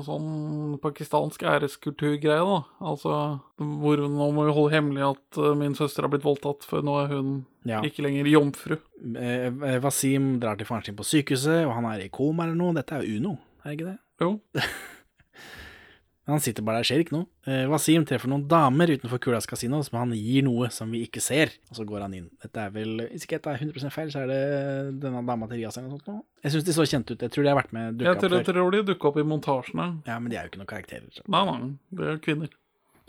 sånn 0.09 0.75
pakistansk 0.83 1.45
æreskulturgreie, 1.47 2.43
da. 2.43 2.59
Altså 2.91 3.15
hvor 3.63 4.03
nå 4.03 4.29
må 4.35 4.49
vi 4.49 4.57
holde 4.59 4.75
hemmelig 4.75 5.07
at 5.13 5.41
eh, 5.41 5.55
min 5.63 5.79
søster 5.79 6.05
har 6.05 6.13
blitt 6.13 6.27
voldtatt, 6.27 6.67
for 6.67 6.83
nå 6.85 6.99
er 7.05 7.15
hun 7.15 7.33
Ja. 7.71 7.81
ikke 7.87 8.03
lenger 8.05 8.27
jomfru. 8.35 8.77
Eh, 9.15 9.47
eh, 9.47 9.79
Wasim 9.87 10.41
drar 10.43 10.59
til 10.59 10.67
faren 10.69 10.85
sin 10.91 10.99
på 10.99 11.07
sykehuset, 11.07 11.63
og 11.69 11.75
han 11.79 11.87
er 11.95 12.03
i 12.05 12.11
koma 12.13 12.45
eller 12.49 12.59
noe. 12.59 12.75
Dette 12.77 12.99
er 12.99 13.07
jo 13.07 13.21
Uno, 13.23 13.39
er 13.65 13.71
det 13.71 13.79
ikke 13.79 13.93
det? 13.95 13.99
Jo. 14.21 14.35
Han 16.31 16.43
sitter 16.43 16.65
bare 16.67 16.81
der, 16.81 16.89
skjer 16.89 17.03
ikke 17.03 17.17
noe. 17.17 17.27
Eh, 17.49 17.65
Wasim 17.71 18.05
treffer 18.09 18.31
noen 18.31 18.47
damer 18.51 18.93
utenfor 18.95 19.21
Kulas 19.23 19.49
kasino 19.51 19.81
som 19.87 19.99
han 20.01 20.15
gir 20.17 20.45
noe 20.47 20.71
som 20.75 20.91
vi 20.95 21.03
ikke 21.07 21.23
ser, 21.25 21.53
og 21.71 21.79
så 21.81 21.87
går 21.89 22.05
han 22.07 22.17
inn. 22.17 22.29
Dette 22.43 22.65
er 22.65 22.75
vel, 22.75 23.05
hvis 23.11 23.27
ikke 23.27 23.41
dette 23.41 23.55
er 23.57 23.65
100 23.67 23.95
feil, 23.95 24.13
så 24.15 24.25
er 24.25 24.31
det 24.31 24.41
denne 25.03 25.23
dama 25.27 25.51
til 25.51 25.61
Rias 25.61 25.79
eller 25.81 25.91
noe 25.91 25.99
sånt 25.99 26.11
nå. 26.13 26.19
Jeg 26.47 26.55
syns 26.55 26.67
de 26.69 26.77
så 26.77 26.89
kjent 26.95 27.13
ut. 27.13 27.27
Jeg 27.27 27.35
tror 27.35 27.47
de 27.47 27.53
har 27.53 27.61
vært 27.61 27.77
med 27.77 28.01
dukka 28.01 28.17
opp 28.17 28.25
før. 28.25 28.37
Jeg 28.39 28.49
tror 28.49 28.75
de 28.77 28.83
dukka 28.93 29.11
opp 29.11 29.21
i 29.21 29.27
montasjene. 29.35 29.89
Ja, 30.09 30.19
men 30.23 30.33
de 30.33 30.41
er 30.41 30.47
jo 30.47 30.55
ikke 30.55 30.63
noen 30.63 30.73
karakterer. 30.73 31.09
Så. 31.15 31.27
Nei, 31.31 31.45
nei, 31.51 31.73
det 31.99 32.11
er 32.15 32.21
kvinner. 32.25 32.59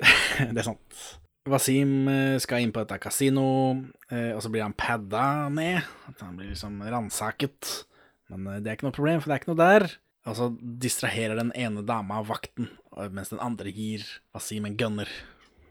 det 0.56 0.58
er 0.58 0.68
sant. 0.68 1.04
Wasim 1.50 2.06
eh, 2.12 2.38
skal 2.42 2.62
inn 2.62 2.74
på 2.74 2.84
dette 2.84 3.00
kasino, 3.02 3.48
eh, 4.12 4.30
og 4.36 4.44
så 4.46 4.52
blir 4.54 4.66
han 4.66 4.78
padda 4.78 5.50
ned. 5.54 5.82
At 6.12 6.22
han 6.22 6.36
blir 6.38 6.52
liksom 6.52 6.82
ransaket. 6.86 7.72
Men 8.30 8.46
eh, 8.48 8.62
det 8.62 8.70
er 8.70 8.78
ikke 8.78 8.90
noe 8.90 8.98
problem, 8.98 9.22
for 9.22 9.32
det 9.32 9.38
er 9.38 9.44
ikke 9.44 9.54
noe 9.54 9.62
der. 9.62 9.88
Og 10.30 10.38
så 10.38 10.52
distraherer 10.62 11.40
den 11.40 11.52
ene 11.58 11.82
dama 11.86 12.22
vakten, 12.26 12.70
mens 13.10 13.32
den 13.34 13.42
andre 13.42 13.72
gir 13.74 14.06
Wasim 14.36 14.68
en 14.70 14.78
gunner. 14.78 15.10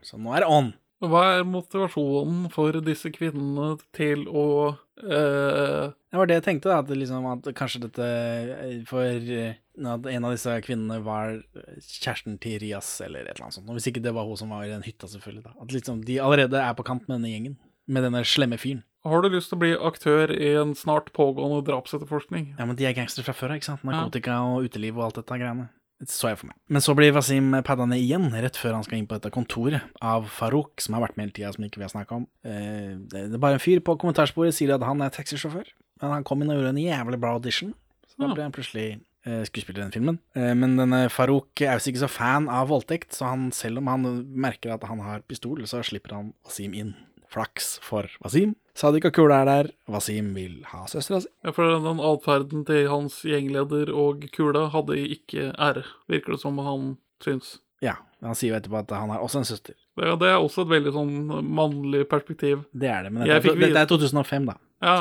Så 0.03 0.19
nå 0.19 0.33
er 0.35 0.43
det 0.43 0.51
on. 0.51 0.73
Hva 1.01 1.23
er 1.39 1.47
motivasjonen 1.49 2.51
for 2.53 2.77
disse 2.85 3.09
kvinnene 3.15 3.79
til 3.97 4.27
å 4.29 4.75
eh, 5.01 5.87
Det 5.89 6.19
var 6.19 6.29
det 6.29 6.37
jeg 6.37 6.45
tenkte, 6.45 6.69
da, 6.69 6.83
at, 6.83 6.93
liksom, 6.93 7.29
at 7.31 7.49
kanskje 7.57 7.81
dette 7.87 8.05
eh, 8.05 8.75
For 8.89 9.09
eh, 9.09 9.57
at 9.81 10.09
en 10.13 10.27
av 10.29 10.35
disse 10.35 10.59
kvinnene 10.67 10.99
var 11.07 11.39
kjæresten 11.81 12.37
til 12.43 12.59
Rias, 12.61 12.93
eller 13.01 13.25
et 13.25 13.33
eller 13.33 13.47
annet 13.47 13.57
sånt. 13.57 13.71
Og 13.73 13.79
hvis 13.79 13.89
ikke 13.89 14.05
det 14.05 14.13
var 14.13 14.29
hun 14.29 14.37
som 14.37 14.53
var 14.53 14.67
i 14.67 14.73
den 14.75 14.85
hytta, 14.85 15.09
selvfølgelig. 15.09 15.47
da. 15.47 15.55
At 15.65 15.73
liksom, 15.73 16.05
de 16.05 16.21
allerede 16.21 16.61
er 16.61 16.77
på 16.77 16.85
kant 16.85 17.09
med 17.09 17.17
denne 17.17 17.33
gjengen. 17.33 17.57
Med 17.89 18.05
denne 18.05 18.21
slemme 18.29 18.61
fyren. 18.61 18.85
Har 19.07 19.23
du 19.25 19.33
lyst 19.33 19.49
til 19.49 19.57
å 19.57 19.63
bli 19.63 19.73
aktør 19.91 20.33
i 20.35 20.51
en 20.61 20.75
snart 20.77 21.09
pågående 21.17 21.63
drapsetterforskning? 21.65 22.55
Ja, 22.59 22.67
men 22.69 22.77
de 22.77 22.85
er 22.85 22.97
gangstere 22.97 23.25
fra 23.25 23.37
før, 23.37 23.55
ikke 23.57 23.71
sant? 23.71 23.85
Narkotika 23.87 24.43
og 24.45 24.67
uteliv 24.69 24.99
og 24.99 25.07
alt 25.07 25.21
dette 25.23 25.39
greiene. 25.41 25.71
Det 26.01 26.09
så 26.09 26.31
jeg 26.31 26.39
for 26.41 26.49
meg. 26.49 26.57
Men 26.73 26.85
så 26.85 26.95
blir 26.97 27.13
Wasim 27.13 27.53
padda 27.65 27.85
ned 27.89 28.01
igjen, 28.01 28.31
rett 28.33 28.57
før 28.57 28.79
han 28.79 28.85
skal 28.87 29.01
inn 29.01 29.09
på 29.09 29.19
dette 29.19 29.33
kontoret, 29.35 29.85
av 30.01 30.31
Farouk, 30.33 30.81
som 30.81 30.97
har 30.97 31.05
vært 31.05 31.19
med 31.19 31.27
hele 31.27 31.37
tida, 31.37 31.53
som 31.53 31.67
ikke 31.67 31.81
vi 31.83 31.85
har 31.85 31.93
snakka 31.93 32.23
om. 32.23 32.25
Eh, 32.45 32.95
det 33.13 33.27
er 33.27 33.43
bare 33.43 33.59
en 33.59 33.63
fyr 33.63 33.83
på 33.85 33.99
kommentarsporet 34.01 34.57
sier 34.57 34.73
at 34.77 34.85
han 34.89 35.05
er 35.05 35.13
taxisjåfør, 35.13 35.69
men 36.01 36.15
han 36.17 36.25
kom 36.25 36.41
inn 36.41 36.53
og 36.53 36.61
gjorde 36.61 36.73
en 36.73 36.81
jævlig 36.81 37.21
bra 37.21 37.35
audition, 37.37 37.75
så 38.09 38.25
da 38.25 38.31
ble 38.33 38.47
han 38.49 38.57
plutselig 38.57 38.87
eh, 38.97 39.43
skuespiller 39.49 39.83
i 39.83 39.85
den 39.85 39.97
filmen. 39.97 40.21
Eh, 40.37 40.55
men 40.57 40.81
denne 40.81 41.03
Farouk 41.13 41.65
er 41.67 41.77
visst 41.77 41.93
ikke 41.93 42.07
så 42.07 42.13
fan 42.17 42.49
av 42.49 42.73
voldtekt, 42.73 43.13
så 43.17 43.29
han, 43.35 43.51
selv 43.53 43.83
om 43.83 43.93
han 43.93 44.09
merker 44.33 44.73
at 44.73 44.89
han 44.89 45.05
har 45.05 45.25
pistol, 45.29 45.61
så 45.69 45.85
slipper 45.85 46.17
han 46.17 46.33
Wasim 46.49 46.77
inn. 46.77 46.97
Flaks 47.31 47.79
for 47.85 48.11
Wasim. 48.25 48.57
Sadik 48.75 49.07
og 49.07 49.15
Kula 49.15 49.43
er 49.43 49.49
der. 49.49 49.71
Wasim 49.91 50.33
vil 50.35 50.61
ha 50.71 50.85
søstera 50.91 51.21
si. 51.23 51.31
Ja, 51.45 51.53
for 51.55 51.71
den 51.71 52.03
atferden 52.03 52.65
til 52.67 52.89
hans 52.91 53.21
gjengleder 53.27 53.93
og 53.95 54.25
Kula 54.35 54.67
hadde 54.75 54.99
ikke 55.17 55.51
ære, 55.55 55.85
virker 56.11 56.35
det 56.35 56.43
som 56.43 56.59
han 56.65 56.95
syns. 57.23 57.59
Ja, 57.85 57.99
han 58.25 58.37
sier 58.37 58.55
jo 58.55 58.61
etterpå 58.61 58.81
at 58.83 58.95
han 58.97 59.13
har 59.15 59.23
også 59.25 59.43
en 59.43 59.49
søster. 59.49 59.77
Ja, 60.01 60.17
det 60.19 60.31
er 60.31 60.41
også 60.41 60.65
et 60.65 60.73
veldig 60.73 60.95
sånn 60.97 61.13
mannlig 61.55 62.07
perspektiv. 62.11 62.65
Det 62.73 62.91
er 62.91 63.07
det, 63.07 63.13
men 63.15 63.29
dette, 63.29 63.55
vite... 63.55 63.69
dette 63.69 63.85
er 63.85 63.93
2005, 63.93 64.51
da. 64.51 64.57
Ja, 64.85 64.97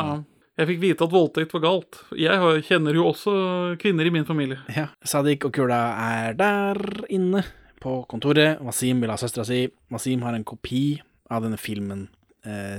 jeg 0.59 0.67
fikk 0.73 0.79
vite 0.81 1.05
at 1.07 1.13
voldtekt 1.13 1.53
var 1.55 1.61
galt. 1.63 2.01
Jeg 2.19 2.63
kjenner 2.67 2.97
jo 2.97 3.05
også 3.13 3.33
kvinner 3.79 4.07
i 4.07 4.11
min 4.11 4.27
familie. 4.27 4.59
Ja. 4.75 4.89
Sadik 5.07 5.47
og 5.47 5.53
Kula 5.55 5.79
er 6.03 6.35
der 6.39 6.79
inne 7.07 7.45
på 7.79 8.01
kontoret. 8.11 8.59
Wasim 8.59 8.99
vil 8.99 9.13
ha 9.13 9.15
søstera 9.19 9.47
si. 9.47 9.61
Wasim 9.93 10.25
har 10.27 10.35
en 10.35 10.43
kopi 10.43 10.99
av 11.31 11.45
denne 11.45 11.59
filmen 11.61 12.09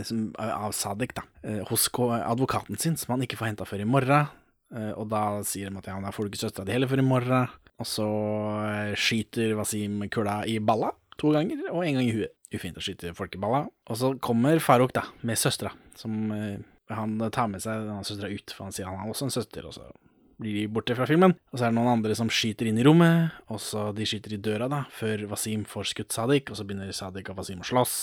som, 0.07 0.31
av 0.41 0.73
Sadik 0.77 1.13
da, 1.17 1.25
eh, 1.45 1.61
hos 1.69 1.89
advokaten 1.99 2.79
sin, 2.81 2.97
som 2.97 3.15
han 3.15 3.27
ikke 3.27 3.37
får 3.41 3.53
henta 3.53 3.69
før 3.69 3.85
i 3.85 3.89
morgen. 3.89 4.31
Eh, 4.71 4.93
og 4.95 5.09
da 5.11 5.41
sier 5.47 5.71
de 5.71 5.81
at 5.81 5.89
ja, 5.91 5.99
da 6.03 6.13
får 6.15 6.27
du 6.27 6.31
ikke 6.31 6.45
støtta 6.45 6.67
di 6.67 6.75
heller 6.75 6.91
før 6.91 7.03
i 7.03 7.07
morgen. 7.07 7.55
Og 7.81 7.89
så 7.89 8.09
eh, 8.67 8.99
skyter 8.99 9.57
Wasim 9.59 10.03
Kula 10.13 10.43
i 10.49 10.59
balla 10.63 10.93
to 11.21 11.33
ganger, 11.35 11.67
og 11.73 11.85
en 11.85 11.99
gang 11.99 12.07
i 12.07 12.15
huet. 12.17 12.35
Ufint 12.51 12.79
å 12.79 12.83
skyte 12.83 13.13
folk 13.15 13.35
i 13.37 13.41
balla. 13.41 13.65
Og 13.91 13.99
så 13.99 14.15
kommer 14.23 14.63
Farouk 14.63 14.95
da, 14.97 15.05
med 15.27 15.39
søstera, 15.39 15.73
som 15.99 16.33
eh, 16.35 16.63
han 16.91 17.19
tar 17.31 17.51
med 17.51 17.63
seg 17.63 17.85
denne 17.87 18.07
søstera 18.07 18.31
ut, 18.33 18.55
for 18.55 18.67
han 18.67 18.75
sier 18.75 18.89
han 18.89 19.03
har 19.03 19.13
også 19.13 19.29
en 19.29 19.35
søster. 19.35 19.67
og 19.69 19.77
så 19.77 19.91
blir 20.41 20.57
de 20.57 20.71
borte 20.73 20.97
fra 20.97 21.07
filmen. 21.07 21.35
Og 21.53 21.59
så 21.59 21.67
er 21.67 21.73
det 21.73 21.77
noen 21.77 21.93
andre 21.93 22.17
som 22.17 22.31
skyter 22.33 22.71
inn 22.71 22.81
i 22.81 22.87
rommet, 22.87 23.37
og 23.53 23.61
så 23.63 23.91
de 23.97 24.07
skyter 24.09 24.35
i 24.35 24.41
døra, 24.41 24.71
da, 24.73 24.85
før 24.97 25.27
Wasim 25.31 25.67
får 25.69 25.93
skutt 25.93 26.17
Sadik, 26.17 26.51
og 26.51 26.59
så 26.59 26.67
begynner 26.67 26.91
Sadik 26.97 27.29
og 27.31 27.43
Wasim 27.43 27.61
å 27.63 27.69
slåss. 27.69 27.97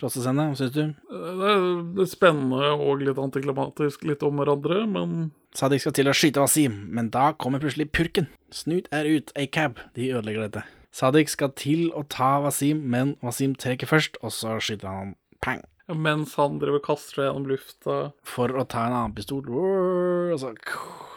Slåssescene, 0.00 0.46
hva 0.48 0.56
syns 0.56 0.72
du? 0.72 0.84
Det 1.12 1.48
er, 1.52 1.64
det 1.92 2.04
er 2.06 2.08
spennende 2.08 2.70
og 2.72 3.02
litt 3.04 3.18
antiklimatisk 3.20 4.06
litt 4.08 4.22
om 4.24 4.40
hverandre, 4.40 4.86
men 4.88 5.30
Sadik 5.56 5.82
skal 5.82 5.92
til 5.98 6.08
å 6.08 6.14
skyte 6.16 6.40
Wasim, 6.40 6.76
men 6.94 7.10
da 7.12 7.32
kommer 7.36 7.60
plutselig 7.60 7.90
purken. 7.92 8.30
Snut 8.54 8.86
er 8.94 9.08
ut, 9.10 9.32
ei 9.36 9.48
cab. 9.50 9.82
De 9.98 10.06
ødelegger 10.14 10.46
dette. 10.46 10.62
Sadik 10.94 11.28
skal 11.28 11.52
til 11.58 11.90
å 11.92 12.04
ta 12.08 12.38
Wasim, 12.46 12.80
men 12.88 13.16
Wasim 13.20 13.52
trekker 13.58 13.90
først, 13.90 14.16
og 14.24 14.32
så 14.32 14.56
skyter 14.62 14.88
han 14.88 15.12
pang. 15.44 15.66
mens 15.90 16.36
han 16.38 16.60
driver 16.62 16.78
og 16.78 16.86
kaster 16.86 17.18
seg 17.18 17.24
gjennom 17.26 17.48
lufta 17.50 17.94
For 18.22 18.52
å 18.54 18.62
ta 18.62 18.86
en 18.86 18.94
annen 18.94 19.14
pistol, 19.14 19.42
og 19.50 20.36
så 20.38 20.54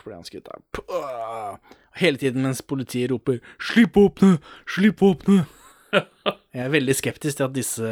blir 0.03 0.17
han 0.17 0.25
skutt 0.27 0.49
av. 0.49 1.59
Hele 2.01 2.17
tiden 2.17 2.41
mens 2.41 2.61
politiet 2.65 3.11
roper 3.11 3.39
'slipp 3.61 3.95
åpne, 3.95 4.39
slipp 4.65 4.99
åpne'. 5.05 5.45
Jeg 6.53 6.67
er 6.67 6.69
veldig 6.69 6.93
skeptisk 6.93 7.37
til 7.39 7.45
at 7.47 7.53
disse 7.55 7.87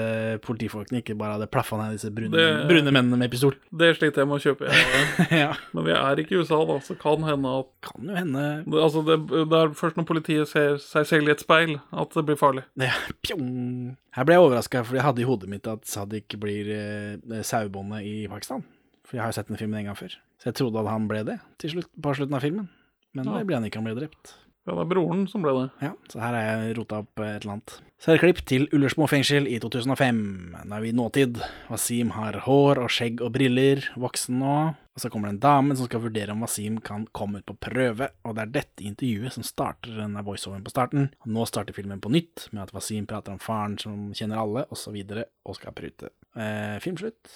politifolkene 0.46 1.00
ikke 1.02 1.16
bare 1.18 1.34
hadde 1.40 1.48
plaffa 1.50 1.80
ned 1.80 1.96
disse 1.96 2.12
brune, 2.14 2.30
Det- 2.30 2.68
brune 2.70 2.92
mennene 2.94 3.18
med 3.18 3.32
pistol. 3.34 3.56
Det 3.74 3.96
sliter 3.98 4.22
jeg 4.22 4.28
med 4.30 4.38
å 4.38 4.44
kjøpe. 4.44 4.68
jeg. 4.70 5.28
ja, 5.42 5.54
Men 5.74 5.88
vi 5.88 5.92
er 5.98 6.22
ikke 6.22 6.36
i 6.36 6.42
USA, 6.44 6.60
da, 6.70 6.76
så 6.86 6.94
kan 7.02 7.24
hende 7.26 7.54
at 7.62 7.72
kan 7.82 8.06
jo 8.12 8.16
hende 8.20 8.44
det, 8.70 8.78
Altså, 8.84 9.02
det, 9.08 9.18
det 9.50 9.58
er 9.64 9.74
først 9.74 9.98
når 9.98 10.06
politiet 10.12 10.48
ser 10.52 10.78
seg 10.78 11.08
selv 11.10 11.28
i 11.28 11.32
et 11.34 11.42
speil, 11.42 11.80
at 11.92 12.14
det 12.14 12.26
blir 12.30 12.38
farlig. 12.38 12.64
Ja, 12.78 12.94
pjong. 13.26 13.96
Her 14.14 14.28
ble 14.30 14.38
jeg 14.38 14.46
overraska, 14.46 14.84
for 14.86 14.94
jeg 15.00 15.08
hadde 15.10 15.24
i 15.26 15.30
hodet 15.32 15.50
mitt 15.50 15.66
at 15.72 15.86
Sadik 15.90 16.38
blir 16.38 16.70
eh, 16.70 17.42
sauebonde 17.42 18.04
i 18.06 18.28
Pakistan. 18.30 18.62
For 19.08 19.18
jeg 19.18 19.26
har 19.26 19.34
jo 19.34 19.40
sett 19.42 19.50
den 19.50 19.58
filmen 19.58 19.80
en 19.82 19.90
gang 19.90 19.98
før. 19.98 20.14
Så 20.38 20.52
jeg 20.52 20.60
trodde 20.62 20.80
at 20.86 20.88
han 20.94 21.10
ble 21.10 21.24
det 21.26 21.40
til 21.58 21.74
slutt, 21.74 21.90
på 21.98 22.14
slutten 22.14 22.38
av 22.38 22.46
filmen. 22.46 22.70
Men 23.18 23.26
Ja. 23.26 23.40
det 23.42 23.48
ble 23.50 23.58
han 23.58 23.66
ikke, 23.66 23.82
han 23.82 23.90
ble 23.90 23.98
drept. 24.06 24.36
Ja, 24.68 24.76
det 24.78 24.84
er 24.84 24.90
broren 24.92 25.24
som 25.30 25.42
ble 25.42 25.54
det. 25.58 25.70
Ja, 25.82 25.96
så 26.12 26.20
her 26.22 26.36
har 26.38 26.44
jeg 26.46 26.76
rota 26.78 27.00
opp 27.02 27.22
et 27.24 27.42
eller 27.42 27.56
annet. 27.56 27.74
Så 28.02 28.12
er 28.12 28.18
det 28.18 28.22
klipp 28.22 28.42
til 28.50 28.68
Ullersmo 28.74 29.08
fengsel 29.10 29.48
i 29.50 29.56
2005. 29.62 30.20
Nå 30.70 30.76
er 30.78 30.84
vi 30.84 30.92
i 30.92 30.98
nåtid. 30.98 31.40
Wasim 31.70 32.14
har 32.14 32.38
hår 32.46 32.82
og 32.84 32.92
skjegg 32.94 33.24
og 33.26 33.34
briller, 33.34 33.82
voksen 33.98 34.38
nå. 34.42 34.56
Og 34.92 35.02
så 35.02 35.10
kommer 35.10 35.30
det 35.30 35.38
en 35.38 35.44
dame 35.46 35.78
som 35.80 35.88
skal 35.88 36.04
vurdere 36.04 36.34
om 36.36 36.44
Wasim 36.46 36.78
kan 36.84 37.08
komme 37.16 37.42
ut 37.42 37.48
på 37.48 37.56
prøve, 37.64 38.10
og 38.28 38.36
det 38.38 38.44
er 38.44 38.52
dette 38.60 38.86
intervjuet 38.86 39.34
som 39.34 39.46
starter 39.48 39.96
denne 39.98 40.22
voiceoveren 40.28 40.66
på 40.66 40.74
starten. 40.74 41.08
Og 41.24 41.32
nå 41.38 41.48
starter 41.50 41.78
filmen 41.78 42.02
på 42.04 42.12
nytt, 42.14 42.50
med 42.52 42.68
at 42.68 42.74
Wasim 42.76 43.08
prater 43.10 43.34
om 43.34 43.42
faren 43.42 43.80
som 43.82 44.12
kjenner 44.18 44.44
alle, 44.44 44.68
osv., 44.68 44.76
og, 44.76 44.82
så 44.84 44.94
videre, 44.98 45.26
og 45.48 45.58
skal 45.58 45.78
prute. 45.78 46.12
Eh, 46.36 46.78
filmslutt. 46.84 47.34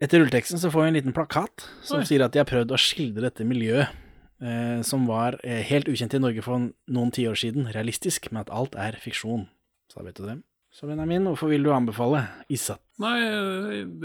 Etter 0.00 0.22
rulleteksten 0.22 0.60
så 0.60 0.70
får 0.70 0.86
vi 0.86 0.92
en 0.92 1.00
liten 1.00 1.16
plakat 1.16 1.66
som 1.82 2.04
Oi. 2.04 2.06
sier 2.08 2.22
at 2.24 2.36
de 2.36 2.42
har 2.42 2.48
prøvd 2.48 2.76
å 2.76 2.78
skildre 2.80 3.26
dette 3.26 3.48
miljøet 3.48 3.90
som 4.86 5.06
var 5.08 5.38
eh, 5.44 5.60
helt 5.68 5.88
ukjent 5.90 6.14
i 6.16 6.22
Norge 6.22 6.44
for 6.44 6.70
noen 6.88 7.10
tiår 7.12 7.36
siden, 7.36 7.68
realistisk, 7.74 8.30
men 8.32 8.42
at 8.44 8.52
alt 8.54 8.76
er 8.78 8.96
fiksjon. 9.02 9.48
Så 9.90 10.00
da 10.00 10.06
vet 10.06 10.20
du 10.20 10.24
det. 10.28 10.38
Så 10.70 10.86
Benjamin, 10.86 11.26
hvorfor 11.26 11.50
vil 11.50 11.64
du 11.66 11.72
anbefale 11.74 12.22
Issa? 12.52 12.78
Nei, 13.02 13.16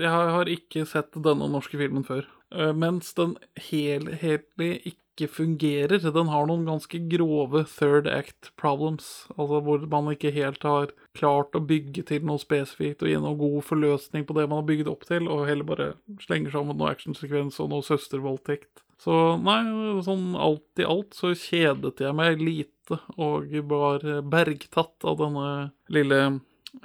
jeg 0.02 0.10
har 0.10 0.50
ikke 0.50 0.86
sett 0.90 1.14
denne 1.14 1.48
norske 1.52 1.78
filmen 1.78 2.08
før. 2.08 2.26
Eh, 2.54 2.74
Mens 2.74 3.14
den 3.18 3.36
helhetlig 3.70 4.72
ikke 4.92 5.30
fungerer. 5.32 6.04
Den 6.12 6.30
har 6.32 6.48
noen 6.50 6.66
ganske 6.68 7.00
grove 7.12 7.64
third 7.72 8.08
act 8.12 8.52
problems. 8.60 9.28
Altså 9.38 9.62
hvor 9.64 9.86
man 9.92 10.12
ikke 10.12 10.34
helt 10.36 10.64
har 10.68 10.92
klart 11.16 11.56
å 11.56 11.64
bygge 11.64 12.04
til 12.10 12.26
noe 12.28 12.42
spesifikt 12.42 13.04
og 13.04 13.12
gi 13.12 13.20
noen 13.20 13.40
god 13.40 13.62
forløsning 13.70 14.28
på 14.28 14.36
det 14.38 14.48
man 14.50 14.62
har 14.62 14.70
bygd 14.70 14.92
opp 14.92 15.06
til, 15.08 15.30
og 15.32 15.48
heller 15.50 15.68
bare 15.68 15.94
slenger 16.26 16.52
sammen 16.56 16.78
noe 16.78 16.92
actionsekvens 16.92 17.62
og 17.64 17.72
noe 17.72 17.86
søstervoldtekt. 17.86 18.84
Så 19.02 19.36
nei, 19.44 19.62
sånn 20.04 20.36
alt 20.40 20.80
i 20.80 20.86
alt 20.88 21.16
så 21.18 21.34
kjedet 21.36 22.00
jeg 22.00 22.16
meg 22.16 22.40
lite 22.40 23.00
og 23.20 23.52
var 23.68 24.04
bergtatt 24.30 25.04
av 25.04 25.18
denne 25.20 25.50
lille 25.92 26.20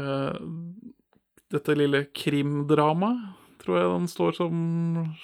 uh, 0.00 0.38
dette 1.50 1.74
lille 1.74 2.04
krimdramaet, 2.14 3.39
tror 3.62 3.80
jeg 3.80 3.90
den 3.92 4.08
står 4.10 4.38
som 4.38 4.54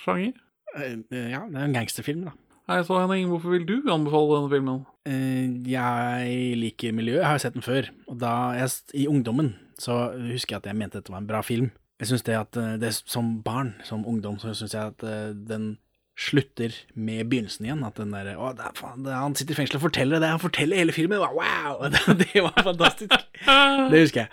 sjanger. 0.03 0.35
Eh, 0.77 0.99
ja, 1.33 1.45
det 1.49 1.61
er 1.61 1.65
en 1.69 1.77
gangsterfilm, 1.77 2.27
da. 2.29 2.37
Hei, 2.67 2.81
så 2.83 2.97
Henning, 2.99 3.29
hvorfor 3.31 3.53
vil 3.55 3.67
du 3.69 3.77
anbefale 3.95 4.41
denne 4.41 4.51
filmen? 4.51 4.79
Eh, 5.07 5.71
jeg 5.71 6.57
liker 6.59 6.95
miljøet, 6.97 7.21
jeg 7.21 7.29
har 7.29 7.39
jo 7.39 7.43
sett 7.45 7.55
den 7.55 7.63
før. 7.63 7.91
Og 8.11 8.19
da 8.19 8.33
jeg, 8.59 8.73
i 8.99 9.07
ungdommen 9.07 9.53
så 9.79 10.09
husker 10.19 10.57
jeg 10.57 10.65
at 10.65 10.71
jeg 10.73 10.79
mente 10.81 10.99
dette 10.99 11.13
var 11.15 11.23
en 11.23 11.29
bra 11.29 11.43
film. 11.47 11.71
Jeg 12.01 12.11
synes 12.11 12.27
det 12.27 12.35
at 12.37 12.59
eh, 12.61 12.77
det 12.81 12.93
Som 13.07 13.43
barn, 13.45 13.75
som 13.85 14.07
ungdom, 14.07 14.39
så 14.43 14.55
syns 14.55 14.75
jeg 14.75 14.83
at 14.83 15.05
eh, 15.07 15.31
den 15.49 15.77
slutter 16.17 16.75
med 16.95 17.29
begynnelsen 17.31 17.69
igjen. 17.69 17.85
At 17.87 18.01
den 18.01 18.13
derre 18.17 18.35
Å, 18.35 18.51
det 18.57 18.67
er 18.67 18.77
faen, 18.77 19.05
det 19.05 19.13
er, 19.13 19.23
han 19.23 19.39
sitter 19.39 19.55
i 19.55 19.61
fengsel 19.61 19.79
og 19.79 19.87
forteller 19.87 20.21
det, 20.21 20.33
han 20.35 20.43
forteller 20.43 20.81
hele 20.81 20.97
filmen! 20.97 21.23
Wow! 21.23 21.87
Det, 21.93 22.03
det 22.25 22.45
var 22.45 22.67
fantastisk! 22.67 23.15
Det 23.93 24.01
husker 24.01 24.25
jeg. 24.25 24.31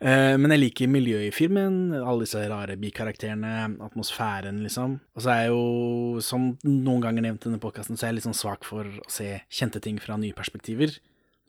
Eh, 0.00 0.34
men 0.36 0.52
jeg 0.52 0.60
liker 0.60 0.90
miljøet 0.92 1.30
i 1.30 1.34
filmen, 1.34 1.76
alle 1.96 2.26
disse 2.26 2.42
rare 2.50 2.76
bikarakterene, 2.76 3.52
atmosfæren, 3.86 4.58
liksom. 4.66 4.98
Og 5.16 5.24
så 5.24 5.30
er 5.32 5.42
jeg 5.46 5.52
jo, 5.54 6.20
som 6.24 6.50
noen 6.68 7.00
ganger 7.04 7.24
nevnt 7.24 7.46
i 7.46 7.48
denne 7.48 7.62
podkasten, 7.62 7.96
så 7.96 8.04
er 8.06 8.12
jeg 8.12 8.18
litt 8.20 8.28
sånn 8.28 8.36
svak 8.36 8.66
for 8.68 8.84
å 8.84 9.06
se 9.10 9.38
kjente 9.48 9.80
ting 9.80 9.96
fra 10.02 10.18
nye 10.20 10.36
perspektiver. 10.36 10.98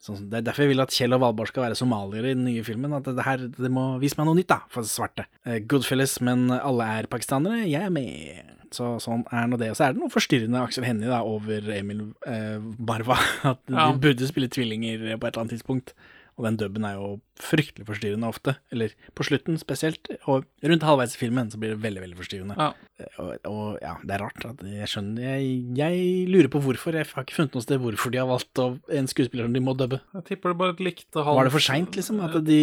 Sånn, 0.00 0.28
det 0.30 0.38
er 0.38 0.44
derfor 0.46 0.62
jeg 0.64 0.70
vil 0.72 0.80
at 0.84 0.94
Kjell 0.94 1.16
og 1.16 1.20
Valborg 1.24 1.50
skal 1.50 1.64
være 1.66 1.76
somaliere 1.76 2.30
i 2.30 2.36
den 2.38 2.44
nye 2.46 2.62
filmen. 2.64 2.92
At 2.94 3.08
det 3.10 3.24
her, 3.26 3.48
det 3.50 3.70
må 3.74 3.98
vise 3.98 4.14
meg 4.20 4.28
noe 4.30 4.38
nytt, 4.38 4.48
da, 4.52 4.60
for 4.72 4.86
svarte. 4.86 5.26
Eh, 5.44 5.58
Goodfellas, 5.68 6.20
men 6.24 6.46
alle 6.54 6.86
er 7.00 7.08
pakistanere. 7.10 7.64
Jeg 7.66 7.82
er 7.88 7.90
med. 7.92 8.54
Så 8.72 8.94
sånn 9.02 9.24
er 9.32 9.48
nå 9.50 9.56
det. 9.58 9.70
Og 9.72 9.78
så 9.80 9.88
er 9.88 9.96
det 9.96 10.02
noe 10.02 10.12
forstyrrende 10.12 10.60
Aksel 10.62 10.84
Hennie 10.86 11.18
over 11.18 11.68
Emil 11.74 12.04
eh, 12.28 12.60
Barva. 12.78 13.16
At 13.50 13.60
Ja. 13.66 13.90
de 13.90 13.98
burde 14.06 14.28
spille 14.30 14.48
tvillinger 14.52 15.02
på 15.18 15.26
et 15.26 15.32
eller 15.34 15.42
annet 15.44 15.56
tidspunkt. 15.58 15.94
Og 16.38 16.46
den 16.46 16.58
dubben 16.60 16.84
er 16.86 16.94
jo 16.94 17.08
fryktelig 17.42 17.86
forstyrrende 17.88 18.28
ofte. 18.30 18.54
Eller 18.74 18.92
på 19.18 19.26
slutten 19.26 19.58
spesielt. 19.58 20.06
Og 20.30 20.46
rundt 20.62 20.86
halvveis 20.86 21.16
i 21.16 21.20
filmen 21.20 21.50
så 21.50 21.58
blir 21.58 21.74
det 21.74 21.82
veldig, 21.82 22.02
veldig 22.04 22.18
forstyrrende. 22.20 22.56
Ja. 22.58 23.08
Og, 23.22 23.32
og 23.50 23.80
ja, 23.82 23.96
det 24.06 24.14
er 24.14 24.22
rart. 24.22 24.46
At 24.46 24.62
jeg 24.62 24.90
skjønner 24.92 25.26
jeg, 25.26 25.48
jeg 25.78 26.28
lurer 26.30 26.50
på 26.54 26.62
hvorfor. 26.62 26.94
Jeg 26.94 27.10
har 27.10 27.26
ikke 27.26 27.40
funnet 27.40 27.58
noe 27.58 27.66
sted 27.66 27.82
hvorfor 27.82 28.14
de 28.14 28.22
har 28.22 28.30
valgt 28.30 28.62
å, 28.62 28.68
en 29.00 29.10
skuespiller 29.10 29.48
som 29.48 29.56
de 29.58 29.64
må 29.66 29.74
dubbe. 29.78 29.98
Jeg 30.20 30.28
tipper 30.30 30.54
det 30.54 30.60
bare 30.62 30.78
likte 30.88 31.26
halv... 31.26 31.40
Var 31.40 31.50
det 31.50 31.54
for 31.56 31.68
seint, 31.68 31.98
liksom? 31.98 32.22
At 32.22 32.38
de 32.46 32.62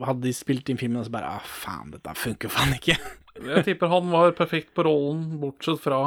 Hadde 0.00 0.24
de 0.24 0.34
spilt 0.34 0.70
inn 0.72 0.80
filmen 0.80 1.00
og 1.02 1.06
så 1.06 1.14
bare 1.14 1.30
ah, 1.38 1.46
faen, 1.46 1.92
dette 1.94 2.14
funker 2.18 2.50
faen 2.52 2.74
ikke. 2.76 2.98
Jeg 3.40 3.62
tipper 3.68 3.92
han 3.92 4.10
var 4.10 4.34
perfekt 4.36 4.74
på 4.76 4.84
rollen, 4.84 5.38
bortsett 5.40 5.78
fra 5.82 6.00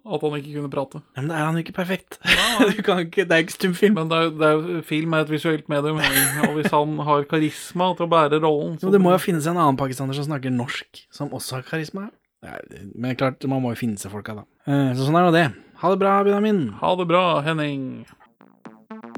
at 0.00 0.22
han 0.22 0.36
ikke 0.38 0.52
kunne 0.54 0.70
prate. 0.72 1.00
Ja, 1.16 1.20
men 1.22 1.30
da 1.32 1.38
er 1.40 1.44
han 1.48 1.56
jo 1.58 1.64
ikke 1.64 1.74
perfekt. 1.76 2.18
du 2.76 2.82
kan 2.86 3.02
ikke, 3.04 3.24
det 3.28 3.36
er 3.36 3.42
ikke 3.44 3.56
stumfilm. 3.56 3.96
Men 3.98 4.10
det 4.12 4.20
er, 4.20 4.30
det 4.38 4.50
er 4.50 4.84
film 4.86 5.16
er 5.16 5.26
et 5.26 5.32
visuelt 5.34 5.68
medium, 5.72 5.98
og 6.46 6.54
hvis 6.56 6.70
han 6.72 6.94
har 7.08 7.26
karisma 7.30 7.90
til 7.98 8.06
å 8.06 8.10
bære 8.14 8.40
rollen 8.44 8.78
Jo, 8.82 8.92
det 8.94 9.02
må 9.02 9.12
jo 9.16 9.20
finnes 9.22 9.48
en 9.50 9.58
annen 9.58 9.78
pakistaner 9.80 10.16
som 10.16 10.28
snakker 10.30 10.54
norsk, 10.54 11.04
som 11.14 11.34
også 11.36 11.58
har 11.58 11.66
karisma. 11.68 12.08
Ja, 12.46 12.56
men 12.96 13.18
klart, 13.20 13.44
man 13.50 13.60
må 13.60 13.74
jo 13.74 13.80
finne 13.82 14.00
seg 14.00 14.14
folka, 14.14 14.38
da. 14.38 14.46
Eh, 14.64 14.94
Så 14.96 15.04
sånn 15.10 15.18
er 15.20 15.26
nå 15.28 15.34
det. 15.34 15.48
Ha 15.82 15.90
det 15.92 15.98
bra, 16.00 16.14
Benjamin. 16.24 16.62
Ha 16.80 16.94
det 16.96 17.06
bra, 17.10 17.24
Henning. 17.44 17.82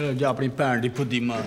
જે 0.00 0.26
આપણી 0.26 0.48
પાંડી 0.60 0.90
ફૂદીમાં 0.96 1.44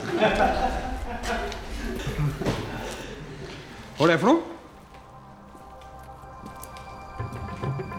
Hva 3.98 4.06
er 4.06 4.12
det 4.12 4.20
for 4.20 4.28
noe? 4.28 4.42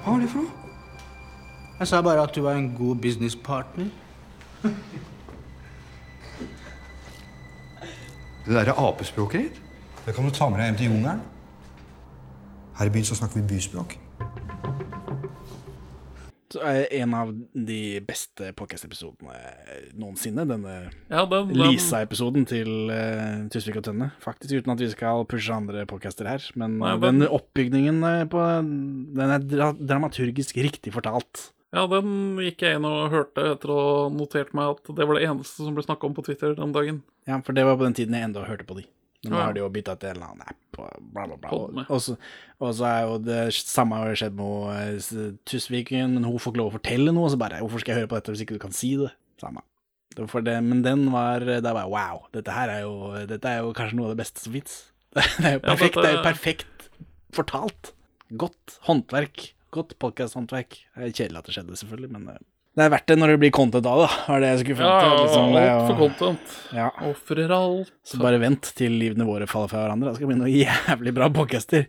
Hva 0.05 0.13
var 0.13 0.21
det 0.21 0.31
for 0.33 0.39
noe? 0.43 0.51
Jeg 1.79 1.89
sa 1.89 2.01
bare 2.03 2.23
at 2.23 2.35
du 2.35 2.43
var 2.43 2.59
en 2.59 2.67
god 2.77 2.97
businesspartner. 2.97 3.89
Det 8.45 8.53
derre 8.53 8.75
apespråket 8.89 9.41
ditt, 9.41 9.61
det 10.07 10.15
kan 10.15 10.25
du 10.25 10.31
ta 10.31 10.49
med 10.49 10.61
deg 10.61 10.67
hjem 10.67 10.77
til 10.81 10.91
jungelen. 10.91 11.23
Her 12.79 12.91
i 12.91 12.91
byen 12.91 13.05
så 13.05 13.15
snakker 13.15 13.41
vi 13.41 13.47
byspråk. 13.55 13.99
En 16.63 17.15
av 17.17 17.33
de 17.53 17.81
beste 18.07 18.51
podcast-episodene 18.59 19.35
noensinne, 19.99 20.45
denne 20.49 20.75
Ja, 21.11 21.25
den, 21.31 21.51
den, 21.51 21.59
Lisa-episoden 21.59 22.47
til 22.49 22.71
uh, 22.93 23.47
Tusvik 23.53 23.81
og 23.81 23.87
Tønne. 23.89 24.11
Faktisk 24.23 24.61
uten 24.61 24.75
at 24.75 24.83
vi 24.83 24.91
skal 24.93 25.25
pushe 25.31 25.55
andre 25.55 25.85
podcaster 25.91 26.29
her. 26.29 26.45
Men 26.59 26.79
Nei, 26.83 26.95
den... 27.03 27.25
den 27.25 27.35
oppbygningen 27.35 28.01
eh, 28.09 28.23
på 28.31 28.45
Den 29.19 29.35
er 29.37 29.45
dra 29.45 29.73
dramaturgisk 29.75 30.59
riktig 30.63 30.95
fortalt. 30.95 31.49
ja, 31.75 31.87
den 31.91 32.39
gikk 32.43 32.63
jeg 32.63 32.79
inn 32.79 32.89
og 32.89 33.11
hørte 33.15 33.49
etter 33.55 33.73
å 33.75 33.81
ha 33.83 34.11
notert 34.15 34.55
meg 34.57 34.77
at 34.77 34.95
det 34.95 35.09
var 35.09 35.19
det 35.19 35.29
eneste 35.29 35.65
som 35.65 35.75
ble 35.75 35.87
snakka 35.87 36.07
om 36.09 36.15
på 36.17 36.25
Twitter 36.27 36.55
den 36.59 36.75
dagen. 36.75 37.03
Ja, 37.29 37.41
for 37.43 37.57
det 37.57 37.67
var 37.67 37.81
på 37.81 37.89
den 37.89 37.97
tiden 37.99 38.15
jeg 38.15 38.29
enda 38.29 38.45
hørte 38.47 38.67
på 38.69 38.79
de. 38.79 38.87
Men 39.25 39.35
nå 39.35 39.43
har 39.43 39.55
de 39.57 39.63
jo 39.63 39.71
bytta 39.73 39.97
til 40.01 40.11
en 40.11 40.17
eller 40.19 40.33
annen 40.33 40.49
app 40.53 40.81
og 40.85 41.05
bla, 41.15 41.27
bla, 41.31 41.37
bla. 41.41 41.85
Og, 41.85 42.01
så, 42.03 42.17
og 42.61 42.73
så 42.79 42.89
er 42.89 43.05
jo 43.07 43.19
det 43.25 43.43
samme 43.57 44.01
har 44.01 44.19
skjedd 44.19 44.35
med 44.39 44.99
eh, 45.01 45.29
Tusviken, 45.49 46.17
men 46.17 46.27
hun 46.27 46.39
får 46.39 46.55
ikke 46.55 46.63
lov 46.63 46.73
å 46.73 46.77
fortelle 46.79 47.15
noe, 47.15 47.31
så 47.33 47.41
bare 47.41 47.63
Hvorfor 47.63 47.85
skal 47.85 47.95
jeg 47.95 48.05
høre 48.05 48.11
på 48.11 48.19
dette 48.19 48.35
hvis 48.35 48.45
ikke 48.45 48.59
du 48.59 48.65
kan 48.65 48.75
si 48.75 48.95
det? 49.01 49.13
Samme. 49.43 49.65
Det 50.15 50.55
men 50.63 50.85
den 50.85 51.09
var 51.11 51.43
Da 51.43 51.73
var 51.75 51.89
jeg 51.89 51.91
wow. 51.91 52.21
Dette 52.37 52.55
her 52.55 52.71
er 52.71 52.85
jo 52.85 53.25
Dette 53.27 53.51
er 53.51 53.65
jo 53.65 53.73
kanskje 53.75 53.99
noe 53.99 54.11
av 54.11 54.15
det 54.15 54.23
beste 54.23 54.45
som 54.45 54.55
fins. 54.55 54.77
Det 55.15 55.47
er 55.47 55.57
jo 55.59 55.65
perfekt. 55.65 55.99
Det 55.99 56.11
er 56.11 56.17
jo 56.17 56.25
perfekt 56.27 56.89
fortalt. 57.35 57.93
Godt 58.39 58.79
håndverk. 58.87 59.49
Godt 59.75 59.97
podkasthåndverk. 60.03 60.79
Er 60.95 61.11
kjedelig 61.11 61.41
at 61.41 61.49
det 61.49 61.55
skjedde, 61.57 61.79
selvfølgelig, 61.81 62.11
men 62.15 62.29
eh, 62.31 62.43
det 62.75 62.85
er 62.85 62.91
verdt 62.91 63.07
det 63.07 63.17
når 63.21 63.29
det 63.35 63.41
blir 63.45 63.53
content 63.55 63.87
av 63.87 64.01
det, 64.01 64.07
da. 64.09 64.23
Var 64.33 64.41
det 64.43 64.49
jeg 64.53 64.61
skulle 64.65 64.87
Ja, 64.89 64.95
fram 65.01 65.11
til. 65.15 65.25
liksom. 65.25 65.53
Det 65.55 65.65
alt 65.71 65.87
for 65.91 65.99
content. 66.03 66.55
Ja. 66.75 66.89
Ofrer 67.11 67.55
alt. 67.55 67.93
Så 68.05 68.19
bare 68.23 68.41
vent 68.43 68.71
til 68.79 68.97
livene 68.99 69.27
våre 69.29 69.47
faller 69.51 69.71
fra 69.71 69.85
hverandre. 69.85 70.11
Det 70.11 70.17
skal 70.19 70.31
bli 70.33 70.39
noen 70.41 70.57
jævlig 70.59 71.15
bra 71.15 71.29
podcaster. 71.31 71.87